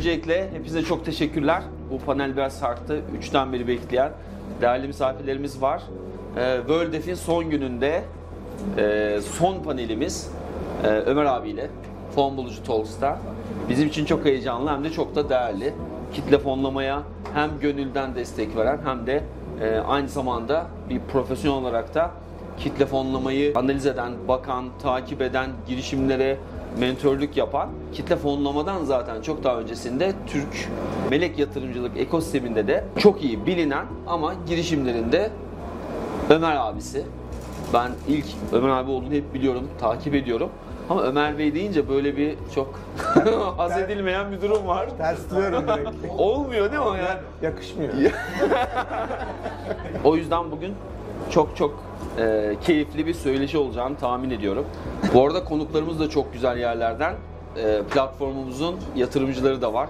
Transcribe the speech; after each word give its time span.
Öncelikle 0.00 0.50
hepinize 0.50 0.82
çok 0.82 1.04
teşekkürler. 1.04 1.62
Bu 1.90 1.98
panel 1.98 2.36
biraz 2.36 2.58
sarktı. 2.58 3.02
Üçten 3.18 3.52
beri 3.52 3.68
bekleyen 3.68 4.12
değerli 4.60 4.86
misafirlerimiz 4.86 5.62
var. 5.62 5.82
Ee, 6.36 6.56
World 6.58 6.92
Def'in 6.92 7.14
son 7.14 7.50
gününde 7.50 8.02
e, 8.78 9.18
son 9.38 9.62
panelimiz 9.62 10.30
e, 10.84 10.86
Ömer 10.86 11.24
abiyle 11.24 11.70
Fon 12.14 12.36
Bulucu 12.36 12.64
Talks'ta. 12.64 13.18
Bizim 13.68 13.88
için 13.88 14.04
çok 14.04 14.24
heyecanlı 14.24 14.70
hem 14.70 14.84
de 14.84 14.90
çok 14.90 15.14
da 15.16 15.28
değerli. 15.28 15.74
Kitle 16.12 16.38
fonlamaya 16.38 17.02
hem 17.34 17.50
gönülden 17.60 18.14
destek 18.14 18.56
veren 18.56 18.78
hem 18.84 19.06
de 19.06 19.22
e, 19.62 19.78
aynı 19.78 20.08
zamanda 20.08 20.66
bir 20.88 21.00
profesyonel 21.12 21.62
olarak 21.62 21.94
da 21.94 22.10
kitle 22.58 22.86
fonlamayı 22.86 23.52
analiz 23.54 23.86
eden, 23.86 24.12
bakan, 24.28 24.64
takip 24.82 25.22
eden, 25.22 25.50
girişimlere 25.68 26.36
mentörlük 26.78 27.36
yapan 27.36 27.68
kitle 27.92 28.16
fonlamadan 28.16 28.84
zaten 28.84 29.22
çok 29.22 29.44
daha 29.44 29.56
öncesinde 29.56 30.12
Türk 30.26 30.68
melek 31.10 31.38
yatırımcılık 31.38 31.96
ekosisteminde 31.96 32.66
de 32.68 32.84
çok 32.98 33.24
iyi 33.24 33.46
bilinen 33.46 33.86
ama 34.06 34.34
girişimlerinde 34.48 35.30
Ömer 36.30 36.56
abisi. 36.56 37.04
Ben 37.74 37.90
ilk 38.08 38.26
Ömer 38.52 38.68
abi 38.68 38.90
olduğunu 38.90 39.14
hep 39.14 39.34
biliyorum, 39.34 39.68
takip 39.80 40.14
ediyorum. 40.14 40.48
Ama 40.90 41.02
Ömer 41.02 41.38
Bey 41.38 41.54
deyince 41.54 41.88
böyle 41.88 42.16
bir 42.16 42.34
çok 42.54 42.80
haz 43.56 43.78
edilmeyen 43.78 44.32
bir 44.32 44.40
durum 44.42 44.66
var. 44.66 44.88
Tersliyorum 44.98 45.68
direkt. 45.68 45.90
Olmuyor 46.18 46.72
değil 46.72 46.82
mi 46.82 46.88
o 46.88 46.94
yani? 46.94 47.18
Yakışmıyor. 47.42 47.92
O 50.04 50.16
yüzden 50.16 50.50
bugün 50.50 50.74
çok 51.30 51.56
çok 51.56 51.82
e, 52.20 52.56
keyifli 52.66 53.06
bir 53.06 53.14
söyleşi 53.14 53.58
olacağını 53.58 53.96
tahmin 53.96 54.30
ediyorum. 54.30 54.66
Bu 55.14 55.26
arada 55.26 55.44
konuklarımız 55.44 56.00
da 56.00 56.10
çok 56.10 56.32
güzel 56.32 56.58
yerlerden. 56.58 57.14
E, 57.56 57.82
platformumuzun 57.82 58.76
yatırımcıları 58.96 59.62
da 59.62 59.74
var. 59.74 59.88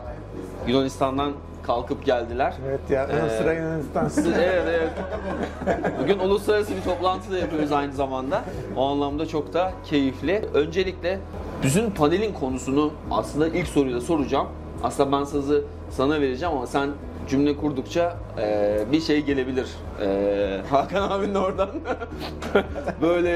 Yunanistan'dan 0.66 1.32
kalkıp 1.62 2.04
geldiler. 2.04 2.54
Evet 2.68 2.80
ya 2.90 3.04
Ee, 3.04 3.38
sıra 3.38 3.52
Yunanistan. 3.52 4.10
evet 4.42 4.62
evet. 4.66 4.90
Bugün 6.02 6.18
uluslararası 6.18 6.76
bir 6.76 6.82
toplantı 6.82 7.32
da 7.32 7.38
yapıyoruz 7.38 7.72
aynı 7.72 7.92
zamanda. 7.92 8.42
O 8.76 8.86
anlamda 8.86 9.26
çok 9.26 9.52
da 9.54 9.72
keyifli. 9.84 10.42
Öncelikle 10.54 11.18
bütün 11.62 11.90
panelin 11.90 12.32
konusunu 12.32 12.92
aslında 13.10 13.48
ilk 13.48 13.66
soruyu 13.66 13.96
da 13.96 14.00
soracağım. 14.00 14.46
Aslında 14.82 15.18
ben 15.18 15.24
sözü 15.24 15.64
sana 15.90 16.20
vereceğim 16.20 16.54
ama 16.56 16.66
sen 16.66 16.90
cümle 17.28 17.56
kurdukça 17.56 18.16
e, 18.38 18.78
bir 18.92 19.00
şey 19.00 19.20
gelebilir. 19.20 19.68
E, 20.02 20.60
Hakan 20.70 21.10
abinin 21.10 21.34
oradan 21.34 21.70
böyle 23.02 23.30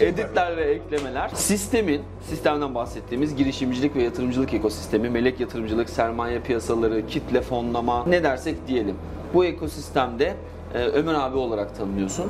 e, 0.00 0.06
editler 0.06 0.56
ve 0.56 0.62
eklemeler. 0.62 1.30
Sistemin, 1.34 2.02
sistemden 2.28 2.74
bahsettiğimiz 2.74 3.36
girişimcilik 3.36 3.96
ve 3.96 4.02
yatırımcılık 4.02 4.54
ekosistemi, 4.54 5.10
melek 5.10 5.40
yatırımcılık, 5.40 5.90
sermaye 5.90 6.40
piyasaları, 6.40 7.06
kitle 7.06 7.40
fonlama 7.40 8.04
ne 8.06 8.22
dersek 8.22 8.68
diyelim. 8.68 8.96
Bu 9.34 9.44
ekosistemde 9.44 10.34
e, 10.74 10.78
Ömer 10.78 11.14
abi 11.14 11.36
olarak 11.36 11.76
tanınıyorsun. 11.76 12.26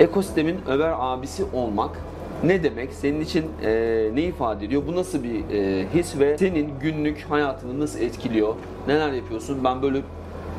Ekosistemin 0.00 0.60
Ömer 0.68 0.94
abisi 0.98 1.44
olmak 1.52 1.90
ne 2.44 2.62
demek? 2.62 2.92
Senin 2.92 3.20
için 3.20 3.46
e, 3.62 3.70
ne 4.14 4.22
ifade 4.22 4.64
ediyor? 4.64 4.82
Bu 4.86 4.96
nasıl 4.96 5.24
bir 5.24 5.50
e, 5.50 5.86
his 5.94 6.18
ve 6.18 6.38
senin 6.38 6.70
günlük 6.80 7.26
hayatını 7.30 7.80
nasıl 7.80 8.00
etkiliyor? 8.00 8.54
Neler 8.88 9.12
yapıyorsun? 9.12 9.64
Ben 9.64 9.82
böyle 9.82 10.02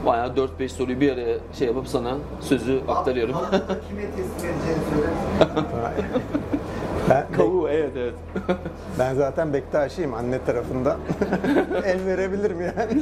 bayağı 0.06 0.28
4-5 0.60 0.70
soruyu 0.70 1.00
bir 1.00 1.12
araya 1.12 1.38
şey 1.54 1.68
yapıp 1.68 1.88
sana 1.88 2.18
sözü 2.42 2.80
aktarıyorum. 2.88 3.36
Kime 3.90 4.02
teslim 4.02 4.50
edeceğini 4.50 4.82
söyler 4.90 5.12
ben, 7.10 7.26
Kavuğu 7.38 7.70
evet 7.70 7.92
evet. 7.98 8.14
ben 9.00 9.14
zaten 9.14 9.54
Bektaşiyim 9.54 10.14
anne 10.14 10.46
tarafından. 10.46 10.98
El 11.86 12.06
verebilirim 12.06 12.62
yani. 12.62 13.02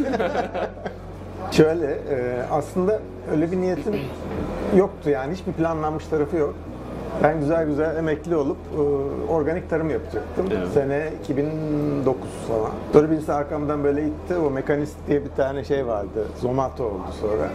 Şöyle 1.52 1.86
e, 1.86 2.42
aslında 2.52 3.00
öyle 3.32 3.52
bir 3.52 3.58
niyetim 3.58 3.96
yoktu 4.78 5.10
yani 5.10 5.34
hiçbir 5.34 5.54
planlanmış 5.54 6.06
tarafı 6.06 6.38
yok. 6.38 6.56
Ben 7.24 7.40
güzel 7.40 7.66
güzel 7.66 7.96
emekli 7.96 8.36
olup 8.36 8.58
e, 8.78 8.82
organik 9.32 9.70
tarım 9.70 9.90
yapacaktım. 9.90 10.46
Evet. 10.52 10.68
Sene 10.74 11.10
2009 11.24 12.30
falan. 12.48 12.72
Sonra 12.94 13.12
birisi 13.12 13.34
arkamdan 13.34 13.84
böyle 13.84 14.08
itti. 14.08 14.36
O 14.38 14.50
Mekanist 14.50 14.96
diye 15.08 15.26
bir 15.26 15.30
tane 15.38 15.64
şey 15.64 15.88
vardı. 15.88 16.28
Zomato 16.42 16.84
oldu 16.84 17.04
sonra. 17.22 17.50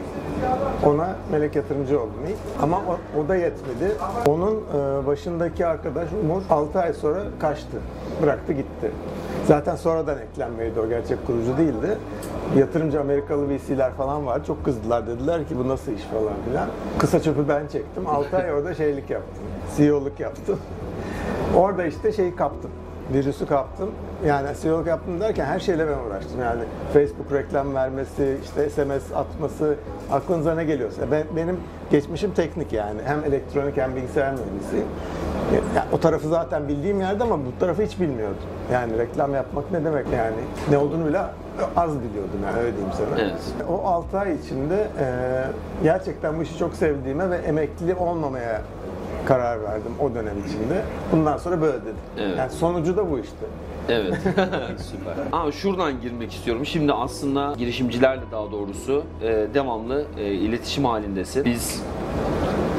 Ona 0.93 1.17
melek 1.33 1.57
yatırımcı 1.57 2.01
oldum 2.01 2.21
ilk. 2.29 2.63
Ama 2.63 2.77
o, 2.77 3.21
o 3.21 3.29
da 3.29 3.37
yetmedi. 3.37 3.93
Onun 4.27 4.55
e, 4.55 5.07
başındaki 5.07 5.67
arkadaş 5.67 6.09
Umur 6.25 6.43
6 6.51 6.79
ay 6.81 6.93
sonra 6.93 7.23
kaçtı. 7.41 7.77
Bıraktı 8.23 8.53
gitti. 8.53 8.91
Zaten 9.47 9.77
sonradan 9.77 10.19
eklenmeydi 10.19 10.81
o 10.81 10.89
gerçek 10.89 11.27
kurucu 11.27 11.59
değildi. 11.59 11.99
Yatırımcı 12.57 13.01
Amerikalı 13.01 13.49
VC'ler 13.49 13.93
falan 13.93 14.27
var. 14.27 14.45
Çok 14.45 14.65
kızdılar 14.65 15.07
dediler 15.07 15.49
ki 15.49 15.59
bu 15.59 15.69
nasıl 15.69 15.93
iş 15.93 16.03
falan 16.03 16.35
filan. 16.49 16.69
Kısa 16.99 17.23
çöpü 17.23 17.49
ben 17.49 17.67
çektim. 17.67 18.07
6 18.07 18.37
ay 18.37 18.53
orada 18.53 18.75
şeylik 18.83 19.11
yaptım. 19.11 19.42
CEO'luk 19.77 20.21
yaptım. 20.21 20.59
Orada 21.57 21.85
işte 21.85 22.13
şeyi 22.13 22.37
kaptım. 22.37 22.71
Virüsü 23.13 23.47
kaptım. 23.47 23.91
Yani 24.27 24.49
CEO'luk 24.63 24.87
yaptım 24.87 25.21
derken 25.21 25.45
her 25.45 25.61
şeyle 25.61 25.87
ben 25.89 26.09
uğraştım. 26.09 26.41
Yani 26.41 26.63
Facebook 26.93 27.33
reklam 27.33 27.75
vermesi, 27.75 28.37
işte 28.45 28.71
SMS 28.71 29.13
atması, 29.17 29.75
aklınıza 30.13 30.55
ne 30.55 30.65
geliyorsa. 30.65 31.03
Ben, 31.11 31.25
benim 31.37 31.61
geçmişim 31.91 32.31
teknik 32.31 32.73
yani. 32.73 33.01
Hem 33.05 33.25
elektronik 33.25 33.77
hem 33.77 33.97
bilgisayar 33.97 34.33
mühendisiyim. 34.33 34.87
Ya, 35.77 35.87
o 35.93 36.01
tarafı 36.01 36.29
zaten 36.29 36.69
bildiğim 36.69 37.01
yerde 37.01 37.23
ama 37.25 37.39
bu 37.39 37.59
tarafı 37.61 37.83
hiç 37.83 38.01
bilmiyordum. 38.01 38.37
Yani 38.73 38.99
reklam 38.99 39.35
yapmak 39.35 39.73
ne 39.73 39.85
demek 39.85 40.07
yani? 40.17 40.37
Ne 40.71 40.79
olduğunu 40.79 41.07
bile 41.07 41.21
az 41.77 41.91
biliyordum 41.91 42.41
yani 42.47 42.59
öyle 42.59 42.73
diyeyim 42.77 42.93
sana. 42.97 43.21
Evet. 43.21 43.69
O 43.69 43.87
6 43.87 44.19
ay 44.19 44.35
içinde 44.35 44.89
e, 45.01 45.07
gerçekten 45.83 46.39
bu 46.39 46.43
işi 46.43 46.59
çok 46.59 46.75
sevdiğime 46.75 47.31
ve 47.31 47.37
emekli 47.37 47.95
olmamaya 47.95 48.63
karar 49.27 49.63
verdim 49.63 49.93
o 50.01 50.15
dönem 50.15 50.35
içinde. 50.47 50.85
Bundan 51.13 51.39
sonra 51.39 51.61
böyle 51.61 51.83
dedim. 51.83 51.97
Evet. 52.19 52.39
Yani 52.39 52.51
sonucu 52.51 52.97
da 52.97 53.11
bu 53.11 53.19
işte. 53.19 53.47
Evet. 53.89 54.15
Süper. 54.79 55.15
Ama 55.33 55.53
şuradan 55.53 56.01
girmek 56.01 56.33
istiyorum. 56.33 56.67
Şimdi 56.67 56.93
aslında 56.93 57.55
girişimcilerle 57.59 58.23
daha 58.33 58.53
doğrusu 58.53 59.05
e, 59.23 59.47
devamlı 59.55 60.05
e, 60.19 60.33
iletişim 60.33 60.85
halindesin. 60.85 61.45
Biz 61.45 61.83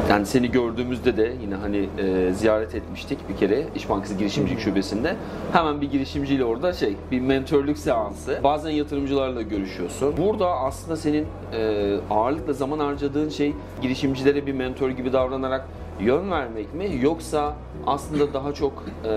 yani 0.09 0.25
seni 0.25 0.51
gördüğümüzde 0.51 1.17
de 1.17 1.33
yine 1.41 1.55
hani 1.55 1.89
e, 1.97 2.33
ziyaret 2.33 2.75
etmiştik 2.75 3.29
bir 3.29 3.37
kere 3.37 3.63
İş 3.75 3.89
Bankası 3.89 4.13
Girişimcilik 4.13 4.59
Şubesi'nde. 4.59 5.15
Hemen 5.51 5.81
bir 5.81 5.91
girişimciyle 5.91 6.45
orada 6.45 6.73
şey 6.73 6.95
bir 7.11 7.19
mentörlük 7.19 7.77
seansı. 7.77 8.39
Bazen 8.43 8.69
yatırımcılarla 8.69 9.41
görüşüyorsun. 9.41 10.17
Burada 10.17 10.47
aslında 10.47 10.97
senin 10.97 11.27
e, 11.53 11.95
ağırlıkla 12.09 12.53
zaman 12.53 12.79
harcadığın 12.79 13.29
şey 13.29 13.53
girişimcilere 13.81 14.45
bir 14.45 14.53
mentor 14.53 14.89
gibi 14.89 15.13
davranarak 15.13 15.65
yön 16.03 16.31
vermek 16.31 16.73
mi 16.73 16.89
yoksa 17.01 17.53
aslında 17.87 18.33
daha 18.33 18.53
çok 18.53 18.73
e, 19.05 19.09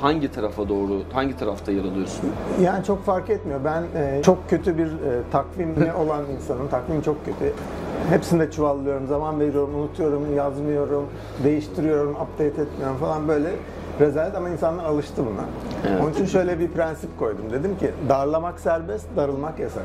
hangi 0.00 0.32
tarafa 0.32 0.68
doğru 0.68 1.02
hangi 1.12 1.36
tarafta 1.36 1.72
yer 1.72 1.84
alıyorsun? 1.84 2.30
Yani 2.62 2.84
çok 2.84 3.04
fark 3.04 3.30
etmiyor. 3.30 3.60
Ben 3.64 3.82
e, 4.00 4.22
çok 4.22 4.50
kötü 4.50 4.78
bir 4.78 4.86
e, 4.86 5.22
takvimli 5.32 5.92
olan 6.04 6.22
insanım. 6.36 6.68
Takvim 6.68 7.02
çok 7.02 7.24
kötü. 7.24 7.52
Hepsini 8.10 8.40
de 8.40 8.50
çuvallıyorum, 8.50 9.06
zaman 9.06 9.40
veriyorum, 9.40 9.74
unutuyorum, 9.74 10.36
yazmıyorum, 10.36 11.06
değiştiriyorum, 11.44 12.10
update 12.10 12.62
etmiyorum 12.62 12.96
falan 13.00 13.28
böyle 13.28 13.50
rezalet 14.00 14.34
ama 14.34 14.48
insanlar 14.48 14.84
alıştı 14.84 15.22
buna. 15.26 15.44
Evet. 15.90 16.00
Onun 16.02 16.12
için 16.12 16.26
şöyle 16.26 16.58
bir 16.58 16.68
prensip 16.70 17.18
koydum. 17.18 17.50
Dedim 17.52 17.78
ki 17.78 17.90
darlamak 18.08 18.60
serbest, 18.60 19.06
darılmak 19.16 19.58
yasak. 19.58 19.82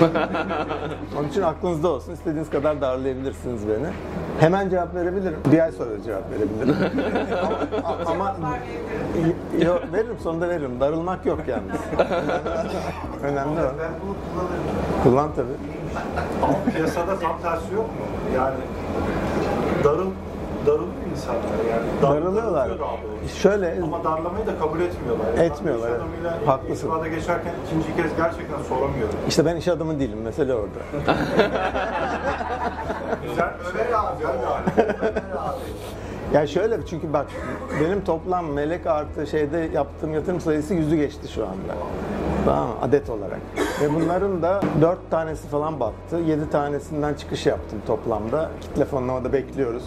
Onun 1.18 1.28
için 1.28 1.42
aklınızda 1.42 1.88
olsun. 1.88 2.12
İstediğiniz 2.12 2.50
kadar 2.50 2.80
darlayabilirsiniz 2.80 3.68
beni. 3.68 3.86
Hemen 4.40 4.68
cevap 4.70 4.94
verebilirim. 4.94 5.38
Bir 5.52 5.58
ay 5.58 5.72
sonra 5.72 6.02
cevap 6.04 6.22
verebilirim. 6.30 6.76
ama, 8.06 8.28
ama 8.28 8.56
yok 9.64 9.82
veririm 9.92 10.16
sonunda 10.22 10.48
veririm. 10.48 10.80
Darılmak 10.80 11.26
yok 11.26 11.38
yalnız. 11.48 11.80
Önemli 13.22 13.60
o. 13.60 13.64
Ben 13.78 13.90
bunu 14.02 14.14
kullanırım. 14.32 14.64
Kullan 15.02 15.30
tabii. 15.36 15.56
Ama 16.42 16.54
piyasada 16.74 17.18
tam 17.18 17.40
tersi 17.42 17.74
yok 17.74 17.86
mu? 17.86 18.06
Yani 18.36 18.56
darıl 19.84 20.10
darılıyor 20.66 21.03
insanlar 21.16 21.42
yani. 21.70 21.86
Dar- 22.02 22.22
Darılıyorlar. 22.24 22.70
Şöyle 23.42 23.78
Ama 23.82 24.04
darlamayı 24.04 24.46
da 24.46 24.58
kabul 24.58 24.80
etmiyorlar. 24.80 25.26
Yani 25.36 25.46
Etmiyorlar, 25.46 25.90
Ben 25.90 25.94
iş 25.96 26.00
adamıyla 26.00 26.38
Haklısın. 26.52 26.74
irtibata 26.74 27.08
geçerken 27.08 27.52
ikinci 27.66 27.96
kez 27.96 28.16
gerçekten 28.16 28.62
soramıyorum. 28.68 29.14
işte 29.28 29.46
ben 29.46 29.56
iş 29.56 29.68
adamı 29.68 30.00
değilim. 30.00 30.18
Mesele 30.22 30.54
orada. 30.54 30.68
Güzel 33.28 33.50
Ömer 33.74 33.92
abi, 33.92 34.24
Ömer 34.24 34.46
abi. 34.46 35.62
Ya 36.34 36.46
şöyle 36.46 36.86
çünkü 36.86 37.12
bak 37.12 37.26
benim 37.80 38.04
toplam 38.04 38.46
melek 38.46 38.86
artı 38.86 39.26
şeyde 39.26 39.68
yaptığım 39.74 40.14
yatırım 40.14 40.40
sayısı 40.40 40.74
yüzü 40.74 40.96
geçti 40.96 41.32
şu 41.32 41.42
anda. 41.44 41.74
Tamam 42.44 42.68
mı? 42.68 42.74
Adet 42.82 43.10
olarak. 43.10 43.40
Ve 43.82 43.94
bunların 43.94 44.42
da 44.42 44.60
dört 44.80 45.10
tanesi 45.10 45.48
falan 45.48 45.80
battı. 45.80 46.16
Yedi 46.26 46.50
tanesinden 46.50 47.14
çıkış 47.14 47.46
yaptım 47.46 47.78
toplamda. 47.86 48.50
Kitle 48.60 48.84
fonlamada 48.84 49.32
bekliyoruz. 49.32 49.84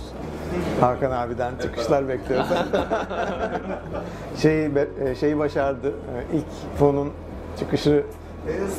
Hakan 0.82 1.12
abiden 1.12 1.54
çıkışlar 1.62 2.08
bekliyoruz. 2.08 2.48
şeyi, 4.38 4.72
e, 5.06 5.16
şeyi 5.16 5.40
başardı. 5.40 5.88
E, 5.90 6.38
İlk 6.38 6.78
fonun 6.80 7.12
çıkışı 7.60 8.04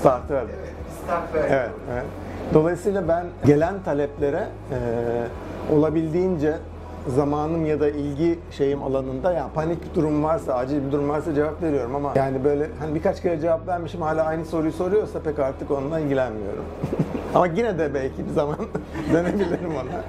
Startı 0.01 0.35
verdik. 0.35 0.55
Evet, 0.59 0.75
start 1.05 1.51
evet. 1.51 2.05
Dolayısıyla 2.55 3.09
ben 3.09 3.27
gelen 3.47 3.75
taleplere 3.85 4.49
e, 4.71 4.79
olabildiğince 5.75 6.55
zamanım 7.07 7.67
ya 7.67 7.81
da 7.81 7.89
ilgi 7.89 8.39
şeyim 8.51 8.83
alanında 8.83 9.33
yani 9.33 9.53
panik 9.55 9.95
durum 9.95 10.25
varsa, 10.25 10.55
acil 10.55 10.87
bir 10.87 10.93
durum 10.93 11.09
varsa 11.09 11.35
cevap 11.35 11.63
veriyorum 11.63 11.95
ama 11.95 12.13
yani 12.17 12.45
böyle 12.45 12.71
hani 12.81 12.95
birkaç 12.95 13.23
kere 13.23 13.41
cevap 13.41 13.69
vermişim 13.69 14.03
hala 14.03 14.25
aynı 14.25 14.45
soruyu 14.45 14.73
soruyorsa 14.73 15.21
pek 15.21 15.39
artık 15.39 15.71
onunla 15.71 16.01
ilgilenmiyorum. 16.01 16.65
ama 17.35 17.47
yine 17.47 17.79
de 17.79 17.95
belki 17.95 18.27
bir 18.27 18.33
zaman 18.33 18.57
dönebilirim 19.13 19.71
ona. 19.75 20.03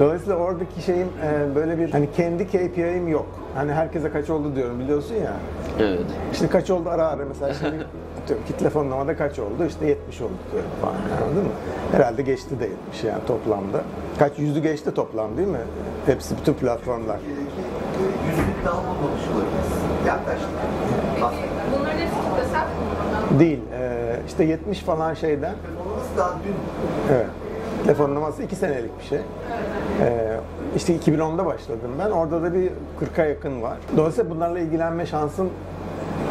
Dolayısıyla 0.00 0.36
oradaki 0.36 0.82
şeyim 0.82 1.08
e, 1.24 1.54
böyle 1.54 1.78
bir 1.78 1.90
hani 1.92 2.08
kendi 2.16 2.46
KPI'm 2.46 3.08
yok. 3.08 3.26
Hani 3.54 3.72
herkese 3.72 4.10
kaç 4.10 4.30
oldu 4.30 4.56
diyorum 4.56 4.80
biliyorsun 4.80 5.14
ya. 5.14 5.32
Evet. 5.80 6.00
İşte 6.32 6.46
kaç 6.48 6.70
oldu 6.70 6.88
ara 6.88 7.06
ara 7.08 7.24
mesela 7.24 7.54
şimdi 7.54 7.74
atıyorum 8.22 8.46
kitle 8.46 8.70
fonlamada 8.70 9.16
kaç 9.16 9.38
oldu 9.38 9.66
işte 9.68 9.86
70 9.86 10.20
oldu 10.20 10.32
diyorum 10.52 10.70
falan 10.80 10.94
anladın 10.94 11.44
mı? 11.44 11.52
Herhalde 11.92 12.22
geçti 12.22 12.60
de 12.60 12.64
70 12.64 13.04
yani 13.04 13.24
toplamda. 13.26 13.80
Kaç 14.18 14.38
yüzü 14.38 14.60
geçti 14.60 14.94
toplam 14.94 15.36
değil 15.36 15.48
mi? 15.48 15.58
Hepsi 16.06 16.36
bütün 16.36 16.54
platformlar. 16.54 17.18
Yüzlük 18.30 18.64
daha 18.64 18.76
bulmamış 18.76 19.22
olabiliriz. 19.34 20.06
Yaklaştık. 20.06 20.48
Bunların 21.78 21.98
hepsi 21.98 22.14
kitlesel. 22.14 22.66
Değil 23.38 23.60
e, 23.72 24.16
işte 24.26 24.44
70 24.44 24.78
falan 24.78 25.14
şeyden 25.14 25.54
Telefonumuz 25.54 26.18
daha 26.18 26.30
dün 26.44 26.54
evet. 27.14 27.26
Telefonlaması 27.84 28.42
2 28.42 28.56
senelik 28.56 28.98
bir 28.98 29.04
şey. 29.04 29.18
E, 29.18 30.36
işte 30.76 30.96
2010'da 30.96 31.46
başladım 31.46 31.90
ben. 31.98 32.10
Orada 32.10 32.42
da 32.42 32.54
bir 32.54 32.70
40'a 33.16 33.24
yakın 33.24 33.62
var. 33.62 33.76
Dolayısıyla 33.96 34.30
bunlarla 34.30 34.58
ilgilenme 34.58 35.06
şansım 35.06 35.50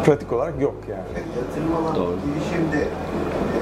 pratik 0.05 0.33
olarak 0.33 0.61
yok 0.61 0.75
yani. 0.89 1.01
yatırım 1.37 1.75
alan 1.75 1.95
Doğru. 1.95 2.15
girişimde 2.25 2.87
e, 3.57 3.61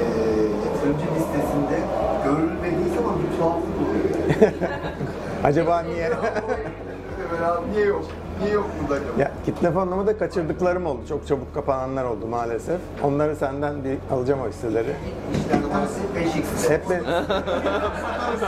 yatırımcı 0.66 1.06
listesinde 1.16 1.80
görülmediği 2.25 2.95
zaman 2.95 3.16
bir 3.24 3.38
tuhaflık 3.38 3.75
oluyor. 3.81 4.51
Acaba 5.44 5.80
niye? 5.81 6.12
Niye 7.74 7.86
yok? 7.86 8.06
Niye 8.42 8.51
yok 8.54 8.66
burada 8.81 8.94
acaba? 8.94 9.22
Ya 9.22 9.31
kitle 9.45 9.72
fonlamada 9.72 10.18
kaçırdıklarım 10.18 10.86
oldu. 10.86 11.01
Çok 11.10 11.28
çabuk 11.28 11.54
kapananlar 11.54 12.04
oldu 12.06 12.28
maalesef. 12.28 12.80
Onları 13.04 13.36
senden 13.36 13.84
bir 13.84 13.98
alacağım 14.12 14.39
o 14.45 14.50
hisseleri. 14.50 14.94
İşlem 15.36 15.69
tanesi 15.72 16.00
5x. 16.16 16.69
Hep 16.69 16.89
ben... 16.89 17.00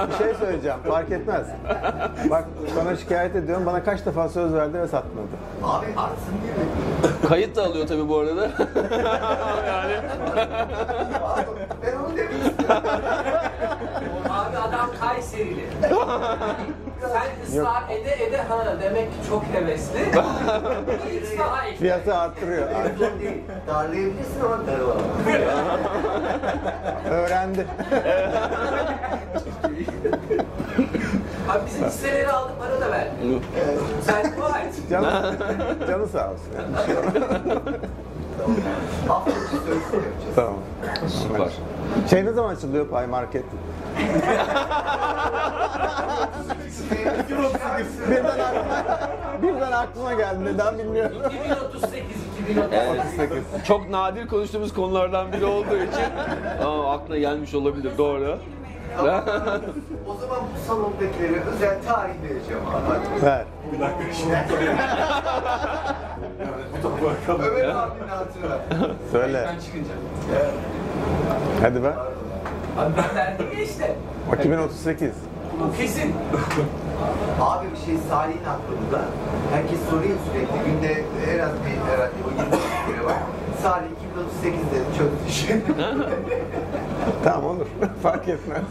bir 0.09 0.13
şey 0.25 0.33
söyleyeceğim. 0.33 0.77
Fark 0.88 1.12
etmez. 1.12 1.47
Bak 2.30 2.45
sana 2.75 2.95
şikayet 2.95 3.36
ediyorum. 3.36 3.65
Bana 3.65 3.83
kaç 3.83 4.06
defa 4.06 4.30
söz 4.30 4.53
verdi 4.53 4.80
ve 4.80 4.88
satmadı. 4.88 5.27
Abi 5.63 5.86
artsın 5.97 6.33
diye 6.44 6.53
mi? 6.53 7.19
Kayıt 7.30 7.56
da 7.56 7.63
alıyor 7.65 7.88
tabii 7.88 8.09
bu 8.09 8.18
arada. 8.18 8.42
yani 9.68 9.94
Abi, 11.24 11.45
ben 11.85 11.95
onu 11.97 12.18
demek 12.18 12.45
istiyorum. 12.45 12.83
Abi 14.30 14.57
adam 14.57 14.89
Kayserili. 15.00 15.65
Sen 17.07 17.60
ısrar 17.60 17.84
ede 17.90 18.24
ede 18.25 18.38
ha 18.38 18.66
demek 18.81 19.12
ki 19.12 19.18
çok 19.30 19.44
hevesli. 19.54 20.00
Hiç 20.00 21.40
daha 21.40 21.66
ekle. 21.66 21.78
Fiyatı 21.78 22.16
arttırıyor. 22.16 22.68
Zor 22.98 23.19
değil. 23.19 23.44
Darlayabilirsin 23.68 24.42
ama 24.46 24.68
darlamam. 24.68 24.98
Öğrendi. 27.12 27.68
Abi 31.50 31.66
bizim 31.66 31.86
hisseleri 31.88 32.31
aldık 32.31 32.60
para 32.60 32.81
da 32.81 32.92
verdik. 32.92 33.44
Sen 34.02 34.38
dua 34.38 34.60
et. 34.60 34.74
Canı, 34.90 35.36
canı 35.88 36.07
sağ 36.07 36.31
olsun. 36.31 36.54
Yapacağız. 38.39 39.83
Tamam. 40.36 40.53
süper. 41.07 41.50
Şey 42.09 42.25
ne 42.25 42.31
zaman 42.33 42.56
açılıyor 42.56 42.88
Pay 42.88 43.07
Market? 43.07 43.45
Birden 48.09 48.39
aklıma, 48.39 49.41
birden 49.41 49.71
aklıma 49.71 50.13
geldi. 50.13 50.45
Neden 50.45 50.77
bilmiyorum. 50.77 51.18
2038, 51.44 52.03
2038. 52.50 53.44
Çok 53.68 53.89
nadir 53.89 54.27
konuştuğumuz 54.27 54.74
konulardan 54.74 55.33
biri 55.33 55.45
olduğu 55.45 55.77
için 55.77 56.06
aa, 56.65 56.92
aklına 56.94 57.18
gelmiş 57.18 57.53
olabilir 57.53 57.92
doğru. 57.97 58.38
O 60.07 60.13
zaman 60.13 60.39
bu 60.56 60.59
salondakilere 60.68 61.41
özel 61.56 61.77
tarih 61.88 62.13
vereceğim 62.24 62.62
abi. 62.68 63.25
Ver. 63.25 63.45
Ömer 67.30 67.65
abinin 67.65 68.07
hatırına. 68.07 68.57
Söyle. 69.12 69.50
Ben 69.53 69.59
çıkınca. 69.59 69.89
Hadi 71.62 71.83
be. 71.83 71.88
Abi 72.77 72.94
ben 72.97 73.15
verdim 73.15 73.45
ya 73.57 73.63
işte. 73.63 73.95
O 74.31 74.36
2038. 74.36 75.12
Bu 75.59 75.77
kesin. 75.77 76.15
Abi 77.42 77.65
bir 77.71 77.77
şey 77.85 77.97
Salih'in 78.09 78.44
aklında. 78.45 79.01
Herkes 79.53 79.80
soruyor 79.89 80.18
sürekli. 80.31 80.71
Günde 80.71 81.03
en 81.33 81.39
az 81.39 81.51
bir 81.51 81.92
herhalde 81.92 82.13
o 82.27 82.30
20 82.30 82.38
kere 82.88 83.06
var. 83.06 83.13
Salih 83.63 83.89
2038'de 84.44 84.97
çözdü 84.97 85.30
işi. 85.30 85.62
Tamam 87.24 87.56
olur. 87.56 87.65
Fark 88.03 88.27
etmez. 88.27 88.62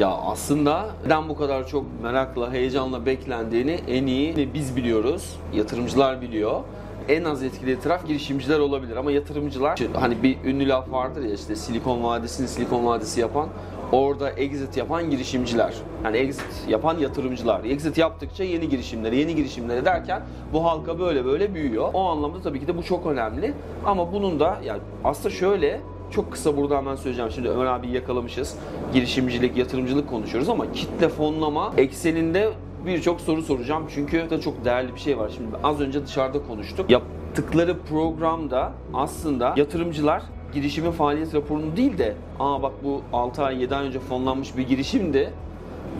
Ya 0.00 0.08
aslında 0.08 0.86
neden 1.04 1.28
bu 1.28 1.36
kadar 1.36 1.66
çok 1.66 1.84
merakla, 2.02 2.52
heyecanla 2.52 3.06
beklendiğini 3.06 3.80
en 3.88 4.06
iyi 4.06 4.50
biz 4.54 4.76
biliyoruz, 4.76 5.36
yatırımcılar 5.54 6.20
biliyor. 6.20 6.60
En 7.08 7.24
az 7.24 7.42
etkili 7.42 7.80
taraf 7.80 8.06
girişimciler 8.06 8.58
olabilir 8.58 8.96
ama 8.96 9.10
yatırımcılar 9.12 9.78
hani 10.00 10.22
bir 10.22 10.38
ünlü 10.44 10.68
laf 10.68 10.92
vardır 10.92 11.24
ya 11.24 11.34
işte 11.34 11.56
Silikon 11.56 12.02
Vadisi'ni 12.04 12.48
Silikon 12.48 12.86
Vadisi 12.86 13.20
yapan 13.20 13.48
orada 13.92 14.30
exit 14.30 14.76
yapan 14.76 15.10
girişimciler. 15.10 15.74
Yani 16.04 16.16
exit 16.16 16.68
yapan 16.68 16.98
yatırımcılar. 16.98 17.64
Exit 17.64 17.98
yaptıkça 17.98 18.44
yeni 18.44 18.68
girişimlere, 18.68 19.16
yeni 19.16 19.34
girişimlere 19.34 19.84
derken 19.84 20.22
bu 20.52 20.64
halka 20.64 20.98
böyle 20.98 21.24
böyle 21.24 21.54
büyüyor. 21.54 21.88
O 21.94 22.04
anlamda 22.08 22.42
tabii 22.42 22.60
ki 22.60 22.66
de 22.66 22.76
bu 22.76 22.82
çok 22.82 23.06
önemli. 23.06 23.54
Ama 23.84 24.12
bunun 24.12 24.40
da 24.40 24.58
yani 24.64 24.80
aslında 25.04 25.30
şöyle 25.30 25.80
çok 26.10 26.32
kısa 26.32 26.56
burada 26.56 26.76
hemen 26.76 26.96
söyleyeceğim. 26.96 27.30
Şimdi 27.30 27.48
Ömer 27.48 27.66
abi 27.66 27.88
yakalamışız. 27.90 28.56
Girişimcilik, 28.92 29.56
yatırımcılık 29.56 30.08
konuşuyoruz 30.08 30.48
ama 30.48 30.72
kitle 30.72 31.08
fonlama 31.08 31.72
ekseninde 31.76 32.52
birçok 32.86 33.20
soru 33.20 33.42
soracağım. 33.42 33.82
Çünkü 33.94 34.30
da 34.30 34.40
çok 34.40 34.64
değerli 34.64 34.94
bir 34.94 35.00
şey 35.00 35.18
var. 35.18 35.30
Şimdi 35.36 35.48
az 35.64 35.80
önce 35.80 36.06
dışarıda 36.06 36.46
konuştuk. 36.46 36.90
Yaptıkları 36.90 37.78
programda 37.78 38.72
aslında 38.94 39.54
yatırımcılar 39.56 40.22
girişimin 40.54 40.90
faaliyet 40.90 41.34
raporunu 41.34 41.76
değil 41.76 41.98
de 41.98 42.14
aa 42.40 42.62
bak 42.62 42.72
bu 42.84 43.02
6 43.12 43.44
ay 43.44 43.62
7 43.62 43.74
ay 43.74 43.86
önce 43.86 43.98
fonlanmış 43.98 44.56
bir 44.56 44.68
girişimdi. 44.68 45.32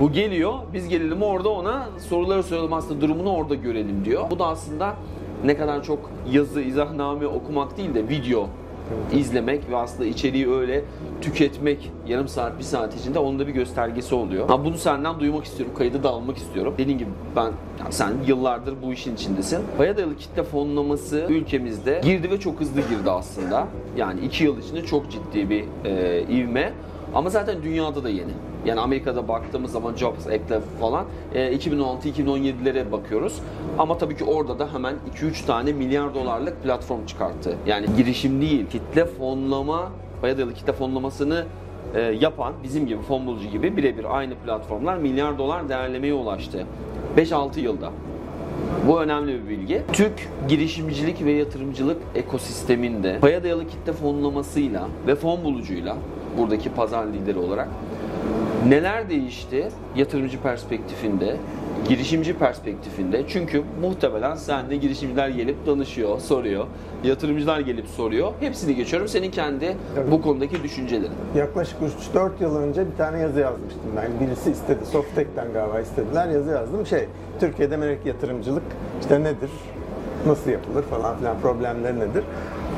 Bu 0.00 0.12
geliyor, 0.12 0.55
biz 0.73 0.88
gelelim 0.88 1.23
orada 1.23 1.49
ona 1.49 1.88
soruları 2.09 2.43
soralım 2.43 2.73
aslında 2.73 3.00
durumunu 3.00 3.33
orada 3.33 3.55
görelim 3.55 4.05
diyor. 4.05 4.31
Bu 4.31 4.38
da 4.38 4.47
aslında 4.47 4.95
ne 5.45 5.57
kadar 5.57 5.83
çok 5.83 6.11
yazı, 6.31 6.61
izahname 6.61 7.26
okumak 7.26 7.76
değil 7.76 7.95
de 7.95 8.09
video 8.09 8.49
izlemek 9.14 9.71
ve 9.71 9.76
aslında 9.76 10.09
içeriği 10.09 10.50
öyle 10.50 10.85
tüketmek 11.21 11.93
yarım 12.07 12.28
saat, 12.28 12.59
bir 12.59 12.64
saat 12.64 13.00
içinde 13.00 13.19
onun 13.19 13.38
da 13.38 13.47
bir 13.47 13.52
göstergesi 13.52 14.14
oluyor. 14.14 14.49
Ha, 14.49 14.64
bunu 14.64 14.78
senden 14.78 15.21
duymak 15.21 15.45
istiyorum, 15.45 15.75
kaydı 15.78 16.02
da 16.02 16.11
almak 16.11 16.37
istiyorum. 16.37 16.75
Dediğim 16.78 16.99
gibi 16.99 17.11
ben, 17.37 17.52
sen 17.90 18.12
yıllardır 18.26 18.75
bu 18.83 18.93
işin 18.93 19.14
içindesin. 19.14 19.59
Paya 19.78 19.97
dayalı 19.97 20.16
kitle 20.16 20.43
fonlaması 20.43 21.26
ülkemizde 21.28 22.00
girdi 22.05 22.31
ve 22.31 22.40
çok 22.40 22.61
hızlı 22.61 22.81
girdi 22.81 23.11
aslında. 23.11 23.66
Yani 23.97 24.21
iki 24.21 24.45
yıl 24.45 24.59
içinde 24.59 24.85
çok 24.85 25.11
ciddi 25.11 25.50
bir 25.50 25.64
e, 25.85 26.23
ivme. 26.23 26.73
Ama 27.14 27.31
zaten 27.31 27.62
dünyada 27.62 28.05
da 28.05 28.09
yeni. 28.09 28.33
Yani 28.66 28.80
Amerika'da 28.80 29.28
baktığımız 29.28 29.73
zaman 29.73 29.96
Jobs, 29.96 30.26
Ekle 30.26 30.61
falan 30.80 31.04
e, 31.35 31.56
2016-2017'lere 31.56 32.92
bakıyoruz. 32.92 33.40
Ama 33.78 33.99
tabii 33.99 34.16
ki 34.16 34.25
orada 34.25 34.58
da 34.58 34.75
hemen 34.75 34.94
2-3 35.20 35.46
tane 35.46 35.73
milyar 35.73 36.14
dolarlık 36.14 36.62
platform 36.62 37.06
çıkarttı. 37.06 37.56
Yani 37.66 37.87
girişim 37.96 38.40
değil, 38.40 38.66
kitle 38.66 39.04
fonlama, 39.04 39.92
dayalı 40.23 40.54
kitle 40.54 40.73
fonlamasını 40.73 41.44
e, 41.94 42.00
yapan 42.00 42.52
bizim 42.62 42.87
gibi 42.87 43.02
fon 43.02 43.26
bulucu 43.26 43.49
gibi 43.49 43.76
birebir 43.76 44.16
aynı 44.16 44.35
platformlar 44.35 44.96
milyar 44.96 45.38
dolar 45.38 45.68
değerlemeye 45.68 46.14
ulaştı. 46.14 46.66
5-6 47.16 47.61
yılda. 47.61 47.90
Bu 48.88 49.00
önemli 49.00 49.44
bir 49.44 49.49
bilgi. 49.49 49.82
Türk 49.92 50.28
girişimcilik 50.49 51.25
ve 51.25 51.32
yatırımcılık 51.32 51.96
ekosisteminde 52.14 53.18
paya 53.20 53.44
dayalı 53.44 53.68
kitle 53.68 53.92
fonlamasıyla 53.92 54.88
ve 55.06 55.14
fon 55.14 55.44
bulucuyla 55.44 55.96
buradaki 56.38 56.70
pazar 56.70 57.06
lideri 57.06 57.38
olarak 57.38 57.68
neler 58.68 59.11
değişti 59.11 59.68
yatırımcı 59.96 60.40
perspektifinde, 60.40 61.37
girişimci 61.88 62.38
perspektifinde? 62.38 63.23
Çünkü 63.28 63.62
muhtemelen 63.80 64.35
sen 64.35 64.70
de 64.70 64.76
girişimciler 64.76 65.28
gelip 65.28 65.66
danışıyor, 65.66 66.20
soruyor, 66.20 66.66
yatırımcılar 67.04 67.61
gelip 67.61 67.87
soruyor. 67.87 68.32
Hepsini 68.40 68.75
geçiyorum. 68.75 69.08
Senin 69.08 69.30
kendi 69.30 69.76
Tabii. 69.94 70.11
bu 70.11 70.23
konudaki 70.23 70.62
düşüncelerin. 70.62 71.12
Yaklaşık 71.37 71.76
3-4 72.14 72.30
yıl 72.40 72.56
önce 72.56 72.87
bir 72.92 72.96
tane 72.96 73.18
yazı 73.20 73.40
yazmıştım 73.40 73.90
ben. 73.96 74.26
Birisi 74.26 74.50
istedi, 74.50 74.87
Softek'ten 74.92 75.52
galiba 75.52 75.80
istediler. 75.80 76.28
Yazı 76.28 76.50
yazdım. 76.50 76.87
Şey, 76.87 77.04
Türkiye'de 77.40 77.76
melek 77.76 78.06
yatırımcılık 78.06 78.62
işte 79.00 79.20
nedir, 79.20 79.50
nasıl 80.26 80.50
yapılır 80.50 80.82
falan 80.82 81.18
filan 81.18 81.40
problemleri 81.40 82.00
nedir? 82.00 82.25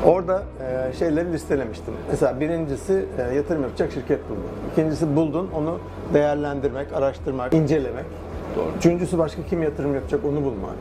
Orada 0.05 0.43
e, 0.89 0.93
şeyleri 0.93 1.33
listelemiştim. 1.33 1.93
Mesela 2.11 2.39
birincisi 2.39 3.05
e, 3.17 3.35
yatırım 3.35 3.61
yapacak 3.63 3.91
şirket 3.91 4.29
buldun. 4.29 4.43
İkincisi 4.71 5.15
buldun 5.15 5.49
onu 5.55 5.79
değerlendirmek, 6.13 6.93
araştırmak, 6.93 7.53
incelemek. 7.53 8.05
Doğru. 8.55 8.65
Üçüncüsü 8.77 9.17
başka 9.17 9.43
kim 9.43 9.63
yatırım 9.63 9.95
yapacak 9.95 10.25
onu 10.25 10.43
bulmak. 10.43 10.75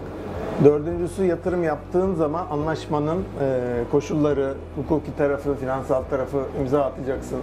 Dördüncüsü 0.65 1.25
yatırım 1.25 1.65
yaptığın 1.65 2.15
zaman 2.15 2.47
anlaşmanın 2.51 3.19
e, 3.41 3.61
koşulları, 3.91 4.55
hukuki 4.77 5.17
tarafı, 5.17 5.55
finansal 5.55 6.03
tarafı 6.03 6.39
imza 6.61 6.85
atacaksın. 6.85 7.39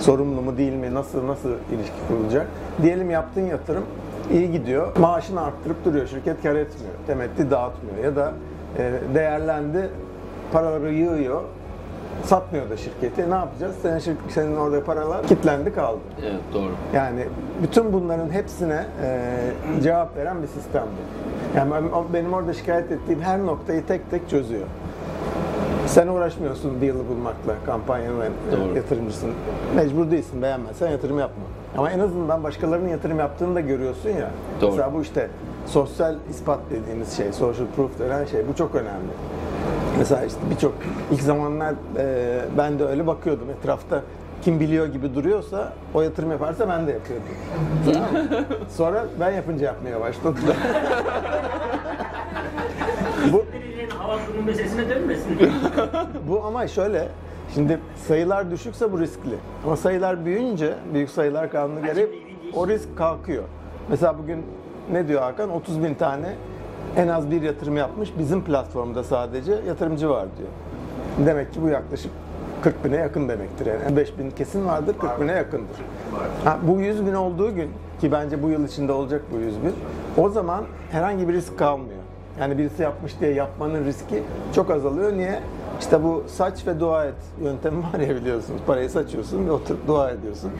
Sorumlu 0.00 0.42
mu 0.42 0.56
değil 0.56 0.72
mi, 0.72 0.94
nasıl 0.94 1.26
nasıl 1.26 1.48
ilişki 1.48 1.96
kurulacak. 2.08 2.46
Diyelim 2.82 3.10
yaptığın 3.10 3.46
yatırım 3.46 3.84
iyi 4.32 4.52
gidiyor, 4.52 4.96
maaşını 4.96 5.40
arttırıp 5.40 5.84
duruyor, 5.84 6.06
şirket 6.06 6.42
kar 6.42 6.54
etmiyor, 6.54 6.94
temettü 7.06 7.50
dağıtmıyor 7.50 8.04
ya 8.04 8.16
da 8.16 8.32
e, 8.78 8.92
değerlendi, 9.14 9.90
paraları 10.54 10.92
yığıyor, 10.92 11.40
satmıyor 12.24 12.70
da 12.70 12.76
şirketi. 12.76 13.30
Ne 13.30 13.34
yapacağız? 13.34 13.74
Senin, 13.82 13.98
şirk- 13.98 14.30
senin 14.32 14.56
orada 14.56 14.84
paralar 14.84 15.26
kilitlendi 15.26 15.74
kaldı. 15.74 15.98
Evet 16.22 16.40
doğru. 16.54 16.70
Yani 16.94 17.24
bütün 17.62 17.92
bunların 17.92 18.30
hepsine 18.30 18.86
e, 19.02 19.82
cevap 19.82 20.16
veren 20.16 20.42
bir 20.42 20.46
sistem 20.46 20.82
bu. 20.82 21.58
Yani 21.58 21.70
ben- 21.70 21.82
o- 21.98 22.04
benim 22.14 22.32
orada 22.34 22.52
şikayet 22.54 22.92
ettiğim 22.92 23.20
her 23.20 23.38
noktayı 23.46 23.86
tek 23.86 24.10
tek 24.10 24.30
çözüyor. 24.30 24.66
Sen 25.86 26.06
uğraşmıyorsun 26.08 26.80
deal'ı 26.80 27.08
bulmakla, 27.08 27.54
kampanyanın 27.66 28.20
e, 28.20 28.26
Doğru. 28.52 28.76
yatırımcısın. 28.76 29.30
Mecbur 29.76 30.10
değilsin, 30.10 30.42
beğenmezsen 30.42 30.90
yatırım 30.90 31.18
yapma. 31.18 31.44
Ama 31.78 31.90
en 31.90 31.98
azından 31.98 32.44
başkalarının 32.44 32.88
yatırım 32.88 33.18
yaptığını 33.18 33.54
da 33.54 33.60
görüyorsun 33.60 34.08
ya. 34.10 34.30
Doğru. 34.60 34.70
Mesela 34.70 34.94
bu 34.94 35.02
işte 35.02 35.28
sosyal 35.66 36.14
ispat 36.30 36.58
dediğimiz 36.70 37.12
şey, 37.16 37.32
social 37.32 37.66
proof 37.76 37.98
denen 37.98 38.24
şey, 38.24 38.48
bu 38.48 38.54
çok 38.56 38.74
önemli. 38.74 39.12
Mesela 39.98 40.24
işte 40.24 40.40
birçok 40.50 40.74
ilk 41.12 41.22
zamanlar 41.22 41.74
e, 41.96 42.40
ben 42.58 42.78
de 42.78 42.84
öyle 42.84 43.06
bakıyordum 43.06 43.50
etrafta 43.50 44.02
kim 44.42 44.60
biliyor 44.60 44.86
gibi 44.86 45.14
duruyorsa 45.14 45.72
o 45.94 46.02
yatırım 46.02 46.30
yaparsa 46.30 46.68
ben 46.68 46.86
de 46.86 46.92
yapıyordum. 46.92 47.28
Tamam 47.84 48.12
mı? 48.12 48.44
Sonra 48.76 49.04
ben 49.20 49.30
yapınca 49.30 49.66
yapmaya 49.66 50.00
başladım. 50.00 50.44
bu 53.32 53.44
Belediyenin 53.52 53.90
hava 53.90 54.18
durumu 54.28 54.46
meselesine 54.46 54.90
dönmesin. 54.90 55.38
bu 56.28 56.44
ama 56.44 56.68
şöyle 56.68 57.08
Şimdi 57.54 57.78
sayılar 58.08 58.50
düşükse 58.50 58.92
bu 58.92 59.00
riskli. 59.00 59.36
Ama 59.64 59.76
sayılar 59.76 60.24
büyüyünce, 60.24 60.74
büyük 60.94 61.10
sayılar 61.10 61.50
kanunu 61.50 61.82
gereği 61.82 62.08
o 62.54 62.68
risk 62.68 62.96
kalkıyor. 62.96 63.44
Mesela 63.88 64.18
bugün 64.18 64.42
ne 64.92 65.08
diyor 65.08 65.22
Hakan? 65.22 65.50
30 65.50 65.82
bin 65.82 65.94
tane 65.94 66.34
en 66.96 67.08
az 67.08 67.30
bir 67.30 67.42
yatırım 67.42 67.76
yapmış 67.76 68.12
bizim 68.18 68.44
platformda 68.44 69.04
sadece 69.04 69.52
yatırımcı 69.68 70.10
var 70.10 70.26
diyor. 70.38 70.48
Demek 71.26 71.52
ki 71.52 71.62
bu 71.62 71.68
yaklaşık 71.68 72.10
40 72.62 72.84
bine 72.84 72.96
yakın 72.96 73.28
demektir. 73.28 73.66
Yani 73.66 73.96
5 73.96 74.18
bin 74.18 74.30
kesin 74.30 74.66
vardır, 74.66 74.94
40 75.00 75.20
bine 75.20 75.32
yakındır. 75.32 75.76
Ha, 76.44 76.58
bu 76.62 76.80
100 76.80 77.06
bin 77.06 77.14
olduğu 77.14 77.54
gün 77.54 77.70
ki 78.00 78.12
bence 78.12 78.42
bu 78.42 78.48
yıl 78.48 78.64
içinde 78.64 78.92
olacak 78.92 79.22
bu 79.32 79.38
100 79.38 79.62
bin. 79.62 79.72
O 80.16 80.28
zaman 80.28 80.64
herhangi 80.90 81.28
bir 81.28 81.32
risk 81.32 81.58
kalmıyor. 81.58 82.00
Yani 82.40 82.58
birisi 82.58 82.82
yapmış 82.82 83.20
diye 83.20 83.32
yapmanın 83.32 83.84
riski 83.84 84.22
çok 84.54 84.70
azalıyor. 84.70 85.12
Niye? 85.12 85.40
İşte 85.84 86.04
bu 86.04 86.24
saç 86.26 86.66
ve 86.66 86.80
dua 86.80 87.04
et 87.04 87.14
yöntemi 87.42 87.82
var 87.82 88.00
ya 88.00 88.16
biliyorsunuz. 88.16 88.60
Parayı 88.66 88.90
saçıyorsun 88.90 89.46
ve 89.46 89.52
oturup 89.52 89.86
dua 89.86 90.10
ediyorsun. 90.10 90.50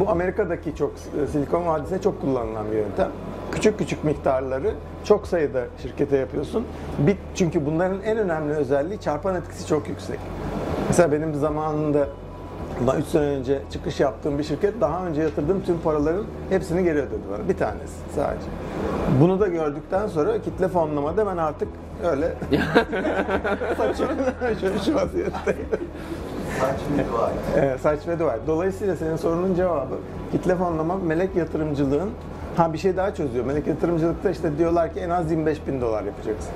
bu 0.00 0.10
Amerika'daki 0.10 0.76
çok 0.76 0.92
Silikon 1.32 1.66
Vadisi'ne 1.66 2.00
çok 2.00 2.20
kullanılan 2.20 2.70
bir 2.72 2.76
yöntem. 2.76 3.10
Küçük 3.52 3.78
küçük 3.78 4.04
miktarları 4.04 4.74
çok 5.04 5.26
sayıda 5.26 5.64
şirkete 5.82 6.16
yapıyorsun. 6.16 6.64
Bir, 6.98 7.16
çünkü 7.34 7.66
bunların 7.66 8.02
en 8.02 8.18
önemli 8.18 8.54
özelliği 8.54 9.00
çarpan 9.00 9.34
etkisi 9.34 9.66
çok 9.66 9.88
yüksek. 9.88 10.18
Mesela 10.88 11.12
benim 11.12 11.34
zamanında 11.34 12.08
Bundan 12.80 13.00
3 13.00 13.06
sene 13.06 13.24
önce 13.24 13.62
çıkış 13.72 14.00
yaptığım 14.00 14.38
bir 14.38 14.44
şirket 14.44 14.80
daha 14.80 15.06
önce 15.06 15.22
yatırdığım 15.22 15.62
tüm 15.62 15.78
paraların 15.80 16.24
hepsini 16.50 16.84
geri 16.84 16.98
ödedi 16.98 17.20
bana. 17.32 17.48
Bir 17.48 17.56
tanesi 17.56 17.94
sadece. 18.14 18.46
Bunu 19.20 19.40
da 19.40 19.48
gördükten 19.48 20.06
sonra 20.06 20.42
kitle 20.42 20.68
fonlamada 20.68 21.26
ben 21.26 21.36
artık 21.36 21.68
öyle 22.04 22.28
saçıyorum. 23.76 24.16
Şöyle 24.60 24.78
şu 24.78 24.94
vaziyetteyim. 24.94 25.68
Saç 26.60 26.76
ve 26.98 27.12
dua 27.12 27.28
et. 27.28 27.34
Evet, 27.56 27.80
saç 27.80 28.08
ve 28.08 28.18
dua. 28.18 28.38
Dolayısıyla 28.46 28.96
senin 28.96 29.16
sorunun 29.16 29.54
cevabı 29.54 29.94
kitle 30.32 30.56
fonlama 30.56 30.96
melek 30.96 31.36
yatırımcılığın 31.36 32.10
Ha 32.56 32.72
bir 32.72 32.78
şey 32.78 32.96
daha 32.96 33.14
çözüyor. 33.14 33.44
Melek 33.44 33.66
yatırımcılıkta 33.66 34.30
işte 34.30 34.58
diyorlar 34.58 34.94
ki 34.94 35.00
en 35.00 35.10
az 35.10 35.30
25 35.30 35.66
bin 35.66 35.80
dolar 35.80 36.02
yapacaksın. 36.04 36.50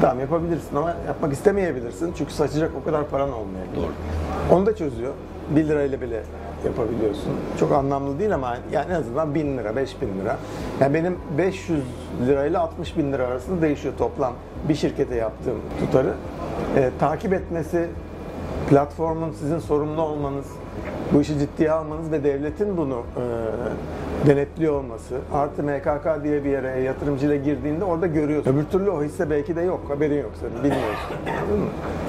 Tamam 0.00 0.20
yapabilirsin 0.20 0.76
ama 0.76 0.94
yapmak 1.06 1.32
istemeyebilirsin. 1.32 2.12
Çünkü 2.18 2.32
saçacak 2.32 2.70
o 2.80 2.84
kadar 2.84 3.06
paran 3.08 3.32
olmayabilir. 3.32 3.76
Doğru. 3.76 3.92
Onu 4.50 4.66
da 4.66 4.76
çözüyor. 4.76 5.12
1 5.56 5.68
lirayla 5.68 6.00
bile 6.00 6.22
yapabiliyorsun. 6.64 7.32
Çok 7.60 7.72
anlamlı 7.72 8.18
değil 8.18 8.34
ama 8.34 8.56
yani 8.72 8.92
en 8.92 8.94
azından 8.94 9.34
1000 9.34 9.58
lira, 9.58 9.76
5000 9.76 10.08
lira. 10.20 10.36
Yani 10.80 10.94
benim 10.94 11.18
500 11.38 11.80
lirayla 12.26 12.60
60 12.60 12.96
bin 12.96 13.12
lira 13.12 13.26
arasında 13.26 13.62
değişiyor 13.62 13.94
toplam 13.98 14.32
bir 14.68 14.74
şirkete 14.74 15.14
yaptığım 15.14 15.58
tutarı. 15.80 16.14
Ee, 16.76 16.90
takip 17.00 17.32
etmesi, 17.32 17.88
platformun 18.70 19.30
sizin 19.30 19.58
sorumlu 19.58 20.02
olmanız, 20.02 20.46
bu 21.12 21.20
işi 21.20 21.38
ciddiye 21.38 21.72
almanız 21.72 22.12
ve 22.12 22.24
devletin 22.24 22.76
bunu 22.76 23.02
e, 23.16 23.22
denetliyor 24.26 24.74
olması, 24.74 25.20
artı 25.32 25.62
MKK 25.62 26.24
diye 26.24 26.44
bir 26.44 26.50
yere 26.50 26.80
yatırımcıyla 26.80 27.36
girdiğinde 27.36 27.84
orada 27.84 28.06
görüyorsun. 28.06 28.52
Öbür 28.52 28.64
türlü 28.64 28.90
o 28.90 29.02
hisse 29.02 29.30
belki 29.30 29.56
de 29.56 29.60
yok, 29.62 29.80
haberin 29.88 30.22
yok 30.22 30.30
senin, 30.40 30.56
bilmiyorsun. 30.56 31.16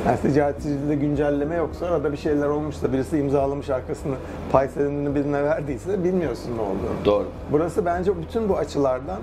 Yani 0.08 0.18
ticaret 0.22 0.62
sicilde 0.62 0.96
güncelleme 0.96 1.56
yoksa 1.56 1.86
arada 1.86 2.12
bir 2.12 2.18
şeyler 2.18 2.48
olmuşsa, 2.48 2.94
birisi 2.94 3.18
imzalamış 3.18 3.70
arkasını 3.70 4.16
pay 4.52 4.68
senedini 4.68 5.16
birine 5.16 5.44
verdiyse 5.44 6.04
bilmiyorsun 6.04 6.58
ne 6.58 6.62
olduğunu. 6.62 7.06
Doğru. 7.06 7.26
Burası 7.52 7.86
bence 7.86 8.12
bütün 8.22 8.50
bu 8.50 8.58
açılardan 8.58 9.20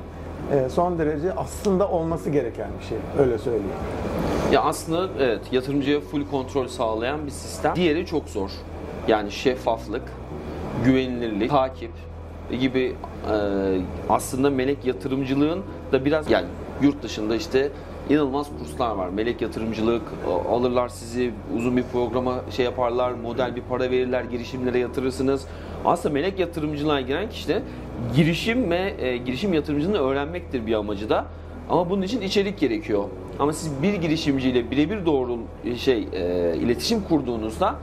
e, 0.52 0.68
son 0.68 0.98
derece 0.98 1.32
aslında 1.32 1.88
olması 1.88 2.30
gereken 2.30 2.68
bir 2.80 2.84
şey. 2.84 2.98
Öyle 3.18 3.38
söyleyeyim. 3.38 3.66
Ya 4.52 4.62
aslında 4.62 5.08
evet 5.18 5.40
yatırımcıya 5.52 6.00
full 6.00 6.30
kontrol 6.30 6.68
sağlayan 6.68 7.26
bir 7.26 7.30
sistem. 7.30 7.74
Diğeri 7.76 8.06
çok 8.06 8.28
zor. 8.28 8.50
Yani 9.08 9.30
şeffaflık, 9.30 10.02
güvenilirlik, 10.84 11.50
takip 11.50 11.90
gibi 12.56 12.94
e, 13.30 13.34
aslında 14.08 14.50
melek 14.50 14.84
yatırımcılığın 14.84 15.62
da 15.92 16.04
biraz 16.04 16.30
yani 16.30 16.46
yurt 16.82 17.02
dışında 17.02 17.36
işte 17.36 17.70
inanılmaz 18.10 18.46
kurslar 18.58 18.90
var. 18.90 19.08
Melek 19.08 19.42
yatırımcılık 19.42 20.02
alırlar 20.48 20.88
sizi 20.88 21.30
uzun 21.56 21.76
bir 21.76 21.82
programa 21.82 22.40
şey 22.50 22.64
yaparlar, 22.64 23.12
model 23.12 23.56
bir 23.56 23.62
para 23.62 23.90
verirler, 23.90 24.24
girişimlere 24.24 24.78
yatırırsınız. 24.78 25.46
Aslında 25.84 26.12
melek 26.12 26.38
yatırımcılığa 26.38 27.00
giren 27.00 27.30
kişi 27.30 27.48
de 27.48 27.62
girişim 28.16 28.70
ve 28.70 28.94
e, 28.98 29.16
girişim 29.16 29.54
yatırımcılığını 29.54 29.98
öğrenmektir 29.98 30.66
bir 30.66 30.74
amacı 30.74 31.10
da. 31.10 31.26
Ama 31.70 31.90
bunun 31.90 32.02
için 32.02 32.20
içerik 32.20 32.58
gerekiyor. 32.58 33.04
Ama 33.38 33.52
siz 33.52 33.82
bir 33.82 33.94
girişimciyle 33.94 34.70
birebir 34.70 35.06
doğru 35.06 35.38
şey 35.76 36.08
e, 36.12 36.54
iletişim 36.56 37.02
kurduğunuzda 37.02 37.74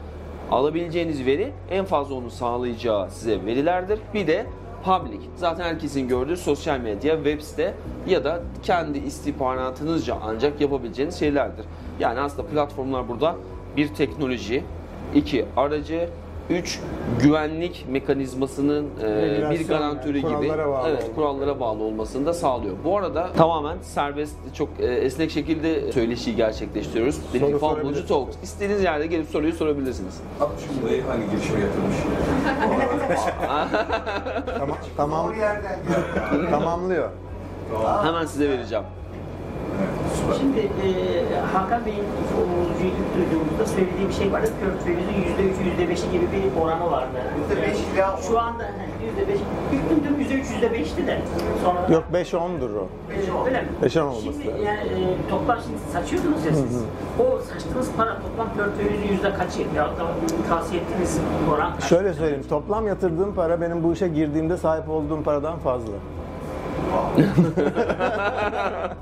alabileceğiniz 0.51 1.25
veri 1.25 1.51
en 1.70 1.86
fazla 1.86 2.16
onu 2.16 2.30
sağlayacağı 2.30 3.12
size 3.12 3.46
verilerdir. 3.46 4.00
Bir 4.13 4.27
de 4.27 4.46
public. 4.84 5.20
Zaten 5.36 5.63
herkesin 5.63 6.08
gördüğü 6.08 6.38
sosyal 6.38 6.80
medya, 6.80 7.16
web 7.16 7.42
site 7.42 7.74
ya 8.08 8.24
da 8.24 8.42
kendi 8.63 8.98
istihbaratınızca 8.98 10.18
ancak 10.24 10.62
yapabileceğiniz 10.62 11.20
şeylerdir. 11.20 11.66
Yani 12.00 12.20
aslında 12.20 12.48
platformlar 12.48 13.08
burada 13.08 13.36
bir 13.77 13.88
teknoloji, 13.88 14.63
iki 15.16 15.46
aracı, 15.58 16.10
üç 16.50 16.80
güvenlik 17.22 17.86
mekanizmasının 17.89 18.86
e, 19.04 19.50
bir 19.51 19.68
garantörü 19.68 20.18
yani 20.18 20.38
gibi 20.38 20.50
bağlı 20.50 20.89
evet, 20.89 21.12
kurallara 21.16 21.60
bağlı 21.60 21.84
olmasını 21.84 22.25
da 22.25 22.34
sağlıyor. 22.34 22.75
Bu 22.84 22.98
arada 22.98 23.30
tamamen 23.34 23.77
serbest, 23.82 24.36
çok 24.54 24.70
e, 24.80 24.86
esnek 24.86 25.32
şekilde 25.32 25.92
söyleşiyi 25.92 26.36
gerçekleştiriyoruz. 26.36 27.16
Fabulcu 27.16 27.60
sorabilirsiniz. 27.60 28.08
Talks. 28.08 28.36
İstediğiniz 28.44 28.84
yerde 28.84 29.08
gelip 29.08 29.30
soruyu 29.30 29.54
sorabilirsiniz. 29.54 30.22
Abi 30.42 30.51
şimdi 30.68 31.01
hangi 31.01 31.32
girişime 31.32 31.60
yatırmış? 31.60 31.96
Tamam, 34.58 34.77
tamam, 34.98 35.34
tamamlıyor. 36.50 37.10
Hemen 38.04 38.25
size 38.25 38.50
vereceğim. 38.50 38.84
Şimdi 40.40 40.60
e, 40.60 40.90
Hakan 41.54 41.86
Bey'in 41.86 42.04
o 42.38 42.42
ilk 42.84 42.98
duyduğumuzda 43.16 43.66
söylediği 43.66 44.08
bir 44.08 44.14
şey 44.14 44.32
vardı. 44.32 44.48
Portföyünüzün 44.62 45.14
yüzde 45.14 45.44
üçü, 45.44 45.70
yüzde 45.70 45.90
beşi 45.90 46.12
gibi 46.12 46.28
bir 46.32 46.62
oranı 46.62 46.92
vardı. 46.92 47.18
Yüzde 47.40 47.62
beş 47.62 47.78
ila. 47.94 48.18
Şu 48.28 48.40
anda 48.40 48.64
yüzde 49.06 49.28
beş. 49.28 49.40
İlk 49.74 49.90
duyduğum 49.90 50.20
yüzde 50.20 50.34
üç, 50.34 50.50
yüzde 50.50 50.72
beşti 50.74 51.08
de. 51.08 51.22
Sonra 51.64 51.94
Yok 51.94 52.04
5-10'dur 52.14 52.70
o. 52.78 52.88
E, 53.14 53.46
öyle 53.48 53.62
mi? 53.62 53.68
Beş 53.84 53.98
on 53.98 54.02
olması 54.02 54.22
Şimdi 54.24 54.48
lazım. 54.48 54.64
yani 54.66 54.80
e, 54.80 55.30
toplam 55.30 55.58
şimdi 55.64 55.78
saçıyordunuz 55.94 56.46
ya 56.46 56.54
siz. 56.54 56.82
O 57.20 57.40
saçtığınız 57.54 57.90
para 57.98 58.18
toplam 58.22 58.48
portföyünüzün 58.58 59.08
yüzde 59.14 59.34
kaçı? 59.34 59.62
Ya 59.76 59.84
da 59.86 59.92
tavsiye 60.50 60.82
ettiğiniz 60.82 61.20
oran 61.54 61.74
kaç? 61.74 61.84
Şöyle 61.84 62.14
söyleyeyim, 62.14 62.44
toplam 62.50 62.88
yatırdığım 62.88 63.34
para 63.36 63.62
benim 63.62 63.84
bu 63.84 63.94
işe 63.94 64.08
girdiğimde 64.08 64.58
sahip 64.58 64.90
olduğum 64.90 65.24
paradan 65.24 65.60
fazla. 65.60 65.92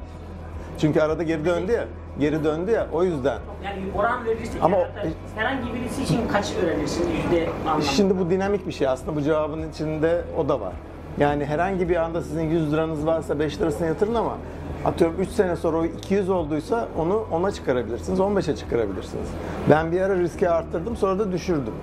Çünkü 0.78 1.02
arada 1.02 1.24
geri 1.24 1.46
döndü 1.46 1.72
ya. 1.72 1.86
Geri 2.20 2.44
döndü 2.44 2.72
ya 2.72 2.88
o 2.94 3.04
yüzden. 3.04 3.38
Yani 3.66 3.84
oran 3.96 4.26
verirsek 4.26 4.64
Ama 4.64 4.78
o- 4.78 4.88
herhangi 5.36 5.74
birisi 5.74 6.04
için 6.04 6.28
kaç 6.32 6.54
öğrenirsiniz 6.64 7.08
yüzde 7.24 7.50
anlamında? 7.66 7.86
Şimdi 7.86 8.20
bu 8.20 8.30
dinamik 8.30 8.68
bir 8.68 8.72
şey 8.72 8.88
aslında 8.88 9.16
bu 9.16 9.22
cevabın 9.22 9.70
içinde 9.70 10.22
o 10.38 10.50
da 10.50 10.62
var. 10.62 10.74
Yani 11.18 11.46
herhangi 11.46 11.90
bir 11.90 11.96
anda 11.96 12.22
sizin 12.22 12.44
100 12.50 12.74
liranız 12.74 13.06
varsa 13.06 13.40
5 13.40 13.62
lirasını 13.62 13.88
yatırın 13.88 14.16
ama 14.16 14.38
atıyorum 14.86 15.16
3 15.20 15.30
sene 15.30 15.56
sonra 15.56 15.78
o 15.78 15.86
200 15.86 16.30
olduysa 16.30 16.88
onu 16.98 17.26
10'a 17.32 17.52
çıkarabilirsiniz, 17.52 18.20
15'e 18.20 18.56
çıkarabilirsiniz. 18.56 19.28
Ben 19.70 19.92
bir 19.92 20.02
ara 20.02 20.16
riski 20.16 20.50
arttırdım 20.50 20.98
sonra 20.98 21.20
da 21.20 21.32
düşürdüm. 21.32 21.74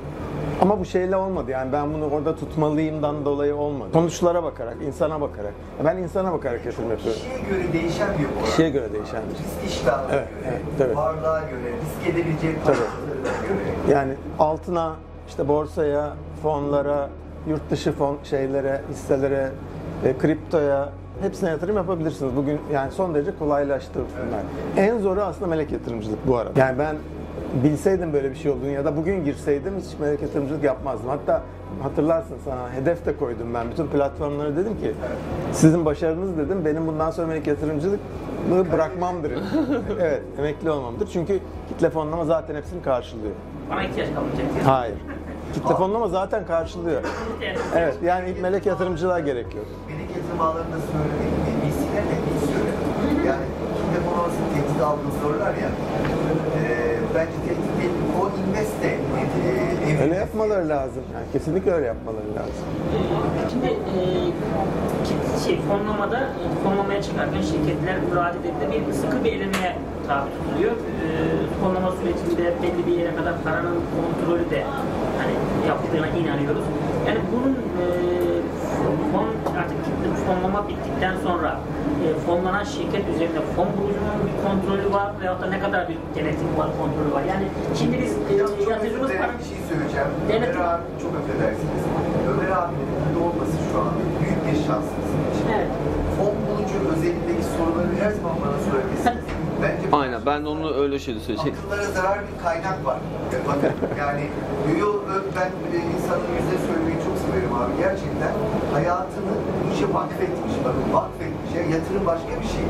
Ama 0.61 0.81
bu 0.81 0.85
şeyle 0.85 1.17
olmadı 1.17 1.51
yani 1.51 1.73
ben 1.73 1.95
bunu 1.95 2.11
orada 2.11 2.37
tutmalıyımdan 2.37 3.25
dolayı 3.25 3.57
olmadı. 3.57 3.91
Sonuçlara 3.93 4.43
bakarak, 4.43 4.77
insana 4.87 5.21
bakarak. 5.21 5.53
Ben 5.85 5.97
insana 5.97 6.33
bakarak 6.33 6.67
yatırım 6.67 6.91
yapıyorum. 6.91 7.21
Kişiye 7.21 7.39
göre 7.51 7.73
değişen 7.73 8.09
bir 8.19 8.25
var. 8.25 8.45
Kişiye 8.45 8.71
göre 8.71 8.93
değişen 8.93 9.23
bir 9.31 9.37
şey. 9.37 9.45
Risk 9.45 9.73
iştahına 9.77 10.13
Evet, 10.13 10.29
göre, 10.41 10.49
evet, 10.51 10.61
tabii. 10.79 10.97
varlığa 10.97 11.41
göre, 11.41 11.73
risk 11.85 12.15
edebileceği 12.15 12.57
paralarına 12.65 13.47
göre. 13.49 13.95
Yani 13.99 14.13
altına, 14.39 14.93
işte 15.29 15.49
borsaya, 15.49 16.13
fonlara, 16.43 17.09
yurt 17.49 17.71
dışı 17.71 17.93
fon 17.93 18.17
şeylere, 18.25 18.81
hisselere, 18.91 19.51
e, 20.05 20.19
kriptoya 20.19 20.89
hepsine 21.21 21.51
yatırım 21.51 21.77
yapabilirsiniz. 21.77 22.37
Bugün 22.37 22.61
yani 22.73 22.93
son 22.93 23.15
derece 23.15 23.31
kolaylaştı 23.39 24.01
bunlar. 24.27 24.87
En 24.87 24.99
zoru 24.99 25.21
aslında 25.23 25.47
melek 25.47 25.73
yatırımcılık 25.73 26.29
bu 26.29 26.37
arada. 26.37 26.61
Yani 26.61 26.79
ben 26.79 26.97
bilseydim 27.65 28.13
böyle 28.13 28.31
bir 28.31 28.37
şey 28.37 28.51
olduğunu 28.51 28.71
ya 28.71 28.85
da 28.85 28.97
bugün 28.97 29.25
girseydim 29.25 29.75
hiç 29.79 29.99
melek 29.99 30.23
yatırımcılık 30.23 30.65
yapmazdım. 30.65 31.09
Hatta 31.09 31.43
hatırlarsın 31.83 32.37
sana 32.45 32.73
hedef 32.73 33.07
de 33.07 33.17
koydum 33.17 33.55
ben. 33.55 33.71
Bütün 33.71 33.87
platformlara 33.87 34.57
dedim 34.57 34.81
ki 34.81 34.95
sizin 35.53 35.85
başarınız 35.85 36.39
dedim 36.39 36.65
benim 36.65 36.87
bundan 36.87 37.11
sonra 37.11 37.27
melek 37.27 37.47
yatırımcılık 37.47 38.01
bırakmamdır. 38.73 39.33
evet, 40.01 40.23
emekli 40.39 40.71
olmamdır. 40.71 41.09
Çünkü 41.13 41.39
kitle 41.69 41.91
fonlama 41.91 42.25
zaten 42.25 42.55
hepsini 42.55 42.83
karşılıyor. 42.83 43.35
Bana 43.71 43.83
ihtiyaç 43.83 44.09
kalmayacak. 44.15 44.47
Hayır. 44.65 44.97
Kitle 45.55 45.75
fonlama 45.75 46.09
zaten 46.09 46.47
karşılıyor. 46.47 47.03
Evet 47.77 47.95
yani 48.05 48.31
ilk 48.31 48.43
melek 48.43 48.67
yatırımcılığa 48.67 49.21
gerek 49.21 49.55
yok. 49.55 49.67
Melek 49.89 50.17
yatırım 50.17 50.41
ağlarında 50.41 50.77
söylemek, 50.93 51.33
VC'ler 51.63 52.05
de 52.05 52.17
söylüyor. 52.47 52.77
Yani 53.27 53.47
kitle 53.77 54.01
fonlamasının 54.11 54.49
tehdit 54.55 54.83
aldığını 54.83 55.13
sorular 55.23 55.55
ya. 55.55 55.71
E, 56.59 56.73
bence 57.15 57.37
tehdit 57.47 57.73
değil, 57.81 57.93
o 58.21 58.23
invest 58.41 58.83
de 58.83 58.91
e, 59.89 59.92
Öyle 60.03 60.15
yapmaları 60.15 60.69
lazım. 60.69 61.03
Yani 61.15 61.27
kesinlikle 61.33 61.73
öyle 61.73 61.87
yapmaları 61.87 62.31
lazım. 62.39 62.65
Şimdi 63.51 63.67
e, 63.67 64.01
şey, 65.45 65.61
fonlamada, 65.61 66.19
e, 66.19 66.45
fonlamaya 66.65 67.03
çıkarken 67.03 67.43
şirketler 67.43 67.97
müradelerinde 68.11 68.87
bir 68.89 68.93
sıkı 68.93 69.25
bir 69.25 69.33
elemeye 69.33 69.77
tabi 70.09 70.29
tutuluyor. 70.37 70.73
E, 70.73 71.05
fonlama 71.61 71.91
sürecinde 71.93 72.45
belli 72.63 72.87
bir 72.87 73.01
yere 73.01 73.17
kadar 73.17 73.35
paranın 73.45 73.79
kontrolü 73.95 74.51
de 74.51 74.65
hani 75.21 75.35
yapıldığına 75.69 76.09
inanıyoruz. 76.21 76.65
Yani 77.09 77.19
bunun 77.33 77.53
e, 77.53 77.85
fon, 79.13 79.27
artık 79.61 79.79
fonlama 80.27 80.69
bittikten 80.69 81.15
sonra 81.27 81.61
e, 82.07 82.09
fonlanan 82.27 82.65
şirket 82.65 83.05
üzerinde 83.15 83.41
fon 83.57 83.69
bulucunun 83.77 84.19
bir 84.27 84.37
kontrolü 84.47 84.87
var 84.99 85.09
veyahut 85.21 85.43
da 85.43 85.47
ne 85.47 85.61
kadar 85.61 85.89
bir 85.89 85.99
denetim 86.17 86.51
var, 86.61 86.69
kontrolü 86.81 87.11
var. 87.17 87.23
Yani 87.33 87.47
şimdi 87.79 87.95
biz 88.03 88.13
e, 88.13 88.19
dilerim 88.29 88.99
paranın 89.09 89.39
bir 89.41 89.47
şey 89.51 89.59
söyleyeceğim. 89.71 90.11
Devlet- 90.29 90.55
Ömer 90.57 90.67
abi 90.75 90.83
çok 91.03 91.13
affedersiniz. 91.21 91.83
Ömer 92.33 92.51
abinin 92.59 92.89
burada 93.03 93.19
olması 93.27 93.55
şu 93.69 93.75
an 93.85 93.91
büyük 94.21 94.41
bir 94.47 94.57
şans 94.67 94.87
bizim 94.99 95.21
için. 95.31 95.45
Evet. 95.57 95.71
Fon 96.17 96.35
bulucu 96.47 96.77
özelindeki 96.93 97.45
soruları 97.57 97.93
her 98.03 98.11
zaman 98.19 98.37
bana 98.45 98.57
sorabilirsiniz. 98.67 99.25
Bence 99.63 99.85
Aynen 100.01 100.21
ben 100.27 100.45
de 100.45 100.49
onu 100.49 100.75
öyle 100.83 100.99
şey 100.99 101.15
söyleyecektim. 101.15 101.55
akıllara 101.67 101.85
zarar 101.99 102.19
bir 102.29 102.37
kaynak 102.45 102.79
var. 102.89 102.99
Bakın 103.49 103.73
yani 104.05 104.25
yo, 104.81 104.89
ö- 105.13 105.27
ben 105.37 105.51
insanın 105.97 106.29
yüzde 106.37 106.57
söylemeyi 106.67 106.99
çok 107.07 107.17
severim 107.25 107.53
abi. 107.61 107.73
Gerçekten 107.85 108.33
hayatını 108.77 109.33
bu 109.61 109.75
işe 109.75 109.87
vakfetmiş. 109.95 110.55
Bakın 110.67 110.87
vakfetmiş. 110.99 111.42
Ya, 111.57 111.63
yatırım 111.63 112.07
başka 112.07 112.29
bir 112.29 112.47
şey. 112.49 112.65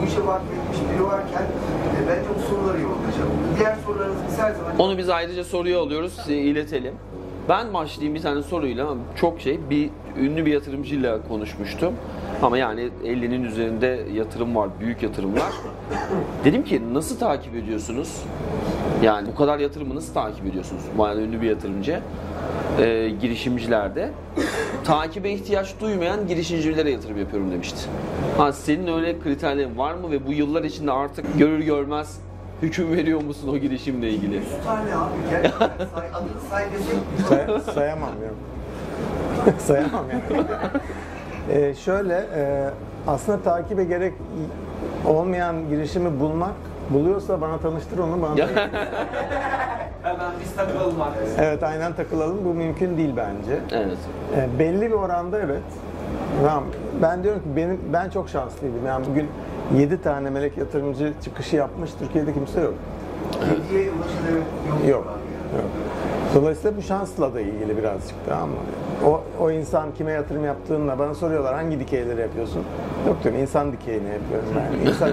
Bu 0.00 0.06
işe 0.06 0.26
vakfetmiş 0.26 0.78
biri 0.94 1.04
varken 1.04 1.42
e, 1.42 2.08
bence 2.08 2.28
bu 2.38 2.54
soruları 2.54 2.80
yorulacağım. 2.80 3.30
Diğer 3.58 3.76
sorularınızı 3.86 4.20
biz 4.30 4.38
her 4.38 4.52
zaman 4.52 4.78
Onu 4.78 4.98
biz 4.98 5.08
ayrıca 5.08 5.44
soruya 5.44 5.80
alıyoruz, 5.80 6.12
size 6.12 6.34
iletelim. 6.34 6.94
Ben 7.48 7.74
başlayayım 7.74 8.14
bir 8.14 8.22
tane 8.22 8.42
soruyla 8.42 8.94
çok 9.16 9.40
şey 9.40 9.60
bir 9.70 9.90
ünlü 10.20 10.46
bir 10.46 10.52
yatırımcıyla 10.52 11.28
konuşmuştum. 11.28 11.94
Ama 12.42 12.58
yani 12.58 12.88
50'nin 13.04 13.44
üzerinde 13.44 14.00
yatırım 14.12 14.56
var, 14.56 14.68
büyük 14.80 15.02
yatırımlar. 15.02 15.52
Dedim 16.44 16.64
ki 16.64 16.82
nasıl 16.94 17.18
takip 17.18 17.54
ediyorsunuz? 17.54 18.22
Yani 19.02 19.28
bu 19.28 19.34
kadar 19.34 19.58
yatırımı 19.58 19.94
nasıl 19.94 20.14
takip 20.14 20.46
ediyorsunuz? 20.46 20.82
Bayağı 20.98 21.20
ünlü 21.20 21.40
bir 21.40 21.46
yatırımcı. 21.50 22.00
Ee, 22.80 23.08
girişimcilerde. 23.20 24.10
Takibe 24.84 25.30
ihtiyaç 25.30 25.74
duymayan 25.80 26.26
girişimcilere 26.28 26.90
yatırım 26.90 27.18
yapıyorum 27.18 27.50
demişti. 27.50 27.78
Ha 28.36 28.52
senin 28.52 28.86
öyle 28.86 29.20
kriterlerin 29.20 29.78
var 29.78 29.94
mı 29.94 30.10
ve 30.10 30.26
bu 30.26 30.32
yıllar 30.32 30.64
içinde 30.64 30.92
artık 30.92 31.38
görür 31.38 31.58
görmez 31.58 32.20
hüküm 32.62 32.92
veriyor 32.92 33.22
musun 33.22 33.48
o 33.48 33.56
girişimle 33.58 34.10
ilgili? 34.10 34.34
100 34.34 34.44
tane 34.66 34.96
abi. 34.96 35.12
Gerçekten 35.30 35.68
say, 35.94 36.06
adını 36.14 36.40
say 36.50 36.64
Say- 37.28 37.74
sayamam 37.74 38.10
yok. 38.22 38.34
sayamam 39.58 40.04
yani. 40.10 40.44
Ee, 41.50 41.74
şöyle 41.74 42.14
e, 42.34 42.70
aslında 43.06 43.42
takibe 43.42 43.84
gerek 43.84 44.14
olmayan 45.06 45.68
girişimi 45.68 46.20
bulmak 46.20 46.54
buluyorsa 46.90 47.40
bana 47.40 47.58
tanıştır 47.58 47.98
onu 47.98 48.22
bana. 48.22 48.34
Hemen 50.02 50.30
biz 50.40 50.54
takılalım 50.54 51.02
arkadaşlar. 51.02 51.44
evet 51.44 51.62
aynen 51.62 51.92
takılalım 51.92 52.44
bu 52.44 52.54
mümkün 52.54 52.96
değil 52.96 53.14
bence. 53.16 53.58
Evet. 53.72 53.98
E, 54.36 54.58
belli 54.58 54.82
bir 54.82 54.94
oranda 54.94 55.40
evet. 55.40 55.62
Tamam. 56.42 56.64
Ben 57.02 57.22
diyorum 57.22 57.40
ki 57.40 57.48
benim 57.56 57.80
ben 57.92 58.10
çok 58.10 58.28
şanslıydım. 58.28 58.86
Yani 58.86 59.06
bugün 59.10 59.28
7 59.76 60.02
tane 60.02 60.30
melek 60.30 60.58
yatırımcı 60.58 61.12
çıkışı 61.24 61.56
yapmış 61.56 61.90
Türkiye'de 61.98 62.32
kimse 62.34 62.60
yok. 62.60 62.74
ulaşılır 63.50 64.88
yok. 64.88 65.18
Yok. 65.56 65.70
Dolayısıyla 66.34 66.76
bu 66.76 66.82
şansla 66.82 67.34
da 67.34 67.40
ilgili 67.40 67.78
birazcık 67.78 68.14
tamam 68.28 68.48
mı? 68.48 68.56
O, 69.06 69.20
o 69.40 69.50
insan 69.50 69.94
kime 69.98 70.12
yatırım 70.12 70.44
yaptığınla 70.44 70.98
bana 70.98 71.14
soruyorlar 71.14 71.54
hangi 71.54 71.80
dikeyleri 71.80 72.20
yapıyorsun? 72.20 72.62
Yok 73.06 73.16
diyorum 73.24 73.40
insan 73.40 73.72
dikeyini 73.72 74.08
yapıyorum 74.08 74.48
ben. 74.56 74.86
İnsan, 74.90 75.10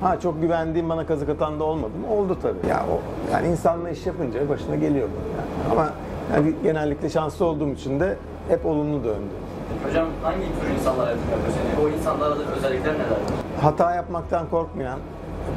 ha 0.00 0.20
çok 0.20 0.40
güvendiğim 0.40 0.88
bana 0.88 1.06
kazık 1.06 1.28
atan 1.28 1.60
da 1.60 1.64
olmadı 1.64 1.92
mı? 2.00 2.14
Oldu 2.14 2.36
tabii. 2.42 2.70
Ya 2.70 2.84
o 2.92 3.00
yani 3.32 3.48
insanla 3.48 3.90
iş 3.90 4.06
yapınca 4.06 4.48
başına 4.48 4.76
geliyor 4.76 5.08
bu 5.08 5.36
yani. 5.36 5.72
Ama 5.72 5.90
yani 6.34 6.54
genellikle 6.62 7.10
şanslı 7.10 7.44
olduğum 7.44 7.68
için 7.68 8.00
de 8.00 8.16
hep 8.48 8.66
olumlu 8.66 9.04
döndü. 9.04 9.30
Hocam 9.88 10.06
hangi 10.22 10.38
tür 10.38 10.74
insanlara 10.78 11.10
yatırım 11.10 11.30
yapıyorsun? 11.30 11.60
Yani 11.70 11.86
o 11.86 11.98
insanlara 11.98 12.30
da 12.38 12.42
özellikler 12.56 12.94
neler? 12.94 13.18
hata 13.62 13.94
yapmaktan 13.94 14.48
korkmayan, 14.50 14.98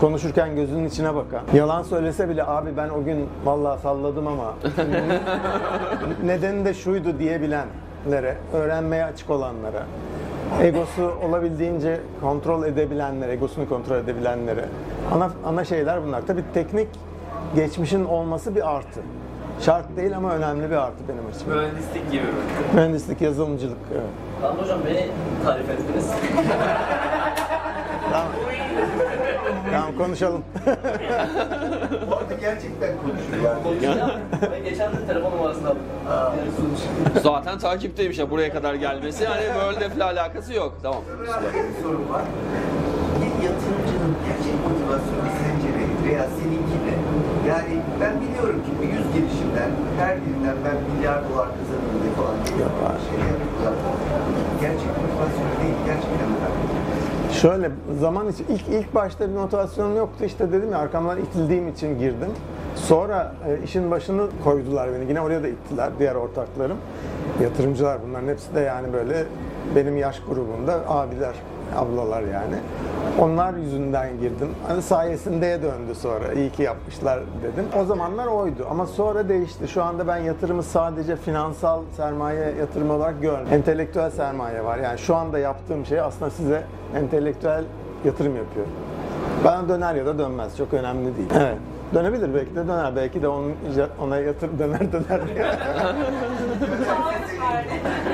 konuşurken 0.01 0.55
gözünün 0.55 0.85
içine 0.85 1.15
bakan, 1.15 1.41
yalan 1.53 1.83
söylese 1.83 2.29
bile 2.29 2.43
abi 2.43 2.77
ben 2.77 2.89
o 2.89 3.03
gün 3.03 3.29
vallahi 3.45 3.81
salladım 3.81 4.27
ama 4.27 4.53
nedeni 6.25 6.65
de 6.65 6.73
şuydu 6.73 7.19
diyebilenlere, 7.19 8.37
öğrenmeye 8.53 9.05
açık 9.05 9.29
olanlara, 9.29 9.83
egosu 10.61 11.11
olabildiğince 11.27 11.99
kontrol 12.21 12.63
edebilenlere, 12.63 13.31
egosunu 13.31 13.69
kontrol 13.69 13.95
edebilenlere. 13.95 14.65
Ana, 15.13 15.29
ana 15.45 15.65
şeyler 15.65 16.03
bunlar. 16.03 16.21
Tabii 16.27 16.43
teknik 16.53 16.87
geçmişin 17.55 18.05
olması 18.05 18.55
bir 18.55 18.75
artı. 18.75 18.99
Şart 19.61 19.97
değil 19.97 20.17
ama 20.17 20.31
önemli 20.31 20.71
bir 20.71 20.75
artı 20.75 20.97
benim 21.07 21.23
açımdan. 21.35 21.57
Mühendislik 21.57 22.11
gibi 22.11 22.23
mi? 22.23 22.29
Mühendislik, 22.73 23.21
yazılımcılık. 23.21 23.77
Evet. 23.91 24.03
Tamam 24.41 24.57
hocam 24.57 24.79
beni 24.85 25.07
tarif 25.45 25.69
ettiniz. 25.69 26.11
Tamam. 28.11 28.27
Tamam 29.83 29.97
konuşalım. 29.97 30.43
Bu 32.09 32.15
arada 32.15 32.33
gerçekten 32.41 32.91
konuşuyor 33.03 33.81
yani. 33.81 34.13
Ben 34.51 34.63
geçen 34.63 34.91
de 34.91 35.07
telefon 35.07 35.31
numarasını 35.31 35.67
aldım. 35.69 35.81
Yani. 36.09 37.19
Zaten 37.23 37.57
takipteymiş 37.59 38.17
ya 38.17 38.29
buraya 38.31 38.53
kadar 38.53 38.73
gelmesi. 38.73 39.25
Hani 39.25 39.41
World 39.43 39.81
F'le 39.91 40.03
alakası 40.03 40.53
yok. 40.53 40.73
Tamam. 40.83 41.01
Abi 41.21 41.45
bir 41.45 41.83
sorum 41.83 42.09
var. 42.13 42.21
Bir 43.19 43.31
yatırımcının 43.45 44.13
gerçek 44.27 44.55
motivasyonu 44.67 45.29
sence 45.41 45.69
ne? 45.77 45.85
Veya 46.09 46.25
seninki 46.39 46.77
ne? 46.85 46.95
Yani 47.49 47.75
ben 48.01 48.13
biliyorum 48.21 48.59
ki 48.65 48.71
bu 48.79 48.83
100 48.83 48.93
girişimden 49.13 49.71
her 49.99 50.15
birinden 50.25 50.57
ben 50.65 50.77
milyar 50.89 51.19
dolar 51.29 51.47
kazanırım 51.57 51.97
diye 52.03 52.11
falan 52.17 52.35
abi. 52.35 52.99
şey 53.07 53.19
yapıyorlar. 53.33 53.75
Gerçek 54.61 54.91
motivasyonu 55.01 55.53
değil, 55.61 55.77
gerçekten 55.89 56.27
önemli. 56.35 56.82
Şöyle 57.41 57.71
zaman 57.99 58.27
için 58.27 58.45
ilk 58.49 58.67
ilk 58.67 58.95
başta 58.95 59.29
bir 59.29 59.35
motivasyonum 59.35 59.97
yoktu 59.97 60.25
işte 60.25 60.51
dedim 60.51 60.71
ya 60.71 60.77
arkamdan 60.77 61.19
itildiğim 61.19 61.67
için 61.67 61.99
girdim. 61.99 62.29
Sonra 62.75 63.35
e, 63.47 63.63
işin 63.63 63.91
başını 63.91 64.27
koydular 64.43 64.89
beni. 64.93 65.09
Yine 65.09 65.21
oraya 65.21 65.43
da 65.43 65.47
ittiler 65.47 65.91
diğer 65.99 66.15
ortaklarım. 66.15 66.77
Yatırımcılar 67.43 67.97
bunların 68.07 68.27
hepsi 68.27 68.55
de 68.55 68.59
yani 68.59 68.93
böyle 68.93 69.25
benim 69.75 69.97
yaş 69.97 70.19
grubunda 70.19 70.81
abiler 70.87 71.33
ablalar 71.75 72.21
yani. 72.21 72.55
Onlar 73.19 73.53
yüzünden 73.53 74.19
girdim. 74.19 74.49
Hani 74.67 74.81
sayesindeye 74.81 75.61
döndü 75.61 75.95
sonra. 75.95 76.33
İyi 76.33 76.49
ki 76.51 76.63
yapmışlar 76.63 77.19
dedim. 77.43 77.65
O 77.81 77.85
zamanlar 77.85 78.27
oydu 78.27 78.67
ama 78.69 78.85
sonra 78.85 79.29
değişti. 79.29 79.67
Şu 79.67 79.83
anda 79.83 80.07
ben 80.07 80.17
yatırımı 80.17 80.63
sadece 80.63 81.15
finansal 81.15 81.81
sermaye 81.97 82.53
yatırımı 82.59 82.93
olarak 82.93 83.21
görmüyorum. 83.21 83.53
Entelektüel 83.53 84.09
sermaye 84.09 84.63
var. 84.65 84.77
Yani 84.77 84.99
şu 84.99 85.15
anda 85.15 85.39
yaptığım 85.39 85.85
şey 85.85 85.99
aslında 85.99 86.31
size 86.31 86.63
entelektüel 86.95 87.63
yatırım 88.05 88.35
yapıyor. 88.35 88.65
Bana 89.43 89.69
döner 89.69 89.95
ya 89.95 90.05
da 90.05 90.19
dönmez. 90.19 90.57
Çok 90.57 90.73
önemli 90.73 91.17
değil. 91.17 91.29
Evet. 91.39 91.57
Dönebilir 91.93 92.33
belki 92.33 92.55
de 92.55 92.67
döner. 92.67 92.95
Belki 92.95 93.21
de 93.21 93.27
onun 93.27 93.53
ona 94.01 94.17
yatır 94.17 94.59
döner 94.59 94.91
döner. 94.91 95.21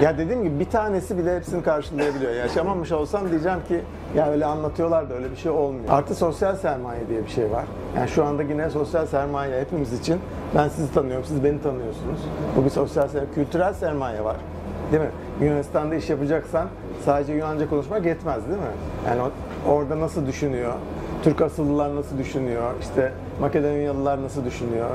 ya 0.02 0.18
dediğim 0.18 0.44
gibi 0.44 0.60
bir 0.60 0.70
tanesi 0.70 1.18
bile 1.18 1.36
hepsini 1.36 1.64
karşılayabiliyor. 1.64 2.32
Yaşamamış 2.32 2.92
olsam 2.92 3.30
diyeceğim 3.30 3.60
ki 3.68 3.82
ya 4.16 4.32
öyle 4.32 4.46
anlatıyorlar 4.46 5.10
da 5.10 5.14
öyle 5.14 5.32
bir 5.32 5.36
şey 5.36 5.52
olmuyor. 5.52 5.86
Artı 5.90 6.16
sosyal 6.16 6.56
sermaye 6.56 7.08
diye 7.10 7.24
bir 7.24 7.30
şey 7.30 7.52
var. 7.52 7.66
Yani 7.98 8.10
şu 8.10 8.26
anda 8.26 8.44
yine 8.44 8.70
sosyal 8.70 9.06
sermaye 9.06 9.62
hepimiz 9.62 9.94
için. 9.94 10.20
Ben 10.56 10.68
sizi 10.68 10.94
tanıyorum, 10.94 11.26
siz 11.26 11.44
beni 11.44 11.62
tanıyorsunuz. 11.62 12.20
Bu 12.58 12.66
bir 12.66 12.70
sosyal 12.70 13.08
sermaye. 13.08 13.34
Kültürel 13.36 13.74
sermaye 13.74 14.24
var. 14.24 14.36
Değil 14.92 15.04
mi? 15.04 15.10
Yunanistan'da 15.42 15.96
iş 15.96 16.10
yapacaksan 16.10 16.68
sadece 17.06 17.34
Yunanca 17.34 17.70
konuşmak 17.70 18.06
yetmez 18.06 18.48
değil 18.48 18.60
mi? 18.60 18.66
Yani 19.08 19.22
orada 19.68 20.00
nasıl 20.00 20.28
düşünüyor? 20.28 20.74
Türk 21.24 21.42
asıllılar 21.42 21.96
nasıl 21.96 22.18
düşünüyor? 22.18 22.74
İşte 22.82 23.12
Makedonyalılar 23.42 24.24
nasıl 24.24 24.46
düşünüyor? 24.46 24.90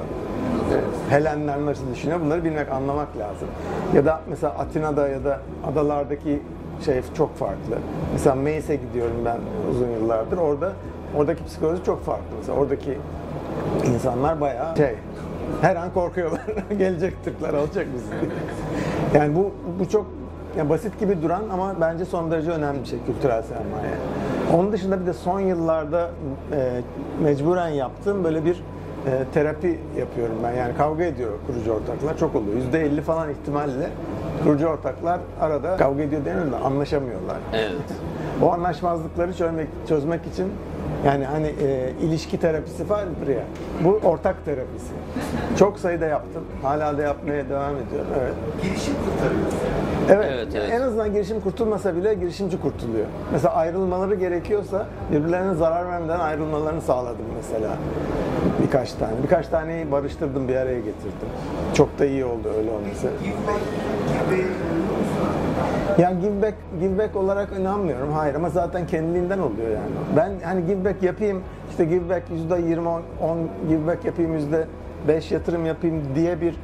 Helenler 1.11 1.67
nasıl 1.67 1.95
düşünüyor? 1.95 2.21
Bunları 2.21 2.45
bilmek, 2.45 2.73
anlamak 2.73 3.09
lazım. 3.19 3.49
Ya 3.95 4.05
da 4.07 4.21
mesela 4.29 4.53
Atina'da 4.53 5.09
ya 5.09 5.25
da 5.25 5.41
adalardaki 5.67 6.43
şey 6.85 7.03
çok 7.17 7.37
farklı. 7.37 7.79
Mesela 8.13 8.35
Meis'e 8.35 8.77
gidiyorum 8.77 9.17
ben 9.25 9.39
uzun 9.71 9.89
yıllardır. 9.89 10.39
Orada 10.39 10.73
oradaki 11.17 11.45
psikoloji 11.45 11.85
çok 11.85 12.05
farklı. 12.05 12.37
Mesela 12.39 12.59
oradaki 12.59 12.99
insanlar 13.95 14.41
bayağı 14.41 14.77
şey 14.77 14.95
her 15.61 15.77
an 15.77 15.93
korkuyorlar. 15.95 16.41
Gelecek 16.79 17.25
Türkler 17.25 17.55
alacak 17.55 17.87
bizi. 17.95 18.07
Yani 19.19 19.37
bu 19.37 19.53
bu 19.81 19.89
çok 19.89 20.07
ya 20.59 20.69
basit 20.69 21.01
gibi 21.01 21.23
duran 21.23 21.43
ama 21.53 21.75
bence 21.81 22.05
son 22.05 22.31
derece 22.31 22.51
önemli 22.51 22.81
bir 22.81 22.87
şey 22.87 22.99
kültürel 23.07 23.43
sermaye. 23.43 23.95
Onun 24.55 24.73
dışında 24.73 25.01
bir 25.01 25.07
de 25.07 25.13
son 25.13 25.41
yıllarda 25.41 26.11
e, 26.53 26.81
mecburen 27.23 27.69
yaptığım 27.69 28.25
böyle 28.25 28.45
bir 28.45 28.55
e, 29.07 29.25
terapi 29.35 29.81
yapıyorum 29.99 30.37
ben. 30.45 30.53
Yani 30.53 30.77
kavga 30.77 31.05
ediyor 31.05 31.33
kurucu 31.47 31.73
ortaklar. 31.73 32.19
Çok 32.19 32.35
oluyor. 32.35 32.57
%50 32.73 33.01
falan 33.01 33.31
ihtimalle 33.31 33.91
kurucu 34.43 34.67
ortaklar 34.67 35.21
arada 35.41 35.77
kavga 35.77 36.03
ediyor 36.03 36.25
demiyorum 36.25 36.53
da 36.53 36.59
anlaşamıyorlar. 36.59 37.37
Evet. 37.53 37.73
O 38.43 38.53
anlaşmazlıkları 38.53 39.37
çözmek, 39.37 39.69
çözmek 39.89 40.27
için 40.27 40.53
yani 41.07 41.25
hani 41.25 41.47
e, 41.47 41.91
ilişki 42.03 42.41
terapisi 42.41 42.91
vardır 42.91 43.29
ya. 43.29 43.45
Bu 43.85 44.01
ortak 44.09 44.45
terapisi. 44.45 44.93
Çok 45.59 45.79
sayıda 45.79 46.07
yaptım. 46.07 46.45
Hala 46.63 46.99
da 46.99 47.03
yapmaya 47.03 47.49
devam 47.49 47.77
ediyorum. 47.77 48.11
Evet. 48.21 48.35
Girişim 48.63 48.95
kurtarıyor. 48.95 49.41
Evet. 50.11 50.27
Evet, 50.33 50.49
evet. 50.55 50.71
En 50.73 50.81
azından 50.81 51.13
girişim 51.13 51.41
kurtulmasa 51.41 51.97
bile 51.97 52.15
girişimci 52.15 52.61
kurtuluyor. 52.61 53.07
Mesela 53.33 53.55
ayrılmaları 53.55 54.15
gerekiyorsa 54.15 54.87
birbirlerine 55.13 55.55
zarar 55.55 55.89
vermeden 55.89 56.21
ayrılmalarını 56.21 56.81
sağladım 56.81 57.27
mesela. 57.37 57.77
Birkaç 58.63 58.93
tane. 58.93 59.13
Birkaç 59.23 59.49
taneyi 59.49 59.93
barıştırdım, 59.93 60.49
bir 60.49 60.57
araya 60.57 60.79
getirdim. 60.79 61.29
Çok 61.75 61.99
da 61.99 62.07
iyi 62.07 62.25
oldu 62.25 62.49
öyle 62.59 62.71
olması. 62.71 63.07
Give 63.23 63.35
back 63.47 63.61
gibi 64.31 64.45
Yani 65.99 66.21
give 66.21 66.43
back, 66.43 66.55
give 66.81 66.99
back 66.99 67.17
olarak 67.17 67.49
inanmıyorum. 67.61 68.13
Hayır 68.13 68.35
ama 68.35 68.51
zaten 68.51 68.87
kendiliğinden 68.87 69.39
oluyor 69.39 69.69
yani. 69.69 70.17
Ben 70.17 70.33
hani 70.45 70.67
give 70.67 70.85
back 70.85 71.03
yapayım, 71.03 71.43
işte 71.71 71.85
give 71.85 72.09
back 72.09 72.31
yüzde 72.31 72.61
20, 72.69 72.89
10 72.89 73.01
give 73.69 73.87
back 73.87 74.05
yapayım, 74.05 74.35
yüzde 74.35 74.67
5 75.09 75.33
yatırım 75.33 75.67
yapayım 75.67 76.03
diye 76.15 76.41
bir 76.41 76.55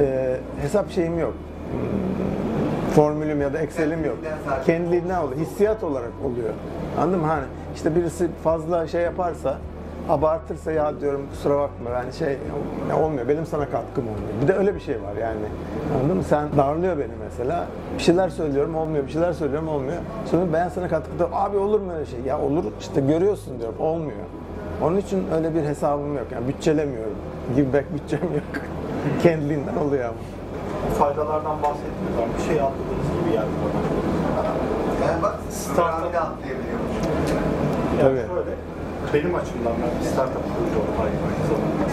e, 0.00 0.36
hesap 0.60 0.90
şeyim 0.90 1.18
yok. 1.18 1.34
Formülüm 2.94 3.40
ya 3.40 3.52
da 3.52 3.58
Excel'im 3.58 4.04
yok. 4.04 4.16
Kendiliğinden 4.66 5.22
oluyor. 5.22 5.40
Hissiyat 5.40 5.84
olarak 5.84 6.12
oluyor. 6.24 6.50
Anladın 7.00 7.20
mı? 7.20 7.26
Hani 7.26 7.44
işte 7.74 7.96
birisi 7.96 8.28
fazla 8.44 8.86
şey 8.86 9.02
yaparsa 9.02 9.58
abartırsa 10.08 10.72
ya 10.72 11.00
diyorum 11.00 11.26
kusura 11.30 11.54
bakma 11.58 11.90
ben 11.90 12.10
şey 12.10 12.38
olmuyor 13.02 13.28
benim 13.28 13.46
sana 13.46 13.64
katkım 13.70 14.04
olmuyor. 14.08 14.42
Bir 14.42 14.48
de 14.48 14.52
öyle 14.52 14.74
bir 14.74 14.80
şey 14.80 14.94
var 15.02 15.16
yani. 15.20 15.36
Anladın 16.00 16.16
mı? 16.16 16.22
Sen 16.24 16.48
darlıyor 16.56 16.98
beni 16.98 17.12
mesela. 17.24 17.66
Bir 17.98 18.02
şeyler 18.02 18.28
söylüyorum 18.28 18.74
olmuyor. 18.76 19.06
Bir 19.06 19.12
şeyler 19.12 19.32
söylüyorum 19.32 19.68
olmuyor. 19.68 19.98
Sonra 20.30 20.52
ben 20.52 20.68
sana 20.68 20.88
katkıda 20.88 21.28
abi 21.32 21.56
olur 21.56 21.80
mu 21.80 21.92
öyle 21.92 22.06
şey? 22.06 22.20
Ya 22.20 22.40
olur 22.40 22.64
işte 22.80 23.00
görüyorsun 23.00 23.58
diyorum 23.58 23.80
olmuyor. 23.80 24.18
Onun 24.82 24.96
için 24.96 25.24
öyle 25.34 25.54
bir 25.54 25.62
hesabım 25.62 26.14
yok. 26.16 26.26
Yani 26.32 26.48
bütçelemiyorum. 26.48 27.14
Give 27.56 27.72
back 27.72 27.94
bütçem 27.94 28.20
yok. 28.22 28.62
Kendiliğinden 29.22 29.76
oluyor 29.76 30.04
ama. 30.04 30.14
Faydalardan 30.98 31.62
bahsetmiyoruz 31.62 32.16
ama 32.18 32.26
bir 32.38 32.42
şey 32.44 32.60
atladığınız 32.60 33.08
gibi 33.20 33.32
geldi 33.32 33.46
bana. 33.64 34.46
yani 35.10 35.22
bak 35.22 35.34
Startup. 35.50 35.76
programda 35.76 36.20
atlayabiliyormuş. 36.20 36.96
Yani 37.98 38.00
Tabii. 38.00 38.16
şöyle, 38.16 38.50
benim 39.14 39.34
açımdan 39.40 39.74
ben 39.82 39.92
bir 39.98 40.06
startup 40.12 40.44
kurucu 40.52 40.80
zamanda. 41.48 41.86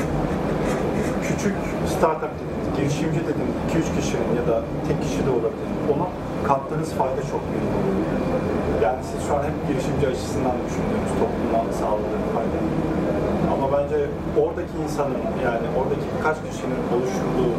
Küçük 1.28 1.56
startup 1.96 2.34
dediniz, 2.40 2.68
girişimci 2.78 3.20
dediniz, 3.28 3.56
2-3 3.70 3.96
kişinin 3.98 4.32
ya 4.40 4.44
da 4.52 4.56
tek 4.88 4.98
kişi 5.04 5.22
de 5.28 5.32
olabilir. 5.38 5.70
Ona 5.94 6.08
kattığınız 6.50 6.92
fayda 7.00 7.22
çok 7.34 7.42
büyük. 7.50 7.70
Yani 8.86 9.02
siz 9.10 9.20
şu 9.28 9.32
an 9.38 9.42
hep 9.48 9.56
girişimci 9.68 10.06
açısından 10.12 10.56
düşünüyorsunuz, 10.66 11.14
topluma 11.22 11.60
sağladığı 11.82 12.24
fayda. 12.36 12.60
Ama 13.54 13.66
bence 13.76 13.98
oradaki 14.44 14.76
insanın, 14.86 15.22
yani 15.48 15.66
oradaki 15.80 16.06
birkaç 16.14 16.38
kişinin 16.48 16.82
oluşturduğu 16.94 17.52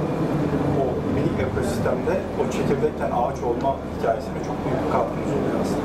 o 0.82 0.84
minik 1.14 1.38
ekosistemde 1.46 2.14
o 2.40 2.42
çekirdekken 2.56 3.10
ağaç 3.20 3.38
olma 3.48 3.70
hikayesine 3.92 4.38
çok 4.48 4.56
büyük 4.62 4.78
bir 4.82 4.90
katkınız 4.96 5.32
oluyor 5.36 5.58
aslında. 5.64 5.83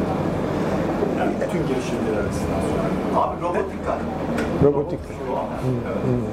Bütün 1.42 1.68
girişimciler 1.68 2.20
açısından 2.28 2.62
söylüyorum. 2.62 3.16
Abi 3.16 3.42
robotika. 3.42 3.94
Robotik 4.64 5.00
Şu 5.28 5.38
an. 5.38 5.46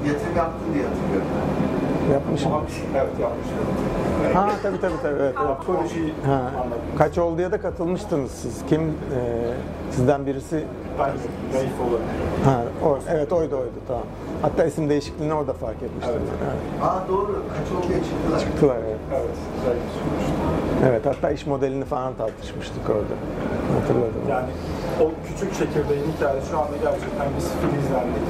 Yatırım 0.09 0.37
yaptın 0.37 0.67
diye 0.75 0.85
hatırlıyorum. 0.85 1.29
yapmışım. 2.13 2.53
Evet 2.97 3.13
yapmışım. 3.21 3.55
Ha 4.35 4.49
tabii 4.63 4.81
tabii 4.81 5.03
tabii. 5.03 5.17
Evet, 5.23 5.35
evet. 5.47 5.57
Projeyi 5.67 6.15
Ha, 6.27 6.41
kaç 6.99 7.19
olduya 7.19 7.53
da 7.53 7.61
katılmıştınız 7.61 8.31
siz. 8.31 8.63
Kim 8.69 8.81
e, 8.83 8.91
sizden 9.91 10.27
birisi? 10.27 10.65
Ben 10.99 11.07
Raif 11.55 11.81
olabilir. 11.81 12.01
Ha, 12.45 12.63
o, 12.85 12.99
evet 13.11 13.33
oydu 13.33 13.57
oydu 13.57 13.71
tamam. 13.89 14.03
Hatta 14.47 14.65
isim 14.65 14.89
değişikliğini 14.91 15.35
orada 15.35 15.53
fark 15.53 15.83
etmiştim. 15.83 16.15
Evet. 16.19 16.29
Evet. 16.47 16.83
Aa 16.83 17.09
doğru. 17.09 17.43
Kaç 17.57 17.69
olduya 17.77 18.01
çıktılar. 18.09 18.41
Çıktılar 18.41 18.77
evet. 18.77 19.01
Evet. 19.19 19.37
Evet 20.89 21.07
hatta 21.07 21.31
iş 21.31 21.47
modelini 21.47 21.85
falan 21.85 22.15
tartışmıştık 22.15 22.91
orada. 22.91 23.17
Hatırladım. 23.77 24.23
Yani 24.31 24.51
o 25.03 25.05
küçük 25.27 25.51
çekirdeğin 25.59 26.07
hikayesi 26.13 26.51
şu 26.51 26.59
anda 26.59 26.77
gerçekten 26.87 27.29
biz 27.37 27.47
filizlendik. 27.61 28.27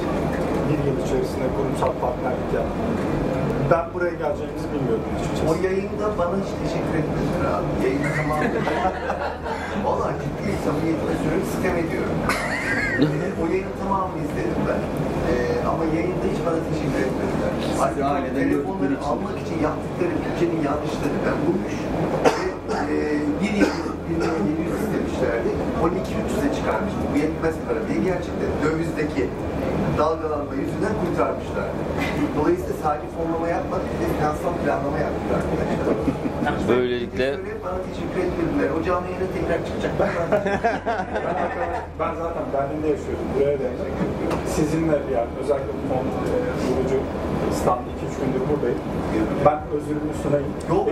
Bir 0.68 0.78
yıl 0.88 0.96
içerisinde 1.04 1.46
kurumsal 1.56 1.92
partnerlik 2.04 2.50
yaptık. 2.58 2.86
Ben 3.70 3.84
buraya 3.94 4.14
geleceğimizi 4.22 4.68
bilmiyordum 4.74 5.10
O 5.12 5.20
açıkçası. 5.20 5.62
yayında 5.68 6.06
bana 6.18 6.36
hiç 6.42 6.50
teşekkür 6.62 6.94
etmediler 7.02 7.44
abi. 7.56 7.68
Yayını 7.84 8.10
tamamladı. 8.18 8.58
Valla 9.86 10.06
ciddi 10.22 10.52
samimiyetle 10.64 11.12
söylüyorum 11.20 11.48
sitem 11.54 11.76
ediyorum. 11.84 12.16
o 13.42 13.44
yayının 13.52 13.76
tamamını 13.82 14.18
izledim 14.26 14.62
ben. 14.68 14.80
Ama 15.76 15.84
yayında 15.96 16.26
hiç 16.32 16.40
bana 16.46 16.60
teşekkür 16.70 17.00
etmediler. 17.06 17.52
O 17.78 18.04
aileden 18.14 18.48
telefonları 18.50 18.96
almak 19.08 19.36
için 19.42 19.56
yaptıkları 19.66 20.14
bütçenin 20.24 20.60
yanlışlarını 20.68 21.20
ben 21.26 21.38
bulmuş. 21.44 21.76
Ve 22.88 22.96
e, 22.96 23.08
bir 23.40 23.54
yıl, 23.60 23.74
bir 24.08 24.18
yıl 24.26 24.36
700 24.50 24.72
istemişlerdi. 24.82 25.50
12.300'e 25.84 26.48
çıkarmıştı. 26.56 27.02
Bu 27.12 27.14
yetmez 27.24 27.56
para 27.66 27.80
diye 27.88 27.98
gerçekten 28.10 28.50
dövizdeki 28.64 29.22
dalgalanma 29.98 30.54
yüzünden 30.62 30.94
kurtarmışlar. 31.02 31.68
Dolayısıyla 32.36 32.76
sadece 32.82 33.06
fonlama 33.16 33.48
yapmadık, 33.56 33.88
bir 33.92 33.98
de 34.02 34.06
finansal 34.16 34.52
planlama 34.60 34.98
yaptık 35.06 35.28
arkadaşlar. 35.38 35.95
Böylelikle. 36.68 37.36
O 38.80 38.84
canlı 38.84 39.06
yayına 39.06 39.26
tekrar 39.34 39.66
çıkacaklar. 39.66 40.08
Ben, 42.00 42.14
zaten 42.14 42.42
Berlin'de 42.52 42.88
yaşıyordum. 42.88 43.26
Buraya 43.34 43.58
da 43.58 43.62
sizinle 44.46 44.92
yani 44.92 45.28
özellikle 45.40 45.72
bu 45.72 45.94
fon 45.94 46.04
e, 46.04 46.36
kurucu 46.66 47.00
stand 47.52 47.95
2-3 48.16 48.24
gündür 48.24 48.40
buradayım. 48.50 48.78
Ben 49.46 49.58
özürümü 49.76 50.12
sunayım. 50.22 50.46
Yok 50.70 50.88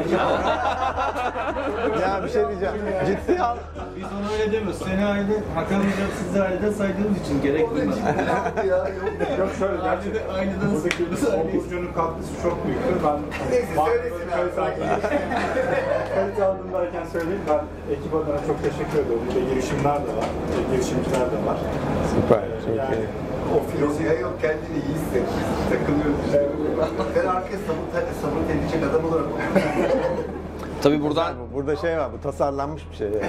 Ya 2.02 2.20
bir 2.24 2.28
şey 2.30 2.42
diyeceğim. 2.48 2.74
Ciddi 3.06 3.42
al. 3.42 3.56
Biz 3.96 4.04
ona 4.04 4.32
öyle 4.32 4.52
demiyoruz. 4.52 4.78
Seni 4.78 5.04
aile, 5.04 5.34
Hakan 5.54 5.78
Hocam 5.78 6.10
sizi 6.18 6.42
aileden 6.42 6.72
saydığımız 6.72 7.20
için 7.24 7.42
gerek 7.42 7.70
duymadık. 7.74 8.02
ya 8.68 8.76
yok. 8.76 8.88
Yok 9.38 9.48
şöyle 9.58 9.76
gerçekten 9.82 10.34
Aynıdan 10.34 10.70
buradaki. 10.74 11.02
Burcu'nun 11.56 11.92
katkısı 11.98 12.32
çok 12.42 12.66
büyüktür. 12.66 12.96
Ben 13.04 13.18
Neyse, 13.50 13.66
söylesin 13.86 14.28
abi. 14.32 14.50
kalite 16.14 16.44
aldığımdayken 16.44 17.04
söyleyeyim. 17.12 17.42
Ben 17.48 17.60
ekip 17.94 18.14
adına 18.14 18.38
çok 18.46 18.58
teşekkür 18.62 18.98
ediyorum. 19.02 19.22
Bir 19.30 19.34
de 19.34 19.40
girişimler 19.50 19.98
de 20.06 20.12
var. 20.18 20.28
Girişimciler 20.72 21.26
de 21.34 21.38
var. 21.48 21.58
Süper. 22.14 22.42
Çok 22.66 22.76
Yani 22.76 22.94
iyi. 22.96 23.23
O 23.52 24.02
ya 24.02 24.12
yok 24.12 24.32
kendini 24.40 24.76
iyi 24.76 24.94
hisset. 24.94 25.26
Takılıyoruz 25.70 26.24
işte. 26.26 26.48
Ben 27.16 27.26
arkaya 27.26 27.58
sabır, 27.66 28.06
sabır 28.22 28.40
edecek 28.54 28.82
adam 28.90 29.04
olarak 29.04 29.24
Tabii 30.82 31.02
buradan 31.02 31.34
Burada 31.54 31.76
şey 31.76 31.98
var, 31.98 32.10
bu 32.12 32.20
tasarlanmış 32.20 32.82
bir 32.90 32.96
şey 32.96 33.06
yani. 33.06 33.20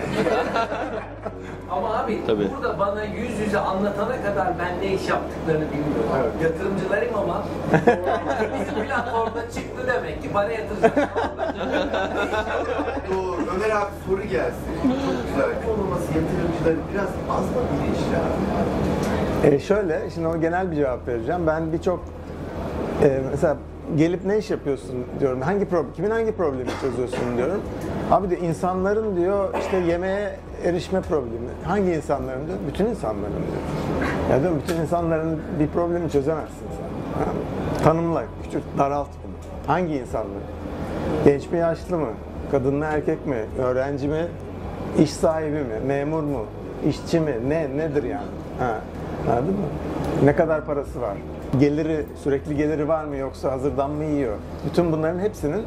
Ama 1.72 1.98
abi 1.98 2.22
Tabii. 2.28 2.50
burada 2.56 2.80
bana 2.80 3.04
yüz 3.04 3.40
yüze 3.40 3.60
anlatana 3.60 4.22
kadar 4.24 4.54
ben 4.60 4.82
ne 4.82 4.94
iş 4.94 5.10
yaptıklarını 5.10 5.66
bilmiyorum. 5.72 6.10
Evet. 6.22 6.32
Yatırımcılarım 6.44 7.16
ama 7.18 7.44
bizim 8.60 8.86
platformda 8.88 9.42
çıktı 9.42 9.88
demek 9.88 10.22
ki 10.22 10.32
para 10.34 10.52
yatıracak. 10.52 10.98
Bu 13.10 13.36
Ömer 13.56 13.70
abi 13.70 13.92
soru 14.08 14.22
gelsin. 14.24 14.76
Çok 14.84 15.28
güzel. 15.28 15.50
Olmaması 15.70 16.08
yatırımcıları 16.08 16.78
biraz 16.94 17.10
az 17.38 17.46
mı 17.46 17.62
bilinçli 17.72 18.18
abi? 18.18 18.95
E 19.46 19.60
şöyle, 19.60 20.10
şimdi 20.10 20.28
o 20.28 20.42
genel 20.42 20.72
bir 20.72 20.76
cevap 20.76 21.08
vereceğim. 21.08 21.48
Ben 21.48 21.74
birçok 21.74 22.00
e, 23.04 23.22
mesela 23.32 23.58
gelip 23.98 24.26
ne 24.26 24.38
iş 24.38 24.52
yapıyorsun 24.52 24.96
diyorum. 25.20 25.42
Hangi 25.42 25.66
problem, 25.66 25.94
kimin 25.94 26.10
hangi 26.10 26.32
problemi 26.32 26.70
çözüyorsun 26.82 27.38
diyorum. 27.38 27.62
Abi 28.12 28.30
de 28.30 28.40
insanların 28.40 29.16
diyor 29.16 29.54
işte 29.60 29.78
yemeğe 29.78 30.36
erişme 30.64 31.02
problemi. 31.02 31.50
Hangi 31.66 31.92
insanların 31.92 32.48
diyor? 32.48 32.58
Bütün 32.68 32.86
insanların 32.86 33.22
diyor. 33.34 34.32
Ya 34.32 34.42
diyorum 34.42 34.62
bütün 34.64 34.82
insanların 34.82 35.40
bir 35.60 35.68
problemi 35.68 36.12
çözemezsin 36.12 36.66
sen. 36.78 37.84
Tanımla, 37.84 38.24
küçük, 38.44 38.64
daralt 38.78 39.08
bunu. 39.24 39.34
Hangi 39.68 39.96
insanlar? 39.96 40.44
Genç 41.26 41.52
mi, 41.52 41.58
yaşlı 41.58 41.98
mı? 41.98 42.08
Kadın 42.52 42.76
mı, 42.76 42.86
erkek 42.86 43.28
mi? 43.28 43.46
Öğrenci 43.60 44.08
mi? 44.08 44.28
İş 45.00 45.14
sahibi 45.14 45.58
mi? 45.58 45.80
Memur 45.88 46.24
mu? 46.24 46.46
İşçi 46.90 47.20
mi? 47.20 47.36
Ne, 47.48 47.78
nedir 47.78 48.04
yani? 48.04 48.28
Ha, 48.60 48.82
anladın 49.30 49.54
mı? 49.54 49.66
Ne 50.24 50.36
kadar 50.36 50.66
parası 50.66 51.02
var? 51.02 51.18
Geliri, 51.60 52.06
sürekli 52.24 52.58
geliri 52.58 52.88
var 52.88 53.06
mı 53.06 53.16
yoksa 53.16 53.52
hazırdan 53.52 53.92
mı 53.92 54.04
yiyor? 54.04 54.36
Bütün 54.70 54.92
bunların 54.92 55.20
hepsinin 55.20 55.64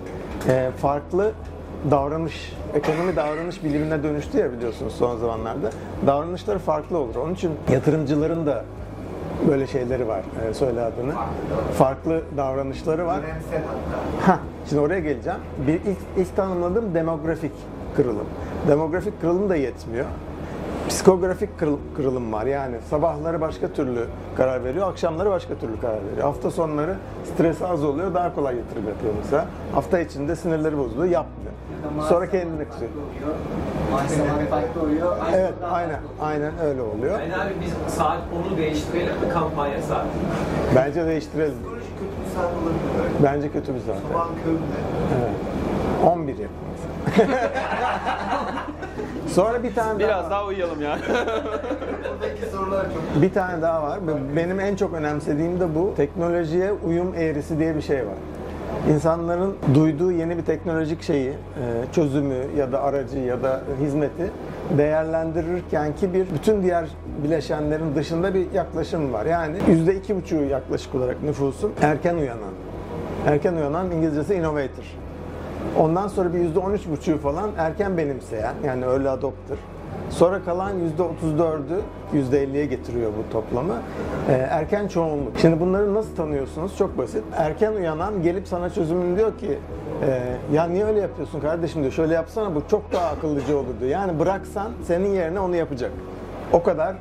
e, 0.48 0.70
farklı 0.76 1.32
davranış, 1.90 2.52
ekonomi 2.74 3.16
davranış 3.16 3.64
bilimine 3.64 4.02
dönüştü 4.02 4.38
ya 4.38 4.52
biliyorsunuz 4.52 4.94
son 4.98 5.16
zamanlarda. 5.16 5.70
Davranışları 6.06 6.58
farklı 6.58 6.98
olur. 6.98 7.14
Onun 7.16 7.34
için 7.34 7.50
yatırımcıların 7.72 8.46
da 8.46 8.64
böyle 9.48 9.66
şeyleri 9.66 10.08
var, 10.08 10.22
e, 10.50 10.54
söyle 10.54 10.80
adını. 10.80 11.12
Farklı 11.78 12.22
davranışları 12.36 13.06
var. 13.06 13.20
Ha, 14.26 14.38
şimdi 14.68 14.82
oraya 14.82 15.00
geleceğim. 15.00 15.38
Bir 15.66 15.74
ilk, 15.74 15.98
ilk 16.16 16.36
tanımladığım 16.36 16.94
demografik 16.94 17.52
kırılım. 17.96 18.26
Demografik 18.68 19.20
kırılım 19.20 19.48
da 19.48 19.56
yetmiyor. 19.56 20.06
Psikografik 20.88 21.58
kırıl- 21.60 21.78
kırılım 21.96 22.32
var. 22.32 22.46
Yani 22.46 22.76
sabahları 22.90 23.40
başka 23.40 23.68
türlü 23.68 24.06
karar 24.36 24.64
veriyor, 24.64 24.90
akşamları 24.90 25.30
başka 25.30 25.54
türlü 25.54 25.80
karar 25.80 25.98
veriyor. 26.12 26.22
Hafta 26.26 26.50
sonları 26.50 26.96
stresi 27.34 27.66
az 27.66 27.84
oluyor, 27.84 28.14
daha 28.14 28.34
kolay 28.34 28.56
yatırım 28.56 28.88
yapıyor 28.88 29.12
mesela. 29.22 29.46
Hafta 29.74 29.98
içinde 30.00 30.36
sinirleri 30.36 30.78
bozuluyor, 30.78 31.12
yapmıyor. 31.12 31.52
Sonra 32.08 32.30
kendini 32.30 32.64
farklı 34.50 34.80
oluyor. 34.82 35.16
Aynı 35.26 35.36
Evet, 35.36 35.54
aynen, 35.70 36.00
aynen 36.20 36.52
öyle 36.64 36.82
oluyor. 36.82 37.20
Yani 37.20 37.36
abi 37.36 37.52
biz 37.64 37.94
saat 37.94 38.18
10'u 38.18 38.56
değiştirelim 38.56 39.06
mi 39.20 39.28
kampanya 39.32 39.82
saati? 39.82 40.08
Bence 40.76 41.06
değiştirelim. 41.06 41.54
Psikoloji 41.54 41.84
kötü 41.98 42.24
bir 42.24 42.34
saat 42.34 42.52
olabilir. 42.52 43.22
Bence 43.24 43.52
kötü 43.52 43.74
bir 43.74 43.80
zaten. 43.80 44.00
Sabahın 44.12 44.34
köründe. 44.44 44.60
Evet. 45.20 46.12
11 46.12 46.38
yapın. 46.38 46.56
Sonra 49.38 49.62
bir 49.62 49.74
tane 49.74 49.90
daha 49.90 50.08
biraz 50.08 50.24
var. 50.24 50.30
daha 50.30 50.46
uyuyalım 50.46 50.82
ya. 50.82 50.98
Buradaki 52.10 52.50
sorular 52.52 52.84
çok 52.84 53.22
Bir 53.22 53.32
tane 53.32 53.62
daha 53.62 53.82
var. 53.82 53.98
Benim 54.36 54.60
en 54.60 54.76
çok 54.76 54.94
önemsediğim 54.94 55.60
de 55.60 55.74
bu. 55.74 55.94
Teknolojiye 55.96 56.72
uyum 56.72 57.14
eğrisi 57.14 57.58
diye 57.58 57.76
bir 57.76 57.80
şey 57.80 57.98
var. 57.98 58.14
İnsanların 58.90 59.56
duyduğu 59.74 60.12
yeni 60.12 60.38
bir 60.38 60.44
teknolojik 60.44 61.02
şeyi, 61.02 61.30
e, 61.30 61.34
çözümü 61.92 62.36
ya 62.56 62.72
da 62.72 62.82
aracı 62.82 63.18
ya 63.18 63.42
da 63.42 63.60
hizmeti 63.80 64.30
değerlendirirken 64.78 65.96
ki 65.96 66.14
bir 66.14 66.26
bütün 66.34 66.62
diğer 66.62 66.84
bileşenlerin 67.24 67.94
dışında 67.94 68.34
bir 68.34 68.52
yaklaşım 68.52 69.12
var. 69.12 69.26
Yani 69.26 69.56
yüzde 69.68 69.94
iki 69.94 70.16
buçuğu 70.16 70.44
yaklaşık 70.44 70.94
olarak 70.94 71.22
nüfusun 71.22 71.72
erken 71.82 72.14
uyanan. 72.14 72.54
Erken 73.26 73.54
uyanan 73.54 73.90
İngilizcesi 73.90 74.34
innovator. 74.34 74.84
Ondan 75.78 76.08
sonra 76.08 76.34
bir 76.34 76.38
yüzde 76.38 76.58
on 76.58 76.72
üç 76.72 76.88
buçuğu 76.88 77.18
falan 77.18 77.50
erken 77.58 77.96
benimseyen 77.96 78.54
yani 78.66 78.84
early 78.84 79.08
adopter. 79.08 79.58
Sonra 80.10 80.44
kalan 80.44 80.74
yüzde 80.74 81.02
otuz 81.02 81.38
dördü 81.38 81.80
yüzde 82.12 82.42
elliye 82.42 82.66
getiriyor 82.66 83.10
bu 83.18 83.32
toplamı. 83.32 83.74
Ee, 84.28 84.32
erken 84.32 84.88
çoğunluk. 84.88 85.38
Şimdi 85.38 85.60
bunları 85.60 85.94
nasıl 85.94 86.16
tanıyorsunuz? 86.16 86.76
Çok 86.76 86.98
basit. 86.98 87.24
Erken 87.36 87.72
uyanan 87.72 88.22
gelip 88.22 88.48
sana 88.48 88.70
çözümünü 88.70 89.16
diyor 89.16 89.38
ki 89.38 89.58
e, 90.06 90.20
ya 90.54 90.64
niye 90.64 90.84
öyle 90.84 91.00
yapıyorsun 91.00 91.40
kardeşim 91.40 91.82
diyor. 91.82 91.92
Şöyle 91.92 92.14
yapsana 92.14 92.54
bu 92.54 92.62
çok 92.70 92.92
daha 92.92 93.06
akıllıca 93.06 93.56
olur 93.56 93.80
diyor. 93.80 93.90
Yani 93.90 94.18
bıraksan 94.18 94.72
senin 94.86 95.08
yerine 95.08 95.40
onu 95.40 95.56
yapacak. 95.56 95.90
O 96.52 96.62
kadar 96.62 96.96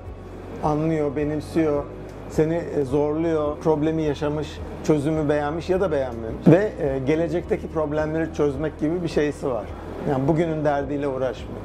anlıyor, 0.63 1.15
benimsiyor, 1.15 1.83
seni 2.29 2.55
e, 2.55 2.85
zorluyor, 2.85 3.57
problemi 3.57 4.03
yaşamış, 4.03 4.59
çözümü 4.83 5.29
beğenmiş 5.29 5.69
ya 5.69 5.81
da 5.81 5.91
beğenmemiş 5.91 6.47
ve 6.47 6.71
e, 6.81 6.99
gelecekteki 6.99 7.67
problemleri 7.67 8.33
çözmek 8.33 8.79
gibi 8.79 9.03
bir 9.03 9.07
şeysi 9.07 9.49
var. 9.49 9.65
Yani 10.09 10.27
bugünün 10.27 10.65
derdiyle 10.65 11.07
uğraşmıyor. 11.07 11.61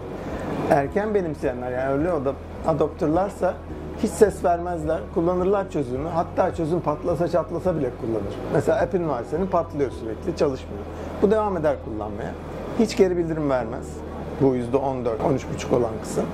Erken 0.71 1.15
benimseyenler 1.15 1.73
yani 1.73 1.93
öyle 1.93 2.13
o 2.13 2.25
da 2.25 2.33
adoptörlarsa 2.67 3.55
hiç 4.03 4.11
ses 4.11 4.45
vermezler, 4.45 5.01
kullanırlar 5.15 5.71
çözümü. 5.71 6.09
Hatta 6.09 6.55
çözüm 6.55 6.81
patlasa 6.81 7.29
çatlasa 7.29 7.77
bile 7.77 7.91
kullanır. 8.01 8.35
Mesela 8.53 8.81
app'in 8.81 9.09
var 9.09 9.23
senin 9.31 9.47
patlıyor 9.47 9.91
sürekli, 9.91 10.37
çalışmıyor. 10.37 10.83
Bu 11.23 11.31
devam 11.31 11.57
eder 11.57 11.77
kullanmaya. 11.85 12.31
Hiç 12.79 12.97
geri 12.97 13.17
bildirim 13.17 13.51
vermez. 13.51 13.87
Bu 14.43 14.55
yüzde 14.55 14.77
14, 14.77 15.21
13,5 15.21 15.77
olan 15.77 15.91
kısım. 16.03 16.25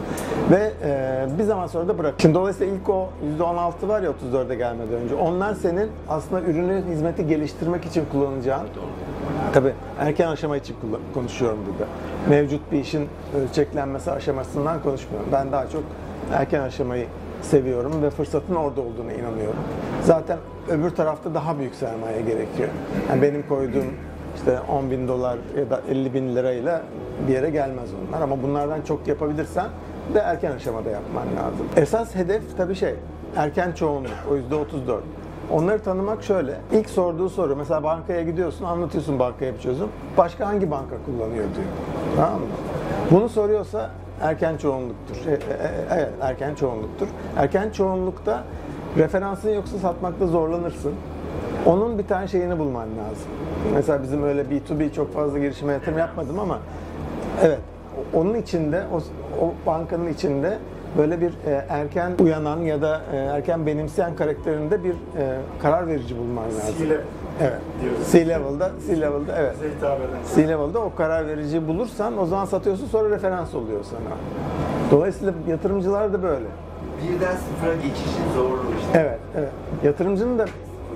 Ve 0.50 0.72
e, 0.82 1.38
bir 1.38 1.44
zaman 1.44 1.66
sonra 1.66 1.88
da 1.88 1.98
bırak. 1.98 2.14
Dolayısıyla 2.34 2.74
ilk 2.74 2.88
o 2.88 3.08
yüzde 3.24 3.42
16 3.42 3.88
var 3.88 4.02
ya 4.02 4.10
34'e 4.10 4.54
gelmeden 4.54 4.94
önce. 4.94 5.14
Onlar 5.14 5.54
senin 5.54 5.90
aslında 6.08 6.42
ürünü, 6.42 6.82
hizmeti 6.90 7.26
geliştirmek 7.26 7.84
için 7.84 8.04
kullanacağın 8.12 8.66
Tabii 9.52 9.72
erken 9.98 10.28
aşama 10.28 10.56
için 10.56 10.76
konuşuyorum 11.14 11.58
burada. 11.66 11.90
Mevcut 12.28 12.72
bir 12.72 12.80
işin 12.80 13.08
ölçeklenmesi 13.36 14.10
aşamasından 14.10 14.82
konuşmuyorum. 14.82 15.28
Ben 15.32 15.52
daha 15.52 15.68
çok 15.68 15.82
erken 16.32 16.60
aşamayı 16.60 17.06
seviyorum 17.42 18.02
ve 18.02 18.10
fırsatın 18.10 18.54
orada 18.54 18.80
olduğuna 18.80 19.12
inanıyorum. 19.12 19.60
Zaten 20.02 20.38
öbür 20.68 20.90
tarafta 20.90 21.34
daha 21.34 21.58
büyük 21.58 21.74
sermaye 21.74 22.20
gerekiyor. 22.20 22.68
Yani 23.08 23.22
benim 23.22 23.48
koyduğum 23.48 23.86
işte 24.38 24.60
10 24.60 24.90
bin 24.90 25.08
dolar 25.08 25.38
ya 25.58 25.70
da 25.70 25.80
50 25.90 26.14
bin 26.14 26.36
lirayla 26.36 26.82
bir 27.28 27.32
yere 27.32 27.50
gelmez 27.50 27.88
onlar. 28.08 28.22
Ama 28.22 28.42
bunlardan 28.42 28.82
çok 28.82 29.08
yapabilirsen 29.08 29.66
de 30.14 30.18
erken 30.18 30.52
aşamada 30.52 30.90
yapman 30.90 31.26
lazım. 31.26 31.66
Esas 31.76 32.14
hedef 32.14 32.56
tabii 32.56 32.74
şey, 32.74 32.94
erken 33.36 33.72
çoğunluk, 33.72 34.12
o 34.30 34.36
yüzde 34.36 34.54
34. 34.54 35.02
Onları 35.50 35.82
tanımak 35.82 36.22
şöyle. 36.22 36.54
İlk 36.72 36.90
sorduğu 36.90 37.28
soru 37.28 37.56
mesela 37.56 37.82
bankaya 37.82 38.22
gidiyorsun, 38.22 38.64
anlatıyorsun 38.64 39.18
bankaya 39.18 39.54
bir 39.54 39.60
çözüm. 39.60 39.88
Başka 40.16 40.46
hangi 40.46 40.70
banka 40.70 40.96
kullanıyor 41.06 41.44
diyor. 41.44 41.66
Tamam 42.16 42.40
mı? 42.40 42.46
Bunu 43.10 43.28
soruyorsa 43.28 43.90
erken 44.20 44.56
çoğunluktur. 44.56 45.16
E, 45.26 45.30
e, 45.30 45.34
e, 45.34 45.38
Evet, 45.94 46.12
erken 46.20 46.54
çoğunluktur. 46.54 47.06
Erken 47.36 47.70
çoğunlukta 47.70 48.44
referansın 48.96 49.50
yoksa 49.50 49.78
satmakta 49.78 50.26
zorlanırsın. 50.26 50.94
Onun 51.66 51.98
bir 51.98 52.06
tane 52.06 52.28
şeyini 52.28 52.58
bulman 52.58 52.82
lazım. 52.88 53.28
Mesela 53.74 54.02
bizim 54.02 54.22
öyle 54.22 54.42
B2B 54.42 54.92
çok 54.92 55.14
fazla 55.14 55.38
girişime 55.38 55.72
yatırım 55.72 55.98
yapmadım 55.98 56.38
ama 56.38 56.58
evet 57.42 57.58
onun 58.14 58.34
içinde 58.34 58.82
o, 58.92 58.96
o 59.44 59.52
bankanın 59.66 60.08
içinde 60.08 60.58
böyle 60.98 61.20
bir 61.20 61.30
e, 61.46 61.64
erken 61.68 62.12
uyanan 62.22 62.58
ya 62.58 62.82
da 62.82 63.00
e, 63.12 63.16
erken 63.16 63.66
benimseyen 63.66 64.16
karakterinde 64.16 64.84
bir 64.84 64.90
e, 64.92 64.94
karar 65.62 65.86
verici 65.86 66.18
bulman 66.18 66.44
lazım. 66.44 66.74
C-level 66.78 67.00
Evet. 67.40 67.60
diyoruz. 67.82 68.12
C-level'da, 68.12 68.70
C-level'da 68.86 69.32
evet. 69.38 69.56
C-level'da 70.34 70.78
o 70.78 70.94
karar 70.94 71.26
verici 71.26 71.68
bulursan 71.68 72.18
o 72.18 72.26
zaman 72.26 72.44
satıyorsun 72.44 72.86
sonra 72.86 73.10
referans 73.10 73.54
oluyor 73.54 73.84
sana. 73.84 74.16
Dolayısıyla 74.90 75.32
yatırımcılar 75.48 76.12
da 76.12 76.22
böyle. 76.22 76.46
birden 77.02 77.32
sıfıra 77.36 77.74
geçişin 77.74 78.32
zorluğu 78.34 78.72
işte. 78.80 78.98
Evet, 79.00 79.18
evet. 79.38 79.50
Yatırımcının 79.84 80.38
da 80.38 80.44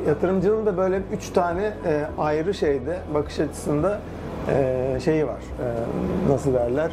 yatırımcının 0.06 0.66
da 0.66 0.76
böyle 0.76 1.00
üç 1.12 1.28
tane 1.28 1.72
e, 1.86 2.06
ayrı 2.18 2.54
şeyde 2.54 2.98
bakış 3.14 3.40
açısında 3.40 4.00
e, 4.48 4.98
şeyi 5.04 5.26
var. 5.26 5.36
E, 5.38 5.66
nasıl 6.32 6.54
derler? 6.54 6.90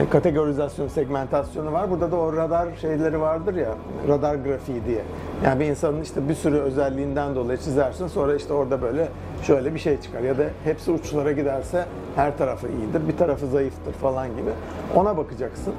E, 0.00 0.08
kategorizasyon, 0.08 0.88
segmentasyonu 0.88 1.72
var. 1.72 1.90
Burada 1.90 2.12
da 2.12 2.16
o 2.16 2.36
radar 2.36 2.68
şeyleri 2.80 3.20
vardır 3.20 3.54
ya, 3.54 3.74
radar 4.08 4.34
grafiği 4.34 4.84
diye. 4.84 5.02
Yani 5.44 5.60
bir 5.60 5.64
insanın 5.64 6.02
işte 6.02 6.28
bir 6.28 6.34
sürü 6.34 6.56
özelliğinden 6.56 7.34
dolayı 7.34 7.58
çizersin. 7.58 8.06
Sonra 8.06 8.34
işte 8.34 8.52
orada 8.52 8.82
böyle 8.82 9.08
şöyle 9.42 9.74
bir 9.74 9.78
şey 9.78 10.00
çıkar. 10.00 10.20
Ya 10.20 10.38
da 10.38 10.44
hepsi 10.64 10.90
uçlara 10.90 11.32
giderse 11.32 11.84
her 12.16 12.38
tarafı 12.38 12.68
iyidir, 12.68 13.08
bir 13.08 13.16
tarafı 13.16 13.46
zayıftır 13.46 13.92
falan 13.92 14.28
gibi. 14.28 14.50
Ona 14.94 15.16
bakacaksın. 15.16 15.74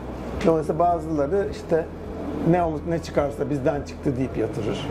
Dolayısıyla 0.45 0.79
bazıları 0.79 1.47
işte 1.51 1.85
ne 2.49 2.63
olur 2.63 2.79
ne 2.89 2.99
çıkarsa 2.99 3.49
bizden 3.49 3.81
çıktı 3.81 4.17
deyip 4.17 4.37
yatırır. 4.37 4.87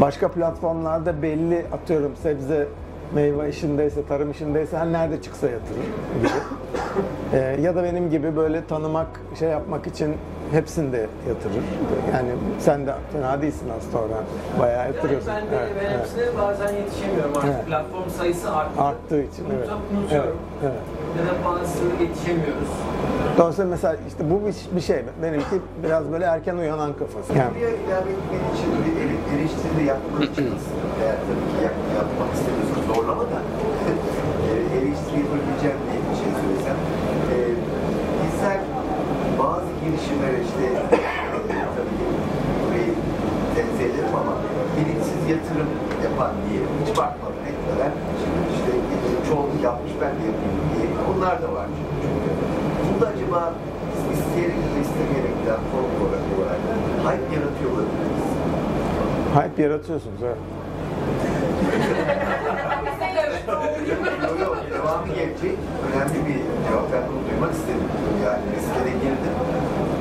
Başka 0.00 0.28
platformlarda 0.30 1.22
belli 1.22 1.64
atıyorum 1.72 2.12
sebze 2.22 2.68
meyve 3.14 3.48
işindeyse, 3.48 4.06
tarım 4.06 4.30
işindeyse 4.30 4.78
her 4.78 4.92
nerede 4.92 5.22
çıksa 5.22 5.46
yatırır 5.46 5.82
gibi. 6.18 6.28
Ee, 7.32 7.56
ya 7.60 7.76
da 7.76 7.82
benim 7.84 8.10
gibi 8.10 8.36
böyle 8.36 8.64
tanımak, 8.64 9.20
şey 9.38 9.48
yapmak 9.48 9.86
için 9.86 10.14
hepsinde 10.52 11.06
yatırır. 11.28 11.64
Yani 12.14 12.28
sen 12.58 12.86
de 12.86 12.94
fena 13.12 13.42
değilsin 13.42 13.68
aslında 13.78 13.98
oradan. 14.04 14.24
Bayağı 14.60 14.84
Yani 14.86 14.96
yatırıyorsun. 14.96 15.28
ben 15.34 15.42
de 15.42 15.46
Evet, 15.62 15.72
ben 15.80 15.84
evet. 15.90 15.98
hepsine 16.00 16.26
bazen 16.42 16.74
yetişemiyorum 16.76 17.32
artık. 17.36 17.50
Evet. 17.54 17.66
Platform 17.66 18.08
sayısı 18.18 18.52
arttı. 18.52 18.82
Arttığı 18.82 19.22
için 19.22 19.44
evet. 19.56 19.68
Unutup 19.68 19.98
unutuyorum. 19.98 20.36
Evet, 20.62 20.72
evet. 20.72 20.82
Ya 21.18 21.22
da 21.28 21.34
bazı 21.48 22.02
yetişemiyoruz. 22.04 22.70
Dolayısıyla 23.38 23.70
mesela 23.70 23.96
işte 24.08 24.22
bu 24.30 24.36
bir, 24.46 24.56
bir 24.76 24.80
şey. 24.80 25.00
Benimki 25.22 25.56
biraz 25.84 26.12
böyle 26.12 26.24
erken 26.24 26.56
uyanan 26.56 26.92
kafası. 26.92 27.32
Yani 27.38 27.50
Buraya 27.50 27.70
ilave 27.84 28.10
etmen 28.16 28.42
için 28.54 28.68
bir 28.84 28.92
ele- 29.02 29.22
eleştiri 29.34 29.74
de 29.80 29.82
yapmak 29.92 30.22
için 30.32 30.46
aslında 30.56 30.84
eğer 31.04 31.16
tabii 31.28 31.46
ki 31.50 31.56
yap, 31.64 31.76
yapmak 32.00 32.30
istemiyorsan 32.36 32.82
zorlama 32.94 33.22
da 33.32 33.38
e, 34.48 34.50
eleştiri 34.76 35.18
yapabileceğim 35.24 35.80
diye 35.88 36.00
bir 36.08 36.16
şey 36.22 36.30
söylesem. 36.40 36.78
E, 37.32 37.36
bizler 38.22 38.58
bazı 39.42 39.70
girişimlere 39.82 40.38
işte 40.48 40.64
e, 40.96 40.98
tabii 41.76 41.94
ki 41.98 42.06
burayı 42.60 42.92
tenzih 43.54 43.84
ederim 43.90 44.14
ama 44.22 44.34
bilinçsiz 44.76 45.17
yatırım 45.32 45.70
yapan 46.04 46.32
diye 46.44 46.60
hiç 46.80 46.88
bakmadan 46.98 47.44
etmeden 47.50 47.92
işte 48.54 48.70
çoğunluk 49.28 49.62
yapmış 49.68 49.92
ben 50.02 50.12
de 50.18 50.22
yapayım 50.30 50.58
diye 50.72 50.86
onlar 51.10 51.34
da 51.42 51.48
var 51.58 51.66
çünkü. 51.76 52.08
Burada 52.86 53.06
acaba 53.14 53.40
isteyerek 54.14 54.62
de 54.74 54.78
istemeyerek 54.86 55.36
de 55.46 55.52
form 55.70 55.90
olarak 56.02 56.24
olarak 56.34 56.60
hype 57.06 57.28
yaratıyor 57.36 57.70
olabiliriz. 57.74 58.26
hype 59.36 59.62
yaratıyorsunuz. 59.62 60.20
Evet. 60.28 60.36
Yok 64.40 64.56
devamı 64.74 65.06
gelecek. 65.18 65.56
Önemli 65.86 66.18
bir 66.26 66.38
cevap. 66.64 66.86
Ben 66.92 67.02
bunu 67.08 67.20
duymak 67.30 67.52
istedim. 67.58 67.88
Yani 68.24 68.42
riske 68.56 68.80
de 68.86 68.92
girdim. 69.02 69.34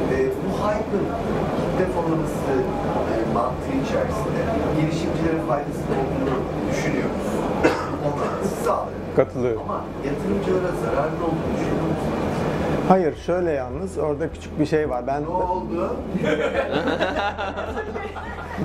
Ve 0.09 0.19
bu 0.43 0.49
hype'ın 0.63 1.05
kitle 1.59 1.85
fonlaması 1.93 2.51
e, 3.07 3.07
mantığı 3.33 3.75
içerisinde 3.85 4.41
girişimcilere 4.81 5.41
faydasının 5.47 5.97
olduğunu 6.01 6.35
düşünüyoruz. 6.71 7.27
Onlar 8.05 8.49
sağlıyor. 8.65 8.97
Katılıyorum. 9.15 9.61
Ama 9.61 9.81
yatırımcılara 10.05 10.71
zararlı 10.85 11.23
olduğunu 11.25 11.53
düşünüyor? 11.55 11.77
Hayır 12.87 13.15
şöyle 13.25 13.51
yalnız 13.51 13.97
orada 13.97 14.31
küçük 14.31 14.59
bir 14.59 14.65
şey 14.65 14.89
var. 14.89 15.07
Ben 15.07 15.23
Ne 15.23 15.27
oldu? 15.27 15.95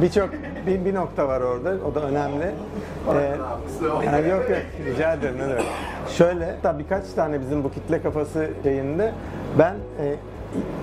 birçok 0.03 0.29
bir, 0.67 0.85
bir 0.85 0.95
nokta 0.95 1.29
var 1.29 1.41
orada. 1.41 1.75
O 1.91 1.95
da 1.95 2.01
önemli. 2.01 2.45
Ee, 3.15 3.37
yani 4.07 4.29
yok 4.29 4.51
yok 4.51 4.59
rica 4.87 5.13
ederim 5.13 5.35
ne 5.39 5.49
demek. 5.49 5.65
Şöyle 6.09 6.45
hatta 6.47 6.79
birkaç 6.79 7.05
tane 7.17 7.41
bizim 7.41 7.65
bu 7.65 7.71
kitle 7.73 8.03
kafası 8.03 8.51
şeyinde 8.63 9.13
ben 9.59 9.75
e, 10.01 10.17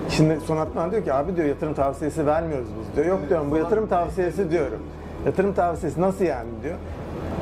şimdi 0.08 0.40
Sonat 0.40 0.76
bana 0.76 0.90
diyor 0.90 1.04
ki 1.04 1.12
abi 1.12 1.36
diyor 1.36 1.48
yatırım 1.48 1.74
tavsiyesi 1.74 2.26
vermiyoruz 2.26 2.68
biz 2.80 2.96
diyor. 2.96 3.06
Yok 3.06 3.28
diyorum 3.28 3.50
bu 3.50 3.56
yatırım 3.56 3.86
tavsiyesi 3.86 4.50
diyorum. 4.50 4.80
Yatırım 5.26 5.52
tavsiyesi 5.52 6.00
nasıl 6.00 6.24
yani 6.24 6.48
diyor. 6.62 6.74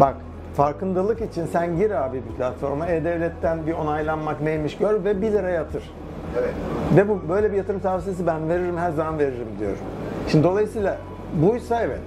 Bak 0.01 0.15
farkındalık 0.57 1.21
için 1.21 1.47
sen 1.47 1.77
gir 1.77 1.91
abi 1.91 2.23
bir 2.31 2.37
platforma 2.37 2.87
E-Devlet'ten 2.87 3.67
bir 3.67 3.73
onaylanmak 3.73 4.41
neymiş 4.41 4.77
gör 4.77 5.05
ve 5.05 5.23
1 5.23 5.33
lira 5.33 5.51
yatır. 5.51 5.91
Evet. 6.39 6.55
Ve 6.97 7.09
bu 7.09 7.29
böyle 7.29 7.53
bir 7.53 7.57
yatırım 7.57 7.81
tavsiyesi 7.81 8.27
ben 8.27 8.49
veririm 8.49 8.77
her 8.77 8.91
zaman 8.91 9.19
veririm 9.19 9.49
diyorum. 9.59 9.79
Şimdi 10.29 10.45
dolayısıyla 10.45 10.99
buysa 11.43 11.83
evet. 11.83 12.01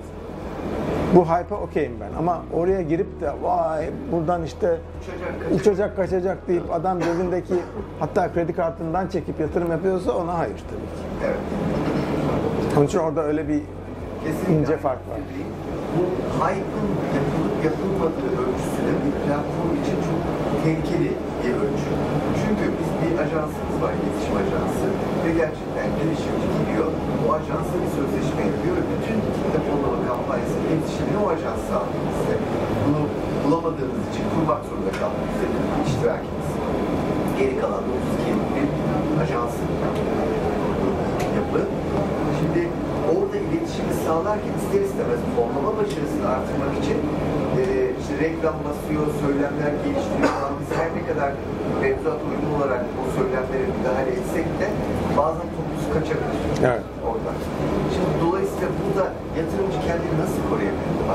Bu 1.15 1.25
hype'a 1.25 1.57
okeyim 1.57 1.91
ben 2.01 2.17
ama 2.19 2.41
oraya 2.53 2.81
girip 2.81 3.21
de 3.21 3.31
vay 3.41 3.89
buradan 4.11 4.43
işte 4.43 4.77
Uçacak, 5.01 5.59
uçacak 5.59 5.95
kaçacak 5.95 6.47
deyip 6.47 6.73
adam 6.73 6.99
cebindeki 6.99 7.55
hatta 7.99 8.33
kredi 8.33 8.53
kartından 8.53 9.07
çekip 9.07 9.39
yatırım 9.39 9.71
yapıyorsa 9.71 10.11
ona 10.11 10.37
hayır 10.37 10.57
tabii 10.69 10.91
ki. 10.97 11.25
Evet. 11.25 11.37
Onun 12.77 12.85
için 12.85 12.99
orada 12.99 13.23
öyle 13.23 13.47
bir 13.47 13.61
Kesinlikle 14.23 14.53
ince 14.53 14.77
fark 14.77 15.01
var. 15.09 15.19
Bu 15.97 16.03
hype'ın 16.41 16.89
yapılıp 17.17 17.55
yapılmadığı 17.67 18.31
ölçüsü 18.43 18.81
de 18.87 18.93
bir 19.03 19.13
platform 19.23 19.71
için 19.83 19.97
çok 20.07 20.19
tehlikeli 20.63 21.11
bir 21.41 21.53
ölçü. 21.63 21.91
Çünkü 22.41 22.65
biz 22.77 22.89
bir 23.01 23.11
ajansımız 23.23 23.77
var, 23.83 23.93
iletişim 23.99 24.35
ajansı 24.43 24.87
ve 25.23 25.29
gerçekten 25.41 25.87
girişimci 25.97 26.47
gidiyor, 26.55 26.89
o 27.23 27.25
ajansla 27.39 27.75
bir 27.83 27.91
sözleşme 27.97 28.41
yapıyor 28.49 28.73
ve 28.77 28.83
bütün 28.93 29.17
kitle 29.35 29.59
fonlama 29.67 29.97
kampanyasının 30.71 30.77
iletişimini 30.77 31.17
o 31.25 31.27
ajans 31.29 31.61
sağlıyor 31.69 32.11
size. 32.17 32.35
Bunu 32.83 33.01
bulamadığımız 33.43 34.03
için 34.11 34.25
kurmak 34.33 34.61
zorunda 34.69 34.91
kaldık 34.99 35.23
bize 35.31 35.47
iştirakimiz. 35.87 36.49
Geri 37.39 37.55
kalan 37.61 37.83
32 38.17 38.29
yıllık 38.29 38.49
bir 38.55 38.67
ajansın 39.23 39.69
yapı. 41.37 41.61
Şimdi 42.39 42.61
orada 43.13 43.37
iletişimi 43.45 43.93
sağlarken 44.05 44.53
ister 44.61 44.81
istemez 44.87 45.21
fonlama 45.35 45.71
başarısını 45.79 46.27
artırmak 46.35 46.73
için 46.81 46.99
e, 47.59 47.61
işte 48.01 48.13
reklam 48.23 48.57
basıyor, 48.67 49.05
söylemler 49.23 49.71
geliştiriyor 49.83 50.31
falan. 50.37 50.53
Biz 50.59 50.69
her 50.79 50.89
ne 50.97 51.01
kadar 51.09 51.31
mevzuat 51.81 52.19
uygun 52.29 52.51
olarak 52.57 52.83
o 52.99 53.03
söylemlere 53.17 53.65
müdahale 53.77 54.11
etsek 54.19 54.47
de 54.61 54.67
bazen 55.17 55.47
topuz 55.57 55.83
kaçabilir 55.93 56.37
Evet. 56.69 56.83
oradan. 57.07 57.37
Yatırımcı 59.37 59.87
kendini 59.87 60.21
nasıl 60.21 60.49
koruyabilir 60.49 60.91
bu? 60.99 61.11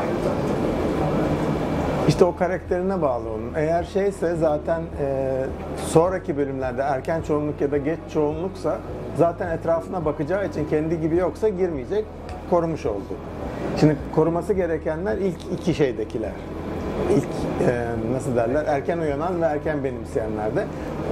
İşte 2.09 2.25
o 2.25 2.37
karakterine 2.37 3.03
bağlı 3.03 3.29
onun. 3.29 3.55
Eğer 3.57 3.85
şeyse 3.85 4.35
zaten 4.35 4.81
e, 4.81 5.45
sonraki 5.77 6.37
bölümlerde 6.37 6.83
erken 6.83 7.23
çoğunluk 7.23 7.61
ya 7.61 7.71
da 7.71 7.77
geç 7.77 7.99
çoğunluksa 8.13 8.79
zaten 9.17 9.51
etrafına 9.51 10.05
bakacağı 10.05 10.47
için 10.47 10.69
kendi 10.69 11.01
gibi 11.01 11.17
yoksa 11.17 11.49
girmeyecek, 11.49 12.05
korumuş 12.51 12.87
oldu. 12.87 13.15
Şimdi 13.81 13.97
koruması 14.15 14.53
gerekenler 14.53 15.17
ilk 15.17 15.39
iki 15.53 15.75
şeydekiler. 15.75 16.33
İlk 17.17 17.69
e, 17.69 17.85
nasıl 18.13 18.37
derler 18.37 18.65
erken 18.67 18.99
uyanan 18.99 19.43
ve 19.43 19.45
erken 19.45 19.85
benimseyenler 19.85 20.57
de. 20.57 20.65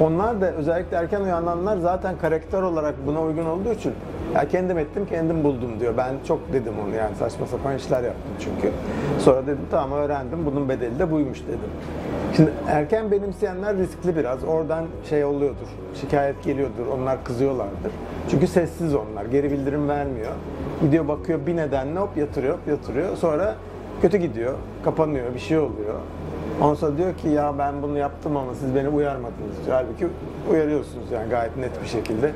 Onlar 0.03 0.41
da 0.41 0.53
özellikle 0.53 0.97
erken 0.97 1.21
uyananlar 1.21 1.77
zaten 1.77 2.15
karakter 2.21 2.63
olarak 2.63 2.95
buna 3.07 3.23
uygun 3.23 3.47
olduğu 3.47 3.73
için 3.73 3.93
ya 4.35 4.49
kendim 4.49 4.79
ettim 4.79 5.07
kendim 5.09 5.45
buldum 5.45 5.81
diyor. 5.81 5.95
Ben 5.97 6.15
çok 6.29 6.53
dedim 6.53 6.73
onu 6.87 6.95
yani 6.95 7.17
saçma 7.17 7.47
sapan 7.47 7.77
işler 7.77 8.03
yaptım 8.03 8.33
çünkü. 8.41 8.73
Sonra 9.19 9.43
dedim 9.43 9.67
tamam 9.71 9.99
öğrendim 9.99 10.47
bunun 10.47 10.69
bedeli 10.69 10.99
de 10.99 11.11
buymuş 11.11 11.43
dedim. 11.49 11.71
Şimdi 12.37 12.51
erken 12.69 13.11
benimseyenler 13.11 13.77
riskli 13.77 14.17
biraz. 14.17 14.45
Oradan 14.45 14.85
şey 15.11 15.25
oluyordur. 15.25 15.69
Şikayet 16.01 16.43
geliyordur. 16.45 16.87
Onlar 16.87 17.25
kızıyorlardır. 17.25 17.93
Çünkü 18.31 18.47
sessiz 18.47 18.95
onlar. 18.95 19.25
Geri 19.25 19.51
bildirim 19.51 19.89
vermiyor. 19.89 20.33
Gidiyor 20.83 21.09
bakıyor 21.09 21.47
bir 21.47 21.57
nedenle 21.57 21.99
hop 21.99 22.17
yatırıyor 22.17 22.55
hop 22.55 22.69
yatırıyor. 22.69 23.17
Sonra 23.17 23.55
kötü 24.03 24.17
gidiyor. 24.17 24.55
Kapanıyor. 24.85 25.35
Bir 25.35 25.41
şey 25.41 25.59
oluyor. 25.59 25.95
Ondan 26.61 26.75
sonra 26.75 26.99
diyor 26.99 27.15
ki 27.15 27.29
ya 27.29 27.59
ben 27.59 27.83
bunu 27.83 27.99
yaptım 27.99 28.37
ama 28.37 28.55
siz 28.55 28.75
beni 28.75 28.89
uyarmadınız. 28.89 29.57
Halbuki 29.71 30.07
uyarıyorsunuz 30.51 31.11
yani 31.13 31.31
gayet 31.31 31.57
net 31.57 31.83
bir 31.83 31.89
şekilde. 31.89 32.33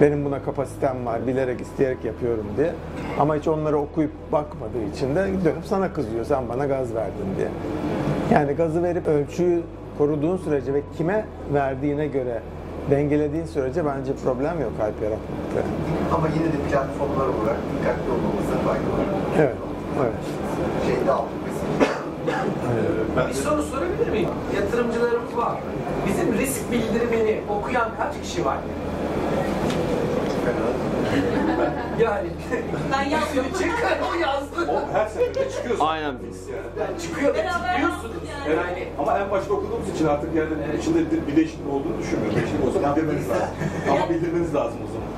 Benim 0.00 0.24
buna 0.24 0.42
kapasitem 0.42 1.06
var, 1.06 1.26
bilerek 1.26 1.60
isteyerek 1.60 2.04
yapıyorum 2.04 2.46
diye. 2.56 2.72
Ama 3.20 3.36
hiç 3.36 3.48
onları 3.48 3.78
okuyup 3.78 4.12
bakmadığı 4.32 4.82
için 4.94 5.14
de 5.14 5.26
dönüp 5.44 5.64
sana 5.64 5.92
kızıyor. 5.92 6.24
Sen 6.24 6.48
bana 6.48 6.66
gaz 6.66 6.94
verdin 6.94 7.36
diye. 7.36 7.48
Yani 8.32 8.52
gazı 8.52 8.82
verip 8.82 9.08
ölçüyü 9.08 9.62
koruduğun 9.98 10.36
sürece 10.36 10.74
ve 10.74 10.82
kime 10.96 11.24
verdiğine 11.54 12.06
göre 12.06 12.40
dengelediğin 12.90 13.44
sürece 13.44 13.84
bence 13.86 14.12
problem 14.24 14.60
yok 14.60 14.72
hype 14.72 15.04
yaratmakta. 15.04 15.60
Ama 16.14 16.26
yine 16.28 16.46
de 16.46 16.70
platformlar 16.70 17.26
olarak 17.26 17.56
dikkatli 17.72 18.10
olmamızda 18.12 18.56
fayda 18.64 18.82
var. 18.82 19.06
Evet, 19.38 19.56
evet. 20.00 20.12
Şeyde 20.86 21.12
aldık 21.12 21.41
mesela. 22.26 23.28
Bir 23.28 23.34
soru 23.34 23.62
sorabilir 23.62 24.08
miyim? 24.12 24.28
Yatırımcılarımız 24.56 25.36
var. 25.36 25.52
Bizim 26.06 26.32
risk 26.38 26.72
bildirimini 26.72 27.40
okuyan 27.48 27.88
kaç 27.98 28.22
kişi 28.22 28.44
var? 28.44 28.56
Yani 32.00 32.28
Ben 32.92 33.02
yazdım. 33.10 33.44
çıkar 33.58 33.98
o 34.10 34.14
yazdı. 34.14 34.70
O 34.72 34.94
her 34.94 35.06
seferinde 35.06 35.50
çıkıyorsun. 35.50 35.84
Aynen. 35.86 36.14
Çıkıyor 37.02 37.34
ve 37.34 37.38
Beraber 37.38 37.72
titriyorsunuz. 37.72 38.04
yazdık 38.04 38.22
yani. 38.48 38.56
Yani 38.56 38.88
Ama 38.98 39.18
en 39.18 39.30
başta 39.30 39.52
okuduğumuz 39.54 39.88
için 39.94 40.06
artık 40.06 40.34
yani 40.34 40.48
içinde 40.80 40.98
bir 41.28 41.36
değişiklik 41.36 41.68
olduğunu 41.72 41.98
düşünmüyorum. 41.98 42.36
Değişiklik 42.36 42.66
olsa 42.66 42.96
bildirmeniz 42.96 43.28
lazım. 43.30 43.48
Ama 43.90 44.08
bildirmeniz 44.10 44.54
lazım 44.54 44.78
o 44.86 44.88
zaman. 44.94 45.08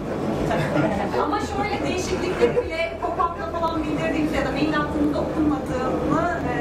Ama 1.24 1.38
şöyle 1.40 1.76
değişiklikleri 1.88 2.64
bile 2.64 2.98
pop-up'ta 3.02 3.46
falan 3.61 3.82
bildirdiğimizde 3.84 4.36
ya 4.36 4.44
da 4.46 4.50
mail 4.50 4.74
attığımızda 4.80 5.18
okunmadığını 5.26 6.24
e, 6.52 6.53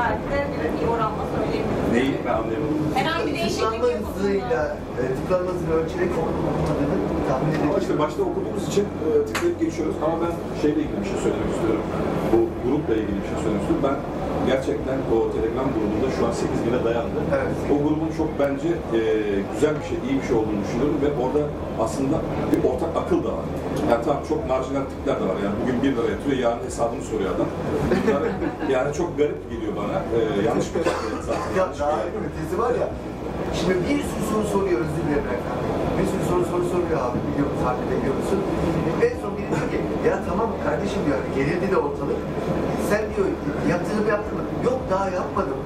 belki 0.00 0.26
de 0.32 0.38
bir, 0.52 0.62
bir 0.78 0.86
oranla 0.94 1.24
söyleyebiliriz. 1.34 1.88
Neyi 1.96 2.14
ben 2.26 2.34
anlayamadım. 2.40 2.78
Herhangi 3.00 3.26
bir 3.26 3.34
değişiklik 3.38 3.82
Tıklanma 3.82 4.08
hızıyla, 4.08 4.60
e, 5.00 5.02
tıklanma 5.16 5.50
hızını 5.54 5.74
ölçerek 5.80 6.12
olmadığını 6.22 6.96
tahmin 7.28 7.46
Ama 7.46 7.54
edebilirim. 7.54 7.82
işte 7.84 7.94
başta 8.04 8.20
okuduğumuz 8.28 8.64
için 8.70 8.84
e, 9.04 9.06
tıklayıp 9.26 9.56
geçiyoruz 9.64 9.96
ama 10.04 10.14
ben 10.22 10.32
şeyle 10.62 10.80
ilgili 10.84 10.98
bir 11.02 11.08
şey 11.12 11.18
söylemek 11.26 11.50
istiyorum. 11.54 11.84
Bu 12.32 12.38
grupla 12.64 12.94
ilgili 13.00 13.18
bir 13.22 13.28
şey 13.30 13.38
söylemek 13.44 13.62
istiyorum. 13.64 13.84
Ben 13.88 13.96
gerçekten 14.52 14.98
o 15.14 15.16
Telegram 15.34 15.68
grubunda 15.74 16.08
şu 16.16 16.26
an 16.26 16.32
8 16.32 16.66
bine 16.66 16.80
dayandı. 16.86 17.18
Evet. 17.36 17.56
O 17.72 17.74
grubun 17.84 18.10
çok 18.20 18.30
bence 18.42 18.68
e, 18.68 19.00
güzel 19.52 19.74
bir 19.78 19.84
şey, 19.90 19.98
iyi 20.08 20.14
bir 20.20 20.26
şey 20.28 20.36
olduğunu 20.40 20.60
düşünüyorum 20.64 20.98
ve 21.04 21.08
orada 21.22 21.42
aslında 21.84 22.16
bir 22.52 22.60
ortak 22.70 22.92
akıl 23.02 23.20
da 23.26 23.32
var. 23.38 23.46
Yani 23.90 24.02
tamam 24.04 24.22
çok 24.30 24.40
marjinal 24.52 24.84
tipler 24.92 25.16
de 25.20 25.24
var. 25.30 25.36
Yani 25.46 25.56
bugün 25.62 25.76
1 25.82 25.88
lira 25.96 26.08
yatıyor, 26.14 26.36
yarın 26.44 26.64
hesabını 26.68 27.02
soruyor 27.10 27.30
adam. 27.34 27.48
Bunlar 28.06 28.22
yani 28.76 28.88
çok 28.98 29.18
garip 29.18 29.40
geliyor 29.50 29.72
bana. 29.80 29.96
E, 30.16 30.18
yanlış 30.48 30.66
bir 30.74 30.80
şey. 30.84 30.92
Ya 30.92 30.98
Yanlış 31.58 31.76
bir 31.78 31.80
daha 31.84 31.98
yer. 32.06 32.12
ötesi 32.28 32.54
var 32.62 32.72
ya. 32.82 32.88
Şimdi 33.58 33.74
bir 33.88 34.00
sürü 34.10 34.24
soru 34.32 34.44
soruyor 34.54 34.78
özür 34.84 35.02
dilerim 35.06 35.26
Erkan 35.34 35.56
Bey. 35.62 35.85
Bir 35.98 36.06
sürü 36.10 36.24
soru 36.30 36.44
soru 36.52 36.64
soruyor 36.72 36.98
abi 37.06 37.18
biliyor 37.26 37.46
musun, 37.50 37.64
takip 37.64 37.88
ediyor 37.96 38.14
musun? 38.20 38.40
En 39.06 39.14
son 39.22 39.32
biri 39.38 39.48
diyor 39.54 39.68
ki 39.72 39.78
ya 40.08 40.14
tamam 40.28 40.48
kardeşim 40.64 41.00
diyor 41.06 41.18
gerildi 41.36 41.66
de 41.72 41.76
ortalık. 41.76 42.18
Sen 42.90 43.02
diyor 43.12 43.26
yatırım 43.70 44.06
yaptın 44.14 44.34
mı? 44.38 44.44
Daha 44.90 45.10
yapmadım. 45.10 45.56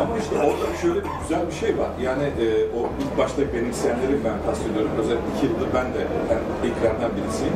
Ama 0.00 0.18
işte 0.22 0.36
orada 0.38 0.76
şöyle 0.82 0.94
bir 1.04 1.10
güzel 1.22 1.46
bir 1.46 1.52
şey 1.52 1.78
var. 1.78 1.88
Yani 2.02 2.22
e, 2.22 2.46
o 2.78 2.80
ilk 3.02 3.18
başta 3.18 3.42
benimseyenleri 3.54 4.24
ben 4.24 4.36
kastediyorum. 4.46 4.90
Özellikle 5.00 5.28
iki 5.36 5.46
yıldır 5.46 5.68
ben 5.74 5.86
de 5.94 6.02
ben 6.30 6.68
ilklerden 6.68 7.10
birisiyim. 7.16 7.54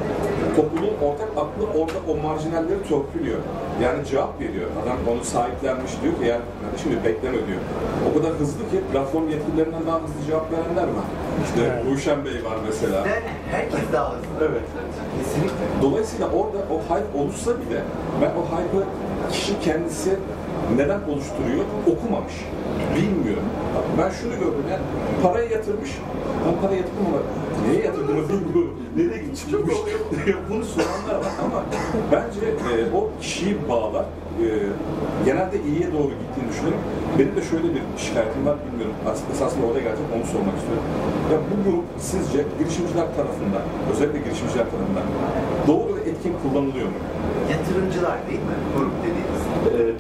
Topluluğun 0.57 0.97
ortak 1.09 1.29
aklı 1.43 1.81
orada 1.81 1.99
o 2.11 2.13
marjinalleri 2.29 2.83
torpiliyor. 2.89 3.39
Yani 3.83 4.05
cevap 4.07 4.41
veriyor. 4.41 4.69
Adam 4.83 4.97
onu 5.13 5.25
sahiplenmiş 5.25 5.93
diyor 6.03 6.15
ki 6.21 6.25
ya 6.25 6.39
şimdi 6.83 6.97
bekleme 7.05 7.47
diyor. 7.47 7.61
O 8.11 8.19
kadar 8.19 8.33
hızlı 8.33 8.71
ki 8.71 8.79
platform 8.93 9.29
yetkililerinden 9.29 9.87
daha 9.87 9.97
hızlı 10.03 10.21
cevap 10.27 10.47
verenler 10.53 10.89
var. 10.99 11.07
İşte 11.45 11.83
Ruşen 11.91 12.25
Bey 12.25 12.45
var 12.45 12.57
mesela. 12.67 13.05
Ben 13.05 13.23
herkes 13.57 13.81
daha 13.93 14.13
hızlı. 14.13 14.27
Evet. 14.41 14.63
Kesinlikle. 15.19 15.65
Dolayısıyla 15.83 16.27
orada 16.27 16.59
o 16.75 16.77
hype 16.89 17.19
oluşsa 17.19 17.51
bile 17.51 17.81
ben 18.23 18.31
o 18.41 18.43
hype'ı 18.53 18.85
kişi 19.31 19.61
kendisi 19.65 20.19
neden 20.77 21.01
oluşturuyor 21.13 21.65
okumamış. 21.93 22.35
Bilmiyor. 22.97 23.43
Ben 23.99 24.11
şunu 24.11 24.33
gördüm 24.33 24.65
yani 24.71 24.83
parayı 25.23 25.51
yatırmış. 25.51 25.91
Ben 26.47 26.61
parayı 26.63 26.79
yatırdım 26.81 27.07
ama 27.09 27.21
neye 27.67 27.85
yatırdığımı 27.85 28.29
bilmiyorum. 28.29 28.77
Nereye 28.97 29.19
gitmiş? 29.23 29.43
Bunu 30.51 30.65
soranlar 30.65 31.15
var 31.25 31.35
ama 31.45 31.65
bence 32.13 32.47
e, 32.47 32.97
o 32.97 33.11
kişiyi 33.21 33.57
bağlar. 33.69 34.05
E, 34.43 34.47
genelde 35.25 35.57
iyiye 35.69 35.89
doğru 35.93 36.13
gittiğini 36.21 36.49
düşünüyorum. 36.51 36.81
Benim 37.19 37.37
de 37.37 37.43
şöyle 37.51 37.69
bir 37.75 37.83
şikayetim 38.05 38.47
var 38.47 38.57
bilmiyorum. 38.67 38.95
Esasında 39.33 39.67
oraya 39.67 39.83
gelecek 39.89 40.07
onu 40.17 40.27
sormak 40.35 40.57
istiyorum. 40.61 40.87
Ya 41.33 41.37
bu 41.51 41.55
grup 41.65 41.85
sizce 42.11 42.41
girişimciler 42.59 43.09
tarafından, 43.19 43.65
özellikle 43.93 44.19
girişimciler 44.27 44.67
tarafından 44.73 45.07
doğru 45.71 45.91
ve 45.97 46.01
etkin 46.11 46.35
kullanılıyor 46.43 46.89
mu? 46.95 46.99
Yatırımcılar 47.55 48.19
değil 48.29 48.45
mi? 48.51 48.57
Grup 48.77 48.95
dediğimiz. 49.05 49.38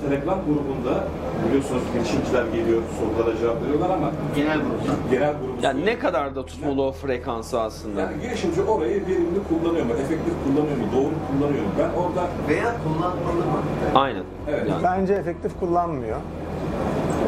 Telegram 0.08 0.38
grubunda 0.46 1.04
biliyorsunuz 1.48 1.82
girişimciler 1.94 2.44
geliyor, 2.46 2.82
sorulara 2.98 3.36
cevap 3.36 3.62
veriyorlar 3.62 3.90
ama 3.90 4.10
Genel 4.36 4.58
grupta. 4.58 4.92
genel 5.10 5.32
grubumuz... 5.38 5.64
Yani 5.64 5.86
ne 5.86 5.98
kadar 5.98 6.34
da 6.36 6.46
tutmalı 6.46 6.82
o 6.82 6.92
frekansı 6.92 7.60
aslında. 7.60 8.00
Yani 8.00 8.22
girişimci 8.22 8.62
orayı 8.62 9.06
verimli 9.06 9.40
kullanıyor 9.48 9.86
mu, 9.86 9.92
efektif 9.92 10.34
kullanıyor 10.44 10.76
mu, 10.76 10.84
doğru 10.96 11.12
kullanıyor 11.28 11.64
mu? 11.64 11.70
Ben 11.78 11.90
orada 12.02 12.28
Veya 12.48 12.74
kullanmalı 12.84 13.44
mı? 13.52 13.60
Aynen. 13.94 14.22
Evet. 14.48 14.68
Yani. 14.70 14.82
Bence 14.84 15.14
efektif 15.14 15.60
kullanmıyor. 15.60 16.16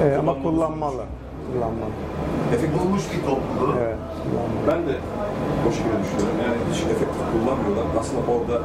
Ee, 0.03 0.17
ama 0.19 0.43
Kullanmalı. 0.43 1.03
kullanmalı. 1.53 1.91
Efektif... 2.55 2.81
Bulmuş 2.81 3.03
bir 3.13 3.21
topluluğu. 3.21 3.75
Evet, 3.85 3.97
kullanmalı. 4.23 4.67
Ben 4.69 4.81
de 4.89 4.95
o 5.69 5.73
şekilde 5.73 5.99
düşünüyorum. 6.05 6.39
Yani 6.47 6.57
hiç 6.73 6.81
efektif 6.83 7.23
kullanmıyorlar. 7.33 7.85
Aslında 8.01 8.21
orada 8.35 8.57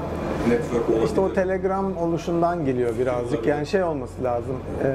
network 0.49 0.89
olabilir. 0.89 1.05
İşte 1.05 1.21
o 1.21 1.33
Telegram 1.33 1.97
oluşundan 1.97 2.65
geliyor 2.65 2.93
birazcık. 2.99 3.45
Yani 3.47 3.67
şey 3.67 3.83
olması 3.83 4.23
lazım. 4.23 4.55
e, 4.83 4.87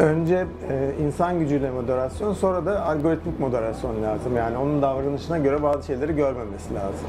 önce 0.00 0.46
e, 0.70 1.04
insan 1.04 1.38
gücüyle 1.38 1.70
moderasyon, 1.70 2.34
sonra 2.34 2.66
da 2.66 2.84
algoritmik 2.86 3.40
moderasyon 3.40 4.02
lazım. 4.02 4.36
Yani 4.36 4.56
onun 4.56 4.82
davranışına 4.82 5.38
göre 5.38 5.62
bazı 5.62 5.86
şeyleri 5.86 6.16
görmemesi 6.16 6.74
lazım. 6.74 7.06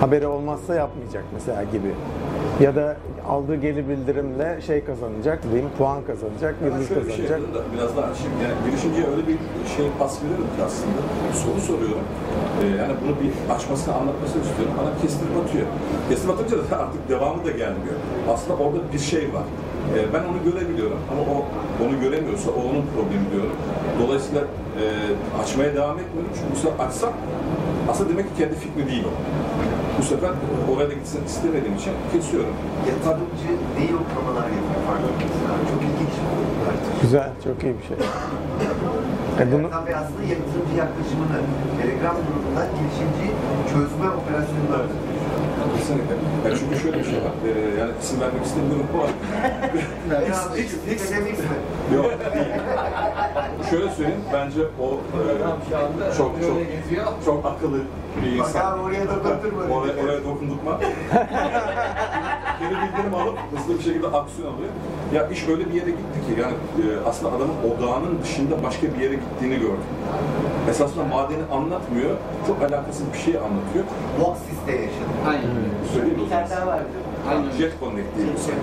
Haberi 0.00 0.26
olmazsa 0.26 0.74
yapmayacak 0.74 1.24
mesela 1.34 1.62
gibi. 1.62 1.90
Ya 2.60 2.76
da 2.76 2.96
aldığı 3.28 3.56
geri 3.56 3.88
bildirimle 3.88 4.60
şey 4.66 4.84
kazanacak, 4.84 5.42
diyeyim, 5.42 5.70
puan 5.78 6.00
kazanacak, 6.04 6.54
Ben 6.62 6.66
yıldız 6.66 6.88
şöyle 6.88 7.06
bir 7.06 7.12
şey 7.12 7.26
kazanacak. 7.26 7.54
da 7.54 7.60
biraz 7.74 7.96
daha 7.96 8.06
açayım. 8.12 8.32
Yani 8.44 8.54
girişimciye 8.66 9.06
öyle 9.06 9.22
bir 9.28 9.38
şey 9.76 9.86
pas 9.98 10.22
veriyorum 10.22 10.48
ki 10.56 10.60
aslında. 10.68 11.00
Soru 11.42 11.60
soruyorum. 11.70 12.06
Ee, 12.60 12.66
yani 12.80 12.92
bunu 13.02 13.14
bir 13.22 13.30
açmasını, 13.54 13.94
anlatmasını 13.94 14.42
istiyorum. 14.46 14.74
Bana 14.80 14.90
kestirip 15.02 15.34
atıyor. 15.42 15.66
Kestirip 16.08 16.34
atınca 16.34 16.56
da 16.70 16.76
artık 16.84 17.02
devamı 17.08 17.40
da 17.44 17.50
gelmiyor. 17.50 17.96
Aslında 18.32 18.54
orada 18.62 18.80
bir 18.92 19.02
şey 19.12 19.24
var. 19.36 19.46
Ee, 19.92 19.98
ben 20.14 20.22
onu 20.30 20.38
görebiliyorum 20.48 21.00
ama 21.12 21.22
o 21.34 21.36
onu 21.84 21.94
göremiyorsa 22.04 22.48
o 22.58 22.60
onun 22.70 22.84
problemi 22.94 23.26
diyorum. 23.32 23.56
Dolayısıyla 24.02 24.42
e, 24.80 24.84
açmaya 25.42 25.70
devam 25.78 25.96
etmiyorum. 26.02 26.32
Çünkü 26.38 26.68
açsam 26.82 27.12
aslında 27.90 28.08
demek 28.12 28.26
ki 28.30 28.34
kendi 28.38 28.54
fikri 28.64 28.82
değil 28.90 29.04
o. 29.12 29.14
Bu 30.00 30.04
sefer 30.04 30.30
oraya 30.72 30.88
da 30.90 30.94
gitsin 30.94 31.24
istemediğim 31.30 31.76
için 31.80 31.92
kesiyorum. 32.12 32.54
Yatırımcı 32.90 33.50
değil 33.76 33.94
oklamalar 34.02 34.46
yapıyor 34.56 34.80
farkındaysan. 34.88 35.60
Çok 35.70 35.80
ilginç. 35.88 36.14
Güzel, 37.02 37.30
çok 37.44 37.56
iyi 37.64 37.74
bir 37.78 37.84
şey. 37.88 37.96
E 39.40 39.42
bunu, 39.52 39.66
Erkan 39.66 39.86
Bey 39.86 39.94
aslında 40.02 40.22
yatırımcı 40.34 40.74
yaklaşımını 40.84 41.38
Telegram 41.78 42.16
grubundan 42.26 42.68
girişimci 42.76 43.26
çözme 43.72 44.06
operasyonuna 44.20 44.80
Kesinlikle. 45.76 46.14
Yani 46.48 46.58
çünkü 46.60 46.76
şöyle 46.82 46.98
bir 46.98 47.04
şey 47.04 47.14
var. 47.14 47.32
Ee, 47.46 47.80
yani 47.80 47.90
isim 48.02 48.20
vermek 48.20 48.44
istemiyorum 48.46 48.86
ama 48.94 49.02
Ya 50.28 50.54
hiç 50.56 50.70
hiç 50.86 51.10
mi? 51.10 51.34
Yok 51.96 52.04
değil. 52.34 52.46
Şöyle 53.70 53.90
söyleyeyim, 53.90 54.20
bence 54.32 54.60
o 54.80 54.86
e, 54.94 56.16
çok 56.16 56.32
çok 56.42 56.54
çok 57.24 57.46
akıllı 57.46 57.78
bir 58.24 58.38
Bak 58.38 58.48
insan. 58.48 58.72
abi 58.72 58.80
oraya 58.80 59.04
dokundurma. 59.08 59.74
Oraya, 59.74 59.92
oraya 60.04 60.24
dokundurma. 60.24 60.80
Geri 62.60 62.70
bildirim 62.70 63.14
alıp 63.14 63.38
hızlı 63.56 63.78
bir 63.78 63.84
şekilde 63.84 64.06
aksiyon 64.06 64.54
alıyor. 64.54 64.70
Ya 65.14 65.28
iş 65.28 65.48
öyle 65.48 65.68
bir 65.68 65.74
yere 65.74 65.90
gitti 65.90 66.18
ki 66.26 66.40
yani 66.40 66.52
e, 66.52 67.08
aslında 67.08 67.36
adamın 67.36 67.54
odağının 67.70 68.22
dışında 68.22 68.62
başka 68.62 68.86
bir 68.94 68.98
yere 69.04 69.14
gittiğini 69.14 69.54
gördüm. 69.54 69.90
Esasında 70.70 71.04
madeni 71.04 71.42
anlatmıyor, 71.52 72.16
çok 72.46 72.62
alakasız 72.62 73.12
bir 73.12 73.18
şey 73.18 73.34
anlatıyor. 73.36 73.84
Box 74.20 74.36
siste 74.50 74.72
yaşadı. 74.72 75.12
Aynen. 75.28 75.42
Söyleyeyim 75.92 76.16
mi 76.16 76.22
o 76.22 76.24
Bir 76.24 76.30
tane 76.30 76.50
daha 76.50 76.66
vardı. 76.66 76.84
Aynen. 77.28 77.50
Jet 77.58 77.72
Connect 77.80 78.10
diye 78.16 78.26
bir 78.34 78.42
şey. 78.46 78.56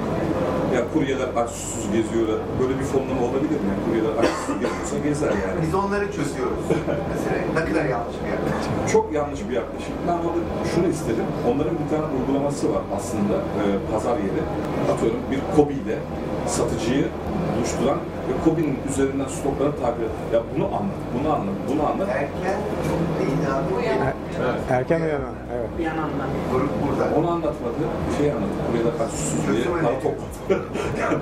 Ya 0.75 0.81
kuryeler 0.93 1.29
aç 1.41 1.49
susuz 1.49 1.85
geziyorlar. 1.95 2.39
Böyle 2.59 2.73
bir 2.79 2.83
fonlama 2.93 3.21
olabilir 3.29 3.59
mi? 3.67 3.73
Kuryeler 3.85 4.13
aç 4.21 4.29
susuz 4.39 4.57
geziyorsa 4.63 4.97
gezer 5.07 5.31
yani. 5.45 5.59
Biz 5.65 5.73
onları 5.75 6.05
çözüyoruz. 6.17 6.65
Mesela 7.13 7.35
ne 7.57 7.61
kadar 7.69 7.85
yanlış 7.95 8.15
bir 8.23 8.29
yaklaşım. 8.35 8.73
Çok 8.93 9.05
yanlış 9.13 9.41
bir 9.49 9.55
yaklaşım. 9.61 9.93
Ben 10.07 10.17
orada 10.25 10.41
şunu 10.75 10.87
istedim. 10.95 11.27
Onların 11.49 11.75
bir 11.81 11.87
tane 11.91 12.05
uygulaması 12.17 12.63
var 12.73 12.81
aslında 12.97 13.35
e, 13.61 13.63
pazar 13.91 14.17
yeri. 14.27 14.43
Atıyorum 14.93 15.21
bir 15.31 15.39
Kobi 15.55 15.73
ile 15.73 15.97
satıcıyı 16.47 17.05
buluşturan 17.57 17.97
ve 18.29 18.33
Kobi'nin 18.45 18.77
üzerinden 18.89 19.27
stokları 19.27 19.71
takip 19.81 20.01
et. 20.03 20.09
Ya 20.33 20.39
bunu 20.55 20.65
anlat, 20.65 21.01
bunu 21.19 21.33
anlat, 21.33 21.55
bunu 21.69 21.87
anlat. 21.87 22.07
Erken 22.09 22.59
değil 23.19 23.39
abi. 23.55 23.73
Uyan. 23.79 23.97
erken 24.69 25.01
uyanan, 25.01 25.35
evet. 25.55 25.69
Uyananlar. 25.79 26.27
Grup 26.51 26.69
burada. 26.83 27.15
Onu 27.19 27.31
anlatmadı, 27.31 27.73
bir 28.11 28.17
şey 28.17 28.31
anlattı. 28.31 28.57
Buraya 28.71 28.85
da 28.85 28.97
kaç 28.97 29.11
susuz 29.11 29.47
diye 29.55 29.65
para 29.81 29.99
topladı. 29.99 30.63
Yani 31.01 31.17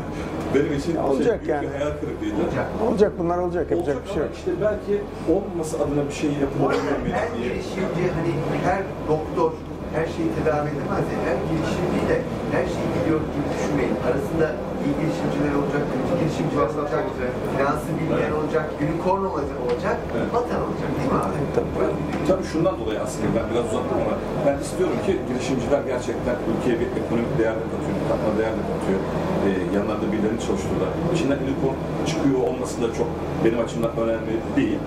Benim 0.56 0.74
için 0.74 0.96
Olacak 0.96 1.26
şey, 1.26 1.34
büyük 1.40 1.50
yani. 1.50 1.68
bir 1.68 1.72
hayal 1.80 1.92
kırıklığıydı. 2.02 2.36
Olacak. 2.46 2.66
Olacak 2.90 3.12
bunlar 3.20 3.38
olacak, 3.38 3.72
yapacak 3.72 3.96
Olacak 3.96 4.08
bir 4.08 4.14
şey 4.14 4.22
yok. 4.24 4.32
işte 4.36 4.52
belki 4.62 4.94
olmaması 5.34 5.78
adına 5.84 6.04
bir 6.10 6.14
şey 6.14 6.30
yapılabilir 6.44 7.12
her 7.14 7.28
diye. 7.38 7.48
girişimci 7.48 8.04
hani 8.18 8.32
her 8.66 8.82
doktor, 9.10 9.52
her 9.98 10.08
şeyi 10.16 10.30
tedavi 10.38 10.68
edemez. 10.74 11.06
Yani 11.14 11.26
her 11.30 11.38
girişimciyle 11.50 12.18
her 12.56 12.66
şeyi 12.74 12.88
biliyor 12.96 13.20
gibi 13.34 13.46
düşünmeyin. 13.54 13.96
Arasında 14.08 14.48
iyi 14.84 14.94
girişimciler 15.00 15.54
olacak, 15.60 15.84
kötü 15.94 16.14
girişimciler 16.20 16.68
olacak, 16.76 17.04
finansı 17.54 17.90
bilmeyen 17.98 18.34
olacak, 18.40 18.66
unicorn 18.84 19.24
olacak, 19.32 19.58
olacak, 19.66 19.98
vatan 20.36 20.62
olacak 20.68 20.90
değil 20.98 21.12
mi 21.16 21.20
abi? 21.26 21.38
Tabii 22.30 22.46
şundan 22.52 22.76
dolayı 22.82 23.00
aslında 23.06 23.28
ben 23.38 23.46
biraz 23.52 23.66
uzattım 23.72 23.98
ama 24.06 24.16
ben 24.46 24.56
istiyorum 24.66 24.98
ki 25.06 25.14
girişimciler 25.30 25.82
gerçekten 25.94 26.36
ülkeye 26.52 26.76
bir 26.82 26.90
ekonomik 27.00 27.32
değer 27.40 27.56
de 27.62 27.66
katıyor, 27.72 27.94
bir 28.00 28.06
katma 28.12 28.32
değer 28.40 28.54
de 28.60 28.64
katıyor. 28.72 29.00
Ee, 29.46 29.50
yanlarında 29.78 30.08
birilerini 30.14 30.42
çalıştırıyorlar. 30.48 30.92
İçinden 31.14 31.40
unicorn 31.46 31.78
çıkıyor 32.10 32.40
olması 32.50 32.76
da 32.84 32.88
çok 33.00 33.10
benim 33.44 33.60
açımdan 33.66 33.92
önemli 34.04 34.34
değil. 34.60 34.80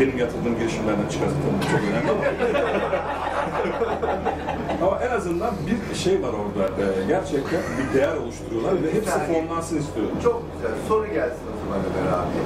Benim 0.00 0.16
yatırdığım 0.24 0.54
girişimlerden 0.60 1.08
çıkarsa 1.12 1.36
tabii 1.44 1.62
çok 1.72 1.82
önemli 1.88 2.10
ama 2.14 2.22
ama 4.82 4.98
en 5.00 5.10
azından 5.16 5.54
bir 5.66 5.94
şey 5.94 6.22
var 6.22 6.28
orada. 6.28 6.68
Ee, 6.82 7.06
gerçekten 7.08 7.60
bir 7.78 7.98
değer 7.98 8.16
oluşturuyorlar 8.16 8.82
ve 8.82 8.94
hepsi 8.94 9.18
fonlansın 9.18 9.78
istiyorum. 9.78 10.12
Çok 10.22 10.42
güzel. 10.54 10.70
Soru 10.88 11.06
gelsin 11.06 11.44
o 11.52 11.56
zaman 11.64 11.78
Ömer 11.88 12.12
abi. 12.18 12.36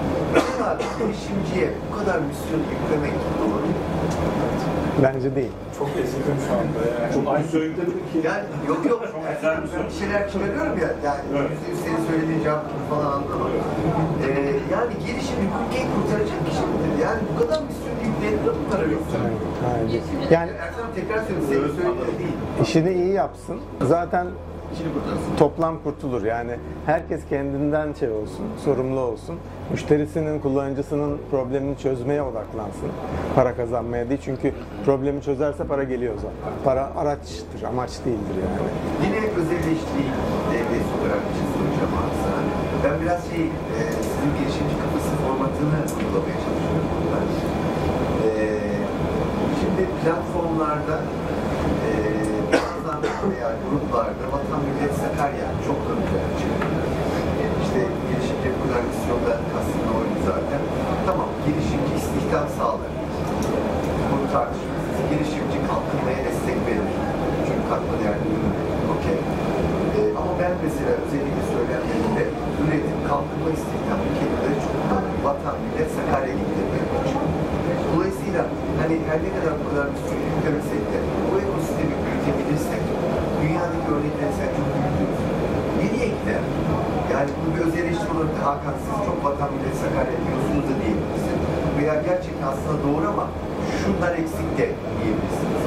Ömer 0.57 0.71
abi 0.71 0.83
girişimciye 0.99 1.69
bu 1.91 1.99
kadar 1.99 2.19
misyon 2.19 2.61
yüklemek 2.73 3.13
doğru 3.39 3.49
mu? 3.49 3.74
Bence 5.03 5.35
değil. 5.37 5.53
Çok 5.79 5.89
ezildim 6.03 6.39
şu 6.47 6.53
anda. 6.61 6.81
Yani. 7.03 7.15
Çok 7.15 7.35
aynı 7.35 7.47
söyledim 7.49 7.85
ki. 8.13 8.19
Yani 8.25 8.45
yok 8.69 8.87
yok. 8.91 9.03
Yani 9.27 9.37
ben 9.43 9.87
bir 9.89 9.95
şeyler 10.01 10.31
çıkarıyorum 10.33 10.79
ya. 10.85 10.91
Yani 11.07 11.21
yüzde 11.53 11.67
yüz 11.71 11.81
senin 11.85 12.03
söylediğin 12.09 12.43
cevap 12.43 12.65
gibi 12.71 12.83
falan 12.91 13.07
anlamadım. 13.17 13.63
Ee, 14.25 14.31
yani 14.75 14.93
girişimci 15.07 15.47
ülkeyi 15.63 15.87
kurtaracak 15.95 16.41
kişi 16.49 16.61
midir? 16.71 16.93
Yani 17.07 17.21
bu 17.31 17.35
kadar 17.41 17.59
misyon 17.69 17.95
yüklenir 18.07 18.41
mi 18.47 18.53
bu 18.67 18.71
kadar 18.73 18.87
yoksa? 18.97 19.17
Hayır. 19.67 20.03
Yani 20.31 20.51
Erkan 20.65 20.89
tekrar 20.97 21.19
söyleyeyim. 21.27 21.49
Senin 21.49 21.83
söylediğin 21.83 22.19
değil. 22.19 22.37
işini 22.63 22.93
iyi 22.93 23.13
yapsın. 23.13 23.57
Zaten 23.83 24.27
toplam 25.39 25.79
kurtulur. 25.85 26.25
Yani 26.25 26.53
herkes 26.87 27.21
kendinden 27.29 27.93
şey 27.93 28.11
olsun, 28.11 28.45
sorumlu 28.65 29.01
olsun. 29.01 29.37
Müşterisinin, 29.73 30.41
kullanıcısının 30.41 31.19
problemini 31.31 31.79
çözmeye 31.79 32.23
odaklansın. 32.23 32.91
Para 33.35 33.57
kazanmaya 33.57 34.09
değil. 34.09 34.21
Çünkü 34.25 34.53
problemi 34.85 35.23
çözerse 35.23 35.65
para 35.65 35.83
geliyor 35.85 36.15
zaten. 36.17 36.53
Para 36.65 36.91
araçtır, 36.97 37.63
amaç 37.69 37.91
değildir 38.05 38.37
yani. 38.45 38.69
Yine 39.05 39.19
özelleştiği 39.41 40.09
devlet 40.53 40.87
olarak 40.97 41.23
şey 41.37 41.47
soracağım 41.55 41.93
sana. 42.25 42.41
Ben 42.85 42.95
biraz 43.03 43.21
şey, 43.31 43.45
e, 43.45 43.81
sizin 44.09 44.33
girişimci 44.39 44.75
kafası 44.83 45.11
formatını 45.23 45.79
uygulamaya 45.99 46.39
çalışıyorum. 46.45 46.95
E, 48.25 48.31
şimdi 49.61 49.83
platformlarda 50.01 50.97
e, 51.87 51.91
bazen 52.95 53.31
veya 53.31 53.51
gruplarda 53.67 54.25
Vatan 54.33 54.61
Millet 54.67 54.95
Sakarya 55.03 55.47
çok 55.67 55.81
ön 55.93 56.01
plana 56.09 56.33
çıkıyor. 56.41 56.85
E, 57.43 57.45
işte 57.65 57.81
girişimci 58.09 58.49
bu 58.55 58.59
kadar 58.63 58.83
misyonda 58.91 59.33
aslında 59.59 59.91
oydu 59.99 60.19
zaten. 60.31 60.61
Tamam, 61.09 61.29
girişimci 61.47 61.93
istihdam 62.01 62.47
sağlar. 62.59 62.93
Bunu 64.11 64.27
tartışmıyoruz. 64.35 64.97
Girişimci 65.11 65.59
kalkınmaya 65.69 66.21
destek 66.29 66.59
verir. 66.67 66.91
Çünkü 67.47 67.63
katma 67.71 67.95
değerli 68.01 68.29
ürün. 68.35 68.55
Okey. 68.95 69.19
Ee, 69.97 70.01
ama 70.21 70.33
ben 70.41 70.44
mesela 70.65 70.93
özellikle 71.05 71.43
söylemlerimde 71.55 72.25
üretim, 72.63 72.99
kalkınma 73.11 73.49
istihdam 73.57 74.01
kelimeleri 74.19 74.57
çok 74.65 74.75
kullanıyorum. 74.81 75.23
Vatan, 75.27 75.57
millet, 75.65 75.91
Sakarya 75.97 76.35
gibi 76.41 76.55
demeye 76.59 76.87
başlıyorum. 76.93 77.35
Dolayısıyla 77.91 78.43
hani 78.81 78.95
her 79.09 79.19
ne 79.27 79.31
kadar 79.37 79.53
bu 79.61 79.65
kadar 79.71 79.87
bir 79.93 80.01
sürü 80.07 80.23
yüklemesek 80.31 80.83
de 80.93 80.99
bu 81.29 81.35
ekosistemi 81.45 81.95
büyütebilirsek 82.05 82.83
dünyadaki 83.41 83.87
örnekleri 83.95 84.33
sen 84.39 84.51
çok 84.59 84.69
büyütüyorsun. 84.75 85.29
Nereye 85.79 86.09
gider? 86.17 86.43
Yani 87.13 87.29
bu 87.41 87.47
bir 87.55 87.61
öz 87.67 87.75
eleştiri 87.81 88.11
olarak 88.15 88.37
Hakan 88.47 88.77
siz 88.85 88.97
çok 89.09 89.19
vatan 89.27 89.51
millet 89.55 89.77
Sakarya 89.83 90.19
diyorsunuz 90.27 90.65
da 90.69 90.75
diyebilirsin. 90.81 91.39
Veya 91.77 91.95
gerçekten 92.09 92.47
aslında 92.53 92.77
doğru 92.87 93.05
ama 93.15 93.27
şunlar 93.81 94.13
eksik 94.23 94.49
de 94.59 94.67
diyebilirsiniz. 94.99 95.63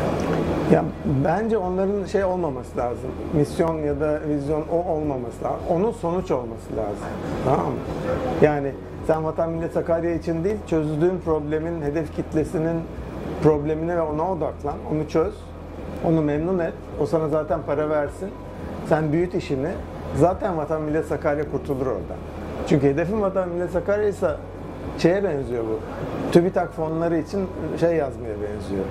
Ya 0.72 0.84
bence 1.26 1.58
onların 1.58 2.06
şey 2.06 2.24
olmaması 2.24 2.78
lazım. 2.78 3.10
Misyon 3.34 3.78
ya 3.78 4.00
da 4.00 4.20
vizyon 4.30 4.64
o 4.72 4.92
olmaması 4.92 5.44
lazım. 5.44 5.60
Onun 5.70 5.92
sonuç 5.92 6.32
olması 6.32 6.76
lazım. 6.78 7.08
Tamam 7.46 7.66
mı? 7.66 7.78
Yani 8.42 8.72
sen 9.08 9.24
Vatan 9.24 9.50
Millet 9.50 9.74
Sakarya 9.74 10.14
için 10.14 10.44
değil, 10.44 10.58
çözdüğün 10.68 11.20
problemin 11.26 11.82
hedef 11.82 12.16
kitlesinin 12.16 12.82
problemine 13.44 13.98
ve 13.98 14.02
ona 14.02 14.32
odaklan. 14.32 14.76
Onu 14.92 15.10
çöz. 15.10 15.34
Onu 16.06 16.22
memnun 16.22 16.60
et. 16.60 16.74
O 17.02 17.06
sana 17.06 17.28
zaten 17.28 17.60
para 17.66 17.90
versin. 17.90 18.30
Sen 18.90 19.12
büyüt 19.12 19.36
işini. 19.36 19.70
Zaten 20.16 20.58
Vatan 20.58 20.82
Millet 20.82 21.06
Sakarya 21.06 21.52
kurtulur 21.52 21.86
oradan. 21.86 22.18
Çünkü 22.68 22.88
hedefin 22.88 23.22
Vatan 23.22 23.50
Millet 23.50 23.72
Sakarya 23.72 24.08
ise 24.08 24.30
şeye 24.98 25.24
benziyor 25.24 25.64
bu. 25.64 25.80
TÜBİTAK 26.32 26.74
fonları 26.74 27.18
için 27.18 27.48
şey 27.80 27.96
yazmaya 27.96 28.34
benziyor. 28.34 28.84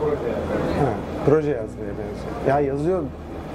Ha, 0.81 0.91
proje 1.27 1.51
yazmaya 1.51 1.91
benziyor. 1.91 2.47
Ya 2.49 2.61
yazıyor. 2.61 3.03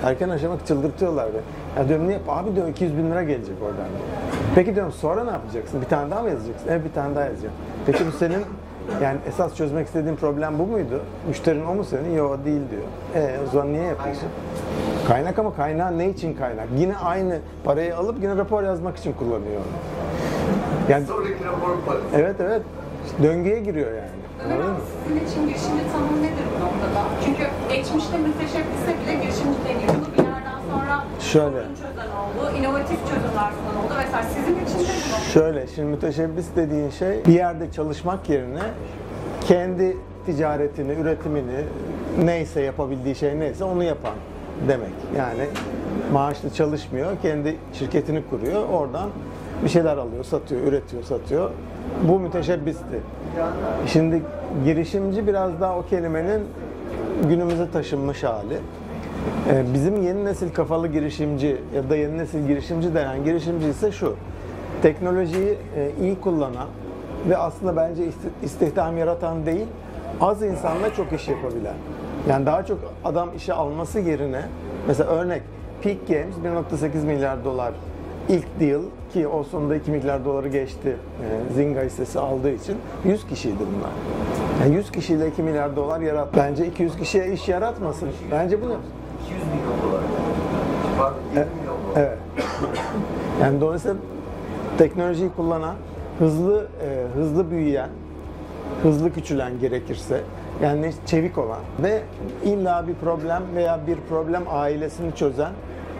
Erken 0.03 0.29
aşamak 0.29 0.67
çıldırtıyorlar 0.67 1.33
be. 1.33 1.37
Ya 1.77 1.89
diyorum 1.89 2.07
niye? 2.07 2.19
Abi 2.27 2.55
diyor 2.55 2.67
200 2.67 2.97
bin 2.97 3.11
lira 3.11 3.23
gelecek 3.23 3.55
oradan. 3.61 3.87
Peki 4.55 4.75
diyorum 4.75 4.91
sonra 4.91 5.23
ne 5.23 5.31
yapacaksın? 5.31 5.81
Bir 5.81 5.85
tane 5.85 6.11
daha 6.11 6.21
mı 6.21 6.29
yazacaksın? 6.29 6.67
Evet 6.69 6.85
bir 6.85 6.93
tane 6.93 7.15
daha 7.15 7.25
yazacağım. 7.25 7.53
Peki 7.85 8.07
bu 8.07 8.11
senin 8.11 8.41
yani 9.03 9.17
esas 9.27 9.55
çözmek 9.55 9.87
istediğin 9.87 10.15
problem 10.15 10.59
bu 10.59 10.65
muydu? 10.65 11.01
Müşterin 11.27 11.65
o 11.65 11.75
mu 11.75 11.83
senin? 11.83 12.15
Yok 12.15 12.45
değil 12.45 12.61
diyor. 12.71 13.25
E 13.25 13.39
o 13.47 13.51
zaman 13.51 13.73
niye 13.73 13.83
yapıyorsun? 13.83 14.29
Kaynak 15.07 15.39
ama 15.39 15.55
kaynağı 15.55 15.97
ne 15.97 16.09
için 16.09 16.33
kaynak? 16.33 16.67
Yine 16.77 16.97
aynı 16.97 17.39
parayı 17.63 17.97
alıp 17.97 18.23
yine 18.23 18.35
rapor 18.35 18.63
yazmak 18.63 18.97
için 18.97 19.13
kullanıyor. 19.13 19.61
Yani 20.91 21.05
Sonraki 21.05 21.45
rapor 21.45 21.77
parası. 21.85 22.05
evet 22.15 22.35
evet 22.39 22.61
döngüye 23.23 23.59
giriyor 23.59 23.87
yani. 23.91 24.09
Ömer 24.45 24.55
abi 24.59 24.79
sizin 25.07 25.25
için 25.27 25.47
girişimci 25.47 25.91
tanımı 25.91 26.17
nedir 26.23 26.45
bu 26.55 26.65
noktada? 26.65 27.05
Çünkü 27.25 27.43
geçmişte 27.69 28.17
müteşebbise 28.17 28.91
bile 29.03 29.13
girişimci 29.13 29.59
deniyor. 29.65 29.89
Bunu 29.95 30.13
bir 30.13 30.23
yerden 30.23 30.59
sonra 30.71 31.03
Şöyle. 31.19 31.61
sorun 31.63 31.75
çözen 31.75 32.09
oldu, 32.21 32.57
inovatif 32.59 32.99
çözümler 33.09 33.49
sunan 33.57 33.75
oldu 33.85 33.93
vesaire. 34.05 34.27
Sizin 34.35 34.55
için 34.65 34.79
de 34.79 34.93
bu 34.93 35.09
noktada. 35.11 35.29
Şöyle, 35.33 35.67
şimdi 35.67 35.87
müteşebbis 35.87 36.45
dediğin 36.55 36.89
şey 36.89 37.25
bir 37.27 37.33
yerde 37.33 37.71
çalışmak 37.71 38.29
yerine 38.29 38.63
kendi 39.47 39.97
ticaretini, 40.25 40.91
üretimini 40.91 41.61
neyse 42.23 42.61
yapabildiği 42.61 43.15
şey 43.15 43.39
neyse 43.39 43.63
onu 43.63 43.83
yapan 43.83 44.13
demek. 44.67 44.93
Yani 45.17 45.45
maaşlı 46.13 46.49
çalışmıyor, 46.53 47.11
kendi 47.21 47.55
şirketini 47.73 48.23
kuruyor, 48.29 48.69
oradan 48.69 49.09
bir 49.63 49.69
şeyler 49.69 49.97
alıyor, 49.97 50.23
satıyor, 50.23 50.61
üretiyor, 50.61 51.03
satıyor. 51.03 51.51
Bu 52.07 52.19
müteşebbisti. 52.19 52.99
Şimdi 53.87 54.21
girişimci 54.65 55.27
biraz 55.27 55.61
daha 55.61 55.77
o 55.77 55.85
kelimenin 55.85 56.41
günümüze 57.29 57.71
taşınmış 57.71 58.23
hali. 58.23 58.53
Ee, 59.49 59.63
Bizim 59.73 60.03
yeni 60.03 60.25
nesil 60.25 60.53
kafalı 60.53 60.87
girişimci 60.87 61.57
ya 61.75 61.89
da 61.89 61.95
yeni 61.95 62.17
nesil 62.17 62.47
girişimci 62.47 62.93
denen 62.95 63.23
girişimci 63.23 63.67
ise 63.67 63.91
şu. 63.91 64.15
Teknolojiyi 64.81 65.57
e, 65.75 65.91
iyi 66.01 66.19
kullanan 66.19 66.67
ve 67.29 67.37
aslında 67.37 67.75
bence 67.75 68.03
isti- 68.05 68.45
istihdam 68.45 68.97
yaratan 68.97 69.45
değil, 69.45 69.65
az 70.21 70.43
insanla 70.43 70.93
çok 70.93 71.13
iş 71.13 71.27
yapabilen. 71.27 71.75
Yani 72.29 72.45
daha 72.45 72.65
çok 72.65 72.79
adam 73.05 73.29
işe 73.37 73.53
alması 73.53 73.99
yerine, 73.99 74.41
mesela 74.87 75.09
örnek 75.09 75.41
Peak 75.81 76.07
Games 76.07 76.35
1.8 76.75 77.05
milyar 77.05 77.45
dolar 77.45 77.73
ilk 78.29 78.59
deal 78.59 78.81
ki 79.13 79.27
o 79.27 79.43
sonunda 79.43 79.75
2 79.75 79.91
milyar 79.91 80.25
doları 80.25 80.47
geçti 80.47 80.95
e, 81.49 81.53
Zynga 81.53 81.81
hissesi 81.81 82.19
aldığı 82.19 82.51
için 82.51 82.77
100 83.05 83.27
kişiydi 83.27 83.57
bunlar. 83.59 83.91
Yani 84.61 84.75
100 84.75 84.91
kişiyle 84.91 85.27
2 85.27 85.43
milyar 85.43 85.75
dolar 85.75 85.99
yarat. 85.99 86.27
Bence 86.37 86.65
200 86.67 86.97
kişiye 86.97 87.33
iş 87.33 87.47
yaratmasın. 87.47 88.09
Bence 88.31 88.61
bunu 88.61 88.77
200 89.25 89.43
milyon 89.43 89.91
dolar. 89.91 90.03
Pardon 90.97 91.17
20 91.33 91.45
milyon 91.59 91.77
dolar. 91.87 91.97
Evet. 91.97 92.17
Yani 93.41 93.61
dolayısıyla 93.61 93.97
teknolojiyi 94.77 95.29
kullanan, 95.35 95.75
hızlı 96.19 96.67
e, 96.85 97.17
hızlı 97.17 97.51
büyüyen, 97.51 97.89
hızlı 98.83 99.13
küçülen 99.13 99.59
gerekirse, 99.59 100.21
yani 100.63 100.93
çevik 101.05 101.37
olan 101.37 101.59
ve 101.83 102.01
illa 102.43 102.87
bir 102.87 102.93
problem 102.93 103.43
veya 103.55 103.79
bir 103.87 103.97
problem 104.09 104.43
ailesini 104.49 105.15
çözen 105.15 105.51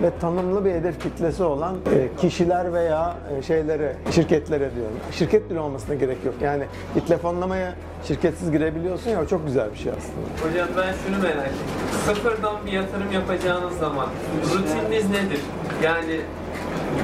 ve 0.04 0.12
tanımlı 0.22 0.66
bir 0.66 0.72
hedef 0.72 1.04
kitlesi 1.04 1.44
olan 1.44 1.76
e, 1.76 2.22
kişiler 2.22 2.74
veya 2.74 3.16
e, 3.38 3.42
şeylere, 3.42 3.96
şirketlere 4.12 4.76
diyorum. 4.76 4.98
Şirket 5.12 5.50
bile 5.50 5.60
olmasına 5.60 5.96
gerek 5.96 6.18
yok. 6.26 6.36
Yani 6.42 6.64
bir 6.96 7.02
telefonlamaya 7.02 7.74
şirketsiz 8.08 8.52
girebiliyorsun 8.52 9.10
ya 9.10 9.22
o 9.22 9.26
çok 9.26 9.46
güzel 9.48 9.72
bir 9.74 9.78
şey 9.78 9.92
aslında. 9.92 10.50
Hocam 10.52 10.68
ben 10.78 10.94
şunu 11.06 11.24
merak 11.24 11.48
ettim. 11.48 11.58
Sıfırdan 12.06 12.56
bir 12.66 12.72
yatırım 12.72 13.12
yapacağınız 13.12 13.78
zaman 13.78 14.08
rutininiz 14.54 15.10
nedir? 15.10 15.39
Yani 15.84 16.22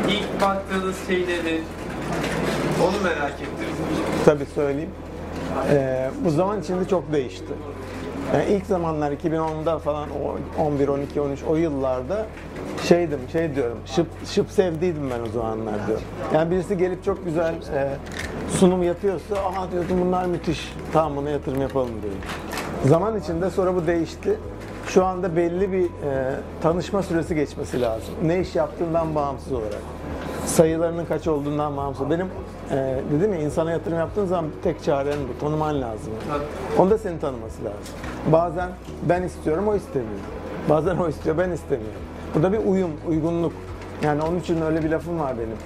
ilk 0.09 0.41
baktığınız 0.41 0.95
şey 1.07 1.21
nedir? 1.21 1.61
Onu 2.83 3.03
merak 3.03 3.31
ettim. 3.31 3.67
Tabii 4.25 4.45
söyleyeyim. 4.55 4.89
Ee, 5.71 6.09
bu 6.25 6.29
zaman 6.29 6.61
içinde 6.61 6.87
çok 6.87 7.13
değişti. 7.13 7.53
Yani 8.33 8.45
ilk 8.49 8.65
zamanlar 8.65 9.11
2010'da 9.11 9.79
falan 9.79 10.09
o 10.09 10.61
11, 10.61 10.87
12, 10.87 11.21
13 11.21 11.43
o 11.43 11.55
yıllarda 11.55 12.25
şeydim, 12.83 13.19
şey 13.31 13.55
diyorum, 13.55 13.77
şıp, 13.85 14.07
şıp 14.25 14.51
sevdiydim 14.51 15.09
ben 15.11 15.29
o 15.29 15.31
zamanlar 15.33 15.87
diyorum. 15.87 16.03
Yani 16.33 16.51
birisi 16.51 16.77
gelip 16.77 17.03
çok 17.03 17.25
güzel 17.25 17.53
e, 17.53 17.89
sunum 18.49 18.83
yapıyorsa, 18.83 19.35
aha 19.35 19.71
diyordum 19.71 19.97
bunlar 20.05 20.25
müthiş, 20.25 20.73
tamam 20.93 21.15
buna 21.15 21.29
yatırım 21.29 21.61
yapalım 21.61 22.01
diyorum. 22.01 22.19
Zaman 22.85 23.19
içinde 23.19 23.49
sonra 23.49 23.75
bu 23.75 23.87
değişti. 23.87 24.37
Şu 24.87 25.05
anda 25.05 25.35
belli 25.35 25.71
bir 25.71 25.83
e, 25.83 26.35
tanışma 26.61 27.03
süresi 27.03 27.35
geçmesi 27.35 27.81
lazım. 27.81 28.13
Ne 28.23 28.39
iş 28.39 28.55
yaptığından 28.55 29.15
bağımsız 29.15 29.53
olarak. 29.53 29.81
Sayılarının 30.45 31.05
kaç 31.05 31.27
olduğundan 31.27 31.77
bağımsız. 31.77 32.09
Benim 32.09 32.27
e, 32.71 32.99
dedim 33.11 33.33
ya 33.33 33.39
insana 33.39 33.71
yatırım 33.71 33.97
yaptığın 33.97 34.25
zaman 34.25 34.45
tek 34.63 34.83
çaren 34.83 35.17
bu. 35.29 35.39
Tanıman 35.45 35.81
lazım. 35.81 36.13
Onu 36.77 36.89
da 36.89 36.97
seni 36.97 37.19
tanıması 37.19 37.63
lazım. 37.63 37.79
Bazen 38.31 38.69
ben 39.03 39.23
istiyorum 39.23 39.67
o 39.67 39.75
istemiyor. 39.75 40.19
Bazen 40.69 40.97
o 40.97 41.07
istiyor 41.09 41.37
ben 41.37 41.51
istemiyorum. 41.51 42.01
Bu 42.35 42.43
da 42.43 42.53
bir 42.53 42.57
uyum, 42.57 42.91
uygunluk. 43.07 43.53
Yani 44.03 44.21
onun 44.21 44.39
için 44.39 44.61
öyle 44.61 44.83
bir 44.83 44.89
lafım 44.89 45.19
var 45.19 45.33
benim. 45.37 45.57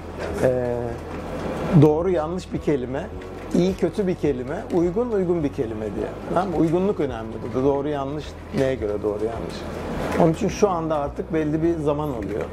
E, 0.51 0.75
doğru 1.81 2.09
yanlış 2.09 2.53
bir 2.53 2.57
kelime, 2.57 3.07
iyi 3.53 3.75
kötü 3.75 4.07
bir 4.07 4.15
kelime, 4.15 4.63
uygun 4.73 5.11
uygun 5.11 5.43
bir 5.43 5.53
kelime 5.53 5.85
diye. 5.95 6.07
Tamam? 6.33 6.61
Uygunluk 6.61 6.99
önemli 6.99 7.33
burada. 7.43 7.67
Doğru 7.67 7.87
yanlış 7.87 8.25
neye 8.57 8.75
göre 8.75 8.93
doğru 9.03 9.25
yanlış. 9.25 9.55
Onun 10.19 10.33
için 10.33 10.47
şu 10.47 10.69
anda 10.69 10.95
artık 10.95 11.33
belli 11.33 11.63
bir 11.63 11.77
zaman 11.77 12.09
oluyor. 12.09 12.43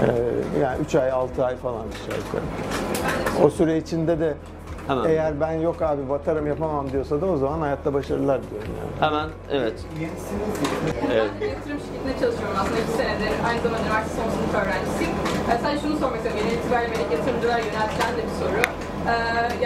Ee, 0.00 0.60
yani 0.60 0.78
3 0.84 0.94
ay 0.94 1.10
6 1.10 1.44
ay 1.44 1.56
falan 1.56 1.74
aşağı 1.78 2.18
yukarı. 2.18 2.42
O 3.46 3.50
süre 3.50 3.76
içinde 3.78 4.20
de 4.20 4.34
Hemen. 4.88 5.04
eğer 5.10 5.40
ben 5.40 5.52
yok 5.52 5.82
abi 5.82 6.08
batarım 6.08 6.46
yapamam 6.46 6.92
diyorsa 6.92 7.20
da 7.20 7.26
o 7.26 7.36
zaman 7.36 7.60
hayatta 7.60 7.94
başarılar 7.94 8.40
diyorum 8.50 8.72
yani. 8.80 8.94
Hemen 9.10 9.28
evet. 9.50 9.74
Evet. 11.12 11.30
Ben 11.40 11.46
yatırım 11.48 11.78
şirketinde 11.84 12.12
çalışıyorum 12.20 12.56
aslında 12.60 12.78
iki 12.84 12.92
senedir. 13.00 13.30
Aynı 13.48 13.60
zamanda 13.62 13.82
üniversite 13.86 14.14
son 14.22 14.30
sınıf 14.36 14.54
öğrencisiyim. 14.62 15.14
Ee, 15.50 15.58
sadece 15.62 15.80
şunu 15.82 15.96
sormak 16.02 16.16
istiyorum. 16.16 16.40
Genel 16.42 16.54
itibariyle 16.58 16.90
melek 16.94 17.10
yatırımcılar 17.16 17.58
yöneltilen 17.68 18.12
de 18.18 18.22
bir 18.28 18.36
soru. 18.42 18.60
Ee, 19.10 19.14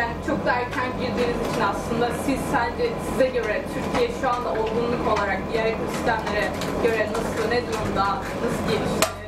yani 0.01 0.15
çok 0.29 0.39
da 0.47 0.51
erken 0.61 0.91
girdiğiniz 1.01 1.41
için 1.49 1.63
aslında 1.73 2.07
siz 2.27 2.41
sence 2.55 2.85
size 3.09 3.29
göre 3.37 3.55
Türkiye 3.75 4.07
şu 4.21 4.27
anda 4.35 4.49
olgunluk 4.61 5.05
olarak 5.13 5.41
diğer 5.53 5.67
ekosistemlere 5.75 6.45
göre 6.85 7.03
nasıl, 7.15 7.43
ne 7.55 7.61
durumda, 7.69 8.07
nasıl 8.45 8.63
gelişti? 8.73 9.20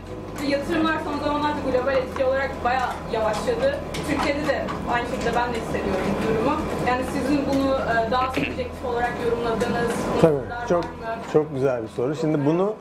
Yatırımlar 0.48 0.98
son 1.04 1.18
zamanlarda 1.18 1.56
global 1.70 1.96
etki 1.96 2.24
olarak 2.24 2.50
bayağı 2.64 2.88
yavaşladı. 3.12 3.78
Türkiye'de 4.08 4.48
de 4.48 4.64
aynı 4.92 5.08
şekilde 5.08 5.30
ben 5.36 5.54
de 5.54 5.58
hissediyorum 5.58 6.06
bu 6.18 6.28
durumu. 6.28 6.56
Yani 6.88 7.02
sizin 7.12 7.40
bunu 7.46 7.74
e, 7.74 8.10
daha 8.10 8.32
subjektif 8.32 8.84
olarak 8.86 9.12
yorumladığınız 9.24 9.92
Tabii 10.20 10.68
çok 10.68 10.84
çok 11.32 11.54
güzel 11.54 11.82
bir 11.82 11.88
soru. 11.88 12.14
Şimdi 12.14 12.46
bunu 12.46 12.74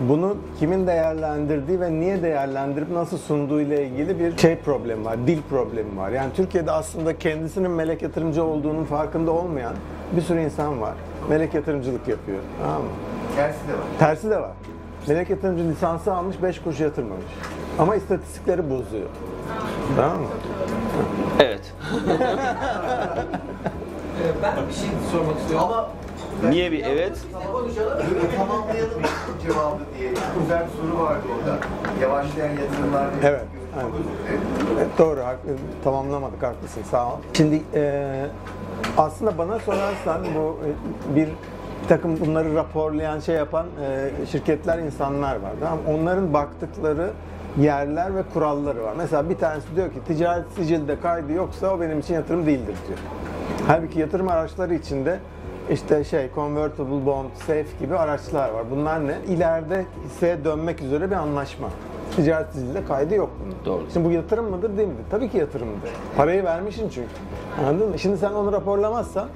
bunu 0.00 0.36
kimin 0.58 0.86
değerlendirdiği 0.86 1.80
ve 1.80 1.92
niye 1.92 2.22
değerlendirip 2.22 2.90
nasıl 2.90 3.18
sunduğu 3.18 3.60
ile 3.60 3.86
ilgili 3.86 4.18
bir 4.18 4.38
şey 4.38 4.56
problemi 4.56 5.04
var, 5.04 5.16
dil 5.26 5.38
problemi 5.50 5.96
var. 5.96 6.10
Yani 6.10 6.32
Türkiye'de 6.36 6.72
aslında 6.72 7.18
kendisinin 7.18 7.70
melek 7.70 8.02
yatırımcı 8.02 8.44
olduğunun 8.44 8.84
farkında 8.84 9.30
olmayan 9.30 9.74
bir 10.16 10.20
sürü 10.22 10.40
insan 10.40 10.80
var. 10.80 10.94
Melek 11.28 11.54
yatırımcılık 11.54 12.08
yapıyor. 12.08 12.38
Tamam 12.62 12.82
mı? 12.82 12.88
Tersi 13.36 13.68
de 13.68 13.72
var. 13.72 13.86
Tersi 13.98 14.30
de 14.30 14.40
var. 14.40 14.52
Melek 15.08 15.30
yatırımcı 15.30 15.64
lisansı 15.64 16.14
almış, 16.14 16.42
5 16.42 16.62
kuruş 16.62 16.80
yatırmamış. 16.80 17.24
Ama 17.78 17.96
istatistikleri 17.96 18.70
bozuyor. 18.70 19.08
Tamam 19.96 20.20
mı? 20.20 20.26
Evet. 21.40 21.72
Ben 24.42 24.54
bir 24.68 24.74
şey 24.74 24.88
sormak 25.12 25.38
istiyorum. 25.38 25.66
Ama 25.68 25.88
Niye 26.50 26.72
bir 26.72 26.84
evet? 26.84 27.18
Tamamlayalım 28.36 29.02
cevabı 29.42 29.80
diye. 29.98 30.10
Güzel 30.40 30.66
bir 30.66 30.90
soru 30.90 31.02
vardı 31.02 31.22
orada. 31.38 31.58
Yavaşlayan 32.00 32.48
yatırımlar 32.48 33.06
diye. 33.12 33.30
Evet, 33.30 33.44
aynen. 33.76 33.90
Evet, 34.76 34.88
doğru, 34.98 35.20
tamamlamadık, 35.84 36.42
haklısın, 36.42 36.82
sağ 36.90 37.06
ol. 37.06 37.16
Şimdi 37.34 37.62
e, 37.74 38.26
aslında 38.98 39.38
bana 39.38 39.58
sorarsan 39.58 40.24
bu 40.34 40.58
e, 40.64 41.16
bir 41.88 41.94
takım 41.94 42.20
bunları 42.20 42.54
raporlayan, 42.54 43.20
şey 43.20 43.34
yapan 43.34 43.66
e, 43.82 44.26
şirketler, 44.26 44.78
insanlar 44.78 45.36
var. 45.36 45.52
Tamam? 45.60 45.78
Onların 45.88 46.34
baktıkları 46.34 47.10
yerler 47.58 48.14
ve 48.14 48.22
kuralları 48.34 48.82
var. 48.82 48.94
Mesela 48.96 49.30
bir 49.30 49.36
tanesi 49.36 49.76
diyor 49.76 49.92
ki 49.92 49.98
ticaret 50.06 50.44
sicilde 50.56 51.00
kaydı 51.00 51.32
yoksa 51.32 51.74
o 51.74 51.80
benim 51.80 51.98
için 51.98 52.14
yatırım 52.14 52.46
değildir 52.46 52.76
diyor. 52.88 52.98
Halbuki 53.66 54.00
yatırım 54.00 54.28
araçları 54.28 54.74
içinde 54.74 55.18
işte 55.70 56.04
şey 56.04 56.30
convertible 56.34 57.06
bond, 57.06 57.30
safe 57.34 57.66
gibi 57.80 57.96
araçlar 57.96 58.48
var. 58.48 58.64
Bunlar 58.70 59.06
ne? 59.06 59.14
İleride 59.28 59.84
hisseye 60.04 60.44
dönmek 60.44 60.82
üzere 60.82 61.10
bir 61.10 61.16
anlaşma. 61.16 61.68
Ticaret 62.16 62.52
sicilde 62.52 62.84
kaydı 62.84 63.14
yok 63.14 63.30
bunun. 63.44 63.54
Doğru. 63.64 63.82
Şimdi 63.92 64.06
bu 64.08 64.10
yatırım 64.10 64.50
mıdır 64.50 64.76
değil 64.76 64.88
midir? 64.88 65.04
Tabii 65.10 65.30
ki 65.30 65.38
yatırımdır. 65.38 65.90
Parayı 66.16 66.44
vermişsin 66.44 66.88
çünkü. 66.88 67.08
Anladın 67.68 67.88
mı? 67.88 67.98
Şimdi 67.98 68.18
sen 68.18 68.32
onu 68.32 68.52
raporlamazsan 68.52 69.28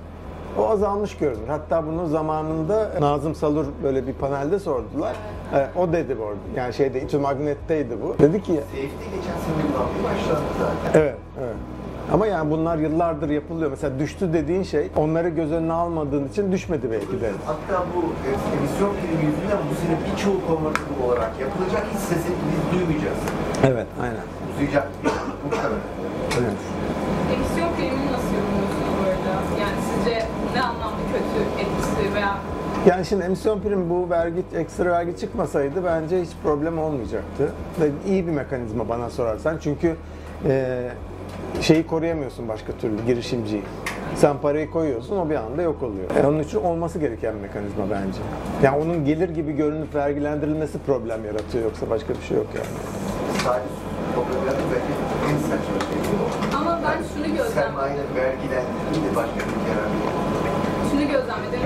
o 0.59 0.69
azalmış 0.69 1.17
görünür. 1.17 1.49
Hatta 1.49 1.87
bunu 1.87 2.07
zamanında 2.07 2.91
Nazım 3.01 3.35
Salur 3.35 3.67
böyle 3.83 4.07
bir 4.07 4.13
panelde 4.13 4.59
sordular. 4.59 5.17
Ee, 5.55 5.69
o 5.79 5.93
dedi 5.93 6.19
bu 6.19 6.25
arada. 6.25 6.39
Yani 6.57 6.75
şeyde 6.75 7.03
İTÜ 7.03 7.19
Magnet'teydi 7.19 7.97
bu. 8.03 8.17
Dedi 8.19 8.43
ki 8.43 8.53
Safety 8.53 8.87
geçen 8.87 9.39
sene 9.45 9.73
kullanmaya 9.73 10.05
başlandı 10.05 10.49
zaten. 10.59 11.01
Evet, 11.01 11.17
evet. 11.41 11.57
Ama 12.13 12.27
yani 12.27 12.51
bunlar 12.51 12.77
yıllardır 12.77 13.31
yapılıyor. 13.31 13.71
Mesela 13.71 13.99
düştü 13.99 14.33
dediğin 14.33 14.63
şey 14.63 14.91
onları 14.97 15.29
göz 15.29 15.53
önüne 15.53 15.73
almadığın 15.73 16.29
için 16.29 16.53
düşmedi 16.53 16.91
belki 16.91 17.21
de. 17.21 17.31
Hatta 17.47 17.85
bu 17.95 18.01
e, 18.01 18.31
emisyon 18.57 18.91
primi 19.01 19.25
yüzünden 19.31 19.59
bu 19.71 19.75
sene 19.83 19.97
birçoğu 20.07 20.37
convertible 20.49 21.05
olarak 21.07 21.31
yapılacak 21.41 21.85
hissesi 21.95 22.29
biz 22.49 22.79
duymayacağız. 22.79 23.19
Evet, 23.67 23.87
aynen. 24.03 24.25
Uzayacak 24.55 24.89
muhtemelen. 25.45 25.83
Evet. 26.41 26.59
Emisyon 27.35 27.69
primini 27.77 28.07
nasıl 28.17 28.33
yorumluyorsunuz 28.39 28.93
bu 28.99 29.03
arada? 29.09 29.33
Yani 29.63 29.79
sizce 29.91 30.17
ne 30.55 30.63
anlamda 30.63 31.03
kötü 31.13 31.41
etkisi 31.63 32.15
veya 32.15 32.33
Yani 32.87 33.05
şimdi 33.05 33.25
emisyon 33.25 33.61
primi 33.61 33.91
bu 33.91 34.11
vergi, 34.11 34.43
ekstra 34.57 34.91
vergi 34.91 35.17
çıkmasaydı 35.17 35.85
bence 35.85 36.23
hiç 36.23 36.31
problem 36.43 36.79
olmayacaktı. 36.79 37.53
Ve 37.81 37.91
iyi 38.07 38.27
bir 38.27 38.33
mekanizma 38.33 38.89
bana 38.89 39.11
sorarsan. 39.11 39.59
Çünkü 39.61 39.97
e, 40.49 40.83
şeyi 41.61 41.87
koruyamıyorsun 41.87 42.49
başka 42.49 42.73
türlü 42.73 43.07
girişimciyi. 43.07 43.63
Sen 44.17 44.39
parayı 44.39 44.71
koyuyorsun 44.71 45.17
o 45.19 45.31
bir 45.31 45.35
anda 45.35 45.63
yok 45.63 45.83
oluyor. 45.83 46.11
E, 46.17 46.27
onun 46.27 46.39
için 46.39 46.59
olması 46.59 46.99
gereken 46.99 47.35
mekanizma 47.37 47.85
bence. 47.91 48.19
Yani 48.63 48.83
onun 48.83 49.05
gelir 49.05 49.29
gibi 49.29 49.53
görünüp 49.53 49.95
vergilendirilmesi 49.95 50.79
problem 50.87 51.25
yaratıyor 51.25 51.65
yoksa 51.65 51.91
başka 51.91 52.15
bir 52.15 52.23
şey 52.23 52.37
yok 52.37 52.47
yani. 52.55 52.67
Sadece 53.45 53.93
en 55.31 55.39
saçma 55.39 55.81
şey 55.81 55.99
bu. 56.53 56.57
ama 56.57 56.81
ben 56.87 56.99
şunu 57.15 57.27
gözlemledim. 57.27 57.55
Sermayenin 57.55 58.15
vergilendirildiği 58.17 59.05
de 59.13 59.17
başka 59.17 59.37
bir. 59.37 59.43
Şunu 59.43 60.12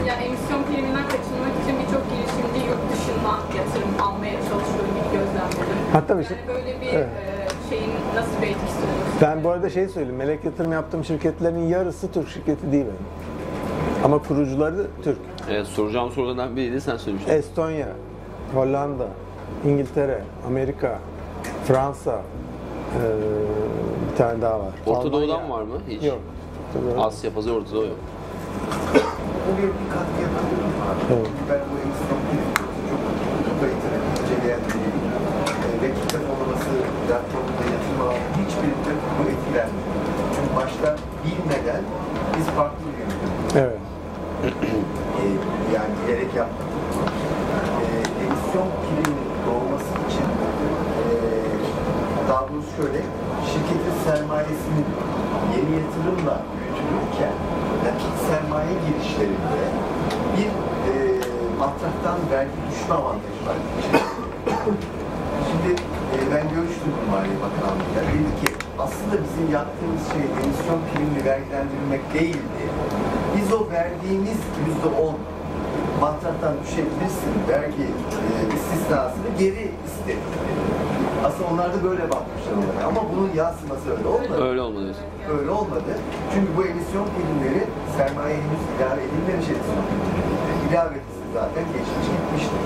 Yani 0.08 0.22
emisyon 0.24 0.62
priminden 0.62 1.04
kaçınmak 1.04 1.52
için 1.62 1.74
birçok 1.80 2.02
girişimci 2.10 2.60
yurt 2.70 2.82
dışından 2.92 3.38
yatırım 3.58 3.92
almaya 4.02 4.32
çalışıyor 4.48 4.84
gibi 4.96 5.08
gözlemledim. 5.12 5.78
Hatta 5.92 6.18
bir 6.18 6.24
şey- 6.24 6.36
Yani 6.36 6.48
böyle 6.48 6.80
bir 6.80 6.86
Evet. 6.86 7.08
e, 7.08 7.68
şeyin 7.70 7.90
nasıl 8.16 8.42
bir 8.42 8.46
etkisi 8.46 8.78
olur? 8.78 9.20
Ben 9.22 9.44
bu 9.44 9.50
arada 9.50 9.70
şey 9.70 9.88
söyleyeyim, 9.88 10.16
melek 10.16 10.44
yatırım 10.44 10.72
yaptığım 10.72 11.04
şirketlerin 11.04 11.68
yarısı 11.68 12.12
Türk 12.12 12.28
şirketi 12.28 12.72
değil 12.72 12.84
benim. 12.84 13.06
Ama 14.04 14.18
kurucuları 14.18 14.86
Türk. 15.04 15.18
Evet, 15.50 15.66
soracağım 15.66 16.10
sorulardan 16.10 16.56
biriydi 16.56 16.80
sen 16.80 16.96
söylemiştin. 16.96 17.32
Estonya, 17.32 17.88
Hollanda, 18.54 19.06
İngiltere, 19.66 20.22
Amerika, 20.48 20.98
Fransa, 21.64 22.12
eee, 22.12 23.00
bir 24.12 24.16
tane 24.16 24.42
daha 24.42 24.60
var. 24.60 24.72
Orta 24.86 25.12
Doğu'dan 25.12 25.50
var 25.50 25.62
mı 25.62 25.74
hiç? 25.88 26.02
Yok. 26.04 26.18
Asya 26.98 27.32
pazarı 27.34 27.54
Orta 27.54 27.72
Doğu 27.72 27.82
yok. 27.84 27.96
Oraya 29.48 29.70
bir 29.78 29.86
katkı 29.94 30.18
yapabilirim 30.26 30.76
abi. 30.88 31.02
Evet. 31.14 31.30
Ben 31.50 31.60
bu 31.68 31.74
primi 32.26 32.46
çok 32.58 32.70
çok 33.46 33.56
kaliteli 33.60 33.98
inceleyen 34.18 34.62
biriyim. 34.68 35.00
E, 35.66 35.68
ve 35.82 35.88
kitap 36.00 36.24
olması, 36.32 36.70
platformda 37.02 37.62
hiçbirinde 38.40 38.92
bu 39.16 39.22
etkilenmiyor. 39.32 39.86
Çünkü 40.34 40.50
başta 40.60 40.88
bilmeden 41.24 41.82
biz 42.36 42.46
farklı 42.56 42.84
bir 42.88 42.96
yöntem 43.02 43.30
Evet. 43.62 43.80
e, 45.20 45.24
yani 45.76 45.92
bilerek 45.98 46.34
yaptık. 46.40 46.68
E, 47.82 47.86
emisyon 48.24 48.68
priminin 48.82 49.30
doğması 49.46 49.92
için 50.06 50.26
e, 51.00 51.04
daha 52.28 52.42
doğrusu 52.48 52.70
şöyle 52.76 53.00
şirketin 53.48 53.96
sermayesinin 54.06 54.86
yeni 55.54 55.72
yatırımla 55.80 56.36
sermaye 58.28 58.74
girişlerinde 58.86 59.62
bir 60.36 60.50
e, 60.90 60.92
matraftan 61.58 62.18
vergi 62.32 62.58
düşme 62.70 62.94
avantajı 62.94 63.40
var. 63.46 63.58
Şimdi 65.48 65.70
e, 66.16 66.18
ben 66.32 66.44
görüştüm 66.54 66.92
bu 66.96 67.02
Maliye 67.12 67.38
Bakanlığı'yla. 67.46 68.02
Dedi 68.12 68.32
ki 68.40 68.48
aslında 68.84 69.14
bizim 69.24 69.46
yaptığımız 69.58 70.02
şey 70.12 70.22
emisyon 70.40 70.80
primini 70.88 71.22
vergilendirmek 71.30 72.14
değildi. 72.14 72.64
Biz 73.36 73.52
o 73.58 73.60
verdiğimiz 73.70 74.40
yüzde 74.66 74.88
on 75.04 75.16
matraktan 76.00 76.54
düşebilirsin. 76.62 77.32
Vergi 77.48 77.86
e, 78.28 78.54
istisnasını 78.56 79.28
geri 79.38 79.64
iste. 79.86 80.14
Aslında 81.24 81.46
onlar 81.52 81.68
da 81.74 81.78
böyle 81.84 82.02
bakmışlar 82.02 82.54
olaya. 82.62 82.86
Ama 82.88 83.00
bunun 83.12 83.30
yansıması 83.34 83.86
öyle 83.96 84.08
olmadı. 84.08 84.48
Öyle 84.48 84.60
olmadı. 84.60 84.94
Öyle 85.38 85.50
olmadı. 85.50 85.92
Çünkü 86.32 86.48
bu 86.56 86.62
emisyon 86.62 87.06
primleri 87.14 87.64
sermaye 87.96 88.36
henüz 88.44 88.64
ilave 88.72 89.00
edilmemiş 89.06 89.48
emisyon 89.52 89.84
primleri. 89.88 90.30
İlavesi 90.66 91.22
zaten 91.38 91.64
geçmiş 91.74 92.06
gitmişti. 92.14 92.56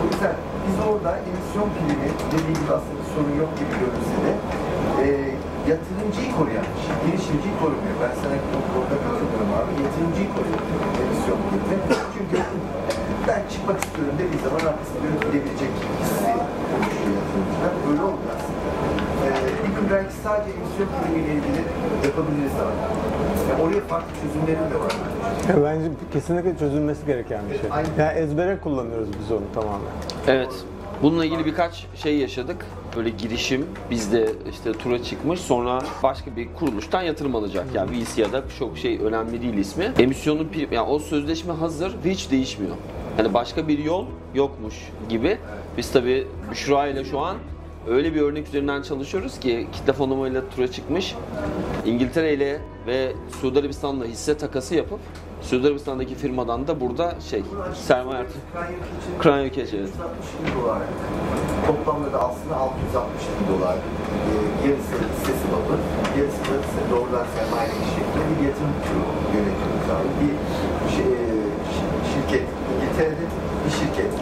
O 0.00 0.02
yüzden 0.08 0.36
biz 0.64 0.76
orada 0.88 1.10
emisyon 1.28 1.68
primi 1.76 2.08
dediğim 2.32 2.56
gibi 2.60 2.72
aslında 2.78 3.02
sorun 3.14 3.34
yok 3.42 3.50
gibi 3.58 3.72
görünse 3.82 4.16
de 4.24 4.32
e, 5.02 5.06
yatırımcıyı 5.70 6.30
koruyan, 6.38 6.66
girişimciyi 7.04 7.54
korumuyor. 7.60 7.96
Ben 8.02 8.14
sana 8.20 8.36
orada 8.76 8.96
katılıyorum 9.04 9.52
abi. 9.58 9.72
Yatırımcıyı 9.84 10.28
koruyor 10.36 10.60
emisyon 11.02 11.38
primi. 11.46 11.76
Çünkü 12.14 12.36
ben 13.28 13.42
çıkmak 13.52 13.78
istiyorum 13.84 14.14
dediği 14.22 14.40
zaman 14.46 14.62
arkasında 14.70 15.06
gidebilecek 15.22 15.72
hissi 16.00 16.32
oluşuyor 16.74 17.12
yatırımcılar. 17.18 17.72
Böyle 17.84 18.02
olmuyor 18.08 18.32
aslında. 18.36 18.68
Ee, 19.24 19.30
bir 19.62 19.72
gün 19.76 19.86
belki 19.94 20.14
sadece 20.24 20.50
emisyon 20.58 20.88
primiyle 20.96 21.32
ilgili 21.38 21.62
yapabiliriz 22.06 22.56
abi. 22.66 22.78
Yani 24.00 24.12
çözümlerim 24.22 24.70
de 24.70 24.80
var. 24.80 24.92
Ya 25.48 25.64
bence 25.64 25.90
kesinlikle 26.12 26.58
çözülmesi 26.58 27.06
gereken 27.06 27.40
bir 27.50 27.58
şey. 27.60 27.70
Aynen. 27.70 27.90
Ya 27.98 28.12
ezbere 28.12 28.58
kullanıyoruz 28.60 29.08
biz 29.22 29.32
onu 29.32 29.44
tamamen. 29.54 29.88
Evet. 30.26 30.52
Bununla 31.02 31.24
ilgili 31.24 31.44
birkaç 31.46 31.86
şey 31.94 32.18
yaşadık. 32.18 32.66
Böyle 32.96 33.10
girişim 33.10 33.66
bizde 33.90 34.32
işte 34.50 34.72
tura 34.72 35.02
çıkmış 35.02 35.40
sonra 35.40 35.82
başka 36.02 36.36
bir 36.36 36.48
kuruluştan 36.54 37.02
yatırım 37.02 37.34
alacak. 37.34 37.66
Yani 37.74 37.90
VC 37.90 38.22
ya 38.22 38.32
da 38.32 38.42
çok 38.58 38.78
şey 38.78 38.98
önemli 38.98 39.42
değil 39.42 39.54
ismi. 39.54 39.92
Emisyonun 39.98 40.48
prim, 40.48 40.72
yani 40.72 40.88
o 40.88 40.98
sözleşme 40.98 41.52
hazır 41.52 41.96
ve 42.04 42.10
hiç 42.10 42.30
değişmiyor. 42.30 42.76
Yani 43.18 43.34
başka 43.34 43.68
bir 43.68 43.78
yol 43.78 44.04
yokmuş 44.34 44.74
gibi. 45.08 45.38
Biz 45.76 45.92
tabii 45.92 46.26
Büşra 46.50 46.86
ile 46.86 47.04
şu 47.04 47.18
an 47.18 47.36
öyle 47.88 48.14
bir 48.14 48.20
örnek 48.20 48.48
üzerinden 48.48 48.82
çalışıyoruz 48.82 49.40
ki 49.40 49.66
kitle 49.72 49.92
fonlamayla 49.92 50.42
tura 50.56 50.70
çıkmış. 50.70 51.14
İngiltere 51.86 52.34
ile 52.34 52.60
ve 52.86 53.12
Suudi 53.40 53.58
Arabistan'la 53.58 54.04
hisse 54.04 54.36
takası 54.38 54.74
yapıp 54.74 55.00
Suudi 55.42 55.66
Arabistan'daki 55.66 56.14
firmadan 56.14 56.66
da 56.66 56.80
burada 56.80 57.14
şey 57.30 57.42
sermaye 57.86 58.18
artı. 58.18 58.32
Kran 59.18 59.44
Ülke 59.44 59.60
evet. 59.60 59.72
160 59.72 59.88
bin 60.46 60.62
dolar. 60.62 60.78
Toplamda 61.66 62.12
da 62.12 62.18
aslında 62.28 62.56
660 62.56 63.22
bin 63.40 63.54
dolar. 63.54 63.74
Ee, 63.76 64.68
yarısı 64.68 64.92
hissesi 65.12 65.44
babı, 65.52 65.74
yarısı 66.20 66.40
da 66.44 66.90
doğrudan 66.96 67.26
sermaye 67.36 67.68
şeklinde 67.94 68.40
bir 68.40 68.46
yatırım 68.48 68.74
yönetiyoruz 69.34 69.88
abi. 69.96 70.08
Bir 70.20 70.32
şey, 70.96 71.06
e, 71.06 71.26
şi- 71.74 72.02
şirket, 72.12 72.46
İngiltere'de 72.74 73.24
bir 73.66 73.70
şirket. 73.80 74.12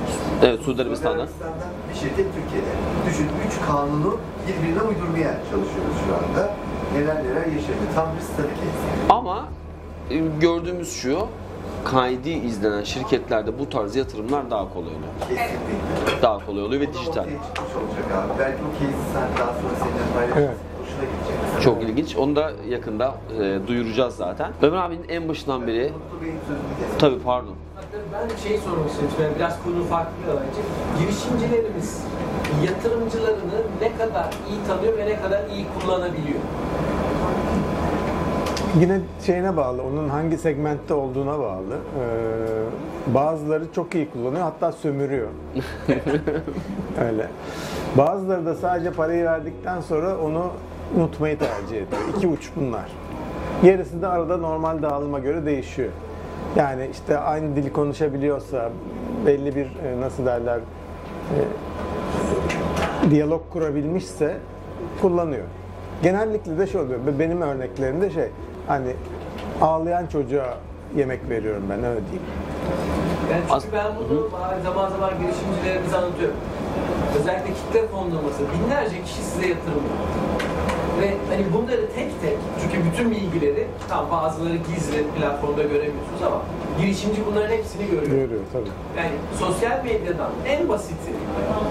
Evet 0.42 0.60
Suudi 0.62 0.82
Arabistan'da. 0.82 1.16
Arabistan'dan 1.16 1.68
bir 1.90 1.94
şirket 1.94 2.16
Türkiye'de. 2.16 2.70
Düşün, 3.06 3.26
üç 3.48 3.66
kanunu 3.66 4.16
birbirine 4.48 4.82
uydurmaya 4.82 5.32
çalışıyoruz 5.32 5.96
şu 6.06 6.14
anda. 6.14 6.50
Neler 6.94 7.24
neler 7.24 7.46
yaşanıyor. 7.46 7.88
Tam 7.94 8.08
bir 8.16 8.20
statü 8.22 8.48
Ama 9.08 9.48
e, 10.10 10.16
gördüğümüz 10.40 10.92
şu 10.92 11.26
kaydi 11.84 12.30
izlenen 12.30 12.82
şirketlerde 12.82 13.58
bu 13.58 13.68
tarz 13.70 13.96
yatırımlar 13.96 14.50
daha 14.50 14.72
kolay 14.74 14.88
oluyor. 14.88 15.12
Kesinlikle. 15.20 16.22
Daha 16.22 16.46
kolay 16.46 16.62
oluyor 16.62 16.80
ve 16.80 16.92
dijital. 16.92 17.22
olacak 17.22 18.06
abi. 18.14 18.38
Belki 18.38 18.58
o 18.62 18.72
case'i 18.80 19.12
sen 19.12 19.28
daha 19.38 19.52
sonra 19.52 19.74
seninle 19.78 20.12
paylaşırsın. 20.14 20.40
Evet. 20.40 20.56
Hoşuna 20.80 21.04
gidecek. 21.04 21.62
Çok 21.62 21.82
ilginç. 21.82 22.16
Onu 22.16 22.36
da 22.36 22.52
yakında 22.68 23.14
e, 23.40 23.58
duyuracağız 23.68 24.16
zaten. 24.16 24.52
Ömer 24.62 24.78
abinin 24.78 25.08
en 25.08 25.28
başından 25.28 25.66
beri 25.66 25.92
tabii 26.98 27.18
pardon. 27.18 27.54
Ben 27.92 28.36
şey 28.48 28.58
sormak 28.58 28.90
istiyorum. 28.90 29.16
Yani 29.22 29.36
biraz 29.36 29.62
konu 29.62 29.84
farklı 29.84 30.12
bir 30.22 30.28
bence. 30.28 30.60
Girişimcilerimiz 30.98 32.02
yatırımcılarını 32.66 33.62
ne 33.80 33.96
kadar 33.96 34.34
iyi 34.50 34.66
tanıyor 34.66 34.98
ve 34.98 35.06
ne 35.06 35.20
kadar 35.20 35.40
iyi 35.48 35.66
kullanabiliyor? 35.80 36.40
Yine 38.80 39.00
şeyine 39.26 39.56
bağlı, 39.56 39.82
onun 39.82 40.08
hangi 40.08 40.38
segmentte 40.38 40.94
olduğuna 40.94 41.38
bağlı. 41.38 41.74
Ee, 41.74 43.14
bazıları 43.14 43.72
çok 43.72 43.94
iyi 43.94 44.10
kullanıyor, 44.10 44.42
hatta 44.42 44.72
sömürüyor. 44.72 45.28
Öyle. 47.00 47.28
Bazıları 47.98 48.46
da 48.46 48.54
sadece 48.54 48.90
parayı 48.92 49.24
verdikten 49.24 49.80
sonra 49.80 50.18
onu 50.18 50.50
unutmayı 50.96 51.38
tercih 51.38 51.76
ediyor. 51.76 52.02
İki 52.16 52.28
uç 52.28 52.50
bunlar. 52.56 52.92
Gerisi 53.62 54.02
de 54.02 54.06
arada 54.06 54.36
normal 54.36 54.82
dağılıma 54.82 55.18
göre 55.18 55.46
değişiyor. 55.46 55.90
Yani 56.56 56.88
işte 56.92 57.18
aynı 57.18 57.56
dili 57.56 57.72
konuşabiliyorsa, 57.72 58.70
belli 59.26 59.56
bir 59.56 59.64
e, 59.66 60.00
nasıl 60.00 60.26
derler, 60.26 60.58
e, 60.58 61.38
diyalog 63.10 63.42
kurabilmişse 63.52 64.36
kullanıyor. 65.02 65.44
Genellikle 66.02 66.58
de 66.58 66.66
şey 66.66 66.80
oluyor. 66.80 66.98
Benim 67.18 67.42
örneklerimde 67.42 68.10
şey 68.10 68.28
hani 68.66 68.92
ağlayan 69.62 70.06
çocuğa 70.06 70.54
yemek 70.96 71.30
veriyorum 71.30 71.62
ben 71.70 71.84
öyle 71.84 72.00
diyeyim. 72.00 72.22
Yani 73.30 73.40
çünkü 73.40 73.54
As- 73.54 73.64
ben 73.72 73.86
bunu 73.96 74.28
zaman 74.64 74.90
zaman 74.90 75.10
girişimcilerimize 75.20 75.96
anlatıyorum. 75.96 76.36
Özellikle 77.20 77.54
kitle 77.54 77.86
fonlaması, 77.88 78.42
binlerce 78.54 79.02
kişi 79.02 79.22
size 79.22 79.46
yatırım 79.46 79.74
yapıyor. 79.74 80.27
Ve 81.00 81.14
hani 81.28 81.44
bunları 81.54 81.80
tek 81.94 82.22
tek, 82.22 82.36
çünkü 82.62 82.90
bütün 82.90 83.10
bilgileri, 83.10 83.66
tam 83.88 84.10
bazıları 84.10 84.56
gizli 84.56 85.04
platformda 85.18 85.62
göremiyorsunuz 85.62 86.22
ama 86.26 86.42
girişimci 86.80 87.26
bunların 87.26 87.56
hepsini 87.56 87.86
görüyor. 87.86 88.06
Görüyor 88.06 88.40
tabii. 88.52 88.68
Yani 88.96 89.10
sosyal 89.38 89.84
medyadan 89.84 90.30
en 90.46 90.68
basiti, 90.68 91.12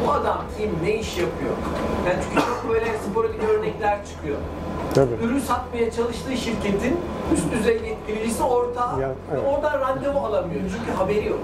bu 0.05 0.11
adam 0.11 0.43
kim, 0.57 0.69
ne 0.83 0.95
iş 0.99 1.17
yapıyor? 1.17 1.51
Yani 2.07 2.17
çünkü 2.23 2.45
çok 2.45 2.69
böyle 2.69 2.85
sporadik 3.09 3.43
örnekler 3.43 3.97
çıkıyor. 4.05 4.37
Tabii. 4.95 5.13
Ürün 5.23 5.39
satmaya 5.39 5.91
çalıştığı 5.91 6.37
şirketin 6.37 6.97
üst 7.33 7.51
düzey 7.51 7.73
yetkilicisi 7.73 8.43
ortağı 8.43 9.01
Ya, 9.01 9.09
ve 9.09 9.13
evet. 9.33 9.43
oradan 9.47 9.79
randevu 9.79 10.19
alamıyor 10.19 10.61
çünkü 10.61 10.97
haberi 10.97 11.27
yok. 11.27 11.39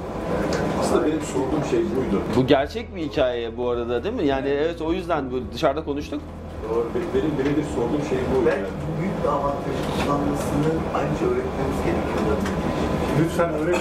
Aslında 0.79 1.05
benim 1.07 1.21
sorduğum 1.21 1.65
şey 1.71 1.79
buydu. 1.79 2.21
Bu 2.35 2.47
gerçek 2.47 2.95
bir 2.95 3.01
hikaye 3.01 3.57
bu 3.57 3.69
arada 3.69 4.03
değil 4.03 4.15
mi? 4.15 4.25
Yani 4.25 4.49
evet 4.49 4.81
o 4.81 4.93
yüzden 4.93 5.31
böyle 5.31 5.45
dışarıda 5.53 5.83
konuştuk. 5.83 6.21
Doğru. 6.63 6.85
Benim, 7.13 7.31
benim 7.39 7.55
bir 7.57 7.67
sorduğum 7.75 8.03
şey 8.09 8.19
buydu. 8.29 8.45
Belki 8.45 8.59
Yani. 8.59 8.81
bu 8.81 8.89
büyük 8.99 9.15
bir 9.23 9.29
avantajı 9.37 9.81
kullanmasını 9.95 10.71
ayrıca 10.97 11.25
öğretmemiz 11.31 11.79
gerekiyor. 11.85 12.37
Lütfen 13.19 13.51
öyle 13.59 13.77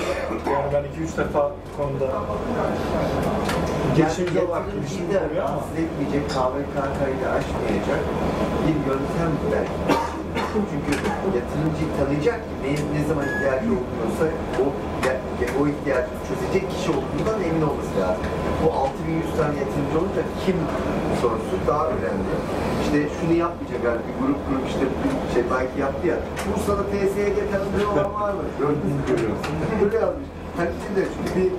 yani 0.54 0.68
ben 0.74 0.84
2-3 1.04 1.16
defa 1.20 1.42
bu 1.50 1.70
konuda 1.76 2.06
girişimci 3.96 4.38
Yani 4.38 4.48
olarak 4.48 4.66
girişimci 4.74 5.14
da 5.14 5.20
oluyor 5.24 5.44
ama 5.48 5.52
rahatsız 5.52 5.76
etmeyecek, 5.82 6.24
KVKK'yı 6.34 7.16
da 7.22 7.28
aşmayacak 7.38 8.02
bir 8.64 8.76
yöntem 8.88 9.32
belki. 9.52 9.78
Çünkü 10.70 10.92
yatırımcıyı 11.36 11.88
tanıyacak 11.98 12.38
ki 12.48 12.54
ne, 12.62 12.70
ne 12.94 13.02
zaman 13.08 13.24
ihtiyacı 13.30 13.68
oluyorsa 13.78 14.24
o, 14.62 14.64
o 15.60 15.62
ihtiyacı 15.72 16.12
çözecek 16.28 16.64
kişi 16.72 16.90
olduğundan 16.96 17.38
emin 17.48 17.62
olması 17.68 17.94
lazım. 18.00 18.24
Bu 18.62 18.66
6100 18.72 19.36
tane 19.38 19.54
yatırımcı 19.62 19.96
olunca 20.00 20.22
kim 20.42 20.56
sorusu 21.20 21.54
daha 21.68 21.84
önemli. 21.94 22.32
İşte 22.82 22.98
şunu 23.16 23.34
yapmayacak 23.44 23.80
yani 23.88 24.00
bir 24.06 24.14
grup 24.20 24.40
grup 24.48 24.64
işte 24.72 24.84
bir 25.02 25.12
şey 25.34 25.42
belki 25.54 25.76
yaptı 25.84 26.04
ya. 26.12 26.16
Bursa'da 26.46 26.84
TSE'ye 26.90 27.44
tanıdığı 27.52 27.86
olan 27.92 28.10
var 28.20 28.32
mı? 28.38 28.42
Gördünüz 28.60 28.94
mü? 28.98 29.02
Görüyorsun. 29.10 29.52
Böyle 29.82 29.96
yazmış. 30.04 30.28
Hani 30.56 30.70
şimdi 30.82 30.96
de 31.00 31.04
çünkü 31.14 31.30
bir 31.38 31.50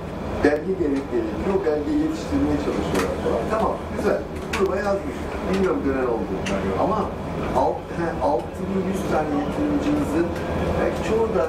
belge 0.44 0.72
gerek 0.82 1.04
gerekiyor. 1.12 1.50
O 1.54 1.56
belgeyi 1.66 1.98
yetiştirmeye 2.06 2.58
çalışıyorlar 2.66 3.16
falan. 3.24 3.42
Tamam, 3.54 3.74
güzel. 3.96 4.20
Gruba 4.54 4.76
yazmış. 4.86 5.16
Bilmiyorum 5.48 5.80
dönen 5.86 6.08
oldu. 6.14 6.32
Ama 6.84 6.98
alt, 7.62 7.80
he, 7.98 8.06
6100 8.22 9.12
tane 9.12 9.30
yatırımcımızın 9.42 10.26
belki 10.78 11.00
çoğu 11.08 11.26
da 11.38 11.44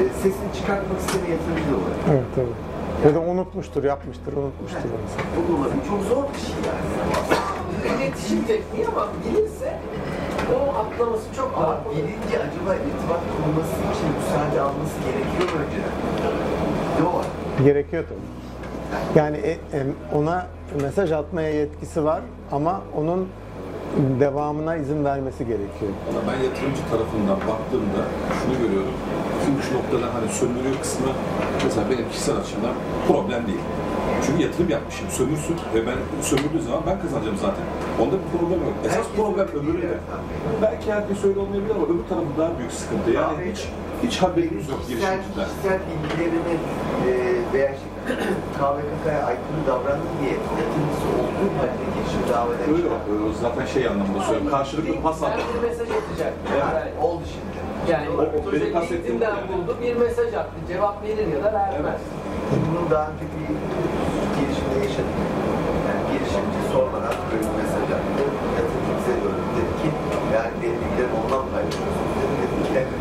e, 0.00 0.02
sesini 0.22 0.50
çıkartmak 0.56 0.98
isteyen 1.00 1.26
yatırımcı 1.34 1.74
var. 1.84 1.94
Evet 2.12 2.28
tabii. 2.36 2.65
Ya 3.04 3.14
da 3.14 3.20
unutmuştur, 3.20 3.84
yapmıştır, 3.84 4.32
unutmuştur. 4.32 4.88
Bu 5.36 5.52
da 5.52 5.56
olabilir. 5.60 5.82
Çok 5.88 6.02
zor 6.02 6.24
bir 6.34 6.38
şey 6.38 6.54
yani. 6.66 8.02
İletişim 8.02 8.44
tekniği 8.44 8.86
ama 8.86 9.08
bilirse 9.24 9.78
o 10.54 10.74
atlaması 10.78 11.34
çok 11.36 11.54
kolay. 11.54 11.76
bilinci 11.90 12.38
acaba 12.38 12.74
irtibat 12.74 13.20
kurması 13.36 13.72
için 13.72 14.08
müsaade 14.18 14.60
alması 14.60 14.94
gerekiyor 15.04 15.52
mu 15.60 15.66
önceden? 15.66 17.14
Var? 17.14 17.26
Gerekiyor 17.64 18.04
tabii. 18.08 19.18
Yani 19.18 19.36
e- 19.36 19.58
ona 20.14 20.46
mesaj 20.82 21.12
atmaya 21.12 21.50
yetkisi 21.50 22.04
var 22.04 22.20
ama 22.52 22.80
onun 22.96 23.28
devamına 24.20 24.76
izin 24.76 25.04
vermesi 25.04 25.38
gerekiyor. 25.38 25.92
Ama 26.10 26.20
ben 26.28 26.38
yatırımcı 26.44 26.82
tarafından 26.90 27.38
baktığımda 27.50 28.02
şunu 28.38 28.54
görüyorum. 28.62 28.96
Tüm 29.44 29.54
şu 29.62 29.70
noktada 29.78 30.14
hani 30.14 30.28
sömürüyor 30.40 30.76
kısmı 30.82 31.10
mesela 31.64 31.90
benim 31.90 32.08
kişisel 32.10 32.36
açımdan 32.36 32.74
problem 33.08 33.46
değil. 33.46 33.64
Çünkü 34.26 34.42
yatırım 34.42 34.70
yapmışım, 34.70 35.06
sömürsün 35.10 35.56
ve 35.74 35.86
ben 35.86 35.98
sömürdüğü 36.22 36.62
zaman 36.68 36.82
ben 36.86 36.96
kazanacağım 37.02 37.36
zaten. 37.46 37.64
Onda 38.00 38.16
bir 38.22 38.28
problem 38.38 38.60
yok. 38.68 38.76
Esas 38.86 39.06
problem 39.16 39.46
evet. 39.86 40.00
Belki 40.62 40.92
herkes 40.92 41.24
öyle 41.24 41.38
olmayabilir 41.40 41.74
ama 41.74 41.84
öbür 41.92 42.06
tarafı 42.10 42.32
daha 42.38 42.58
büyük 42.58 42.72
sıkıntı. 42.72 43.10
Yani 43.10 43.42
hiç 43.52 43.60
hiç 44.06 44.16
haberimiz 44.22 44.68
yok 44.68 44.80
girişimciler. 44.88 45.46
kişisel 45.48 45.78
bilgilerini 45.88 46.54
e, 47.08 47.12
veya 47.52 47.70
KVKK'ya 48.58 49.20
aykırı 49.30 49.60
davrandı 49.66 50.06
diye 50.20 50.32
yatırımcısı 50.36 51.06
olduğu 51.22 51.48
halde 51.58 51.84
girişim 51.94 52.22
davet 52.32 52.58
eden 52.60 52.74
Öyle 52.74 52.88
öyle 53.12 53.34
zaten 53.44 53.66
şey 53.74 53.82
anlamında 53.90 54.20
söylüyorum. 54.28 54.50
Karşılıklı 54.56 54.94
pas 55.06 55.16
Ben 55.22 55.32
bir 55.54 55.68
mesaj 55.68 55.88
atacak. 55.98 56.32
Evet. 56.52 56.62
Yani, 56.74 56.90
oldu 57.06 57.24
şimdi. 57.34 57.56
yani 57.92 58.06
O- 58.10 58.48
o 58.48 58.52
benim 58.52 58.72
kastettiğim 58.76 59.22
yani. 59.22 59.42
buldu, 59.50 59.70
bir 59.82 59.94
mesaj 60.04 60.30
attı. 60.40 60.56
Cevap 60.70 60.96
verir 61.04 61.26
ya 61.34 61.38
da 61.44 61.48
vermez. 61.58 62.00
Bunun 62.66 62.86
daha 62.90 63.06
önce 63.10 63.24
bir 63.34 63.46
girişimde 64.36 64.76
yaşadık. 64.86 65.16
Yani 65.88 66.02
girişimci 66.12 66.60
sormadan 66.72 67.14
böyle 67.30 67.44
bir 67.48 67.56
mesaj 67.62 67.86
attı. 67.96 68.22
Yatırımcı 68.56 68.92
bize 68.98 69.14
döndü. 69.24 69.42
Dedi 69.56 69.72
ki 69.80 69.88
yani 70.36 70.52
benim 70.60 70.78
bilgilerim 70.82 71.14
ondan 71.20 71.44
paylaşıyorsunuz. 71.52 72.12
Dedi, 72.18 72.34
dedim 72.40 72.60
ki 72.68 72.72
evet. 72.82 72.94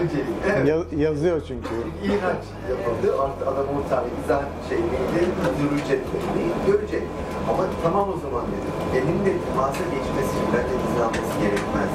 Öncelikle 0.00 0.48
evet. 0.56 0.68
Ya- 0.68 1.08
yazıyor 1.08 1.38
çünkü. 1.48 1.74
İhraç 2.04 2.44
yapıldı. 2.72 3.06
Artık 3.22 3.42
adam 3.50 3.66
o 3.78 3.82
tane 3.90 4.06
izah 4.24 4.42
şeyliğiyle 4.68 5.20
müdür 5.42 5.70
ücretlerini 5.78 6.44
görecek. 6.66 7.02
Ama 7.50 7.62
tamam 7.84 8.06
o 8.14 8.16
zaman 8.24 8.44
dedim. 8.52 8.74
Elinin 8.96 9.24
de 9.26 9.32
temasa 9.46 9.84
geçmesi 9.94 10.30
için 10.36 10.48
bence 10.54 10.74
alması 11.04 11.34
gerekmez. 11.44 11.90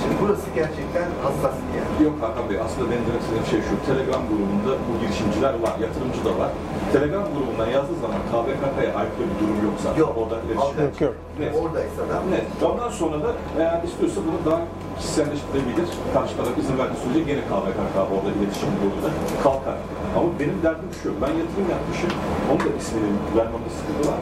Şimdi 0.00 0.14
burası 0.22 0.46
gerçekten 0.60 1.06
hassas 1.24 1.56
bir 1.64 1.72
yer. 1.78 1.86
Yok 2.06 2.14
Hakan 2.24 2.44
Bey 2.50 2.58
aslında 2.66 2.84
benim 2.90 3.04
demek 3.08 3.22
istediğim 3.24 3.46
şey 3.52 3.60
şu. 3.68 3.74
Telegram 3.90 4.22
grubunda 4.30 4.72
bu 4.86 4.92
girişimciler 5.02 5.54
var, 5.64 5.74
yatırımcı 5.84 6.20
da 6.28 6.32
var. 6.42 6.50
Telegram 6.94 7.24
grubundan 7.34 7.68
yazdığı 7.76 7.98
zaman 8.04 8.20
KVKK'ya 8.30 8.90
aykırı 9.00 9.26
bir 9.30 9.36
durum 9.40 9.58
yoksa 9.68 9.88
Yok. 10.02 10.12
orada 10.20 10.36
iletişim. 10.44 10.76
Yok 10.86 10.96
yok. 11.06 11.14
Net. 11.40 11.52
Oradaysa 11.60 12.02
da 12.10 12.16
Net. 12.34 12.46
Ondan 12.68 12.90
sonra 13.00 13.16
da 13.24 13.30
eğer 13.60 13.78
istiyorsa 13.88 14.18
bunu 14.26 14.38
daha 14.48 14.60
kişiselleştirebilir. 15.00 15.88
Karşı 16.14 16.32
taraf 16.36 16.54
izin 16.62 16.76
verdiği 16.80 16.98
sürece 17.04 17.20
gene 17.30 17.42
KVKK 17.50 17.96
orada 18.14 18.30
iletişim 18.36 18.68
yolunda 18.84 19.10
kalkar. 19.44 19.78
Ama 20.16 20.28
benim 20.40 20.58
derdim 20.64 20.90
şu, 21.02 21.08
ben 21.22 21.32
yatırım 21.40 21.68
yapmışım, 21.76 22.10
onun 22.50 22.60
da 22.66 22.70
ismini 22.82 23.10
vermemde 23.36 23.70
sıkıntı 23.78 24.02
var. 24.10 24.20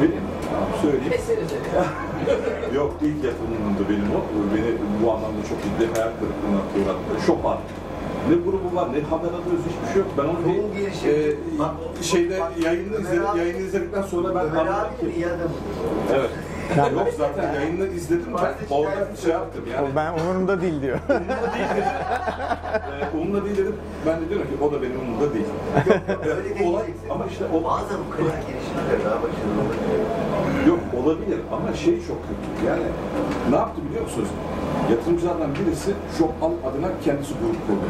Benim, 0.00 0.24
söyleyeyim. 0.82 1.12
Keseriz. 1.16 1.50
Yok 2.78 2.90
ilk 3.06 3.18
yatırımımdı 3.28 3.82
benim 3.90 4.08
o. 4.18 4.20
Beni 4.54 4.70
bu 5.00 5.06
anlamda 5.14 5.40
çok 5.50 5.58
ciddi 5.64 5.84
hayal 5.94 6.12
kırıklığına 6.18 6.60
uğrattı. 6.76 7.10
Şopar. 7.26 7.58
Ne 8.30 8.34
grubu 8.34 8.68
var, 8.76 8.88
ne 8.94 9.00
haber 9.10 9.28
alıyoruz, 9.38 9.64
hiçbir 9.70 9.88
şey 9.92 9.98
yok. 10.02 10.10
Ben 10.18 10.24
onu 10.24 10.38
bir 10.46 10.60
Çoğu 10.60 10.72
girişim. 10.76 11.10
e, 11.56 11.58
Bak, 11.58 11.70
şeyde 12.02 12.40
bak, 12.40 12.52
yayını, 12.64 12.96
izledim, 13.00 13.22
yayını 13.36 13.58
izledikten 13.58 14.02
sonra 14.02 14.34
ben 14.34 14.44
Ömer 14.50 14.66
abi 14.66 14.92
ki. 15.00 15.16
iyi 15.16 15.26
adam. 15.26 15.50
Evet. 16.74 16.92
Yok 16.92 17.08
zaten 17.18 17.54
yayını 17.54 17.86
izledim 17.86 18.26
ben. 18.42 18.54
Orada 18.74 19.16
şey 19.22 19.32
yaptım 19.32 19.64
yani. 19.72 19.88
O 19.92 19.96
ben 19.96 20.12
umurumda 20.12 20.60
değil 20.62 20.82
diyor. 20.82 20.98
e, 21.08 21.10
onunla 23.18 23.44
değil 23.44 23.56
dedim. 23.56 23.76
Ben 24.06 24.20
de 24.20 24.28
diyorum 24.28 24.46
ki 24.46 24.52
o 24.64 24.72
da 24.72 24.82
benim 24.82 25.00
umurumda 25.00 25.34
değil. 25.34 25.46
Öyle 25.76 26.00
Evet, 26.24 26.66
olay 26.66 26.86
diyeceksin. 26.86 27.10
ama 27.10 27.26
işte 27.26 27.44
o 27.54 27.64
Bazen 27.64 27.98
bu 28.06 28.10
kadar 28.16 28.36
girişimler 28.48 28.98
daha 29.04 29.16
başarılı 29.22 29.60
olabilir. 29.64 30.00
Yok 30.66 30.80
olabilir 31.04 31.40
ama 31.52 31.74
şey 31.76 32.06
çok 32.06 32.16
kötü. 32.28 32.66
Yani 32.66 32.82
ne 33.50 33.56
yaptı 33.56 33.80
biliyor 33.88 34.02
musunuz? 34.04 34.28
Yatırımcılardan 34.90 35.50
birisi 35.54 35.90
Shop 36.18 36.32
Al 36.42 36.52
adına 36.70 36.88
kendisi 37.04 37.34
grup 37.40 37.66
kurdu. 37.66 37.86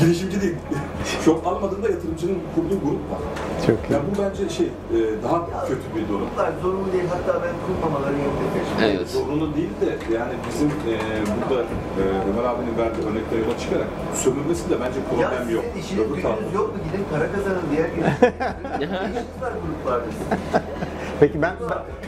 Girişimci 0.00 0.40
değil. 0.40 0.54
Shop 1.24 1.46
Al 1.46 1.62
adında 1.64 1.88
yatırımcının 1.88 2.38
kurduğu 2.54 2.80
grup 2.84 3.02
var. 3.12 3.20
Çok 3.66 3.78
iyi. 3.90 3.92
Ya 3.92 3.98
bu 4.06 4.22
bence 4.22 4.48
şey 4.48 4.66
e, 4.66 4.98
daha 5.24 5.66
kötü 5.68 5.86
bir 5.96 6.08
durum. 6.08 6.28
Bunlar 6.34 6.50
zorunlu 6.62 6.92
değil. 6.92 7.04
Hatta 7.10 7.42
ben 7.44 7.54
kurmamaları 7.66 8.14
yolunda 8.24 8.46
peşinde. 8.54 8.96
Evet. 8.96 9.10
Zorunlu 9.10 9.56
değil 9.56 9.70
de 9.80 10.14
yani 10.14 10.32
bizim 10.48 10.68
e, 10.68 10.94
burada 11.34 11.62
e, 11.62 12.02
Ömer 12.30 12.44
abinin 12.50 12.78
verdiği 12.78 13.02
örnekleri 13.08 13.40
yola 13.40 13.58
çıkarak 13.58 13.86
sömürmesinde 14.14 14.74
bence 14.80 14.98
Ya 15.00 15.28
problem 15.30 15.54
yok. 15.56 15.64
sizin 15.74 15.80
işiniz 15.84 16.54
yok 16.54 16.68
mu? 16.74 16.80
Gidin 16.84 17.04
para 17.12 17.26
kazanın 17.32 17.64
diğer 17.72 17.88
işiniz 18.82 19.26
var 19.42 19.52
gruplarda? 19.62 20.06
Peki 21.20 21.42
ben 21.42 21.54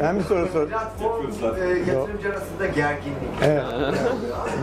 ben 0.01 0.19
bir 0.19 0.25
soru 0.25 0.49
sor. 0.53 0.69
Platform 0.69 1.27
e, 1.63 1.69
yatırımcı 1.93 2.29
arasında 2.29 2.67
gerginlik. 2.67 3.31
Evet. 3.43 3.65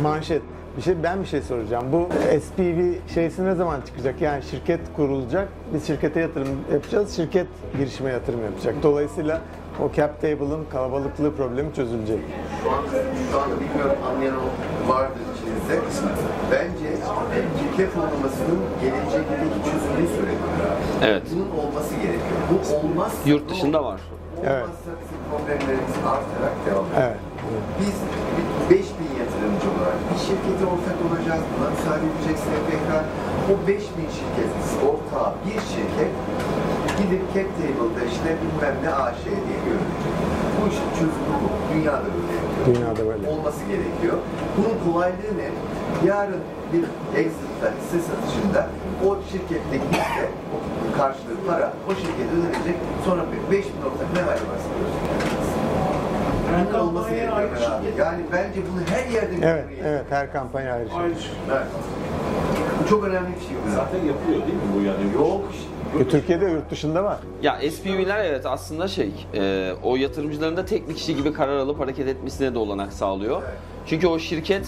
Manşet. 0.01 0.41
Bir 0.77 0.81
şey 0.81 1.03
ben 1.03 1.21
bir 1.21 1.27
şey 1.27 1.41
soracağım. 1.41 1.85
Bu 1.91 2.09
SPV 2.41 3.11
şeysi 3.13 3.45
ne 3.45 3.55
zaman 3.55 3.81
çıkacak? 3.81 4.21
Yani 4.21 4.43
şirket 4.43 4.79
kurulacak. 4.95 5.47
Biz 5.73 5.87
şirkete 5.87 6.19
yatırım 6.19 6.47
yapacağız. 6.73 7.15
Şirket 7.15 7.47
girişime 7.77 8.11
yatırım 8.11 8.43
yapacak. 8.43 8.75
Dolayısıyla 8.83 9.41
o 9.83 9.91
cap 9.91 10.21
table'ın 10.21 10.65
kalabalıklığı 10.71 11.35
problemi 11.35 11.73
çözülecek. 11.73 12.19
Şu 12.63 12.71
anda, 12.71 12.89
şu 13.31 13.39
anda 13.41 13.55
bilmiyorum 13.59 13.97
anlayan 14.07 14.35
vardır 14.87 15.21
içinizde. 15.35 15.85
Bence 16.51 16.89
kitle 17.59 17.87
fonlamasının 17.87 18.61
gelecekteki 18.81 19.57
çözümünü 19.65 20.07
söylediler. 20.07 20.77
Evet. 21.03 21.23
Bunun 21.31 21.65
olması 21.65 21.95
gerekiyor. 21.95 22.39
Bu 22.51 22.87
olmazsa 22.87 23.29
Yurt 23.29 23.49
dışında 23.49 23.83
var. 23.83 24.01
Evet. 24.45 24.63
Olmazsa 24.63 24.91
bizim 25.01 25.19
problemlerimiz 25.29 25.97
artarak 26.05 26.55
devam 26.65 26.85
ediyor. 26.85 27.01
Evet. 27.01 27.17
Biz 27.79 27.95
5000 28.69 28.79
yatırımcı 29.21 29.67
olarak 29.75 29.99
bir 30.09 30.16
şirkete 30.27 30.65
ortak 30.73 30.97
olacağız. 31.05 31.43
Buna 31.51 31.69
müsaade 31.73 32.05
edecek 32.09 32.37
SPK. 32.45 32.89
O 33.51 33.53
5000 33.67 34.09
şirket 34.17 34.51
ortağı 34.89 35.29
bir 35.45 35.59
şirket 35.71 36.11
gidip 36.97 37.23
cap 37.33 37.49
table'da 37.57 38.01
işte 38.13 38.29
bilmem 38.41 38.75
ne 38.83 38.91
AŞ 39.05 39.19
diye 39.25 39.59
görünecek. 39.67 40.13
Bu 40.55 40.61
işin 40.71 40.89
çözümü 40.99 41.35
bu. 41.43 41.49
Dünyada 41.73 42.07
böyle 42.15 42.33
yapıyor. 42.39 42.65
Dünyada 42.67 43.01
böyle. 43.09 43.23
Olması 43.33 43.61
gerekiyor. 43.71 44.17
Bunun 44.57 44.75
kolaylığı 44.85 45.33
ne? 45.41 45.49
Yarın 46.09 46.43
bir 46.73 46.83
exit'ta, 47.21 47.67
hisse 47.77 47.99
satışında 48.09 48.61
o 49.05 49.07
şirketteki 49.31 49.87
hisse, 49.91 50.25
karşılığı 50.97 51.39
para 51.47 51.73
o 51.89 51.91
şirkete 52.01 52.33
ödenecek. 52.37 52.77
Sonra 53.05 53.21
5000 53.51 53.71
ortak 53.87 54.09
ne 54.15 54.21
hali 54.27 54.43
varsa 54.49 54.69
bunun 56.47 56.79
olması 56.79 57.09
gerekiyor 57.09 57.37
abi. 57.39 57.85
Yani 57.99 58.21
bence 58.31 58.61
bunu 58.71 58.81
her 58.89 59.11
yerde 59.13 59.35
Evet, 59.41 59.69
görüyoruz. 59.69 59.85
evet 59.85 60.05
her 60.09 60.33
kampanya 60.33 60.73
ayrı 60.73 60.89
şey. 60.89 60.97
Evet. 61.51 61.67
Bu 62.83 62.89
çok 62.89 63.03
önemli 63.03 63.29
bir 63.35 63.47
şey. 63.47 63.55
bu. 63.67 63.71
Zaten 63.75 63.97
yapılıyor 64.05 64.41
değil 64.41 64.53
mi 64.53 64.61
bu 64.75 64.81
yani? 64.81 65.13
Yok. 65.15 65.43
E, 65.99 66.07
Türkiye'de 66.07 66.45
yurt 66.45 66.71
dışında 66.71 67.03
var. 67.03 67.17
Ya 67.41 67.59
SPV'ler 67.71 68.25
evet 68.25 68.45
aslında 68.45 68.87
şey, 68.87 69.11
e, 69.33 69.71
o 69.83 69.95
yatırımcıların 69.95 70.57
da 70.57 70.65
teknik 70.65 70.97
kişi 70.97 71.15
gibi 71.15 71.33
karar 71.33 71.57
alıp 71.57 71.79
hareket 71.79 72.07
etmesine 72.07 72.53
de 72.53 72.59
olanak 72.59 72.93
sağlıyor. 72.93 73.41
Çünkü 73.85 74.07
o 74.07 74.19
şirket 74.19 74.67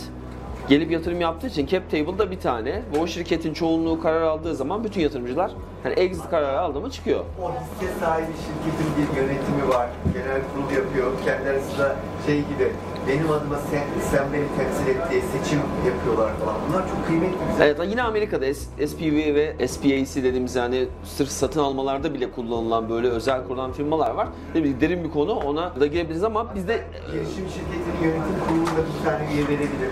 gelip 0.70 0.92
yatırım 0.92 1.22
yaptığı 1.22 1.48
için 1.48 1.68
cap 1.68 1.92
table'da 1.92 2.32
bir 2.32 2.40
tane 2.40 2.82
ve 2.96 3.00
o 3.00 3.08
şirketin 3.08 3.54
çoğunluğu 3.54 4.02
karar 4.02 4.22
aldığı 4.22 4.56
zaman 4.56 4.84
bütün 4.84 5.02
yatırımcılar 5.02 5.52
hani 5.84 5.94
exit 5.94 6.30
kararı 6.30 6.60
aldı 6.60 6.82
mı 6.82 6.92
çıkıyor. 6.92 7.20
O 7.20 7.52
hisse 7.52 7.94
sahibi 8.00 8.28
şirketin 8.28 8.90
bir 8.98 9.22
yönetimi 9.22 9.70
var. 9.70 9.90
Genel 10.14 10.42
kurul 10.54 10.76
yapıyor. 10.84 11.12
Kendi 11.26 11.50
arasında 11.50 11.96
şey 12.26 12.38
gibi 12.38 12.72
benim 13.08 13.32
adıma 13.32 13.56
sen, 13.72 13.84
sen 14.12 14.34
beni 14.34 14.44
temsil 14.58 14.88
et 14.88 15.12
diye 15.12 15.22
seçim 15.22 15.60
yapıyorlar 15.88 16.34
falan. 16.38 16.56
Bunlar 16.70 16.90
çok 16.90 17.08
kıymetli 17.08 17.38
bize. 17.54 17.66
Evet 17.66 17.80
yine 17.90 18.04
Amerika'da 18.04 18.54
SPV 18.88 19.36
ve 19.36 19.68
SPAC 19.68 20.24
dediğimiz 20.24 20.56
yani 20.56 20.88
sırf 21.04 21.30
satın 21.30 21.60
almalarda 21.60 22.14
bile 22.14 22.32
kullanılan 22.32 22.90
böyle 22.90 23.08
özel 23.10 23.48
kurulan 23.48 23.72
firmalar 23.72 24.12
var. 24.12 24.28
Tabii 24.54 24.82
derin 24.82 25.04
bir 25.04 25.12
konu 25.12 25.34
ona 25.34 25.80
da 25.80 25.88
girebiliriz 25.88 26.24
ama 26.24 26.56
bizde 26.56 26.84
Girişim 27.12 27.30
şirketinin 27.36 28.04
yönetim 28.04 28.36
kurulunda 28.48 28.72
bir 28.72 29.06
tane 29.06 29.34
üye 29.34 29.44
verebilir. 29.44 29.90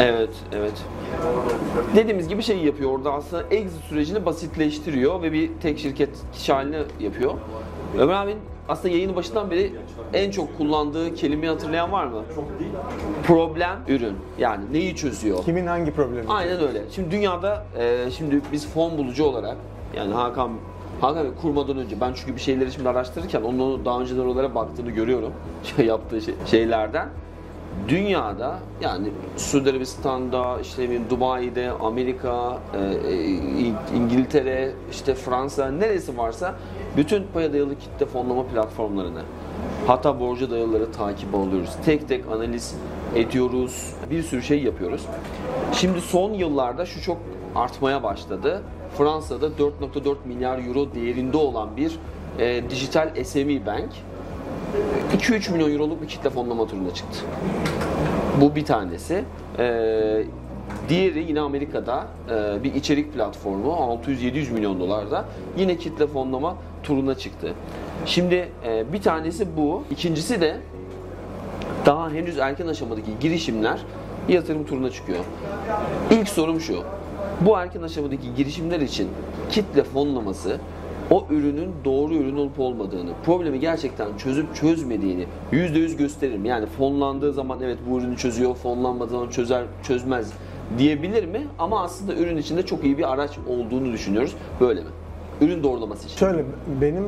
Evet 0.00 0.30
evet 0.52 0.84
dediğimiz 1.96 2.28
gibi 2.28 2.42
şey 2.42 2.56
yapıyor 2.56 2.90
orada 2.90 3.12
aslında 3.12 3.42
exit 3.50 3.84
sürecini 3.84 4.26
basitleştiriyor 4.26 5.19
ve 5.22 5.32
bir 5.32 5.50
tek 5.62 5.78
şirket 5.78 6.10
kişi 6.32 6.52
haline 6.52 6.78
yapıyor. 7.00 7.34
Ömer 7.98 8.14
abinin 8.14 8.38
aslında 8.68 8.94
yayının 8.94 9.16
başından 9.16 9.50
beri 9.50 9.72
en 10.12 10.30
çok 10.30 10.58
kullandığı 10.58 11.14
kelimeyi 11.14 11.52
hatırlayan 11.52 11.92
var 11.92 12.06
mı? 12.06 12.22
Problem, 13.26 13.78
ürün. 13.88 14.16
Yani 14.38 14.64
neyi 14.72 14.96
çözüyor? 14.96 15.44
Kimin 15.44 15.66
hangi 15.66 15.90
problemi? 15.90 16.28
Aynen 16.28 16.60
öyle. 16.68 16.82
Şimdi 16.90 17.10
dünyada 17.10 17.64
e, 17.78 18.10
şimdi 18.10 18.40
biz 18.52 18.68
fon 18.68 18.98
bulucu 18.98 19.24
olarak 19.24 19.56
yani 19.96 20.14
Hakan 20.14 20.50
Hakan 21.00 21.24
Bey 21.24 21.32
kurmadan 21.42 21.78
önce 21.78 22.00
ben 22.00 22.12
çünkü 22.14 22.36
bir 22.36 22.40
şeyleri 22.40 22.72
şimdi 22.72 22.88
araştırırken 22.88 23.42
onun 23.42 23.84
daha 23.84 24.00
önceden 24.00 24.20
oralara 24.20 24.54
baktığını 24.54 24.90
görüyorum. 24.90 25.32
Şey 25.76 25.86
yaptığı 25.86 26.20
şey- 26.20 26.34
şeylerden. 26.46 27.08
Dünyada 27.88 28.58
yani 28.80 29.08
Suudi 29.36 29.70
Arabistan'da, 29.70 30.60
işte 30.60 30.82
bileyim 30.82 31.04
Dubai'de, 31.10 31.70
Amerika, 31.70 32.58
e, 32.74 32.78
e, 32.78 33.14
İng- 33.38 33.96
İngiltere, 33.96 34.72
işte 34.90 35.14
Fransa 35.14 35.70
neresi 35.70 36.18
varsa 36.18 36.54
bütün 36.96 37.26
paya 37.34 37.52
dayalı 37.52 37.78
kitle 37.78 38.06
fonlama 38.06 38.46
platformlarını 38.46 39.22
hatta 39.86 40.20
borca 40.20 40.50
dayalıları 40.50 40.92
takip 40.92 41.34
alıyoruz. 41.34 41.70
Tek 41.84 42.08
tek 42.08 42.24
analiz 42.28 42.74
ediyoruz. 43.14 43.92
Bir 44.10 44.22
sürü 44.22 44.42
şey 44.42 44.62
yapıyoruz. 44.62 45.06
Şimdi 45.72 46.00
son 46.00 46.32
yıllarda 46.32 46.86
şu 46.86 47.02
çok 47.02 47.16
artmaya 47.54 48.02
başladı. 48.02 48.62
Fransa'da 48.98 49.46
4.4 49.58 50.16
milyar 50.24 50.58
euro 50.68 50.94
değerinde 50.94 51.36
olan 51.36 51.76
bir 51.76 51.98
e, 52.38 52.70
dijital 52.70 53.24
SME 53.24 53.66
bank 53.66 53.90
2-3 55.18 55.52
milyon 55.52 55.72
euroluk 55.72 56.02
bir 56.02 56.08
kitle 56.08 56.30
fonlama 56.30 56.66
turuna 56.66 56.94
çıktı. 56.94 57.18
Bu 58.40 58.54
bir 58.54 58.64
tanesi. 58.64 59.24
Ee, 59.58 60.24
diğeri 60.88 61.24
yine 61.28 61.40
Amerika'da 61.40 62.06
e, 62.30 62.64
bir 62.64 62.74
içerik 62.74 63.12
platformu 63.14 63.68
600-700 64.06 64.52
milyon 64.52 64.80
dolarda 64.80 65.24
yine 65.56 65.76
kitle 65.76 66.06
fonlama 66.06 66.56
turuna 66.82 67.14
çıktı. 67.14 67.54
Şimdi 68.06 68.48
e, 68.66 68.92
bir 68.92 69.02
tanesi 69.02 69.56
bu. 69.56 69.84
İkincisi 69.90 70.40
de 70.40 70.56
daha 71.86 72.10
henüz 72.10 72.38
erken 72.38 72.66
aşamadaki 72.66 73.10
girişimler 73.20 73.80
yatırım 74.28 74.66
turuna 74.66 74.90
çıkıyor. 74.90 75.24
İlk 76.10 76.28
sorum 76.28 76.60
şu. 76.60 76.82
Bu 77.40 77.58
erken 77.58 77.82
aşamadaki 77.82 78.34
girişimler 78.34 78.80
için 78.80 79.08
kitle 79.50 79.82
fonlaması 79.82 80.58
o 81.10 81.26
ürünün 81.30 81.70
doğru 81.84 82.14
ürün 82.14 82.36
olup 82.36 82.60
olmadığını, 82.60 83.10
problemi 83.24 83.60
gerçekten 83.60 84.16
çözüp 84.16 84.54
çözmediğini 84.54 85.26
%100 85.52 85.96
gösteririm. 85.96 86.44
Yani 86.44 86.66
fonlandığı 86.66 87.32
zaman 87.32 87.58
evet 87.62 87.78
bu 87.90 87.98
ürünü 87.98 88.16
çözüyor, 88.16 88.54
fonlanmadığı 88.54 89.10
zaman 89.10 89.28
çözer, 89.28 89.64
çözmez 89.82 90.32
diyebilir 90.78 91.24
mi? 91.24 91.46
Ama 91.58 91.82
aslında 91.82 92.14
ürün 92.14 92.36
içinde 92.36 92.66
çok 92.66 92.84
iyi 92.84 92.98
bir 92.98 93.12
araç 93.12 93.38
olduğunu 93.48 93.92
düşünüyoruz. 93.92 94.34
Böyle 94.60 94.80
mi? 94.80 94.86
Ürün 95.40 95.62
doğrulaması 95.62 96.06
için. 96.06 96.16
Şöyle 96.16 96.44
benim 96.80 97.04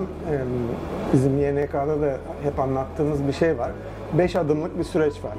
bizim 1.12 1.38
YNK'da 1.38 2.00
da 2.00 2.18
hep 2.42 2.61
anlattığımız 2.61 3.26
bir 3.26 3.32
şey 3.32 3.59
var. 3.59 3.70
5 4.18 4.36
adımlık 4.36 4.78
bir 4.78 4.84
süreç 4.84 5.24
var. 5.24 5.32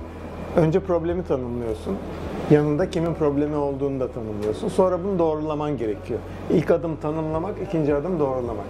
Önce 0.56 0.80
problemi 0.80 1.24
tanımlıyorsun. 1.24 1.98
Yanında 2.52 2.90
kimin 2.90 3.14
problemi 3.14 3.56
olduğunu 3.56 4.00
da 4.00 4.08
tanımlıyorsun. 4.08 4.68
Sonra 4.68 5.04
bunu 5.04 5.20
doğrulaman 5.20 5.78
gerekiyor. 5.78 6.20
İlk 6.52 6.72
adım 6.72 6.96
tanımlamak, 6.96 7.56
ikinci 7.68 7.96
adım 7.96 8.20
doğrulamak. 8.20 8.66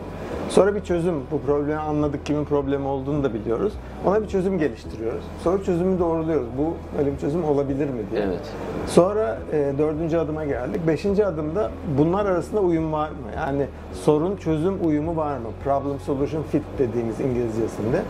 Sonra 0.54 0.76
bir 0.76 0.82
çözüm, 0.82 1.16
bu 1.32 1.42
problemi 1.42 1.80
anladık, 1.80 2.26
kimin 2.26 2.46
problemi 2.46 2.88
olduğunu 2.88 3.24
da 3.24 3.34
biliyoruz. 3.34 3.74
Ona 4.06 4.22
bir 4.22 4.28
çözüm 4.28 4.60
geliştiriyoruz. 4.60 5.24
Sonra 5.44 5.64
çözümü 5.64 6.00
doğruluyoruz. 6.00 6.48
Bu 6.58 6.74
öyle 7.00 7.14
bir 7.14 7.18
çözüm 7.18 7.46
olabilir 7.46 7.86
mi 7.86 8.02
diye. 8.12 8.22
Evet. 8.22 8.40
Sonra 8.88 9.38
e, 9.52 9.74
dördüncü 9.78 10.18
adıma 10.18 10.46
geldik. 10.46 10.88
Beşinci 10.88 11.26
adımda 11.26 11.72
bunlar 11.98 12.26
arasında 12.26 12.62
uyum 12.62 12.94
var 12.94 13.10
mı? 13.10 13.16
Yani 13.36 13.66
sorun 13.94 14.36
çözüm 14.36 14.88
uyumu 14.88 15.16
var 15.16 15.38
mı? 15.38 15.48
Problem 15.64 16.00
solution 16.00 16.44
fit 16.44 16.64
dediğimiz 16.80 17.20
İngilizcesinde. 17.20 18.02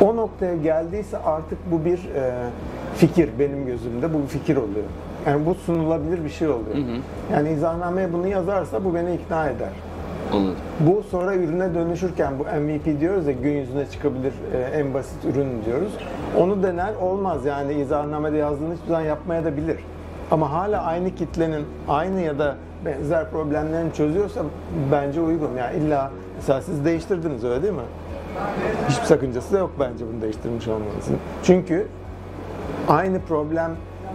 O 0.00 0.16
noktaya 0.16 0.56
geldiyse 0.56 1.18
artık 1.18 1.58
bu 1.72 1.84
bir 1.84 1.98
e, 2.14 2.32
fikir 2.94 3.30
benim 3.38 3.66
gözümde. 3.66 4.14
Bu 4.14 4.22
bir 4.22 4.28
fikir 4.28 4.56
oluyor. 4.56 4.86
Yani 5.26 5.46
bu 5.46 5.54
sunulabilir 5.54 6.24
bir 6.24 6.30
şey 6.30 6.48
oluyor. 6.48 6.76
Yani 7.32 7.50
izahnameye 7.50 8.12
bunu 8.12 8.26
yazarsa 8.28 8.84
bu 8.84 8.94
beni 8.94 9.14
ikna 9.14 9.48
eder. 9.48 9.70
Anladım. 10.32 10.56
Bu 10.80 11.02
sonra 11.02 11.34
ürüne 11.34 11.74
dönüşürken 11.74 12.32
bu 12.38 12.42
MVP 12.42 13.00
diyoruz 13.00 13.26
ya 13.26 13.32
gün 13.32 13.52
yüzüne 13.52 13.86
çıkabilir 13.86 14.32
e, 14.54 14.58
en 14.58 14.94
basit 14.94 15.24
ürün 15.24 15.64
diyoruz. 15.64 15.92
Onu 16.38 16.62
dener 16.62 16.94
olmaz 16.94 17.44
yani 17.44 17.74
izahnamede 17.74 18.36
yazdığını 18.36 18.74
hiçbir 18.74 18.88
zaman 18.88 19.00
yapmaya 19.00 19.44
da 19.44 19.56
bilir. 19.56 19.76
Ama 20.30 20.52
hala 20.52 20.82
aynı 20.82 21.14
kitlenin 21.14 21.64
aynı 21.88 22.20
ya 22.20 22.38
da 22.38 22.56
benzer 22.84 23.30
problemlerini 23.30 23.92
çözüyorsa 23.92 24.40
bence 24.92 25.20
uygun. 25.20 25.56
Yani 25.58 25.76
illa 25.76 26.10
mesela 26.36 26.62
siz 26.62 26.84
değiştirdiniz 26.84 27.44
öyle 27.44 27.62
değil 27.62 27.74
mi? 27.74 27.80
Hiçbir 28.88 29.06
sakıncası 29.06 29.54
da 29.54 29.58
yok 29.58 29.70
bence 29.80 30.04
bunu 30.12 30.22
değiştirmiş 30.22 30.68
olmanızın. 30.68 31.16
Çünkü 31.42 31.86
aynı 32.88 33.20
problem 33.20 33.70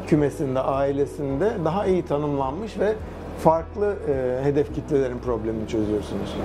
kümesinde, 0.07 0.59
ailesinde 0.59 1.51
daha 1.66 1.86
iyi 1.86 2.05
tanımlanmış 2.05 2.80
ve 2.80 2.93
farklı 3.39 3.95
e, 4.09 4.43
hedef 4.45 4.75
kitlelerin 4.75 5.19
problemini 5.19 5.67
çözüyorsunuz. 5.67 6.36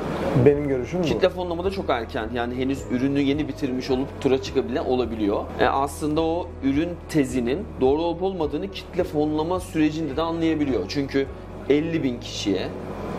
Benim 0.46 0.68
görüşüm 0.68 1.00
bu. 1.00 1.04
Kitle 1.04 1.28
fonlamada 1.28 1.70
çok 1.70 1.90
erken. 1.90 2.28
Yani 2.34 2.54
henüz 2.54 2.82
ürünü 2.90 3.20
yeni 3.20 3.48
bitirmiş 3.48 3.90
olup 3.90 4.08
tura 4.20 4.42
çıkabilen 4.42 4.84
olabiliyor. 4.84 5.44
E 5.60 5.66
aslında 5.66 6.20
o 6.20 6.48
ürün 6.64 6.90
tezinin 7.08 7.64
doğru 7.80 8.02
olup 8.02 8.22
olmadığını 8.22 8.70
kitle 8.70 9.04
fonlama 9.04 9.60
sürecinde 9.60 10.16
de 10.16 10.22
anlayabiliyor. 10.22 10.84
Çünkü 10.88 11.26
50 11.68 12.02
bin 12.02 12.20
kişiye 12.20 12.68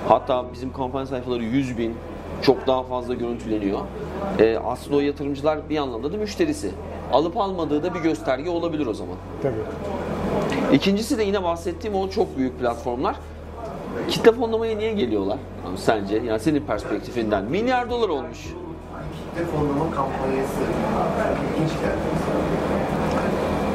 hatta 0.08 0.46
bizim 0.54 0.74
kampanya 0.74 1.06
sayfaları 1.06 1.44
100 1.44 1.78
bin 1.78 1.96
çok 2.42 2.68
daha 2.68 2.84
fazla 2.84 3.14
görüntüleniyor. 3.14 3.80
E, 4.40 4.58
aslında 4.58 4.98
o 4.98 5.00
yatırımcılar 5.00 5.70
bir 5.70 5.78
anlamda 5.78 6.14
da 6.14 6.18
müşterisi. 6.18 6.72
Alıp 7.14 7.38
almadığı 7.38 7.84
da 7.84 7.94
bir 7.94 8.00
gösterge 8.00 8.50
olabilir 8.50 8.88
o 8.88 8.94
zaman. 8.94 9.16
Tabii. 9.42 9.56
İkincisi 10.76 11.18
de 11.18 11.24
yine 11.24 11.44
bahsettiğim 11.44 11.96
o 11.96 12.10
çok 12.10 12.38
büyük 12.38 12.60
platformlar. 12.60 13.16
Kitle 14.08 14.32
fonlamaya 14.32 14.78
niye 14.78 14.94
geliyorlar 14.94 15.38
sence? 15.78 16.16
Yani 16.18 16.40
senin 16.40 16.62
perspektifinden. 16.62 17.44
Milyar 17.44 17.90
dolar 17.90 18.10
olmuş. 18.10 18.44
Kitle 18.44 19.46
fonlama 19.46 19.96
kampanyası 19.96 20.62
ilginç 21.58 21.72
geldi. 21.72 22.10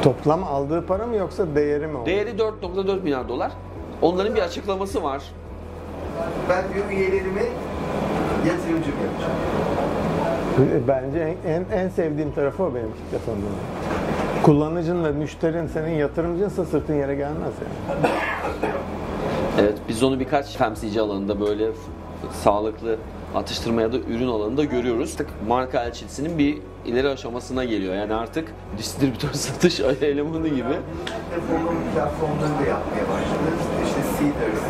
Toplam 0.01 0.43
aldığı 0.43 0.85
para 0.85 1.05
mı 1.07 1.15
yoksa 1.15 1.55
değeri 1.55 1.87
mi? 1.87 1.97
o? 1.97 2.05
Değeri 2.05 2.29
4.4 2.29 3.01
milyar 3.03 3.29
dolar. 3.29 3.51
Onların 4.01 4.35
bir 4.35 4.41
açıklaması 4.41 5.03
var. 5.03 5.23
Ben 6.49 6.63
diyor 6.73 6.89
üyelerimi 6.89 7.43
yatırımcı 8.47 8.89
yapacağım? 8.89 9.33
E, 10.83 10.87
Bence 10.87 11.19
en, 11.45 11.51
en, 11.51 11.65
en 11.79 11.89
sevdiğim 11.89 12.31
tarafı 12.31 12.63
o 12.63 12.75
benim 12.75 12.91
kitle 12.91 13.17
fonlama. 13.19 13.45
Kullanıcın 14.43 15.03
ve 15.03 15.11
müşterin 15.11 15.67
senin 15.67 15.89
yatırımcınsa 15.95 16.65
sırtın 16.65 16.93
yere 16.93 17.15
gelmez 17.15 17.53
yani. 17.61 18.13
Evet 19.59 19.73
biz 19.89 20.03
onu 20.03 20.19
birkaç 20.19 20.57
FMCG 20.57 20.97
alanında 20.97 21.39
böyle 21.39 21.71
sağlıklı 22.43 22.97
atıştırma 23.35 23.81
ya 23.81 23.93
da 23.93 23.97
ürün 23.97 24.27
alanında 24.27 24.63
görüyoruz. 24.63 25.11
Artık 25.13 25.29
marka 25.47 25.83
elçisinin 25.83 26.37
bir 26.37 26.57
ileri 26.85 27.09
aşamasına 27.09 27.63
geliyor. 27.63 27.95
Yani 27.95 28.13
artık 28.13 28.47
distribütör 28.77 29.29
satış 29.33 29.79
elemanı 29.79 30.47
gibi. 30.47 30.75
Kitle 31.05 31.39
fonlama 31.49 31.79
platformları 31.93 32.55
da 32.61 32.69
yapmaya 32.69 33.05
başladı. 33.13 33.49
İşte 33.85 34.01
Seeders, 34.17 34.63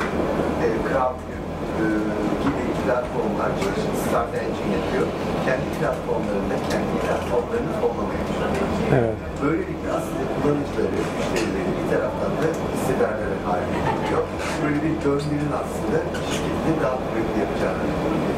e, 0.65 0.67
Crowd 0.87 1.19
e, 1.81 1.85
gibi 2.43 2.63
platformlar, 2.85 3.51
Start 4.03 4.33
Engine 4.41 4.75
yapıyor. 4.77 5.07
Kendi 5.45 5.67
platformlarında, 5.79 6.55
kendi 6.71 6.91
platformlarını 7.03 7.73
fonlamaya 7.81 8.23
başladı. 8.27 8.57
Evet. 8.99 9.15
Böylelikle 9.43 9.87
aslında 9.97 10.23
kullanıcıları, 10.35 10.97
müşterileri 11.17 11.71
bir 11.77 11.87
taraftan 11.91 12.31
da 12.41 12.47
hissedarları 12.73 13.35
haline 13.47 13.79
getiriyor. 13.87 14.23
Böyle 14.63 14.79
bir 14.85 14.94
döngünün 15.05 15.53
aslında 15.61 15.97
şirketini 16.31 16.75
daha 16.83 16.95
kuvvetli 17.03 17.37
yapacağını 17.45 17.83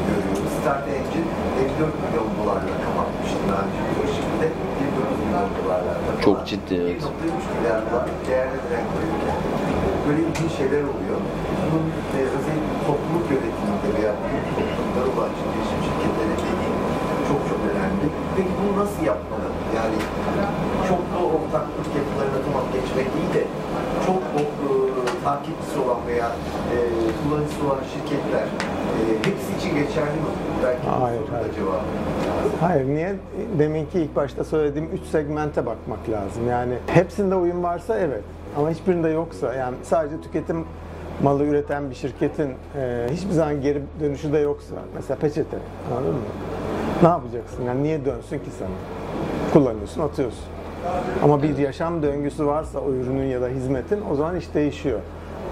görüyoruz. 0.08 0.52
Start 0.58 0.84
Engine 0.96 1.30
54 1.80 2.02
milyon 2.02 2.28
dolarla 2.38 2.74
kapatmıştı 2.86 3.40
daha 3.50 3.62
önce 3.66 3.80
o 4.00 4.04
şirkette 4.14 4.48
29 5.08 5.18
milyon 5.24 5.50
dolarla 5.58 5.92
kapatmıştı. 5.96 6.24
Çok 6.28 6.38
ciddi, 6.50 6.74
evet. 6.82 7.02
1.3 7.02 7.46
milyar 7.54 7.80
dolar 7.86 8.04
değerlendiren 8.28 8.86
koyuyor. 8.92 9.36
Böyle 10.04 10.20
ilginç 10.28 10.52
şeyler 10.60 10.82
oluyor. 10.92 11.18
Bunun 11.70 11.86
e, 12.16 12.18
özellikle 12.36 12.76
topluluk 12.88 13.26
yönetiminde 13.32 13.88
veya 13.96 14.12
büyük 14.22 14.46
toplulukları 14.56 15.08
olan 15.14 15.30
girişim 15.52 15.80
şirketleri 15.86 16.34
dediğim 16.42 16.78
çok 17.28 17.40
çok 17.50 17.60
önemli. 17.70 18.06
Peki 18.36 18.52
bunu 18.58 18.72
nasıl 18.82 19.00
yapmalı? 19.12 19.48
Yani 19.78 19.98
çok 20.88 21.02
da 21.12 21.18
ortaklık 21.34 21.88
yapılarına 22.00 22.38
tamam 22.46 22.64
geçmek 22.76 23.08
iyi 23.18 23.28
de 23.36 23.42
çok 24.06 24.20
o, 24.38 24.40
takipçisi 25.24 25.78
olan 25.78 25.96
veya 26.06 26.26
e, 26.26 26.76
kullanıcısı 27.22 27.66
olan 27.66 27.78
şirketler 27.94 28.42
e, 28.42 29.18
hepsi 29.18 29.56
için 29.58 29.74
geçerli 29.76 30.16
mi? 30.20 30.32
Belki 30.64 30.86
Hayır, 30.88 31.20
hayır. 31.32 31.54
cevabı. 31.54 31.80
Hayır 32.60 32.86
niye? 32.86 33.14
Deminki 33.58 34.00
ilk 34.00 34.16
başta 34.16 34.44
söylediğim 34.44 34.88
üç 34.92 35.02
segmente 35.02 35.66
bakmak 35.66 36.08
lazım. 36.08 36.48
Yani 36.50 36.74
hepsinde 36.86 37.34
uyum 37.34 37.62
varsa 37.62 37.98
evet. 37.98 38.22
Ama 38.58 38.70
hiçbirinde 38.70 39.08
yoksa 39.08 39.54
yani 39.54 39.76
sadece 39.82 40.20
tüketim 40.20 40.64
malı 41.22 41.44
üreten 41.44 41.90
bir 41.90 41.94
şirketin 41.94 42.50
e, 42.76 43.06
hiçbir 43.12 43.32
zaman 43.32 43.60
geri 43.60 43.82
dönüşü 44.00 44.32
de 44.32 44.38
yoksa 44.38 44.74
mesela 44.94 45.18
peçete 45.20 45.56
anladın 45.92 46.14
mı? 46.14 46.20
Ne 47.02 47.08
yapacaksın? 47.08 47.64
Yani 47.66 47.82
niye 47.82 48.04
dönsün 48.04 48.38
ki 48.38 48.50
sana? 48.58 48.68
Kullanıyorsun, 49.52 50.02
atıyorsun. 50.02 50.44
Ama 51.22 51.42
bir 51.42 51.58
yaşam 51.58 52.02
döngüsü 52.02 52.46
varsa 52.46 52.78
o 52.78 52.92
ürünün 52.92 53.26
ya 53.26 53.40
da 53.40 53.48
hizmetin 53.48 54.00
o 54.12 54.14
zaman 54.14 54.36
iş 54.36 54.54
değişiyor. 54.54 55.00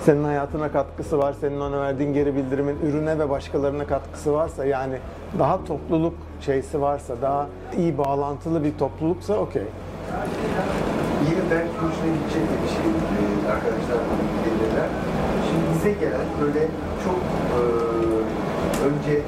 Senin 0.04 0.24
hayatına 0.24 0.72
katkısı 0.72 1.18
var, 1.18 1.34
senin 1.40 1.60
ona 1.60 1.80
verdiğin 1.80 2.14
geri 2.14 2.36
bildirimin 2.36 2.76
ürüne 2.84 3.18
ve 3.18 3.30
başkalarına 3.30 3.86
katkısı 3.86 4.32
varsa 4.32 4.64
yani 4.64 4.98
daha 5.38 5.64
topluluk 5.64 6.14
şeysi 6.40 6.80
varsa, 6.80 7.14
daha 7.22 7.46
iyi 7.76 7.98
bağlantılı 7.98 8.64
bir 8.64 8.78
topluluksa 8.78 9.34
okey. 9.34 9.62
Yine 11.30 11.40
belki 11.50 11.74
hoşuna 11.74 12.06
gidecek 12.16 12.42
de 12.42 12.56
bir 12.62 12.68
şey 12.68 12.86
e, 13.46 13.52
arkadaşlar 13.52 13.98
bilirler. 14.44 14.88
Şimdi 15.48 15.64
bize 15.74 15.92
gelen 15.92 16.26
böyle 16.40 16.66
çok 17.04 17.18
e, 17.56 17.60
önce 18.86 19.22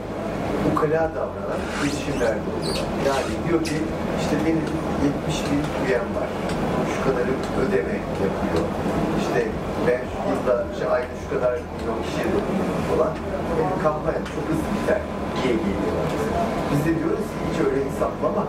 ukala 0.79 1.11
davranan 1.19 1.61
girişimler 1.83 2.37
oluyor. 2.51 2.79
Yani 3.09 3.33
diyor 3.45 3.61
ki 3.69 3.77
işte 4.23 4.35
benim 4.45 4.65
70 5.05 5.51
bin 5.51 5.63
üyem 5.83 6.09
var. 6.19 6.31
Şu 6.93 6.99
kadarı 7.07 7.33
ödeme 7.63 7.97
yapıyor. 8.25 8.65
İşte 9.21 9.41
ben 9.87 10.01
şu 10.11 10.19
yılda 10.31 10.55
işte 10.73 10.85
ayda 10.95 11.15
şu 11.23 11.27
kadar 11.35 11.53
milyon 11.53 11.99
kişiye 12.05 12.27
dokunuyorum 12.35 12.83
falan. 12.91 13.13
Benim 13.57 13.79
kampanya 13.87 14.23
çok 14.35 14.45
hızlı 14.51 14.69
biter 14.75 15.03
diye 15.37 15.55
geliyorlar. 15.65 16.09
Biz 16.71 16.81
de 16.87 16.91
diyoruz 16.99 17.27
ki 17.33 17.39
hiç 17.49 17.57
öyle 17.67 17.79
hesaplama. 17.89 18.45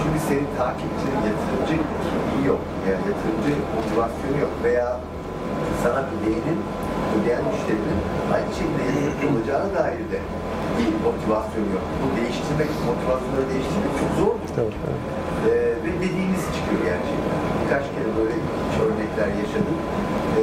Çünkü 0.00 0.18
senin 0.28 0.48
takipçinin 0.60 1.20
yatırımcı 1.30 1.74
kimliği 2.06 2.44
yok. 2.52 2.62
Yani 2.88 3.02
yatırımcı 3.10 3.52
motivasyonu 3.76 4.36
yok 4.44 4.54
veya 4.64 4.88
sana 5.82 6.00
ödeyenin, 6.12 6.58
ödeyen 7.16 7.42
müşterinin 7.48 8.00
aynı 8.34 8.50
şekilde 8.58 8.82
yatırımcı 8.88 9.26
olacağına 9.30 9.70
dair 9.78 10.06
de 10.12 10.20
bir 10.78 10.90
motivasyonu 11.06 11.68
yok. 11.76 11.86
Bu 12.00 12.06
değiştirmek, 12.18 12.70
motivasyonları 12.90 13.46
değiştirmek 13.52 13.92
çok 14.00 14.10
zor. 14.20 14.34
Tabii, 14.58 14.76
tabii. 14.84 15.02
Ee, 15.46 15.52
ve 15.84 15.90
dediğiniz 16.02 16.44
çıkıyor 16.54 16.80
gerçekten. 16.90 17.38
Birkaç 17.60 17.84
kere 17.94 18.10
böyle 18.18 18.36
örnekler 18.84 19.28
yaşadım. 19.42 19.78
Ee, 20.38 20.42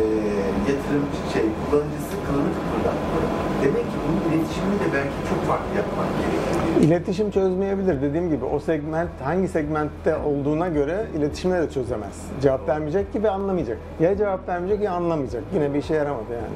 yatırımcı 0.69 1.19
şey, 1.33 1.45
kullanıcısı 1.61 2.15
kılını 2.25 2.51
kıpırdatmadı. 2.57 3.27
Demek 3.63 3.85
ki 3.91 3.97
bunun 4.03 4.21
iletişimini 4.27 4.77
de 4.83 4.87
belki 4.95 5.17
çok 5.29 5.39
farklı 5.49 5.71
yapmak 5.81 6.09
gerekiyor. 6.19 6.54
İletişim 6.81 7.31
çözmeyebilir. 7.31 8.01
Dediğim 8.01 8.29
gibi 8.29 8.45
o 8.45 8.59
segment 8.59 9.09
hangi 9.23 9.47
segmentte 9.47 10.17
olduğuna 10.17 10.67
göre 10.67 11.05
iletişimle 11.17 11.61
de 11.61 11.69
çözemez. 11.69 12.27
Cevap 12.41 12.69
vermeyecek 12.69 13.13
gibi 13.13 13.29
anlamayacak. 13.29 13.77
Ya 13.99 14.17
cevap 14.17 14.49
vermeyecek 14.49 14.83
ya 14.85 14.91
anlamayacak. 14.91 15.43
Yine 15.53 15.73
bir 15.73 15.79
işe 15.79 15.93
yaramadı 15.93 16.33
yani. 16.33 16.55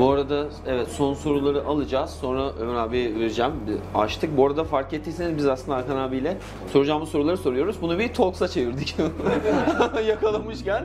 Bu 0.00 0.10
arada 0.10 0.44
evet 0.66 0.88
son 0.88 1.14
soruları 1.14 1.64
alacağız. 1.64 2.10
Sonra 2.10 2.50
Ömer 2.60 2.74
abiye 2.74 3.14
vereceğim. 3.14 3.52
Açtık. 3.94 4.36
Bu 4.36 4.46
arada 4.46 4.64
fark 4.64 4.92
ettiyseniz 4.92 5.36
biz 5.36 5.46
aslında 5.46 5.78
Hakan 5.78 5.96
abiyle 5.96 6.36
soracağımız 6.72 7.08
soruları 7.08 7.36
soruyoruz. 7.36 7.76
Bunu 7.82 7.98
bir 7.98 8.14
talks'a 8.14 8.48
çevirdik. 8.48 8.96
Yakalamışken. 10.08 10.84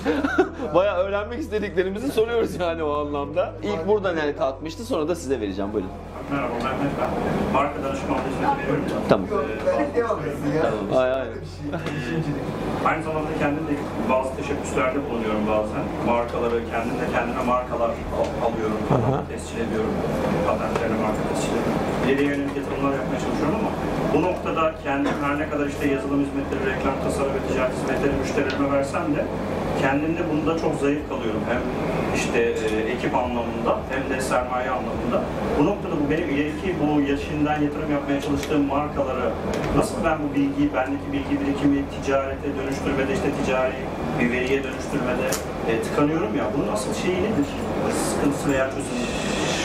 Bayağı 0.74 0.98
öğrenmek 0.98 1.40
istediklerimizi 1.40 2.12
soruyoruz 2.12 2.60
yani 2.60 2.82
o 2.82 2.92
anlamda. 2.92 3.54
İlk 3.62 3.88
buradan 3.88 4.16
el 4.16 4.36
kalkmıştı. 4.36 4.84
Sonra 4.84 5.08
da 5.08 5.14
size 5.14 5.40
vereceğim. 5.40 5.72
Buyurun. 5.72 5.90
Merhaba 6.32 6.54
Mehmet 6.64 6.92
ben. 7.00 7.10
Marka 7.56 7.78
danışmanlığı 7.84 8.28
hizmeti 8.30 8.58
veriyorum. 8.62 9.02
Tamam. 9.08 9.26
Ben 9.66 9.86
devam 9.96 10.18
etsin 10.28 10.50
ya. 10.60 10.98
Ay 11.00 11.10
ay. 11.12 11.28
Aynı 12.88 13.02
zamanda 13.08 13.30
kendim 13.42 13.64
de 13.70 13.74
bazı 14.12 14.30
teşebbüslerde 14.38 14.98
bulunuyorum 15.06 15.44
bazen. 15.54 15.84
Markaları, 16.12 16.56
kendim 16.72 16.96
de 17.02 17.06
kendime 17.14 17.42
markalar 17.54 17.90
al- 18.18 18.34
alıyorum, 18.46 18.80
Aha. 18.94 19.18
tescil 19.30 19.58
ediyorum. 19.66 19.94
Patentlerine 20.46 20.98
marka 21.06 21.22
tescil 21.30 21.52
ediyorum. 21.58 21.78
İleriye 22.06 22.28
yönelik 22.32 22.56
yatırımlar 22.60 22.92
yapmaya 23.00 23.18
çalışıyorum 23.24 23.56
ama 23.60 23.70
bu 24.14 24.22
noktada 24.22 24.74
kendim 24.84 25.12
her 25.22 25.38
ne 25.38 25.50
kadar 25.50 25.66
işte 25.66 25.88
yazılım 25.88 26.20
hizmetleri, 26.24 26.76
reklam 26.76 26.94
tasarım 27.04 27.32
ve 27.34 27.52
ticaret 27.52 27.74
hizmetleri 27.76 28.12
müşterilerime 28.22 28.72
versem 28.72 29.02
de 29.16 29.24
kendimde 29.80 30.22
bunda 30.30 30.58
çok 30.58 30.74
zayıf 30.80 31.08
kalıyorum. 31.08 31.42
Hem 31.48 31.60
işte 32.16 32.40
e, 32.40 32.92
ekip 32.92 33.14
anlamında 33.14 33.78
hem 33.90 34.16
de 34.16 34.20
sermaye 34.20 34.70
anlamında. 34.70 35.18
Bu 35.58 35.64
noktada 35.66 35.92
bu 35.92 36.10
benim 36.10 36.28
ileriki 36.30 36.74
bu 36.80 37.00
yaşından 37.00 37.60
yatırım 37.62 37.92
yapmaya 37.92 38.20
çalıştığım 38.20 38.66
markalara 38.66 39.30
nasıl 39.76 40.04
ben 40.04 40.18
bu 40.22 40.34
bilgiyi, 40.34 40.74
bendeki 40.74 41.08
bilgi 41.12 41.40
birikimi 41.40 41.78
ticarete 41.94 42.48
dönüştürmede, 42.58 43.12
işte 43.14 43.28
ticari 43.38 43.80
bir 44.20 44.30
veriye 44.32 44.64
dönüştürmede 44.64 45.26
e, 45.68 45.82
tıkanıyorum 45.82 46.36
ya. 46.36 46.44
Bunun 46.56 46.72
asıl 46.72 46.94
şeyi 46.94 47.16
nedir? 47.16 47.48
Sıkıntısı 48.10 48.52
veya 48.52 48.66
çözümü? 48.70 49.17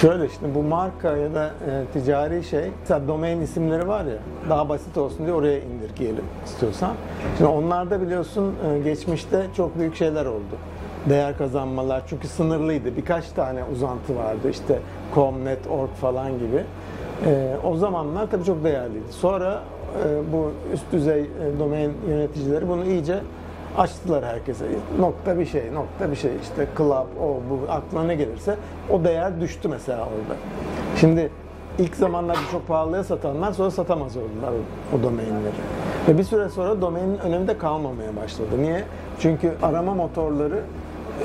Şöyle 0.03 0.29
şimdi 0.29 0.55
bu 0.55 0.63
marka 0.63 1.17
ya 1.17 1.33
da 1.35 1.45
e, 1.45 1.85
ticari 1.93 2.43
şey, 2.43 2.71
mesela 2.79 3.07
domain 3.07 3.41
isimleri 3.41 3.87
var 3.87 4.05
ya, 4.05 4.17
daha 4.49 4.69
basit 4.69 4.97
olsun 4.97 5.25
diye 5.25 5.33
oraya 5.35 5.59
indirgeyelim 5.59 6.23
istiyorsan. 6.45 6.91
Şimdi 7.37 7.49
onlarda 7.49 8.01
biliyorsun 8.01 8.55
e, 8.69 8.79
geçmişte 8.79 9.45
çok 9.57 9.79
büyük 9.79 9.95
şeyler 9.95 10.25
oldu. 10.25 10.55
Değer 11.09 11.37
kazanmalar 11.37 12.03
çünkü 12.07 12.27
sınırlıydı. 12.27 12.97
Birkaç 12.97 13.29
tane 13.29 13.63
uzantı 13.63 14.15
vardı 14.15 14.49
işte 14.49 14.79
com, 15.15 15.45
net, 15.45 15.67
org 15.67 15.89
falan 15.89 16.31
gibi. 16.31 16.63
E, 17.25 17.55
o 17.63 17.77
zamanlar 17.77 18.31
tabii 18.31 18.43
çok 18.43 18.63
değerliydi. 18.63 19.11
Sonra 19.11 19.61
e, 20.05 20.33
bu 20.33 20.51
üst 20.73 20.91
düzey 20.91 21.21
e, 21.21 21.59
domain 21.59 21.93
yöneticileri 22.09 22.67
bunu 22.69 22.85
iyice 22.85 23.19
açtılar 23.77 24.25
herkese. 24.25 24.65
Nokta 24.99 25.39
bir 25.39 25.45
şey, 25.45 25.73
nokta 25.73 26.11
bir 26.11 26.15
şey. 26.15 26.31
işte 26.41 26.67
club, 26.77 27.07
o 27.21 27.27
bu 27.49 27.71
aklına 27.71 28.03
ne 28.03 28.15
gelirse 28.15 28.55
o 28.89 29.03
değer 29.03 29.41
düştü 29.41 29.67
mesela 29.67 29.99
orada. 29.99 30.39
Şimdi 30.99 31.29
ilk 31.79 31.95
zamanlarda 31.95 32.39
çok 32.51 32.67
pahalıya 32.67 33.03
satanlar 33.03 33.51
sonra 33.51 33.71
satamaz 33.71 34.17
oldular 34.17 34.53
o, 34.99 35.03
domainleri. 35.03 35.53
Ve 36.07 36.17
bir 36.17 36.23
süre 36.23 36.49
sonra 36.49 36.81
domainin 36.81 37.17
önemi 37.17 37.47
de 37.47 37.57
kalmamaya 37.57 38.15
başladı. 38.15 38.49
Niye? 38.57 38.83
Çünkü 39.19 39.53
arama 39.61 39.93
motorları 39.93 40.59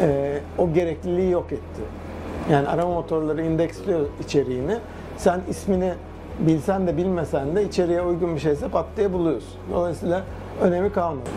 e, 0.00 0.38
o 0.58 0.72
gerekliliği 0.72 1.30
yok 1.30 1.52
etti. 1.52 1.82
Yani 2.50 2.68
arama 2.68 2.94
motorları 2.94 3.42
indeksliyor 3.42 4.00
içeriğini. 4.24 4.78
Sen 5.16 5.40
ismini 5.50 5.92
bilsen 6.40 6.86
de 6.86 6.96
bilmesen 6.96 7.56
de 7.56 7.64
içeriye 7.64 8.02
uygun 8.02 8.34
bir 8.34 8.40
şeyse 8.40 8.68
pat 8.68 8.86
diye 8.96 9.12
buluyorsun. 9.12 9.58
Dolayısıyla 9.74 10.22
önemi 10.62 10.92
kalmadı. 10.92 11.30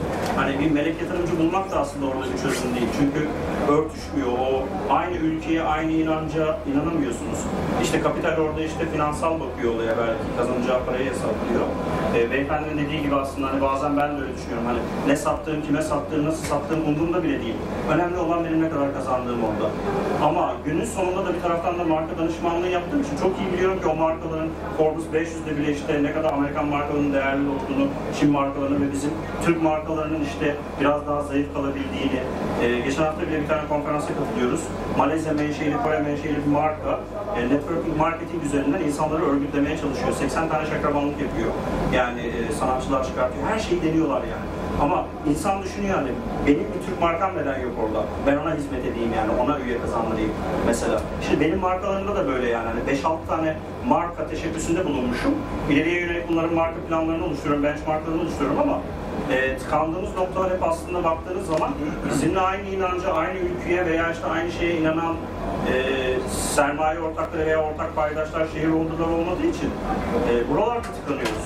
Bir 0.49 0.71
melek 0.71 1.01
yatırımcı 1.01 1.39
bulmak 1.39 1.71
da 1.71 1.79
aslında 1.79 2.05
orada 2.05 2.25
bir 2.33 2.37
çözüm 2.37 2.75
değil. 2.75 2.87
Çünkü 2.99 3.27
örtüşmüyor. 3.71 4.27
O 4.27 4.67
aynı 4.93 5.17
ülkeye, 5.17 5.63
aynı 5.63 5.91
inanca 5.91 6.57
inanamıyorsunuz. 6.73 7.39
İşte 7.83 8.01
kapital 8.01 8.37
orada 8.37 8.61
işte 8.61 8.85
finansal 8.93 9.39
bakıyor 9.39 9.75
olaya 9.75 9.93
belki 9.97 10.37
kazanacağı 10.37 10.85
parayı 10.85 11.05
hesaplıyor. 11.09 11.65
E, 12.15 12.31
beyefendinin 12.31 12.85
dediği 12.85 13.01
gibi 13.01 13.15
aslında 13.15 13.47
hani 13.47 13.61
bazen 13.61 13.97
ben 13.97 14.17
de 14.17 14.21
öyle 14.21 14.33
düşünüyorum. 14.37 14.65
Hani 14.65 14.79
ne 15.07 15.15
sattığım, 15.15 15.61
kime 15.61 15.81
sattığım, 15.81 16.25
nasıl 16.25 16.45
sattığım 16.45 16.81
umurumda 16.87 17.23
bile 17.23 17.41
değil. 17.41 17.55
Önemli 17.93 18.17
olan 18.17 18.45
benim 18.45 18.61
ne 18.61 18.69
kadar 18.69 18.93
kazandığım 18.93 19.43
orada. 19.43 19.69
Ama 20.23 20.53
günün 20.65 20.85
sonunda 20.85 21.25
da 21.25 21.33
bir 21.33 21.41
taraftan 21.41 21.79
da 21.79 21.83
marka 21.83 22.17
danışmanlığı 22.17 22.67
yaptığım 22.67 23.01
için 23.01 23.17
çok 23.17 23.39
iyi 23.39 23.53
biliyorum 23.53 23.79
ki 23.81 23.87
o 23.87 23.95
markaların 23.95 24.49
Forbes 24.77 25.05
500'de 25.05 25.57
bile 25.57 25.71
işte 25.73 26.03
ne 26.03 26.13
kadar 26.13 26.33
Amerikan 26.33 26.65
markalarının 26.65 27.13
değerli 27.13 27.47
olduğunu, 27.49 27.87
Çin 28.19 28.31
markalarının 28.31 28.81
ve 28.81 28.91
bizim 28.91 29.11
Türk 29.45 29.63
markalarının 29.63 30.23
işte 30.23 30.55
biraz 30.81 31.07
daha 31.07 31.21
zayıf 31.21 31.53
kalabildiğini. 31.53 32.19
Ee, 32.61 32.79
geçen 32.79 33.03
hafta 33.03 33.21
bile 33.21 33.41
bir 33.41 33.47
tane 33.47 33.60
konferansa 33.67 34.07
katılıyoruz. 34.07 34.61
Malezya 34.97 35.33
menşeli, 35.33 35.77
Kore 35.83 35.99
menşeli 35.99 36.35
bir 36.45 36.51
marka 36.51 36.99
e, 37.37 37.49
networking 37.49 37.97
marketing 37.97 38.43
üzerinden 38.43 38.79
insanları 38.79 39.25
örgütlemeye 39.25 39.77
çalışıyor. 39.77 40.11
80 40.11 40.49
tane 40.49 40.65
şakrabanlık 40.65 41.21
yapıyor. 41.21 41.51
Yani 41.93 42.21
e, 42.21 42.51
sanatçılar 42.53 43.03
çıkartıyor. 43.03 43.47
Her 43.47 43.59
şeyi 43.59 43.83
deniyorlar 43.83 44.21
yani. 44.21 44.45
Ama 44.81 45.05
insan 45.29 45.63
düşünüyor 45.63 45.95
hani 45.95 46.09
benim 46.47 46.59
bir 46.59 46.85
Türk 46.85 47.01
markam 47.01 47.31
neden 47.37 47.59
yok 47.59 47.71
orada? 47.83 48.05
Ben 48.27 48.37
ona 48.37 48.55
hizmet 48.55 48.85
edeyim 48.85 49.11
yani 49.15 49.31
ona 49.41 49.59
üye 49.59 49.81
kazandırayım 49.81 50.31
mesela. 50.67 51.01
Şimdi 51.21 51.39
benim 51.45 51.59
markalarımda 51.59 52.15
da 52.15 52.27
böyle 52.27 52.49
yani 52.49 52.67
hani 52.67 52.97
5-6 52.97 53.17
tane 53.27 53.55
marka 53.87 54.27
teşebbüsünde 54.27 54.85
bulunmuşum. 54.85 55.35
İleriye 55.69 56.01
yönelik 56.01 56.29
bunların 56.29 56.53
marka 56.53 56.75
planlarını 56.89 57.25
oluşturuyorum, 57.25 57.63
benchmarklarını 57.63 58.21
oluşturuyorum 58.21 58.59
ama 58.59 58.79
e, 59.33 59.57
tıkandığımız 59.57 60.15
noktalar 60.15 60.49
hep 60.53 60.63
aslında 60.63 61.03
baktığınız 61.03 61.47
zaman 61.47 61.69
bizimle 62.09 62.39
aynı 62.39 62.67
inanca, 62.69 63.13
aynı 63.13 63.39
ülkeye 63.39 63.85
veya 63.85 64.11
işte 64.11 64.25
aynı 64.27 64.51
şeye 64.51 64.77
inanan 64.77 65.15
e, 65.73 65.75
sermaye 66.29 66.99
ortakları 66.99 67.45
veya 67.45 67.63
ortak 67.63 67.95
paydaşlar, 67.95 68.47
şehir 68.53 68.67
ordular 68.67 69.07
olmadığı 69.07 69.47
için 69.47 69.69
e, 70.29 70.49
buralarda 70.53 70.81
tıkanıyoruz. 70.81 71.45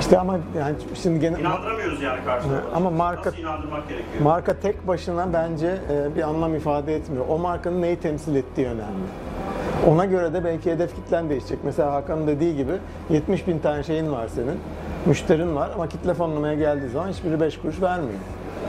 İşte 0.00 0.18
ama 0.18 0.38
yani 0.58 0.76
şimdi 1.02 1.20
gene 1.20 1.40
İnandıramıyoruz 1.40 2.02
yani 2.02 2.24
karşı 2.24 2.46
Evet, 2.52 2.62
tarafa. 2.62 2.76
ama 2.76 2.90
marka- 3.04 3.26
Nasıl 3.26 3.38
inandırmak 3.38 3.88
gerekiyor? 3.88 4.22
marka 4.22 4.54
tek 4.60 4.88
başına 4.88 5.32
bence 5.32 5.66
e, 5.90 6.16
bir 6.16 6.22
anlam 6.22 6.54
ifade 6.54 6.94
etmiyor. 6.96 7.24
O 7.28 7.38
markanın 7.38 7.82
neyi 7.82 7.96
temsil 7.96 8.36
ettiği 8.36 8.66
önemli. 8.66 9.06
Ona 9.88 10.04
göre 10.04 10.32
de 10.32 10.44
belki 10.44 10.70
hedef 10.72 10.94
kitlen 10.96 11.30
değişecek. 11.30 11.58
Mesela 11.64 11.92
Hakan'ın 11.92 12.26
dediği 12.26 12.56
gibi 12.56 12.72
70 13.10 13.46
bin 13.46 13.58
tane 13.58 13.82
şeyin 13.82 14.12
var 14.12 14.28
senin. 14.34 14.58
Müşterin 15.06 15.56
var 15.56 15.70
ama 15.74 15.88
kitle 15.88 16.14
fonlamaya 16.14 16.54
geldiği 16.54 16.88
zaman 16.88 17.08
hiçbiri 17.08 17.40
5 17.40 17.58
kuruş 17.58 17.82
vermiyor. 17.82 18.18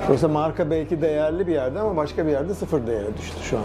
Dolayısıyla 0.03 0.33
marka 0.33 0.69
belki 0.71 1.01
değerli 1.01 1.47
bir 1.47 1.53
yerde 1.53 1.79
ama 1.79 1.95
başka 1.95 2.25
bir 2.27 2.31
yerde 2.31 2.53
sıfır 2.53 2.87
değere 2.87 3.17
düştü 3.17 3.43
şu 3.43 3.57
an. 3.57 3.63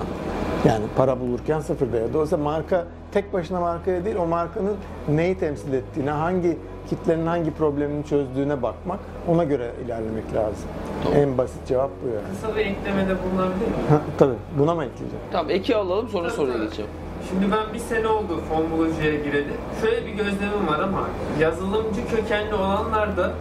Yani 0.64 0.84
para 0.96 1.20
bulurken 1.20 1.60
sıfır 1.60 1.92
değer. 1.92 2.12
Dolayısıyla 2.14 2.44
marka 2.44 2.84
tek 3.12 3.32
başına 3.32 3.60
markaya 3.60 4.04
değil 4.04 4.16
o 4.16 4.26
markanın 4.26 4.76
neyi 5.08 5.38
temsil 5.38 5.72
ettiğine, 5.72 6.10
hangi 6.10 6.58
kitlenin 6.90 7.26
hangi 7.26 7.54
problemini 7.54 8.04
çözdüğüne 8.04 8.62
bakmak, 8.62 8.98
ona 9.28 9.44
göre 9.44 9.70
ilerlemek 9.84 10.34
lazım. 10.34 10.68
En 11.14 11.38
basit 11.38 11.66
cevap 11.68 11.90
bu 12.04 12.08
yani. 12.08 12.26
Kısa 12.30 12.56
bir 12.56 12.66
eklemede 12.66 13.14
bulunabilir 13.22 13.60
miyim? 13.60 13.86
Ha, 13.90 14.00
tabii 14.18 14.34
buna 14.58 14.74
mı 14.74 14.84
ekleyeceğim? 14.84 15.24
Tamam 15.32 15.50
eki 15.50 15.76
alalım 15.76 16.08
sonra 16.08 16.30
soruya 16.30 16.58
geçeceğim. 16.58 16.90
Şimdi 17.28 17.52
ben 17.52 17.74
bir 17.74 17.78
sene 17.78 18.08
oldu 18.08 18.40
formolojiye 18.48 19.16
gireli. 19.16 19.52
Şöyle 19.80 20.06
bir 20.06 20.10
gözlemim 20.10 20.66
var 20.68 20.78
ama 20.80 21.00
yazılımcı 21.40 22.08
kökenli 22.16 22.54
olanlar 22.54 23.16
da 23.16 23.32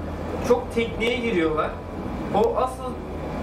çok 0.47 0.75
tekniğe 0.75 1.15
giriyorlar. 1.17 1.69
O 2.35 2.55
asıl 2.57 2.83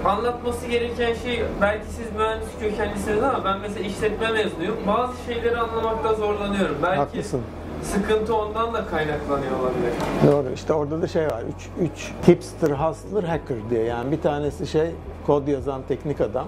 anlatması 0.04 0.66
gereken 0.66 1.14
şey 1.14 1.42
belki 1.60 1.86
siz 1.86 2.12
mühendis 2.16 2.48
kökenlisiniz 2.60 3.22
ama 3.22 3.44
ben 3.44 3.60
mesela 3.60 3.86
işletme 3.86 4.30
mezunuyum. 4.32 4.76
Bazı 4.86 5.12
şeyleri 5.26 5.58
anlamakta 5.58 6.14
zorlanıyorum. 6.14 6.76
Belki 6.82 6.96
Haklısın. 6.98 7.40
sıkıntı 7.82 8.36
ondan 8.36 8.74
da 8.74 8.86
kaynaklanıyor 8.86 9.52
olabilir. 9.60 9.92
Doğru. 10.26 10.52
İşte 10.54 10.72
orada 10.72 11.02
da 11.02 11.06
şey 11.06 11.26
var. 11.26 11.42
Üç, 11.56 11.68
üç 11.90 12.12
hipster, 12.28 12.70
hustler, 12.70 13.22
hacker 13.22 13.56
diye. 13.70 13.82
Yani 13.84 14.12
bir 14.12 14.20
tanesi 14.22 14.66
şey 14.66 14.90
kod 15.26 15.48
yazan 15.48 15.80
teknik 15.88 16.20
adam. 16.20 16.46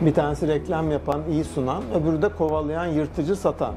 Bir 0.00 0.14
tanesi 0.14 0.48
reklam 0.48 0.90
yapan, 0.90 1.20
iyi 1.30 1.44
sunan, 1.44 1.82
öbürü 1.94 2.22
de 2.22 2.28
kovalayan, 2.28 2.86
yırtıcı, 2.86 3.36
satan. 3.36 3.74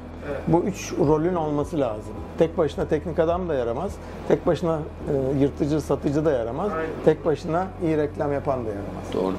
Bu 0.48 0.60
üç 0.60 0.94
rolün 0.94 1.36
olması 1.36 1.80
lazım. 1.80 2.14
Tek 2.38 2.58
başına 2.58 2.86
teknik 2.86 3.20
adam 3.20 3.50
da 3.50 3.54
yaramaz. 3.54 3.92
Tek 4.28 4.48
başına 4.48 4.80
e, 5.10 5.40
yırtıcı, 5.40 5.82
satıcı 5.82 6.26
da 6.26 6.32
yaramaz. 6.32 6.72
Tek 7.06 7.26
başına 7.26 7.68
iyi 7.84 7.98
reklam 7.98 8.34
yapan 8.34 8.66
da 8.66 8.70
yaramaz. 8.70 9.06
Doğru. 9.14 9.34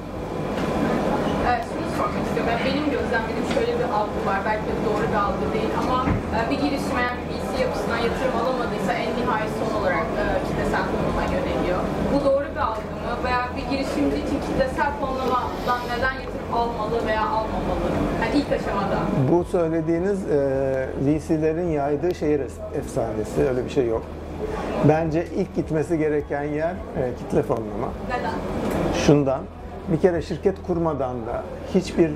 Evet, 1.49 1.65
şunu 1.71 1.87
sormak 1.97 2.23
istiyorum. 2.27 2.51
Yani 2.51 2.63
benim 2.67 2.85
gözlemlediğim 2.95 3.47
şöyle 3.55 3.73
bir 3.79 3.89
algı 3.99 4.19
var. 4.29 4.39
Belki 4.49 4.65
de 4.71 4.75
doğru 4.87 5.05
bir 5.11 5.19
algı 5.27 5.45
değil 5.55 5.71
ama 5.83 5.99
e, 6.35 6.39
bir 6.51 6.59
girişim 6.63 6.97
eğer 7.01 7.13
bir 7.19 7.27
VC 7.33 7.51
yapısından 7.65 7.99
yatırım 8.07 8.35
alamadıysa 8.41 8.91
en 9.03 9.09
nihai 9.17 9.47
son 9.59 9.71
olarak 9.79 10.07
e, 10.21 10.25
kitlesel 10.47 10.83
fonlama 10.91 11.23
yöneliyor. 11.35 11.81
Bu 12.13 12.17
doğru 12.27 12.47
bir 12.55 12.63
algı 12.69 12.87
mı? 13.03 13.11
Veya 13.25 13.41
bir 13.57 13.65
girişimci 13.71 14.19
kitlesel 14.57 14.91
fonlamadan 14.99 15.79
neden 15.97 16.13
yatırım 16.13 16.53
almalı 16.53 17.05
veya 17.07 17.21
almamalı? 17.21 17.87
Yani 18.21 18.35
ilk 18.35 18.51
aşamada. 18.51 18.97
Bu 19.31 19.43
söylediğiniz 19.43 20.19
e, 20.31 20.87
VC'lerin 21.05 21.67
yaydığı 21.67 22.15
şehir 22.15 22.39
es- 22.39 22.77
efsanesi. 22.79 23.49
Öyle 23.49 23.65
bir 23.65 23.69
şey 23.69 23.87
yok. 23.87 24.03
Bence 24.87 25.25
ilk 25.35 25.55
gitmesi 25.55 25.97
gereken 25.97 26.43
yer 26.43 26.71
e, 26.71 26.75
kitle 27.19 27.43
fonlama. 27.43 27.89
Neden? 28.09 28.31
Şundan, 29.05 29.41
bir 29.87 29.99
kere 29.99 30.21
şirket 30.21 30.55
kurmadan 30.67 31.15
da 31.25 31.43
hiçbir 31.75 32.11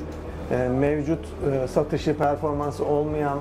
e, 0.51 0.67
mevcut 0.67 1.25
e, 1.63 1.67
satışı, 1.67 2.17
performansı 2.17 2.85
olmayan 2.85 3.39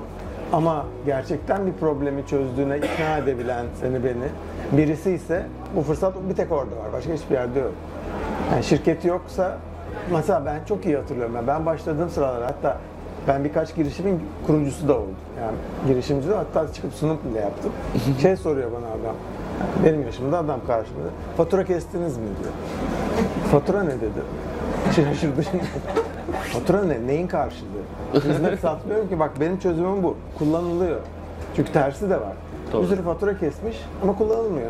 ama 0.53 0.85
gerçekten 1.05 1.65
bir 1.65 1.73
problemi 1.73 2.27
çözdüğüne 2.27 2.77
ikna 2.77 3.17
edebilen 3.23 3.65
seni 3.81 4.03
beni 4.03 4.27
birisi 4.71 5.11
ise 5.11 5.45
bu 5.75 5.81
fırsat 5.81 6.13
bir 6.29 6.35
tek 6.35 6.51
orada 6.51 6.75
var. 6.75 6.93
Başka 6.93 7.13
hiçbir 7.13 7.35
yerde 7.35 7.59
yok. 7.59 7.71
Yani 8.51 8.63
şirket 8.63 9.05
yoksa 9.05 9.57
mesela 10.11 10.45
ben 10.45 10.59
çok 10.65 10.85
iyi 10.85 10.97
hatırlıyorum. 10.97 11.35
Yani 11.35 11.47
ben 11.47 11.65
başladığım 11.65 12.09
sıralar 12.09 12.43
hatta 12.43 12.77
ben 13.27 13.43
birkaç 13.43 13.75
girişimin 13.75 14.23
kurucusu 14.47 14.87
da 14.87 14.93
oldum. 14.93 15.15
Yani 15.41 15.55
girişimci 15.87 16.29
de 16.29 16.35
hatta 16.35 16.73
çıkıp 16.73 16.93
sunum 16.93 17.19
bile 17.29 17.39
yaptım. 17.39 17.71
Şey 18.21 18.35
soruyor 18.35 18.71
bana 18.71 18.87
adam. 18.87 19.15
Benim 19.85 20.03
yaşımda 20.03 20.37
adam 20.37 20.59
karşımda. 20.67 21.09
Fatura 21.37 21.63
kestiniz 21.63 22.17
mi 22.17 22.23
diyor. 22.23 22.53
Fatura 23.51 23.83
ne 23.83 23.91
dedi? 23.95 24.21
Şaşırdı. 24.95 25.41
Fatura 26.53 26.83
ne? 26.83 27.07
Neyin 27.07 27.27
karşılığı? 27.27 27.67
Hizmet 28.13 28.59
satmıyorum 28.59 29.09
ki 29.09 29.19
bak 29.19 29.31
benim 29.39 29.59
çözümüm 29.59 30.03
bu. 30.03 30.17
Kullanılıyor. 30.37 30.99
Çünkü 31.55 31.71
tersi 31.71 32.09
de 32.09 32.15
var. 32.15 32.33
Doğru. 32.73 32.83
Bir 32.83 32.87
sürü 32.87 33.03
fatura 33.03 33.37
kesmiş 33.37 33.77
ama 34.03 34.17
kullanılmıyor. 34.17 34.69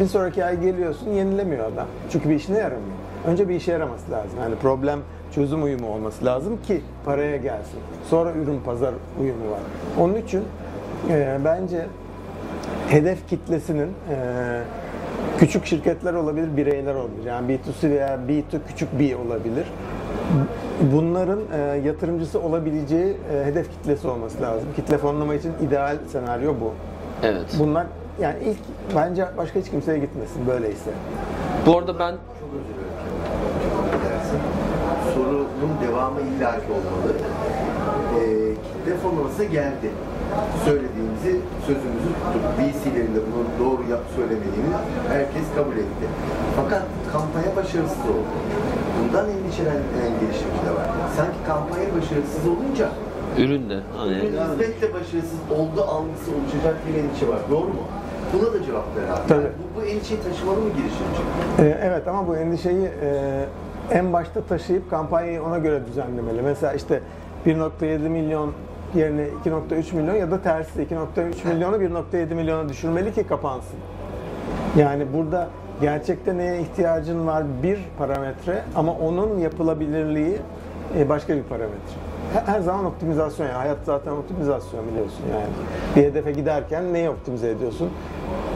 Bir 0.00 0.06
sonraki 0.06 0.44
ay 0.44 0.60
geliyorsun 0.60 1.10
yenilemiyor 1.10 1.72
adam. 1.72 1.86
Çünkü 2.10 2.28
bir 2.28 2.34
işine 2.34 2.58
yaramıyor. 2.58 3.03
Önce 3.26 3.48
bir 3.48 3.54
işe 3.54 3.72
yaraması 3.72 4.10
lazım. 4.10 4.38
Yani 4.42 4.54
problem 4.54 4.98
çözüm 5.34 5.62
uyumu 5.62 5.88
olması 5.94 6.24
lazım 6.24 6.62
ki 6.62 6.82
paraya 7.04 7.36
gelsin. 7.36 7.78
Sonra 8.10 8.32
ürün 8.32 8.60
pazar 8.64 8.94
uyumu 9.20 9.50
var. 9.50 9.60
Onun 10.00 10.14
için 10.14 10.44
e, 11.10 11.38
bence 11.44 11.86
hedef 12.88 13.28
kitlesinin 13.28 13.88
e, 14.10 14.16
küçük 15.38 15.66
şirketler 15.66 16.14
olabilir, 16.14 16.56
bireyler 16.56 16.94
olabilir. 16.94 17.24
Yani 17.26 17.52
B2C 17.52 17.90
veya 17.90 18.18
B2 18.28 18.42
küçük 18.68 19.00
B 19.00 19.16
olabilir. 19.16 19.66
Bunların 20.92 21.40
e, 21.52 21.58
yatırımcısı 21.86 22.40
olabileceği 22.40 23.16
e, 23.32 23.44
hedef 23.44 23.70
kitlesi 23.70 24.08
olması 24.08 24.42
lazım. 24.42 24.68
Kitle 24.76 24.98
fonlama 24.98 25.34
için 25.34 25.52
ideal 25.68 25.96
senaryo 26.12 26.54
bu. 26.60 26.72
Evet. 27.22 27.56
Bunlar 27.58 27.86
yani 28.20 28.36
ilk 28.44 28.58
bence 28.96 29.26
başka 29.36 29.60
hiç 29.60 29.70
kimseye 29.70 29.98
gitmesin 29.98 30.46
böyleyse. 30.46 30.90
Bu 31.66 31.78
arada 31.78 31.98
ben 31.98 32.10
Çok 32.12 32.50
özür 32.54 32.64
dilerim. 32.74 32.84
Affedersin. 33.78 34.38
Sorunun 35.60 35.76
devamı 35.88 36.20
illaki 36.20 36.68
olmalı. 36.76 37.10
Ee, 38.14 38.20
kitle 38.66 38.96
fonlaması 39.02 39.44
geldi. 39.44 39.88
Söylediğimizi, 40.64 41.32
sözümüzü 41.66 42.10
tuttuk. 42.18 42.42
VC'lerin 42.58 43.14
de 43.16 43.20
bunu 43.32 43.48
doğru 43.62 43.82
yap 43.90 44.02
söylemediğini 44.16 44.70
herkes 45.08 45.46
kabul 45.56 45.76
etti. 45.84 46.04
Fakat 46.56 46.82
kampanya 47.12 47.56
başarısız 47.56 48.04
oldu. 48.14 48.32
Bundan 48.98 49.26
endişelenen 49.30 50.12
girişimci 50.20 50.60
de 50.66 50.72
var. 50.78 50.88
Sanki 51.16 51.38
kampanya 51.46 51.88
başarısız 51.96 52.44
olunca 52.52 52.88
ürün 53.38 53.70
de 53.70 53.78
hani 53.96 54.12
ürün 54.12 54.38
hizmetle 54.44 54.88
başarısız 54.94 55.40
oldu 55.58 55.80
algısı 55.94 56.28
oluşacak 56.36 56.76
bir 56.86 56.94
endişe 57.00 57.28
var. 57.28 57.40
Doğru 57.50 57.68
mu? 57.78 57.84
Buna 58.32 58.52
da 58.54 58.64
cevap 58.66 58.88
ver 58.96 59.06
abi. 59.12 59.28
Tabii. 59.28 59.42
Yani 59.44 59.54
bu, 59.60 59.80
bu 59.80 59.84
endişeyi 59.84 60.20
taşımalı 60.22 60.56
mı 60.56 60.70
girişimci? 60.78 61.20
Ee, 61.58 61.78
evet 61.88 62.08
ama 62.08 62.28
bu 62.28 62.36
endişeyi 62.36 62.84
e, 63.02 63.08
en 63.90 64.12
başta 64.12 64.40
taşıyıp 64.42 64.90
kampanyayı 64.90 65.42
ona 65.42 65.58
göre 65.58 65.86
düzenlemeli. 65.86 66.42
Mesela 66.42 66.72
işte 66.72 67.00
1.7 67.46 67.98
milyon 68.08 68.52
yerine 68.94 69.26
2.3 69.44 69.96
milyon 69.96 70.14
ya 70.14 70.30
da 70.30 70.42
tersi 70.42 70.82
2.3 70.82 71.48
milyonu 71.48 71.76
1.7 71.76 72.34
milyona 72.34 72.68
düşürmeli 72.68 73.14
ki 73.14 73.26
kapansın. 73.26 73.78
Yani 74.76 75.06
burada 75.14 75.48
gerçekte 75.80 76.36
neye 76.36 76.60
ihtiyacın 76.60 77.26
var 77.26 77.44
bir 77.62 77.78
parametre 77.98 78.62
ama 78.74 78.92
onun 78.92 79.38
yapılabilirliği 79.38 80.38
e, 80.98 81.08
başka 81.08 81.36
bir 81.36 81.42
parametre. 81.42 82.03
Her- 82.46 82.60
zaman 82.60 82.84
optimizasyon 82.84 83.46
yani 83.46 83.56
hayat 83.56 83.78
zaten 83.86 84.12
optimizasyon 84.12 84.88
biliyorsun 84.88 85.22
yani. 85.32 85.46
Bir 85.96 86.02
hedefe 86.10 86.32
giderken 86.32 86.92
neyi 86.92 87.10
optimize 87.10 87.50
ediyorsun? 87.50 87.90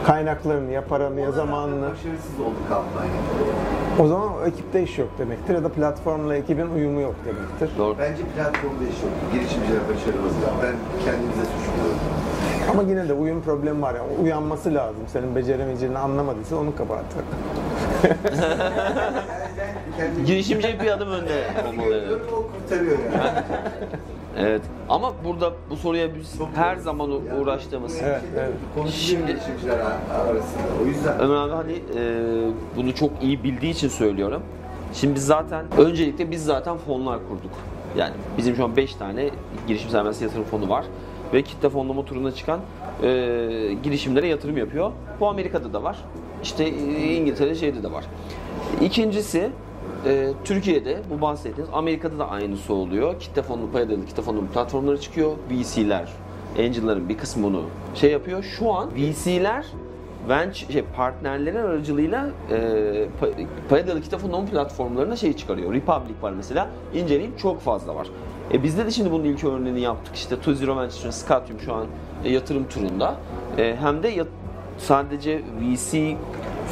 Kaynaklarını 0.05 0.71
ya 0.71 0.85
paranı 0.85 1.19
ya 1.21 1.31
zamanını. 1.31 1.81
Başarısız 1.91 2.39
oldu 2.39 2.55
kampanya. 2.69 3.11
O 3.99 4.07
zaman 4.07 4.27
o 4.33 4.45
ekipte 4.45 4.83
iş 4.83 4.97
yok 4.99 5.09
demektir 5.19 5.53
ya 5.55 5.63
da 5.63 5.69
platformla 5.69 6.35
ekibin 6.35 6.69
uyumu 6.75 7.01
yok 7.01 7.15
demektir. 7.25 7.77
doğru. 7.77 7.95
Bence 7.99 8.23
platformda 8.35 8.83
iş 8.83 9.03
yok. 9.03 9.11
Girişimciler 9.33 9.79
başarılı. 9.81 10.29
Ben 10.63 10.75
kendimize 11.05 11.41
suçluyorum. 11.41 11.99
Ama 12.71 12.81
yine 12.81 13.09
de 13.09 13.13
uyum 13.13 13.41
problemi 13.41 13.81
var 13.81 13.95
ya. 13.95 14.01
Uyanması 14.23 14.73
lazım. 14.73 15.01
Senin 15.07 15.35
beceremeyeceğini 15.35 15.97
anlamadıysa. 15.97 16.55
Yani 18.03 18.15
ben 19.57 19.97
kendimi 19.97 20.25
Girişimci 20.25 20.79
bir 20.81 20.91
adım 20.91 21.11
önde 21.11 21.43
olmalı. 21.69 22.19
Kurtarıyor 22.69 22.97
yani. 22.99 23.29
Evet. 24.37 24.61
Ama 24.89 25.13
burada 25.25 25.53
bu 25.69 25.75
soruya 25.77 26.15
biz 26.15 26.35
her 26.55 26.75
zaman 26.75 27.11
u- 27.11 27.21
uğraştığımız. 27.41 27.97
Evet, 28.03 28.21
evet. 28.35 28.49
Konuşuyor 28.75 29.19
Şimdi- 29.19 29.31
girişimciler 29.31 29.77
arasında. 29.79 30.63
O 30.83 30.85
yüzden 30.85 31.19
Ömer 31.19 31.35
abi 31.35 31.51
hani 31.51 31.73
e, 31.73 32.01
bunu 32.77 32.95
çok 32.95 33.11
iyi 33.23 33.43
bildiği 33.43 33.71
için 33.71 33.87
söylüyorum. 33.87 34.41
Şimdi 34.93 35.15
biz 35.15 35.25
zaten 35.25 35.65
öncelikle 35.77 36.31
biz 36.31 36.45
zaten 36.45 36.77
fonlar 36.77 37.19
kurduk. 37.29 37.51
Yani 37.97 38.13
bizim 38.37 38.55
şu 38.55 38.63
an 38.63 38.75
5 38.75 38.95
tane 38.95 39.29
girişim 39.67 39.89
sermayesi 39.89 40.23
yatırım 40.23 40.43
fonu 40.45 40.69
var 40.69 40.85
ve 41.33 41.41
kitle 41.41 41.69
fonlama 41.69 42.05
turuna 42.05 42.31
çıkan 42.31 42.59
e, 43.03 43.07
girişimlere 43.83 44.27
yatırım 44.27 44.57
yapıyor. 44.57 44.91
Bu 45.19 45.27
Amerika'da 45.27 45.73
da 45.73 45.83
var. 45.83 45.97
İşte 46.43 46.63
e, 46.63 47.13
İngiltere'de 47.15 47.55
şeyde 47.55 47.83
de 47.83 47.91
var. 47.91 48.05
İkincisi 48.81 49.49
e, 50.05 50.29
Türkiye'de 50.43 50.97
bu 51.09 51.21
bahsettiğiniz 51.21 51.73
Amerika'da 51.73 52.19
da 52.19 52.29
aynısı 52.29 52.73
oluyor. 52.73 53.19
Kitle 53.19 53.41
fonu, 53.41 53.71
pay 53.73 53.89
dayalı 53.89 54.05
kitle 54.05 54.23
fonu 54.23 54.45
platformları 54.53 55.01
çıkıyor. 55.01 55.31
VC'ler, 55.51 56.09
Angel'ların 56.59 57.09
bir 57.09 57.17
kısmı 57.17 57.43
bunu 57.43 57.61
şey 57.95 58.11
yapıyor. 58.11 58.43
Şu 58.43 58.71
an 58.73 58.89
VC'ler 58.95 59.65
venture 60.29 60.73
şey, 60.73 60.81
partnerlerin 60.95 61.57
aracılığıyla 61.57 62.29
e, 62.51 62.55
pa- 63.21 63.45
paya 63.69 63.87
dayalı 63.87 64.01
kitap 64.01 64.19
fonlama 64.21 64.45
platformlarına 64.45 65.15
şey 65.15 65.33
çıkarıyor. 65.33 65.73
Republic 65.73 66.15
var 66.21 66.31
mesela. 66.31 66.69
İnceleyeyim 66.93 67.37
çok 67.37 67.61
fazla 67.61 67.95
var. 67.95 68.07
E, 68.53 68.63
bizde 68.63 68.85
de 68.85 68.91
şimdi 68.91 69.11
bunun 69.11 69.23
ilk 69.23 69.43
örneğini 69.43 69.81
yaptık. 69.81 70.15
İşte 70.15 70.39
To 70.41 70.53
Zero 70.53 70.77
Ventures, 70.77 71.15
Scatium 71.15 71.59
şu 71.59 71.73
an 71.73 71.85
e, 72.25 72.31
yatırım 72.31 72.67
turunda. 72.67 73.15
E, 73.57 73.75
hem 73.81 74.03
de 74.03 74.07
ya- 74.07 74.25
sadece 74.79 75.41
VC 75.61 76.17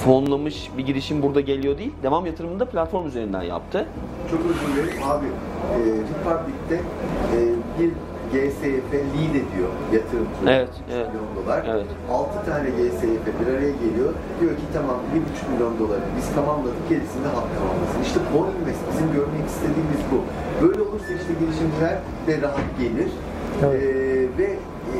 fonlamış 0.06 0.70
bir 0.78 0.86
girişim 0.86 1.22
burada 1.22 1.42
geliyor 1.42 1.78
değil. 1.78 1.94
Devam 2.04 2.26
yatırımını 2.26 2.60
da 2.60 2.66
platform 2.66 3.08
üzerinden 3.08 3.42
yaptı. 3.42 3.86
çok 4.32 4.40
özür 4.40 4.76
dilerim 4.76 5.04
abi. 5.04 5.26
E, 5.26 5.80
Republic'te 5.80 6.76
e, 6.76 7.40
bir 7.80 7.92
GSF 8.34 8.94
lead 8.94 9.36
ediyor 9.44 9.72
yatırım 9.94 10.28
türü. 10.40 10.50
Evet, 10.50 10.70
3 10.88 10.94
evet. 10.96 11.08
milyon 11.08 11.30
dolar. 11.38 11.66
Evet. 11.70 11.86
6 12.12 12.46
tane 12.46 12.70
GSF 12.70 13.04
bir 13.40 13.48
araya 13.54 13.74
geliyor. 13.84 14.12
Diyor 14.40 14.56
ki 14.60 14.66
tamam 14.74 14.98
1,5 15.14 15.54
milyon 15.54 15.80
doları 15.80 16.06
biz 16.18 16.28
tamamladık 16.36 16.90
gerisini 16.90 17.24
de 17.24 17.28
halk 17.28 17.50
tamamlasın. 17.58 18.02
İşte 18.08 18.20
Core 18.32 18.52
Invest 18.58 18.84
bizim 18.92 19.08
görmek 19.18 19.46
istediğimiz 19.54 20.02
bu. 20.12 20.18
Böyle 20.62 20.82
olursa 20.82 21.12
işte 21.22 21.34
girişimciler 21.42 21.96
de 22.28 22.34
rahat 22.46 22.70
gelir. 22.82 23.12
Evet. 23.64 23.82
E, 23.84 23.88
ve 24.38 24.48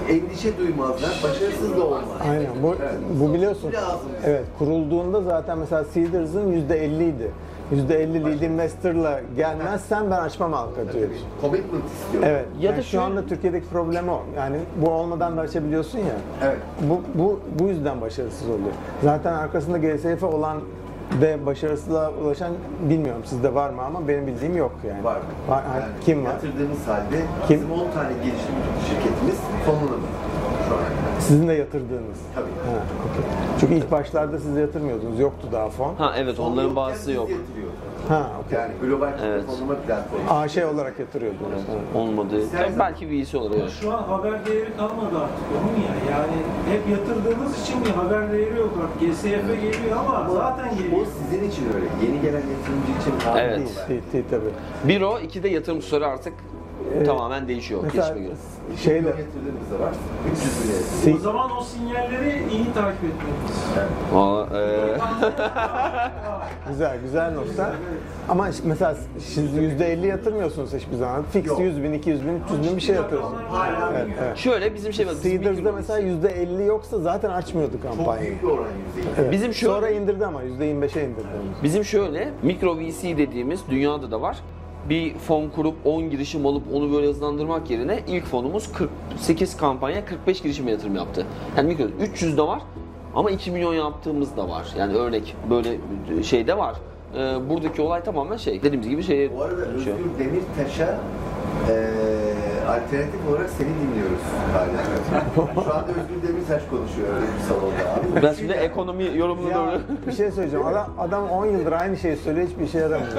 endişe 0.10 0.58
duymazlar. 0.58 1.22
Başarısız 1.24 1.78
da 1.78 1.84
olmaz. 1.86 2.02
Aynen. 2.30 2.48
Bu, 2.64 2.76
Evet. 2.82 2.92
bu 3.22 3.34
biliyorsun. 3.34 3.74
Lazım. 3.74 4.10
Evet. 4.26 4.44
Kurulduğunda 4.60 5.22
zaten 5.22 5.58
mesela 5.58 5.84
Seeders'ın 5.84 6.52
%50 6.52 7.10
idi. 7.10 7.32
%50 7.72 8.26
lead 8.26 8.42
investor'la 8.42 9.20
gelmezsen 9.36 10.12
ben 10.12 10.18
açmam 10.18 10.54
halka 10.54 10.94
diyor. 10.94 11.10
Commitment 11.42 11.84
istiyor. 11.86 12.24
Evet. 12.26 12.46
Ya 12.60 12.70
yani 12.70 12.78
da 12.78 12.82
şu 12.82 12.90
şöyle- 12.90 13.04
anda 13.06 13.26
Türkiye'deki 13.26 13.68
problem 13.68 14.10
o. 14.10 14.22
Yani 14.38 14.58
bu 14.76 14.90
olmadan 14.90 15.38
da 15.38 15.42
açabiliyorsun 15.42 16.00
ya. 16.00 16.06
Evet. 16.44 16.58
Bu, 16.82 17.02
bu, 17.24 17.40
bu 17.60 17.68
yüzden 17.68 18.02
başarısız 18.02 18.50
oluyor. 18.50 18.72
Zaten 19.04 19.34
arkasında 19.34 19.78
GSF 19.78 20.24
olan 20.24 20.58
de 21.22 21.46
başarısızlığa 21.46 22.12
ulaşan 22.12 22.52
bilmiyorum 22.90 23.22
sizde 23.26 23.56
var 23.56 23.70
mı 23.70 23.82
ama 23.82 24.08
benim 24.08 24.28
bildiğim 24.28 24.58
yok 24.58 24.72
yani. 24.88 25.04
Var. 25.04 25.18
Var, 25.50 25.64
Yani 25.76 25.84
kim 26.06 26.26
var? 26.26 26.30
Yatırdığımız 26.34 26.88
halde 26.88 27.22
Kim? 27.48 27.56
bizim 27.58 27.72
10 27.72 27.78
tane 27.78 28.10
girişim 28.24 28.56
şirketimiz 28.90 29.40
an. 29.68 31.20
Sizin 31.20 31.48
de 31.48 31.54
yatırdığınız. 31.54 32.18
Tabii. 32.36 32.46
Ha, 32.46 32.82
okey. 33.12 33.24
Çünkü 33.60 33.74
ilk 33.74 33.92
başlarda 33.92 34.40
siz 34.40 34.58
yatırmıyordunuz. 34.58 35.20
Yoktu 35.20 35.48
daha 35.52 35.70
fon. 35.70 35.96
Ha 35.96 36.14
evet 36.18 36.40
onların 36.40 36.76
bazısı 36.76 37.10
biz 37.10 37.16
yok. 37.16 37.30
Ha, 38.08 38.32
okey. 38.46 38.60
Yani 38.60 38.72
global 38.82 39.14
Evet. 39.26 39.44
fonlama 39.46 39.76
platformu. 39.76 40.24
Aa, 40.30 40.48
şey 40.48 40.66
olarak 40.66 41.00
yatırıyordunuz. 41.00 41.62
Ha. 41.94 42.00
Olmadı. 42.00 42.36
Yani 42.56 42.80
belki 42.80 43.10
VC 43.10 43.38
olarak. 43.38 43.56
evet. 43.62 43.72
Şu 43.82 43.94
an 43.94 44.04
haber 44.04 44.46
değeri 44.46 44.78
kalmadı 44.78 45.18
artık 45.24 45.46
onun 45.58 45.82
ya. 45.84 46.18
Yani 46.18 46.38
hep 46.72 46.90
yatırdığınız 46.92 47.62
için 47.64 47.86
bir 47.86 47.90
haber 47.90 48.32
değeri 48.32 48.58
yok 48.60 48.74
artık. 48.84 49.00
GSF 49.12 49.62
geliyor 49.62 49.98
ama 50.00 50.30
zaten 50.34 50.68
O 50.74 50.78
geliyor. 50.78 51.06
sizin 51.20 51.50
için 51.50 51.66
öyle. 51.76 51.86
Yeni 52.06 52.22
gelen 52.22 52.42
yatırımcı 52.54 52.92
için 53.02 53.14
Evet. 53.38 53.58
değil. 53.90 54.00
Değil, 54.14 54.24
tabii. 54.30 54.50
Bir 54.88 55.02
o, 55.02 55.20
iki 55.20 55.44
de 55.44 55.50
yatırım 55.50 55.80
tutarı 55.80 56.08
artık 56.08 56.34
tamamen 57.06 57.48
değişiyor 57.48 57.82
Mesela 57.84 58.08
gelişime 58.08 58.28
göre. 58.28 58.36
300 58.74 58.88
liraya. 61.06 61.16
O 61.16 61.20
zaman 61.20 61.58
o 61.58 61.64
sinyalleri 61.64 62.30
iyi 62.52 62.74
takip 62.74 63.04
etmeliyiz. 63.04 63.58
Valla, 64.14 64.48
eee, 64.54 64.98
güzel, 66.70 66.98
güzel 67.02 67.34
nokta. 67.34 67.74
Ama 68.30 68.48
mesela 68.64 68.96
siz 69.20 69.58
%50 69.58 70.06
yatırmıyorsunuz 70.08 70.74
hiçbir 70.74 70.96
zaman. 70.96 71.24
Fix 71.34 71.46
Yok. 71.48 71.60
100 71.60 71.84
bin, 71.84 71.94
200 71.94 72.26
bin, 72.28 72.42
300 72.46 72.64
bin 72.70 72.76
bir 72.76 72.82
şey 72.82 72.96
yatırıyorsunuz. 72.96 73.42
Evet, 73.94 74.08
evet. 74.24 74.38
şöyle 74.38 74.74
bizim 74.76 74.94
şey 74.94 75.08
var. 75.08 75.14
Seeders'da 75.14 75.72
mesela 75.72 76.00
%50 76.00 76.64
yoksa 76.66 77.00
zaten 77.00 77.30
açmıyordu 77.30 77.72
Çok 77.84 77.84
kampanyayı. 77.98 78.28
büyük 78.30 78.44
bir 78.44 78.48
oran 78.48 78.66
yüzdeyi. 78.88 79.14
Evet. 79.20 79.32
Bizim 79.32 79.54
şöyle- 79.54 79.74
Sonra 79.74 79.90
indirdi 79.90 80.26
ama 80.26 80.44
%25'e 80.44 81.04
indirdi. 81.06 81.28
Bizim 81.64 81.86
şöyle 81.86 82.30
mikro 82.44 82.78
VC 82.80 83.18
dediğimiz 83.18 83.60
dünyada 83.70 84.12
da 84.12 84.22
var. 84.22 84.38
Bir 84.90 85.18
fon 85.18 85.50
kurup 85.50 85.76
10 85.86 86.10
girişim 86.10 86.46
alıp 86.46 86.64
onu 86.74 86.94
böyle 86.94 87.08
hızlandırmak 87.08 87.70
yerine 87.70 88.00
ilk 88.08 88.26
fonumuz 88.26 88.72
48 89.18 89.58
kampanya 89.58 90.06
45 90.06 90.42
girişime 90.42 90.72
yatırım 90.72 90.96
yaptı. 90.96 91.26
Yani 91.58 91.68
mikro 91.68 91.84
300 91.84 92.38
de 92.38 92.42
var 92.42 92.62
ama 93.16 93.32
2 93.32 93.52
milyon 93.52 93.74
yaptığımız 93.74 94.38
da 94.38 94.50
var. 94.50 94.68
Yani 94.78 94.94
örnek 94.94 95.36
böyle 95.50 95.78
şey 96.24 96.48
de 96.48 96.58
var. 96.58 96.76
Ee, 97.16 97.50
buradaki 97.50 97.82
olay 97.82 98.04
tamamen 98.04 98.38
şey 98.38 98.64
dediğimiz 98.64 98.90
gibi 98.90 99.04
şeye 99.04 99.38
Bu 99.38 99.42
arada 99.42 99.56
Özgür 99.56 99.74
dönüşüyor. 99.74 99.98
Demirtaş'a 100.20 101.00
eee 101.70 101.76
alternatif 102.68 103.30
olarak 103.30 103.50
seni 103.50 103.68
dinliyoruz 103.68 104.20
hala. 104.54 105.64
Şu 105.64 105.74
anda 105.76 105.88
Özgür 105.88 106.28
Demirtaş 106.28 106.62
konuşuyor 106.70 107.08
öyle 107.16 107.26
bir 107.26 107.44
salonda 107.48 107.94
abi. 107.94 108.26
Ben 108.28 108.34
şimdi 108.34 108.54
ekonomi 108.54 109.18
yorumunu 109.18 109.54
doğru. 109.54 109.82
bir 110.08 110.12
şey 110.12 110.32
söyleyeceğim. 110.32 110.66
Adam, 110.66 110.88
adam 111.00 111.30
10 111.30 111.46
yıldır 111.46 111.72
aynı 111.72 111.98
şeyi 111.98 112.18
söylüyor 112.18 112.48
hiçbir 112.48 112.64
işe 112.64 112.80
yaramıyor. 112.80 113.12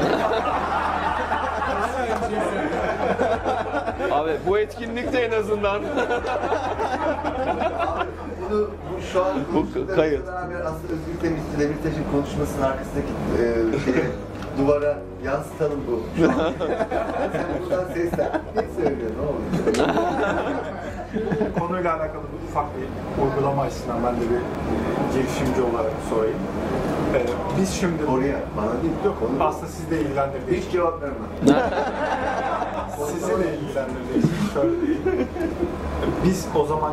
Abi 4.13 4.31
bu 4.47 4.59
etkinlikte 4.59 5.19
en 5.19 5.33
azından. 5.33 5.83
Bunu 8.51 8.61
bu 8.61 9.03
şu 9.13 9.25
an 9.25 9.35
Bu 9.49 9.53
konuştuklarımızla 9.57 9.97
kayıt. 9.97 10.27
beraber 10.27 10.61
aslında 10.61 10.93
Özgür 10.93 11.29
Demir- 11.29 11.61
Demirtaş'ın 11.61 12.05
konuşmasının 12.13 12.63
arkasındaki 12.63 13.09
eee 13.39 13.81
şeye, 13.85 14.05
duvara 14.59 14.99
yansıtalım 15.25 15.81
bu. 15.91 16.03
Şu 16.21 16.25
an. 16.31 16.35
Sen 17.33 17.45
buradan 17.63 17.85
seslen. 17.95 18.31
Ne 18.57 18.65
söylüyor? 18.83 19.11
Ne 19.19 19.23
oluyor? 19.29 19.89
Konuyla 21.59 21.93
alakalı 21.95 22.23
bir 22.23 22.49
ufak 22.51 22.65
bir 22.77 22.87
uygulama 23.25 23.63
açısından 23.63 23.97
ben 24.07 24.15
de 24.17 24.21
bir 24.21 24.37
e, 24.37 24.41
girişimci 25.15 25.63
olarak 25.63 25.93
sorayım. 26.11 26.39
Ee, 27.15 27.27
biz 27.61 27.73
şimdi 27.81 28.05
Oraya 28.05 28.39
bana 28.57 28.83
değil. 28.83 28.93
Yok, 29.05 29.17
Konu- 29.21 29.45
aslında 29.49 29.67
siz 29.67 29.91
de 29.91 30.01
ilgilendirdiği 30.01 30.61
Hiç 30.61 30.73
cevap 30.73 31.03
verme. 31.03 31.17
Sizi 33.09 33.29
de 33.31 33.57
ilgilendirdiği 33.59 34.19
için 34.19 34.55
şöyle 34.55 34.81
diyeyim. 34.81 35.03
Biz 36.25 36.47
o 36.55 36.65
zaman 36.65 36.93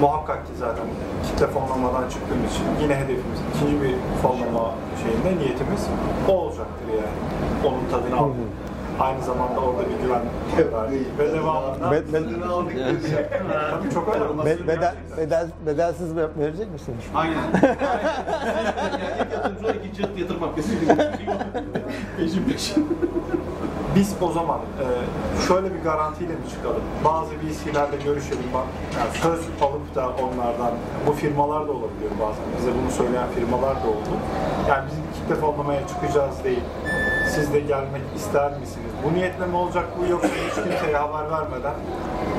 muhakkak 0.00 0.46
ki 0.46 0.52
zaten 0.58 0.84
kitle 1.26 1.46
fonlamadan 1.46 2.08
çıktığımız 2.08 2.50
için 2.52 2.64
yine 2.82 2.94
hedefimiz 2.96 3.38
ikinci 3.54 3.82
bir 3.82 3.94
fonlama 4.22 4.70
şeyinde 5.02 5.42
niyetimiz 5.44 5.86
o 6.28 6.32
olacaktır 6.32 6.86
yani. 6.96 7.16
Onun 7.66 7.90
tadını 7.90 8.16
almak. 8.20 8.36
Aynı 9.00 9.22
zamanda 9.24 9.60
orada 9.60 9.82
bir 9.88 10.02
güven 10.06 10.22
verdik 10.72 11.18
ve 11.18 11.32
devamında 11.32 11.90
Be- 11.90 12.12
dedi. 12.12 12.28
tabii 13.70 13.90
çok 13.94 14.08
önemli. 14.16 14.44
be- 14.46 14.68
bedel, 14.68 14.94
bedel, 15.16 15.48
bedelsiz 15.66 16.16
ver- 16.16 16.28
verecek 16.38 16.72
misiniz? 16.72 17.04
Aynen. 17.14 17.34
yani 17.62 19.14
ilk 19.20 19.32
yatırımcı 19.32 19.64
olarak 19.64 19.76
ikinci 19.84 20.02
yat- 20.02 20.18
yatırım 20.18 20.40
hakkı. 20.42 20.60
Peşin 22.16 22.44
peşin. 22.44 22.98
Biz 23.96 24.14
o 24.20 24.32
zaman 24.32 24.58
e, 24.58 24.86
şöyle 25.48 25.74
bir 25.74 25.82
garantiyle 25.84 26.32
mi 26.32 26.38
çıkalım? 26.50 26.82
Bazı 27.04 27.30
VC'lerle 27.34 27.96
görüşelim 28.04 28.44
bak. 28.54 28.64
Yani 28.98 29.10
söz 29.22 29.40
alıp 29.62 29.94
da 29.94 30.08
onlardan, 30.08 30.74
bu 31.06 31.12
firmalar 31.12 31.68
da 31.68 31.72
olabiliyor 31.72 32.10
bazen. 32.20 32.44
Bize 32.58 32.70
bunu 32.82 32.90
söyleyen 32.90 33.28
firmalar 33.34 33.74
da 33.76 33.88
oldu. 33.88 34.14
Yani 34.68 34.84
biz 34.90 34.96
bir 34.98 35.20
kitle 35.22 35.34
fonlamaya 35.34 35.80
çıkacağız 35.88 36.44
değil. 36.44 36.60
Siz 37.34 37.52
de 37.52 37.60
gelmek 37.60 38.02
ister 38.16 38.50
misiniz? 38.60 38.90
Bu 39.04 39.14
niyetle 39.14 39.46
mi 39.46 39.56
olacak 39.56 39.84
bu 40.00 40.10
yoksa 40.10 40.28
hiç 40.28 40.54
kimseye 40.54 40.96
haber 40.96 41.30
vermeden 41.30 41.74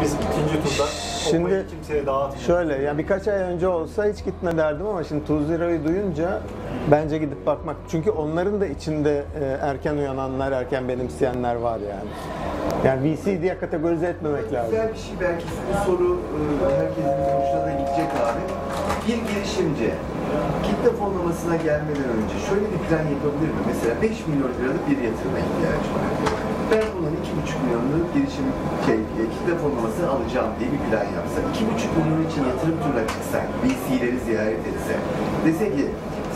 biz 0.02 0.14
ikinci 0.14 0.64
turda 0.64 0.88
Şimdi 1.30 1.50
şimdi 1.50 1.68
kimseye 1.70 2.06
dağıtmayalım. 2.06 2.40
Şöyle 2.40 2.76
yani 2.84 2.98
birkaç 2.98 3.28
ay 3.28 3.40
önce 3.40 3.68
olsa 3.68 4.06
hiç 4.06 4.26
gitme 4.26 4.58
derdim 4.58 4.88
ama 4.88 5.04
şimdi 5.04 5.26
Tuz 5.26 5.50
Lira'yı 5.50 5.84
duyunca 5.86 6.42
bence 6.92 7.18
gidip 7.18 7.46
bakmak. 7.46 7.76
Çünkü 7.92 8.12
onların 8.12 8.62
da 8.62 8.66
içinde 8.66 9.24
e, 9.42 9.46
erken 9.62 9.98
uyananlar, 9.98 10.52
erken 10.52 10.88
benimseyenler 10.88 11.56
var 11.56 11.80
yani. 11.80 12.10
Yani 12.86 13.14
VC 13.14 13.42
diye 13.42 13.58
kategorize 13.60 14.08
etmemek 14.08 14.54
lazım. 14.54 14.72
Güzel 14.72 14.94
bir 14.94 14.98
şey 15.00 15.14
belki 15.22 15.46
bu 15.46 15.86
soru 15.86 16.18
e, 16.18 16.82
herkesin 16.82 17.24
hoşuna 17.24 17.66
da 17.66 17.72
gidecek 17.72 18.10
abi. 18.24 18.42
Bir 19.08 19.34
girişimci 19.34 19.92
kitle 20.66 20.90
fonlamasına 21.00 21.56
gelmeden 21.68 22.10
önce 22.18 22.36
şöyle 22.50 22.66
bir 22.74 22.82
plan 22.86 23.06
yapabilir 23.16 23.50
mi? 23.56 23.62
Mesela 23.72 23.94
5 24.02 24.28
milyon 24.30 24.52
liralık 24.58 24.84
bir 24.90 24.98
yatırıma 25.08 25.40
ihtiyacı 25.46 25.90
var. 25.96 26.06
Ben 26.72 26.86
bunun 26.96 27.16
2,5 27.22 27.64
milyonluk 27.64 28.10
girişim 28.16 28.48
şey, 28.86 29.00
e, 29.22 29.24
kitle 29.34 29.54
fonlamasını 29.62 30.08
alacağım 30.14 30.52
diye 30.58 30.70
bir 30.74 30.82
plan 30.86 31.08
yapsa. 31.18 31.38
2,5 31.52 31.98
milyon 31.98 32.22
için 32.30 32.42
yatırım 32.52 32.78
turuna 32.84 33.04
çıksak, 33.14 33.46
VC'leri 33.62 34.20
ziyaret 34.28 34.64
etse. 34.72 34.94
Dese 35.46 35.66
ki 35.76 35.86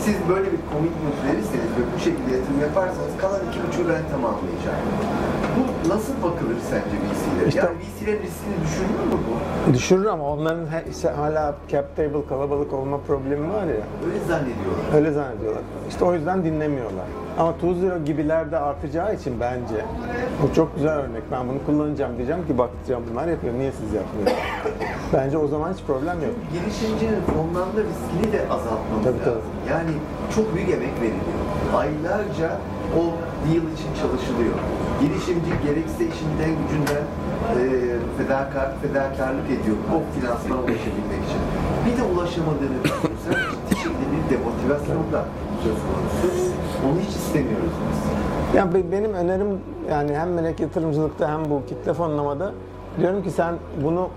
siz 0.04 0.16
böyle 0.30 0.48
bir 0.52 0.60
commitment 0.72 1.18
verirseniz 1.26 1.70
ve 1.76 1.82
bu 1.92 1.98
şekilde 2.06 2.30
yatırım 2.36 2.60
yaparsanız 2.68 3.14
kalan 3.22 3.42
2,5'ü 3.52 3.82
ben 3.92 4.04
tamamlayacağım. 4.12 4.82
Bu 5.56 5.88
nasıl 5.88 6.12
bakılır 6.22 6.56
sence 6.70 6.84
VC'lere? 6.84 7.48
İşte- 7.48 7.58
yani 7.60 7.70
VC'lerin 7.70 8.22
riskini 8.22 8.54
düşürür 8.64 8.88
mü 8.88 9.18
bu? 9.68 9.74
Düşürür 9.74 10.04
ama 10.06 10.24
onların 10.24 10.66
he- 10.66 10.84
işte 10.90 11.08
hala 11.08 11.54
cap 11.68 11.96
table 11.96 12.26
kalabalık 12.28 12.72
olma 12.72 12.98
problemi 13.06 13.48
var 13.52 13.62
ya. 13.62 13.68
Öyle 14.06 14.18
zannediyorlar. 14.28 14.94
Öyle 14.94 15.12
zannediyorlar. 15.12 15.62
İşte 15.88 16.04
o 16.04 16.14
yüzden 16.14 16.44
dinlemiyorlar. 16.44 17.04
Ama 17.38 17.56
Tuz 17.58 17.82
Lira 17.82 17.98
gibiler 17.98 18.52
de 18.52 18.58
artacağı 18.58 19.14
için 19.14 19.40
bence 19.40 19.84
bu 20.42 20.54
çok 20.54 20.74
güzel 20.76 20.92
örnek. 20.96 21.22
Ben 21.32 21.48
bunu 21.48 21.58
kullanacağım 21.66 22.16
diyeceğim 22.16 22.46
ki 22.46 22.58
bakacağım 22.58 23.02
bunlar 23.10 23.26
yapıyor. 23.28 23.54
Niye 23.54 23.72
siz 23.72 23.92
yapmıyorsunuz? 23.92 24.42
bence 25.14 25.38
o 25.38 25.46
zaman 25.48 25.72
hiç 25.72 25.82
problem 25.86 26.16
yok. 26.22 26.34
Girişimcinin 26.52 27.20
fonlanma 27.34 27.72
riskini 27.90 28.32
de 28.32 28.40
azaltmamız 28.50 29.04
Tabii, 29.04 29.18
tabii. 29.18 29.28
lazım. 29.30 29.42
Yani 29.70 29.90
çok 30.34 30.54
büyük 30.54 30.68
emek 30.68 30.94
veriliyor. 31.00 31.22
Aylarca 31.76 32.56
o 33.00 33.02
deal 33.44 33.66
için 33.76 33.90
çalışılıyor. 34.02 34.54
Girişimci 35.00 35.52
gerekse 35.66 36.02
işinden 36.12 36.50
gücünden 36.60 37.04
e, 37.58 37.62
fedakar, 38.18 38.68
fedakarlık 38.82 39.46
ediyor 39.56 39.76
o 39.94 39.96
finansmana 40.20 40.60
ulaşabilmek 40.60 41.20
için. 41.26 41.40
Bir 41.86 41.94
de 41.98 42.02
ulaşamadığını 42.14 42.78
düşünürsen 42.84 43.34
ciddi 43.52 43.74
şekilde 43.76 44.04
bir 44.12 44.22
demotivasyon 44.36 45.12
da 45.12 45.24
söz 45.64 45.72
konusu. 45.88 46.52
Onu 46.86 47.00
hiç 47.00 47.08
istemiyoruz 47.16 47.72
biz. 47.88 47.98
Yani 48.58 48.74
be- 48.74 48.92
benim 48.92 49.12
önerim 49.14 49.48
yani 49.90 50.16
hem 50.16 50.32
melek 50.34 50.60
yatırımcılıkta 50.60 51.28
hem 51.32 51.50
bu 51.50 51.62
kitle 51.68 51.94
fonlamada 51.94 52.52
diyorum 52.98 53.22
ki 53.22 53.30
sen 53.30 53.54
bunu 53.84 54.08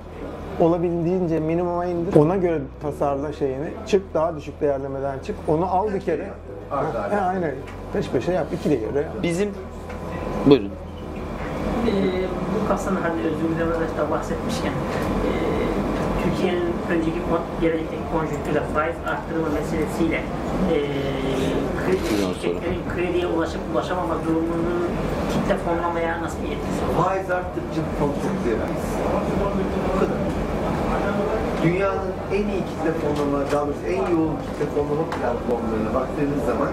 olabildiğince 0.59 1.39
minimuma 1.39 1.85
indir. 1.85 2.15
Ona 2.15 2.35
göre 2.37 2.61
tasarla 2.81 3.33
şeyini. 3.33 3.67
Çık 3.87 4.13
daha 4.13 4.35
düşük 4.35 4.61
değerlemeden 4.61 5.19
çık. 5.19 5.35
Onu 5.47 5.65
al 5.65 5.93
bir 5.93 5.99
kere. 5.99 6.27
Arda 6.71 6.99
Ha, 6.99 7.03
arda. 7.03 7.15
ha, 7.21 7.29
aynen. 7.29 7.51
Peş 7.93 8.09
peşe 8.09 8.31
yap. 8.31 8.47
iki 8.53 8.69
de 8.69 8.75
göre. 8.75 9.07
Bizim 9.23 9.49
buyurun. 10.45 10.69
Ee, 11.87 11.91
bu 12.63 12.67
kapsamda 12.67 12.99
hani 13.03 13.21
Özgür 13.21 13.59
Demirtaş 13.59 13.97
da 13.97 14.11
bahsetmişken 14.11 14.71
e, 14.71 15.31
Türkiye'nin 16.23 16.73
önceki 16.89 17.19
kon- 17.29 17.61
gelecekteki 17.61 18.01
konjonktürde 18.13 18.61
faiz 18.73 18.95
arttırma 19.11 19.47
meselesiyle 19.59 20.15
e, 20.73 20.77
kredi, 21.85 22.21
sonra. 22.21 22.33
şirketlerin 22.33 22.81
krediye 22.95 23.27
ulaşıp 23.27 23.61
ulaşamama 23.73 24.15
durumunun 24.25 24.83
kitle 25.33 25.57
fonlamaya 25.57 26.21
nasıl 26.21 26.37
bir 26.43 26.51
etkisi 26.55 26.79
olur? 26.85 27.03
Faiz 27.05 27.31
arttıkça 27.31 27.81
fon. 27.99 28.09
Bu 28.09 28.49
kadar. 28.49 28.69
Dünyanın 31.65 32.11
en 32.37 32.45
iyi 32.53 32.63
kitle 32.69 32.91
fonlama, 33.01 33.37
daha 33.51 33.63
doğrusu 33.67 33.85
en 33.97 34.03
yoğun 34.15 34.35
kitle 34.45 34.65
fonlama 34.75 35.05
platformlarına 35.15 35.91
baktığınız 35.99 36.41
zaman 36.51 36.71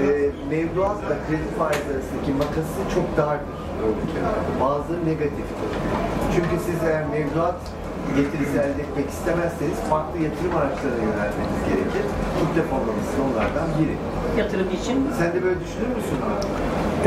e, 0.00 0.04
mevduatla 0.54 1.14
kredi 1.26 1.48
faiz 1.58 1.84
arasındaki 1.92 2.32
makası 2.42 2.78
çok 2.94 3.06
dardır 3.16 3.58
ülkelerde. 4.00 4.50
Bazıları 4.64 5.02
negatiftir. 5.12 5.70
Çünkü 6.34 6.56
siz 6.66 6.78
eğer 6.88 7.04
mevduat 7.16 7.60
getirisi 8.16 8.56
elde 8.66 8.82
etmek 8.86 9.08
istemezseniz 9.16 9.78
farklı 9.90 10.16
yatırım 10.26 10.54
araçlarına 10.60 11.02
yönelmeniz 11.08 11.60
gerekir. 11.70 12.04
Kitle 12.38 12.62
fonlaması 12.70 13.14
onlardan 13.26 13.68
biri. 13.78 13.96
Yatırım 14.40 14.70
için 14.78 14.96
Sen 15.18 15.30
de 15.34 15.38
böyle 15.44 15.58
düşünür 15.64 15.90
müsün 15.98 16.18
abi? 16.28 16.46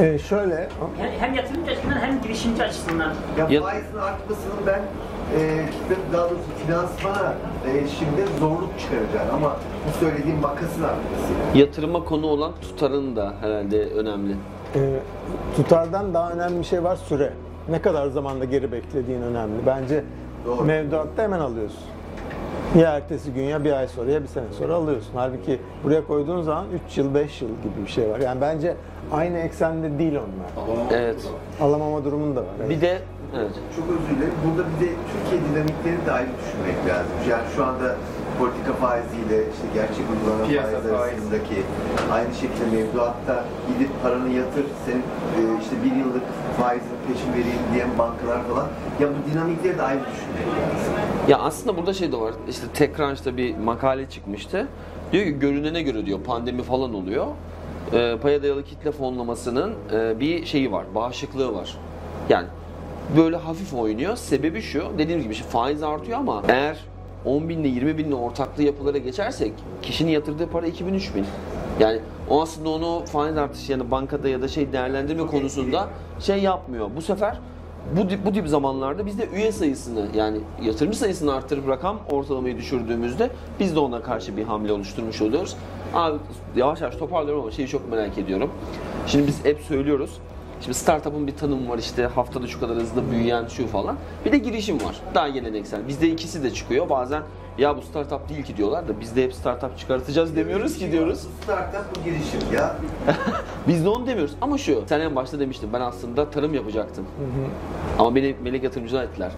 Ee, 0.01 0.19
şöyle, 0.19 0.69
hem- 1.01 1.11
hem 1.21 1.33
yatırımcı 1.33 1.71
açısından 1.71 1.99
hem 2.05 2.21
girişimci 2.21 2.63
açısından 2.63 3.11
Ya 3.39 3.45
Ya- 3.49 3.61
faizin 3.61 3.97
artmasının 3.97 4.61
ben 4.67 4.81
e, 5.39 5.65
daha 6.13 6.23
doğrusu 6.29 6.43
finansmana 6.65 7.33
erişimde 7.67 8.25
zorluk 8.39 8.69
çıkaracağını 8.79 9.33
ama 9.33 9.55
bu 9.87 9.99
söylediğim 10.05 10.39
makasın 10.39 10.83
artması. 10.83 11.57
Yatırıma 11.57 12.03
konu 12.03 12.27
olan 12.27 12.51
tutarın 12.61 13.15
da 13.15 13.33
herhalde 13.41 13.85
önemli. 13.85 14.35
e, 14.75 14.79
tutardan 15.55 16.13
daha 16.13 16.31
önemli 16.31 16.59
bir 16.59 16.63
şey 16.65 16.83
var 16.83 16.95
süre. 16.95 17.33
Ne 17.69 17.81
kadar 17.81 18.07
zamanda 18.07 18.45
geri 18.45 18.71
beklediğin 18.71 19.21
önemli. 19.21 19.65
Bence 19.65 20.03
Doğru. 20.45 20.63
mevduatta 20.63 21.23
hemen 21.23 21.39
alıyorsun. 21.39 21.79
Ya 22.79 22.91
ertesi 22.91 23.33
gün 23.33 23.43
ya 23.43 23.63
bir 23.63 23.71
ay 23.71 23.87
sonra 23.87 24.11
ya 24.11 24.23
bir 24.23 24.27
sene 24.27 24.45
sonra 24.57 24.75
alıyorsun. 24.75 25.11
Halbuki 25.15 25.59
buraya 25.83 26.07
koyduğun 26.07 26.41
zaman 26.41 26.65
3 26.89 26.97
yıl 26.97 27.13
5 27.15 27.41
yıl 27.41 27.49
gibi 27.49 27.85
bir 27.85 27.91
şey 27.91 28.09
var. 28.09 28.19
Yani 28.19 28.41
bence 28.41 28.75
aynı 29.11 29.37
eksende 29.37 29.99
değil 29.99 30.13
onlar. 30.15 30.75
Evet. 30.99 31.27
Alamama 31.61 32.05
durumun 32.05 32.35
da 32.35 32.39
var. 32.39 32.47
evet. 32.59 32.69
Bir 32.69 32.81
de 32.81 32.97
evet. 33.37 33.51
Çok 33.75 33.85
özür 33.93 34.15
dilerim. 34.15 34.37
Burada 34.45 34.63
bir 34.69 34.85
de 34.85 34.89
Türkiye 35.11 35.41
dinamikleri 35.47 36.05
de 36.05 36.11
ayrı 36.11 36.29
düşünmek 36.41 36.79
lazım. 36.89 37.11
Yani 37.29 37.43
şu 37.55 37.65
anda 37.65 37.95
politika 38.39 38.73
faiziyle 38.73 39.37
işte 39.53 39.65
gerçek 39.73 40.05
uygulanan 40.11 40.47
Piyasa 40.47 40.79
faiz 40.81 41.13
arasındaki 41.13 41.57
aynı 42.11 42.33
şekilde 42.41 42.65
mevduatta 42.75 43.45
gidip 43.69 43.91
paranı 44.03 44.29
yatır, 44.33 44.65
senin 44.85 45.05
e, 45.37 45.39
işte 45.61 45.75
bir 45.83 45.93
yıllık 46.01 46.23
faizin 46.59 46.97
peşin 47.07 47.29
vereyim 47.33 47.65
diyen 47.73 47.89
bankalar 47.97 48.39
falan. 48.49 48.67
Ya 49.01 49.07
bu 49.07 49.31
dinamikleri 49.31 49.77
de 49.77 49.81
ayrı 49.81 49.99
düşünmek 49.99 50.47
lazım. 50.47 50.93
Ya 51.27 51.37
aslında 51.39 51.77
burada 51.77 51.93
şey 51.93 52.11
de 52.11 52.17
var. 52.17 52.33
İşte 52.49 52.67
TechCrunch'ta 52.73 53.37
bir 53.37 53.57
makale 53.57 54.09
çıkmıştı. 54.09 54.67
Diyor 55.11 55.25
ki 55.25 55.39
görünene 55.39 55.81
göre 55.81 56.05
diyor 56.05 56.19
pandemi 56.19 56.63
falan 56.63 56.93
oluyor. 56.93 57.27
Ee, 57.93 58.17
paya 58.21 58.43
dayalı 58.43 58.63
kitle 58.63 58.91
fonlamasının 58.91 59.73
e, 59.93 60.19
bir 60.19 60.45
şeyi 60.45 60.71
var. 60.71 60.85
Bağışıklığı 60.95 61.55
var. 61.55 61.77
Yani 62.29 62.47
böyle 63.17 63.35
hafif 63.37 63.73
oynuyor. 63.73 64.15
Sebebi 64.15 64.61
şu. 64.61 64.83
Dediğim 64.97 65.21
gibi 65.21 65.33
işte 65.33 65.45
faiz 65.45 65.83
artıyor 65.83 66.19
ama 66.19 66.43
eğer 66.47 66.77
10 67.25 67.49
binle 67.49 67.67
20 67.67 67.97
binle 67.97 68.15
ortaklı 68.15 68.63
yapılara 68.63 68.97
geçersek 68.97 69.53
kişinin 69.81 70.11
yatırdığı 70.11 70.47
para 70.47 70.67
2000 70.67 70.93
3000. 70.93 71.25
Yani 71.79 71.99
o 72.29 72.41
aslında 72.41 72.69
onu 72.69 73.05
faiz 73.05 73.37
artışı 73.37 73.71
yani 73.71 73.91
bankada 73.91 74.29
ya 74.29 74.41
da 74.41 74.47
şey 74.47 74.73
değerlendirme 74.73 75.27
konusunda 75.27 75.87
şey 76.19 76.37
yapmıyor. 76.41 76.89
Bu 76.95 77.01
sefer 77.01 77.37
bu, 77.97 78.01
tip- 78.01 78.25
bu 78.25 78.33
tip 78.33 78.47
zamanlarda 78.47 79.05
biz 79.05 79.19
de 79.19 79.27
üye 79.35 79.51
sayısını 79.51 80.05
yani 80.15 80.37
yatırımcı 80.61 80.97
sayısını 80.97 81.33
arttırıp 81.33 81.67
rakam 81.67 81.99
ortalamayı 82.11 82.57
düşürdüğümüzde 82.57 83.29
biz 83.59 83.75
de 83.75 83.79
ona 83.79 84.01
karşı 84.01 84.37
bir 84.37 84.43
hamle 84.43 84.71
oluşturmuş 84.73 85.21
oluyoruz. 85.21 85.55
Abi 85.93 86.17
yavaş 86.55 86.81
yavaş 86.81 86.95
toparlıyorum 86.95 87.41
ama 87.41 87.51
şeyi 87.51 87.67
çok 87.67 87.91
merak 87.91 88.17
ediyorum. 88.17 88.49
Şimdi 89.07 89.27
biz 89.27 89.45
hep 89.45 89.59
söylüyoruz. 89.59 90.17
Şimdi 90.61 90.77
startup'ın 90.77 91.27
bir 91.27 91.35
tanımı 91.35 91.69
var 91.69 91.77
işte 91.77 92.05
haftada 92.05 92.47
şu 92.47 92.59
kadar 92.59 92.75
hızlı 92.77 93.11
büyüyen 93.11 93.47
şu 93.47 93.67
falan. 93.67 93.95
Bir 94.25 94.31
de 94.31 94.37
girişim 94.37 94.75
var. 94.83 95.01
Daha 95.15 95.29
geleneksel. 95.29 95.87
Bizde 95.87 96.09
ikisi 96.09 96.43
de 96.43 96.53
çıkıyor. 96.53 96.89
Bazen 96.89 97.23
ya 97.57 97.77
bu 97.77 97.81
startup 97.81 98.29
değil 98.29 98.43
ki 98.43 98.57
diyorlar 98.57 98.87
da 98.87 98.99
biz 98.99 99.15
de 99.15 99.23
hep 99.23 99.33
startup 99.33 99.77
çıkartacağız 99.77 100.35
demiyoruz 100.35 100.77
ki 100.77 100.91
diyoruz. 100.91 101.27
Startup 101.43 101.85
bu 101.95 102.03
girişim 102.03 102.39
ya. 102.55 102.75
Biz 103.67 103.85
de 103.85 103.89
onu 103.89 104.07
demiyoruz. 104.07 104.35
Ama 104.41 104.57
şu, 104.57 104.83
sen 104.89 104.99
en 104.99 105.15
başta 105.15 105.39
demiştin 105.39 105.73
ben 105.73 105.81
aslında 105.81 106.29
tarım 106.29 106.53
yapacaktım. 106.53 107.05
Ama 107.99 108.15
beni 108.15 108.35
melek 108.43 108.63
yatırımcılar 108.63 109.03
ettiler. 109.03 109.31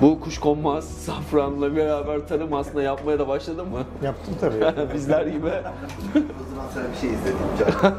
Bu 0.00 0.20
kuşkonmaz 0.20 0.84
safranla 0.84 1.76
beraber 1.76 2.28
tarım 2.28 2.52
aslında 2.54 2.82
yapmaya 2.82 3.18
da 3.18 3.28
başladın 3.28 3.68
mı? 3.68 3.78
Yaptım 4.02 4.34
tabii. 4.40 4.64
Bizler 4.94 5.26
gibi. 5.26 5.46
O 5.46 6.50
zaman 6.50 6.68
sana 6.74 6.84
bir 6.92 6.98
şey 7.00 7.10
izledim 7.10 7.38
Can. 7.58 7.92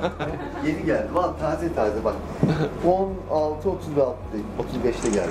Yeni 0.67 0.85
geldi. 0.85 1.07
Valla 1.13 1.35
taze 1.37 1.73
taze 1.73 2.03
bak. 2.03 2.13
16 3.29 3.69
36 3.69 4.15
35'te 4.59 5.09
geldi. 5.09 5.29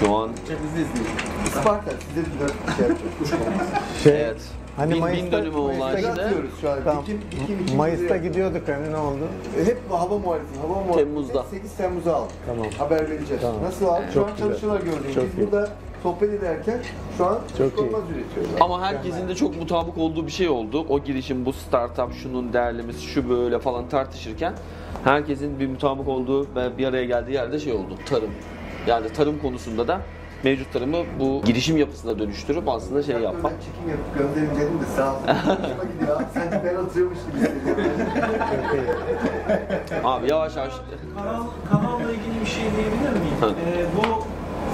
Şu 0.00 0.16
an 0.16 0.30
Bizi 0.42 0.82
izleyin. 0.82 1.08
Isparta 1.46 1.90
size 1.90 2.20
bir 2.26 2.48
şey 2.76 2.88
yapacağım. 2.88 3.42
Şey, 4.02 4.22
evet. 4.22 4.40
Hani 4.76 4.94
bin, 4.94 5.00
Mayıs'ta- 5.00 5.26
bin 5.26 5.32
dönüme 5.32 5.56
Mayıs'ta 5.60 5.84
ulaştı. 6.08 6.10
atıyoruz 6.24 6.50
şu 6.60 6.70
an. 6.70 6.78
Tamam. 6.84 7.02
Dikim, 7.06 7.20
dikim, 7.30 7.58
dikim 7.58 7.76
Mayıs'ta 7.76 8.16
gidiyorduk 8.16 8.68
hani 8.68 8.92
ne 8.92 8.96
oldu? 8.96 9.24
E, 9.60 9.64
Hep 9.66 9.78
hava 9.90 10.18
muhalefeti. 10.18 10.58
Hava 10.60 10.68
muhalefeti. 10.72 11.04
Temmuz'da. 11.04 11.42
8 11.50 11.72
Temmuz'a 11.76 12.14
aldık. 12.16 12.32
Tamam. 12.46 12.66
Haber 12.78 13.10
vereceğiz. 13.10 13.42
Tamam. 13.42 13.62
Nasıl? 13.64 13.86
Şu 14.08 14.14
Çok 14.14 14.28
an 14.28 14.32
güzel. 14.36 14.48
çalışıyorlar 14.48 14.80
gördüğünüz. 14.80 15.14
Çok 15.14 15.24
Biz 15.24 15.34
iyi. 15.38 15.46
burada 15.46 15.68
sohbet 16.02 16.30
ederken 16.30 16.78
şu 17.18 17.26
an 17.26 17.38
Çok 17.58 17.78
iyi. 17.78 17.86
olmaz 17.86 18.02
üretiyoruz. 18.14 18.50
Ama 18.60 18.82
herkesin 18.82 19.28
de 19.28 19.34
çok 19.34 19.56
mutabık 19.56 19.98
olduğu 19.98 20.26
bir 20.26 20.32
şey 20.32 20.48
oldu. 20.48 20.86
O 20.88 20.98
girişim, 20.98 21.46
bu 21.46 21.52
startup, 21.52 22.12
şunun 22.22 22.52
değerlemesi, 22.52 23.00
şu 23.02 23.28
böyle 23.28 23.58
falan 23.58 23.88
tartışırken 23.88 24.54
herkesin 25.04 25.60
bir 25.60 25.68
mutabık 25.68 26.08
olduğu 26.08 26.54
ve 26.54 26.78
bir 26.78 26.86
araya 26.86 27.04
geldiği 27.04 27.32
yerde 27.32 27.58
şey 27.58 27.72
oldu. 27.72 27.94
Tarım. 28.06 28.30
Yani 28.86 29.08
tarım 29.12 29.38
konusunda 29.38 29.88
da 29.88 30.00
mevcut 30.44 30.72
tarımı 30.72 30.96
bu 31.20 31.42
girişim 31.44 31.76
yapısına 31.76 32.18
dönüştürüp 32.18 32.68
aslında 32.68 33.02
şey 33.02 33.16
yapmak. 33.20 33.52
Ben 33.52 33.58
çekim 33.60 33.90
yapıp 33.90 34.18
gönderin 34.18 34.60
dedim 34.60 34.80
de 34.80 34.84
sağ 34.96 35.14
olsun. 35.14 35.26
Hoşuma 35.28 35.84
gidiyor. 35.92 36.20
Sanki 36.34 36.56
ben 36.64 36.76
oturuyormuş 36.76 37.18
gibi 37.32 37.40
hissediyorum. 37.40 37.82
Abi 40.04 40.30
yavaş 40.30 40.56
yavaş 40.56 40.72
Kanal, 41.16 41.42
kanalla 41.70 42.12
ilgili 42.12 42.40
bir 42.40 42.46
şey 42.46 42.62
diyebilir 42.62 43.20
miyim? 43.20 43.56
Ee, 43.66 43.84
bu 43.96 44.24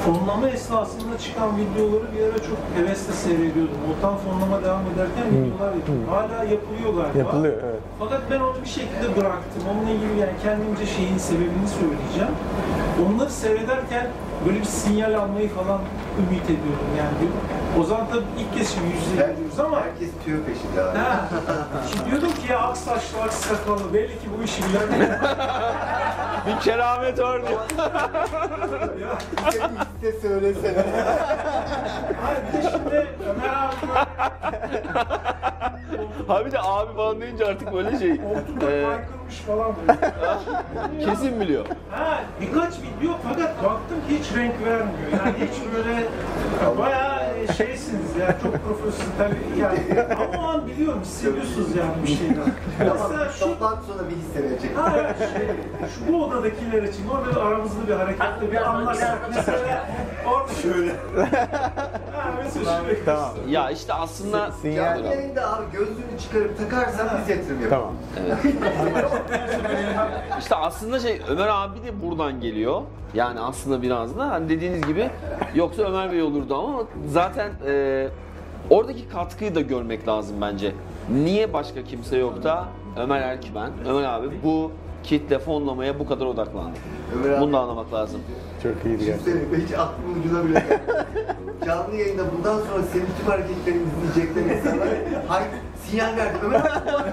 fonlama 0.04 0.48
esnasında 0.48 1.18
çıkan 1.18 1.50
videoları 1.58 2.06
bir 2.14 2.22
ara 2.24 2.38
çok 2.48 2.58
hevesle 2.76 3.12
seyrediyordum. 3.12 3.78
Otan 3.92 4.16
fonlama 4.16 4.62
devam 4.64 4.82
ederken 4.94 5.26
videolar 5.30 5.72
yapıyordum. 5.74 6.08
Hala 6.08 6.44
yapılıyor 6.44 6.94
galiba. 6.94 7.18
Yapılıyor 7.18 7.54
evet. 7.64 7.80
Fakat 7.98 8.20
ben 8.30 8.40
onu 8.40 8.56
bir 8.64 8.68
şekilde 8.68 9.16
bıraktım. 9.16 9.62
Onunla 9.70 9.90
ilgili 9.90 10.20
yani 10.20 10.36
kendimce 10.42 10.86
şeyin 10.86 11.18
sebebini 11.18 11.68
söyleyeceğim. 11.80 12.34
Onları 13.06 13.30
seyrederken 13.30 14.06
böyle 14.46 14.60
bir 14.60 14.64
sinyal 14.64 15.14
almayı 15.14 15.48
falan 15.48 15.80
ümit 16.18 16.44
ediyordum 16.44 16.90
yani. 16.98 17.30
O 17.80 17.84
zaman 17.84 18.06
tabii 18.10 18.24
ilk 18.38 18.54
kez 18.58 18.74
şimdi 18.74 18.86
yüz 18.86 19.06
yüze 19.06 19.16
geliyoruz 19.26 19.60
ama 19.60 19.80
Herkes 19.80 20.10
tüyo 20.24 20.38
peşinde 20.46 20.82
abi. 20.82 20.98
Ha. 20.98 21.28
Şimdi 21.92 22.10
diyordum 22.10 22.28
ki 22.32 22.52
ya 22.52 22.58
ak 22.60 22.76
saçlı 22.76 23.22
ak 23.22 23.32
sakallı 23.32 23.94
belli 23.94 24.08
ki 24.18 24.26
bu 24.38 24.42
işi 24.42 24.62
bilen 24.62 24.88
bir 26.46 26.60
keramet 26.60 27.20
var 27.20 27.42
diyor. 27.48 27.60
Bize 29.48 29.62
de 30.02 30.20
söylesene. 30.20 30.84
Hayır 32.22 32.40
bir 32.52 32.62
de 32.62 32.70
şimdi 32.72 33.06
Ömer 33.30 33.48
abi 33.48 33.74
Abi 36.28 36.52
de 36.52 36.58
abi 36.62 36.96
falan 36.96 37.20
deyince 37.20 37.46
artık 37.46 37.72
böyle 37.74 37.98
şey. 37.98 38.16
koltukta 38.16 38.70
e, 38.70 38.86
kaykırmış 39.34 39.38
falan 39.38 39.72
böyle. 39.88 41.04
kesin 41.10 41.40
biliyor. 41.40 41.66
Ha 41.90 42.20
birkaç 42.40 42.74
video 42.74 43.16
fakat 43.22 43.64
baktım 43.64 43.96
ki 44.08 44.18
hiç 44.18 44.36
renk 44.36 44.54
vermiyor. 44.64 45.10
Yani 45.12 45.34
hiç 45.50 45.60
böyle 45.74 46.06
bayağı 46.78 47.24
şeysiniz 47.56 48.16
ya 48.20 48.36
çok 48.42 48.54
profesyonel 48.64 49.32
yani. 49.58 49.78
Ama 50.14 50.38
o 50.42 50.48
an 50.48 50.66
biliyorum 50.66 51.00
hissediyorsunuz 51.00 51.76
yani 51.76 51.92
bir. 52.06 52.18
Tamam, 52.78 52.96
Mesela 53.02 53.30
şu 53.32 53.40
toplantı 53.40 53.86
sonra 53.86 54.08
bir 54.10 54.16
hissedecek. 54.16 54.78
Ha, 54.78 54.92
evet, 54.98 55.18
şey, 55.18 55.46
şu 55.88 56.12
bu 56.12 56.24
odadakiler 56.24 56.82
için 56.82 57.08
orada 57.08 57.42
aramızda 57.42 57.88
bir 57.88 57.92
hareketli 57.92 58.52
bir 58.52 58.56
anlaşsak 58.56 59.18
mesela 59.34 59.86
orada 60.26 60.52
şöyle. 60.62 60.90
ha, 62.12 62.32
mesela 62.44 62.80
şöyle. 62.80 63.04
Tamam. 63.04 63.30
Ya 63.48 63.70
işte 63.70 63.92
aslında 63.92 64.52
Sinyal. 64.52 64.84
Canlı 64.84 65.06
yayında 65.06 65.56
abi 65.56 65.64
gözlüğünü 65.72 66.18
çıkarıp 66.22 66.58
takarsan 66.58 67.08
biz 67.20 67.28
yatırım 67.36 67.62
yaparız. 67.62 67.70
Tamam. 67.70 67.94
İşte 70.38 70.54
aslında 70.54 71.00
şey 71.00 71.20
Ömer 71.28 71.48
abi 71.48 71.82
de 71.82 72.02
buradan 72.02 72.40
geliyor. 72.40 72.80
Yani 73.14 73.40
aslında 73.40 73.82
biraz 73.82 74.18
da 74.18 74.30
hani 74.30 74.48
dediğiniz 74.48 74.82
gibi 74.86 75.10
yoksa 75.54 75.82
Ömer 75.82 76.12
Bey 76.12 76.22
olurdu 76.22 76.54
ama 76.56 76.82
zaten 77.08 77.50
e, 77.66 78.08
oradaki 78.70 79.08
katkıyı 79.08 79.54
da 79.54 79.60
görmek 79.60 80.08
lazım 80.08 80.36
bence. 80.40 80.72
Niye 81.24 81.52
başka 81.52 81.84
kimse 81.84 82.16
yok 82.18 82.42
da 82.42 82.64
Ömer 82.98 83.20
Erkmen, 83.22 83.70
Ömer 83.88 84.04
abi 84.04 84.26
bu 84.44 84.70
kitle 85.02 85.38
fonlamaya 85.38 85.98
bu 85.98 86.06
kadar 86.06 86.26
odaklandı. 86.26 86.76
Ömer 87.18 87.30
abi- 87.34 87.40
Bunu 87.40 87.52
da 87.52 87.58
anlamak 87.60 87.92
lazım. 87.92 88.20
Çok 88.62 88.72
iyiydi 88.84 89.04
gerçekten. 89.04 89.34
Düşünsene 89.34 89.64
hiç 89.66 89.72
aklımın 89.74 90.20
ucuna 90.20 90.44
bile 90.44 90.52
gelmedi. 90.60 91.06
Canlı 91.66 91.96
yayında 91.96 92.22
bundan 92.36 92.58
sonra 92.58 92.82
senin 92.92 93.06
tüm 93.18 93.26
hareketlerini 93.26 93.82
izleyecekler 94.08 94.56
insanlar. 94.56 94.88
Hay, 95.28 95.42
Sinyal 95.94 96.16
verdi. 96.16 96.38
Ömer 96.44 96.60
abi 96.60 97.10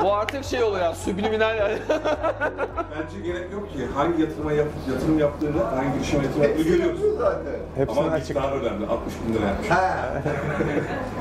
Bu 0.04 0.12
artık 0.12 0.44
şey 0.44 0.62
oluyor 0.62 0.84
ya, 0.84 0.94
subliminal 0.94 1.56
yani. 1.56 1.78
Bence 1.88 3.20
gerek 3.24 3.52
yok 3.52 3.72
ki. 3.72 3.78
Hangi 3.94 4.22
yatırıma 4.22 4.52
yap, 4.52 4.66
yatırım 4.92 5.18
yaptığını, 5.18 5.62
hangi 5.62 5.92
girişime 5.92 6.22
yatırım 6.24 6.42
yaptığını 6.42 6.64
hepsi 6.64 6.78
görüyoruz. 6.78 7.00
zaten. 7.18 7.52
Hepsini 7.76 8.00
Ama 8.00 8.10
açık. 8.12 8.36
miktar 8.36 8.52
önemli. 8.52 8.86
60 8.86 9.14
bin 9.28 9.34
lira 9.34 9.46
yapmış. 9.46 9.70
Ha. 9.70 9.94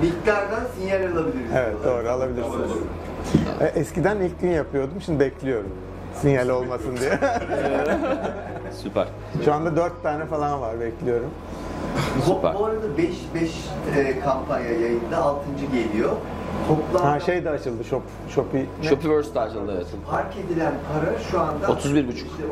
Miktardan 0.01 0.59
sinyal 0.79 1.01
alabiliriz. 1.01 1.51
Evet 1.55 1.75
doğru 1.85 2.09
alabilirsiniz. 2.09 2.71
E, 3.61 3.65
Eskiden 3.65 4.17
ilk 4.19 4.41
gün 4.41 4.51
yapıyordum, 4.51 5.01
şimdi 5.05 5.19
bekliyorum. 5.19 5.71
Sinyal 6.21 6.49
olmasın 6.49 6.97
diye. 6.97 7.19
Süper. 8.83 9.07
Şu 9.45 9.53
anda 9.53 9.75
dört 9.75 10.03
tane 10.03 10.25
falan 10.25 10.61
var, 10.61 10.79
bekliyorum. 10.79 11.29
Bu, 12.17 12.21
Süper. 12.35 12.53
bu 12.55 12.65
arada 12.65 12.97
5 12.97 13.09
5 13.35 13.51
e, 13.97 14.19
kampanya 14.19 14.71
yayında 14.71 15.17
6. 15.17 15.41
geliyor. 15.73 16.11
Toplam 16.67 17.03
Ha 17.11 17.19
şey 17.19 17.45
de 17.45 17.49
açıldı, 17.49 17.83
Shop, 17.83 18.03
Shopee. 18.29 18.65
ne? 18.81 18.89
Shopify 18.89 19.39
açıldı 19.39 19.71
evet. 19.75 19.87
Fark 20.11 20.33
edilen 20.41 20.73
para 20.93 21.19
şu 21.31 21.39
anda 21.41 21.65
31,5. 21.65 22.13
işte 22.13 22.43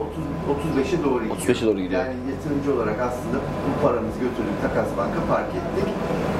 30 0.47 0.57
35'e 0.77 1.03
doğru 1.05 1.23
gidiyor. 1.23 1.37
35'e 1.37 1.65
doğru 1.67 1.79
gidiyor. 1.79 2.01
Yani 2.05 2.15
yatırımcı 2.33 2.69
olarak 2.75 2.97
aslında 3.07 3.37
bu 3.65 3.71
paramızı 3.83 4.19
götürdük 4.25 4.57
Takas 4.65 4.89
Bank'a 4.97 5.21
park 5.33 5.49
ettik. 5.59 5.87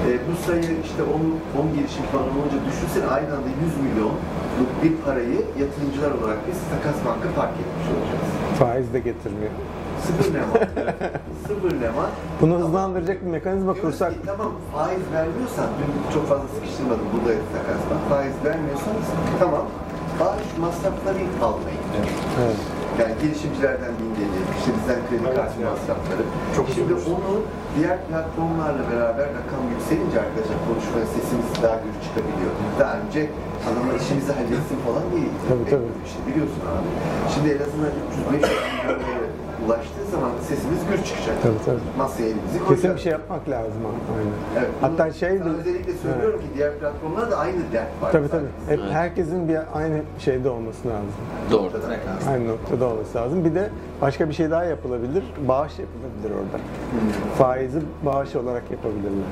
E, 0.08 0.10
bu 0.28 0.34
sayı 0.46 0.70
işte 0.88 1.02
10 1.04 1.62
10 1.62 1.76
girişim 1.76 2.06
falan 2.14 2.28
olunca 2.38 2.58
düşünsene 2.70 3.08
aynı 3.18 3.30
anda 3.38 3.50
100 3.66 3.78
milyonluk 3.86 4.72
bir 4.84 4.94
parayı 5.06 5.40
yatırımcılar 5.62 6.12
olarak 6.18 6.40
biz 6.48 6.58
Takas 6.74 6.98
Bank'a 7.06 7.30
park 7.40 7.54
etmiş 7.62 7.88
olacağız. 7.96 8.28
Faiz 8.60 8.88
de 8.96 9.00
getirmiyor. 9.10 9.54
Sıfır 10.06 10.34
ne 10.34 10.40
var? 10.40 10.68
Sıfır 11.48 11.74
ne 11.82 11.88
var? 12.00 12.10
Bunu 12.42 12.56
hızlandıracak 12.60 13.22
bir 13.26 13.32
mekanizma 13.38 13.74
Diyoruz 13.74 13.92
kursak 13.92 14.12
ki, 14.14 14.20
tamam 14.26 14.52
faiz 14.74 15.06
vermiyorsan, 15.14 15.68
dün 15.80 16.14
çok 16.14 16.28
fazla 16.30 16.48
sıkıştırmadım 16.56 17.08
burada 17.14 17.34
takas 17.56 17.82
var. 17.90 18.00
Faiz 18.10 18.36
vermiyorsan 18.46 18.94
tamam 19.40 19.66
bağış 20.20 20.48
masrafları 20.64 21.24
almayın. 21.48 21.84
Evet. 22.42 22.60
Yani 23.00 23.14
girişimcilerden 23.22 23.94
bin 24.00 24.12
gelir, 24.20 24.44
işte 24.60 24.70
bizden 24.78 25.00
kredi 25.08 25.28
kartı 25.38 25.58
masrafları. 25.72 26.24
Çok 26.56 26.66
Şimdi 26.76 26.94
onu 27.14 27.32
diğer 27.76 27.98
platformlarla 28.08 28.84
beraber 28.92 29.28
rakam 29.40 29.64
yükselince 29.74 30.18
arkadaşlar 30.26 30.58
konuşmaya 30.68 31.06
sesimiz 31.16 31.50
daha 31.64 31.78
gür 31.84 31.96
çıkabiliyor. 32.06 32.52
Daha 32.82 32.94
önce 33.02 33.22
adamlar 33.68 33.96
işimizi 34.04 34.32
halletsin 34.38 34.80
falan 34.88 35.06
diye 35.14 35.28
Tabii, 35.50 35.66
tabii. 35.74 35.92
işte 36.10 36.20
biliyorsun 36.28 36.62
abi. 36.74 36.90
Şimdi 37.34 37.48
en 37.56 37.62
azından 37.68 37.92
300-500 38.12 38.32
milyon 38.32 39.31
ulaştığı 39.72 40.12
zaman 40.12 40.30
sesimiz 40.50 40.80
gür 40.90 41.04
çıkacak. 41.06 41.36
Tabii, 41.44 41.54
tabii. 41.66 41.80
Masaya 41.98 42.24
elimizi 42.28 42.58
koyacağız. 42.60 42.82
kesin 42.82 42.96
bir 42.96 43.02
şey 43.02 43.12
yapmak 43.12 43.50
lazım. 43.50 43.82
Aynen. 44.18 44.32
Evet, 44.60 44.70
Hatta 44.82 45.06
bunu 45.06 45.14
şey 45.14 45.30
özellikle 45.30 45.94
söylüyorum 45.94 46.40
ki 46.40 46.46
diğer 46.56 46.74
platformlarda 46.80 47.38
aynı 47.38 47.60
dert 47.74 48.02
var. 48.02 48.12
Tabii 48.12 48.28
tabii. 48.30 48.52
Hep 48.68 48.80
Evet. 48.80 48.92
herkesin 48.94 49.48
bir 49.48 49.58
aynı 49.74 50.02
şeyde 50.20 50.50
olması 50.50 50.88
lazım. 50.88 51.12
Doğru. 51.52 51.72
Aynı 52.30 52.48
noktada 52.48 52.86
olması 52.86 53.18
lazım. 53.18 53.46
Bir 53.46 53.56
de 53.56 53.70
başka 54.02 54.30
bir 54.30 54.34
şey 54.34 54.52
daha 54.52 54.64
yapılabilir. 54.64 55.24
Bağış 55.48 55.74
yapılabilir 55.80 56.32
orada. 56.40 56.58
Faizi 57.38 57.80
bağış 58.06 58.36
olarak 58.36 58.64
yapabilirler. 58.72 59.30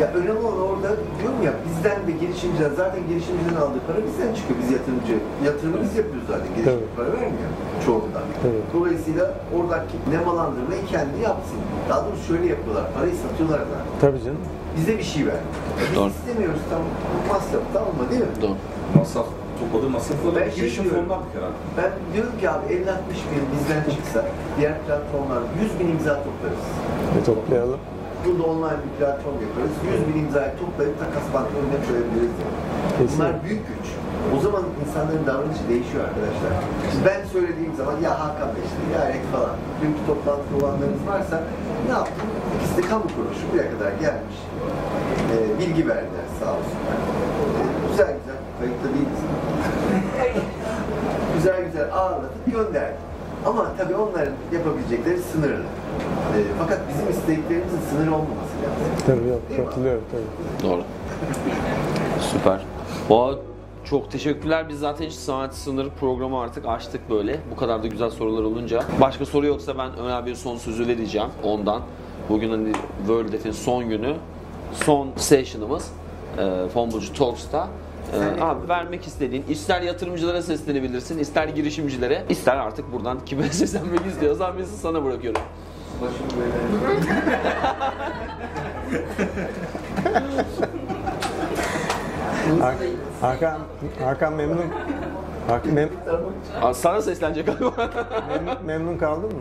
Ya 0.00 0.06
önemli 0.08 0.46
olan 0.46 0.60
orada 0.70 0.90
diyorum 1.18 1.42
ya 1.44 1.52
bizden 1.68 1.98
ve 2.06 2.12
girişimciler 2.20 2.70
zaten 2.76 3.00
girişimciden 3.08 3.56
aldığı 3.62 3.80
para 3.86 3.98
bizden 4.06 4.34
çıkıyor. 4.34 4.58
Biz 4.62 4.70
yatırımcı. 4.76 5.14
Yatırımı 5.44 5.76
biz 5.82 5.96
yapıyoruz 5.96 6.26
zaten. 6.28 6.48
Girişimci 6.56 6.78
Tabii. 6.78 6.96
para 6.96 7.08
vermiyor 7.12 7.50
çoğundan. 7.86 8.26
Tabii. 8.42 8.62
Dolayısıyla 8.74 9.24
oradaki 9.56 9.96
nemalandırmayı 10.12 10.82
kendi 10.92 11.18
yapsın. 11.28 11.60
Daha 11.88 12.00
doğrusu 12.06 12.24
şöyle 12.30 12.46
yapıyorlar. 12.54 12.84
Parayı 12.94 13.14
satıyorlar 13.24 13.60
zaten. 13.72 13.86
Tabii 14.04 14.20
canım. 14.24 14.42
Bize 14.76 14.98
bir 14.98 15.02
şey 15.12 15.26
ver. 15.26 15.40
Biz 15.80 15.96
Doğru. 15.96 16.10
istemiyoruz 16.16 16.60
tam 16.70 16.82
masraf 17.30 17.62
tamam 17.72 17.92
mı 18.00 18.04
değil 18.10 18.20
mi? 18.20 18.34
Doğru. 18.42 18.56
Masraf, 18.96 19.26
topladığı 19.60 19.90
masrafları 19.96 20.36
Ben 20.36 20.50
şey 20.50 20.54
girişim 20.58 20.84
diyorum. 20.84 20.98
fonundan 21.00 21.20
bir 21.26 21.30
kere. 21.34 21.48
Ben 21.78 21.90
diyorum 22.14 22.34
ki 22.40 22.44
abi 22.54 22.64
50-60 22.74 23.22
bin 23.30 23.42
bizden 23.54 23.82
çıksa 23.94 24.20
diğer 24.56 24.74
platformlar 24.84 25.40
100 25.62 25.80
bin 25.80 25.88
imza 25.94 26.14
toplarız. 26.26 26.64
Bir 27.16 27.24
toplayalım. 27.30 27.80
Burada 28.24 28.42
online 28.52 28.78
bir 28.84 28.92
platform 28.98 29.36
yaparız. 29.46 29.74
100 29.98 30.02
bin 30.08 30.16
imzayı 30.24 30.50
toplayıp 30.62 30.94
takas 31.02 31.26
bankı 31.34 31.52
önüne 31.60 31.78
koyabiliriz. 31.86 32.34
Yani. 32.42 32.54
Kesin. 32.98 33.14
Bunlar 33.18 33.32
büyük 33.44 33.62
güç. 33.72 33.86
O 34.34 34.36
zaman 34.46 34.62
insanların 34.82 35.24
davranışı 35.30 35.64
değişiyor 35.72 36.02
arkadaşlar. 36.08 36.52
Şimdi 36.90 37.04
ben 37.10 37.20
söylediğim 37.34 37.74
zaman 37.80 37.96
ya 38.06 38.12
Hakan 38.22 38.48
Bey 38.54 38.62
işte 38.68 38.82
gayret 38.94 39.26
falan. 39.34 39.54
Dünkü 39.80 40.02
toplantıda 40.10 40.54
olanlarınız 40.60 41.04
varsa 41.12 41.36
ne 41.88 41.92
yaptım? 42.00 42.28
İkisi 42.54 42.74
de 42.78 42.82
kamu 42.90 43.06
kuruluşu 43.14 43.44
buraya 43.50 43.68
kadar 43.74 43.92
gelmiş. 44.04 44.38
Ee, 45.30 45.34
bilgi 45.60 45.82
verdiler 45.92 46.26
sağ 46.38 46.48
olsunlar. 46.58 46.96
Ee, 47.56 47.62
güzel 47.88 48.12
güzel. 48.18 48.40
Kayıtlı 48.58 48.88
değiliz. 48.94 49.20
Güzel 51.86 51.98
ağırladık 51.98 52.46
gönderdik. 52.52 52.98
Ama 53.46 53.72
tabii 53.78 53.94
onların 53.94 54.32
yapabilecekleri 54.52 55.18
sınırlı. 55.18 55.62
Ee, 56.36 56.42
fakat 56.58 56.80
bizim 56.88 57.10
isteklerimizin 57.10 57.80
sınırı 57.90 58.14
olmaması 58.14 58.54
lazım. 58.62 59.06
Tabii 59.06 59.28
yok. 59.28 59.40
Değil 59.50 59.60
mi? 59.60 59.66
Katılıyorum 59.66 60.02
tabii. 60.12 60.70
Doğru. 60.70 60.82
Süper. 62.20 62.60
O 63.10 63.34
çok 63.84 64.10
teşekkürler. 64.10 64.68
Biz 64.68 64.78
zaten 64.78 65.06
hiç 65.06 65.14
saat 65.14 65.54
sınırı 65.54 65.90
programı 66.00 66.40
artık 66.40 66.66
açtık 66.66 67.10
böyle. 67.10 67.40
Bu 67.50 67.56
kadar 67.56 67.82
da 67.82 67.86
güzel 67.86 68.10
sorular 68.10 68.42
olunca. 68.42 68.82
Başka 69.00 69.26
soru 69.26 69.46
yoksa 69.46 69.78
ben 69.78 69.90
Ömer 69.98 70.26
Bey'e 70.26 70.34
son 70.36 70.56
sözü 70.56 70.88
vereceğim 70.88 71.28
ondan. 71.42 71.82
Bugün 72.28 72.50
hani 72.50 72.72
World 72.98 73.32
Def'in 73.32 73.52
son 73.52 73.88
günü. 73.88 74.14
Son 74.72 75.08
session'ımız. 75.16 75.90
E, 76.38 76.68
Fonbucu 76.74 77.12
Talks'ta. 77.12 77.68
E, 78.12 78.40
abi 78.40 78.68
vermek 78.68 79.06
istediğin, 79.06 79.44
ister 79.48 79.82
yatırımcılara 79.82 80.42
seslenebilirsin, 80.42 81.18
ister 81.18 81.48
girişimcilere, 81.48 82.24
ister 82.28 82.56
artık 82.56 82.92
buradan 82.92 83.18
kime 83.26 83.48
seslenmek 83.52 84.06
istiyorsan 84.06 84.58
bizi 84.58 84.76
sana 84.76 85.04
bırakıyorum. 85.04 85.40
Başım 86.02 86.26
böyle. 86.40 86.52
Hak- 92.60 92.76
Hakan, 93.20 93.58
Hakan 94.04 94.32
memnun. 94.32 94.64
Hakan 95.48 95.72
mem- 95.74 95.88
Aa, 96.62 96.74
Sana 96.74 97.02
seslenecek 97.02 97.46
galiba. 97.46 97.72
memnun, 98.28 98.64
memnun 98.66 98.98
kaldın 98.98 99.24
mı? 99.32 99.40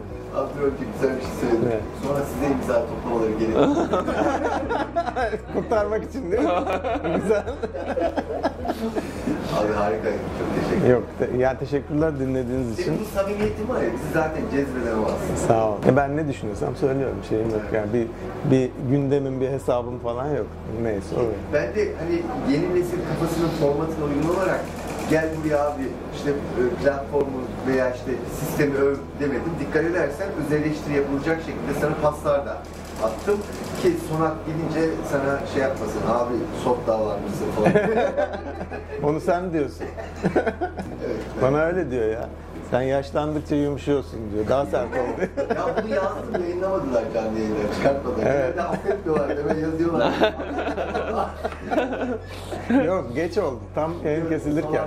Ki 0.79 0.85
güzel 0.93 1.15
bir 1.15 1.21
şey 1.21 1.31
söyledim. 1.41 1.69
Evet. 1.71 1.81
Sonra 2.03 2.19
size 2.25 2.53
imza 2.53 2.85
toplamaları 2.87 3.31
gerekiyor. 3.31 3.67
Kurtarmak 5.53 6.03
için 6.03 6.31
değil 6.31 6.43
mi? 6.43 6.49
Güzel. 7.23 7.43
Abi 9.59 9.73
harikaydı. 9.73 10.17
Çok 10.39 10.55
teşekkür 10.55 10.77
ederim. 10.85 10.91
Yok, 10.91 11.03
te- 11.19 11.37
ya 11.37 11.57
teşekkürler 11.57 12.19
dinlediğiniz 12.19 12.73
için. 12.73 12.83
Senin 12.83 12.99
bu 12.99 13.05
samimiyetin 13.19 13.69
var 13.69 13.81
ya 13.81 13.89
bizi 13.93 14.13
zaten 14.13 14.41
cezbeden 14.51 14.97
o 14.97 15.05
aslında. 15.05 15.37
Sağ 15.47 15.69
ol. 15.69 15.75
E 15.87 15.95
ben 15.95 16.17
ne 16.17 16.27
düşünüyorsam 16.27 16.75
söylüyorum. 16.75 17.17
Şeyim 17.29 17.49
yok 17.49 17.61
yani 17.73 17.87
bir 17.93 18.07
bir 18.51 18.69
gündemin 18.91 19.41
bir 19.41 19.49
hesabım 19.49 19.99
falan 19.99 20.27
yok. 20.35 20.47
Neyse 20.83 21.15
o. 21.15 21.21
Ben 21.53 21.75
de 21.75 21.89
hani 21.99 22.21
yeni 22.53 22.75
nesil 22.75 22.97
kafasının 23.09 23.49
formatına 23.61 24.05
uygun 24.05 24.35
olarak 24.35 24.59
gel 25.09 25.29
buraya 25.43 25.65
abi 25.67 25.83
işte 26.15 26.29
e, 26.29 26.83
platformu 26.83 27.41
veya 27.67 27.93
işte 27.93 28.11
sistemi 28.39 28.75
öv 28.77 28.95
demedim. 29.19 29.51
Dikkat 29.59 29.83
edersen 29.83 30.27
öz 30.45 30.51
eleştiri 30.53 30.93
yapılacak 30.95 31.39
şekilde 31.39 31.79
sana 31.81 31.93
paslar 32.01 32.45
da 32.45 32.57
attım 33.03 33.39
ki 33.81 33.91
Sonat 34.09 34.33
gelince 34.45 34.93
sana 35.11 35.39
şey 35.53 35.61
yapmasın 35.61 36.01
abi 36.09 36.33
soft 36.63 36.87
davranmışsın 36.87 37.45
falan. 37.55 37.73
Onu 39.03 39.19
sen 39.19 39.53
diyorsun. 39.53 39.85
evet. 41.05 41.17
Bana 41.41 41.61
öyle 41.61 41.91
diyor 41.91 42.09
ya. 42.09 42.29
Sen 42.75 42.81
yaşlandıkça 42.81 43.55
yumuşuyorsun 43.55 44.19
diyor. 44.33 44.47
Daha 44.49 44.65
sert 44.65 44.87
ol 44.87 45.17
diyor. 45.17 45.49
Ya 45.49 45.83
bunu 45.83 45.93
yazdım 45.93 46.41
yayınlamadılar 46.41 47.03
canlı 47.13 47.39
yayında 47.39 47.73
çıkartmadılar. 47.75 48.25
Evet. 48.25 48.41
Evet. 48.45 48.59
affetmiyorlar 48.59 49.37
deme 49.37 49.61
yazıyorlar. 49.61 50.13
Yok 52.85 53.15
geç 53.15 53.37
oldu. 53.37 53.59
Tam 53.75 53.93
yayın 54.05 54.29
kesilirken. 54.29 54.83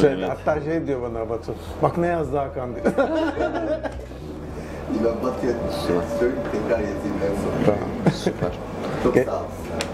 Şey, 0.00 0.12
Evet. 0.12 0.28
Hatta 0.28 0.60
şey 0.60 0.86
diyor 0.86 1.02
bana 1.02 1.30
Batu. 1.30 1.54
Bak 1.82 1.98
ne 1.98 2.06
yazdı 2.06 2.36
Hakan 2.36 2.70
diyor. 2.74 2.86
Ben 5.04 5.22
Batı'ya 5.24 5.52
söyleyeyim 6.18 6.42
tekrar 6.52 6.78
yazayım 6.80 7.16
en 7.24 7.34
son. 7.42 7.64
tamam. 7.64 7.88
Süper. 8.14 8.50
Çok 9.02 9.16
Ge- 9.16 9.24
sağ. 9.24 9.42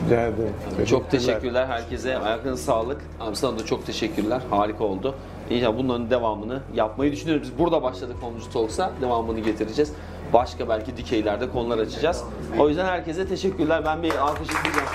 Rica 0.07 0.23
ederim. 0.27 0.87
Çok 0.87 1.11
teşekkürler 1.11 1.67
herkese. 1.67 2.19
Ayaklarına 2.19 2.57
sağlık. 2.57 3.01
Abi 3.21 3.37
sana 3.37 3.59
da 3.59 3.65
çok 3.65 3.87
teşekkürler. 3.87 4.41
Harika 4.51 4.85
oldu. 4.85 5.15
İnşallah 5.51 5.79
bunların 5.79 6.11
devamını 6.11 6.61
yapmayı 6.75 7.13
düşünüyoruz. 7.13 7.43
Biz 7.43 7.59
burada 7.59 7.83
başladık 7.83 8.17
Fonlucu 8.21 8.53
Talks'a. 8.53 8.91
Devamını 9.01 9.41
getireceğiz. 9.41 9.93
Başka 10.33 10.69
belki 10.69 10.97
dikeylerde 10.97 11.51
konular 11.51 11.79
açacağız. 11.79 12.25
O 12.59 12.69
yüzden 12.69 12.85
herkese 12.85 13.29
teşekkürler. 13.29 13.85
Ben 13.85 14.03
bir 14.03 14.15
alkış 14.15 14.49
isteyeceğim. 14.49 14.89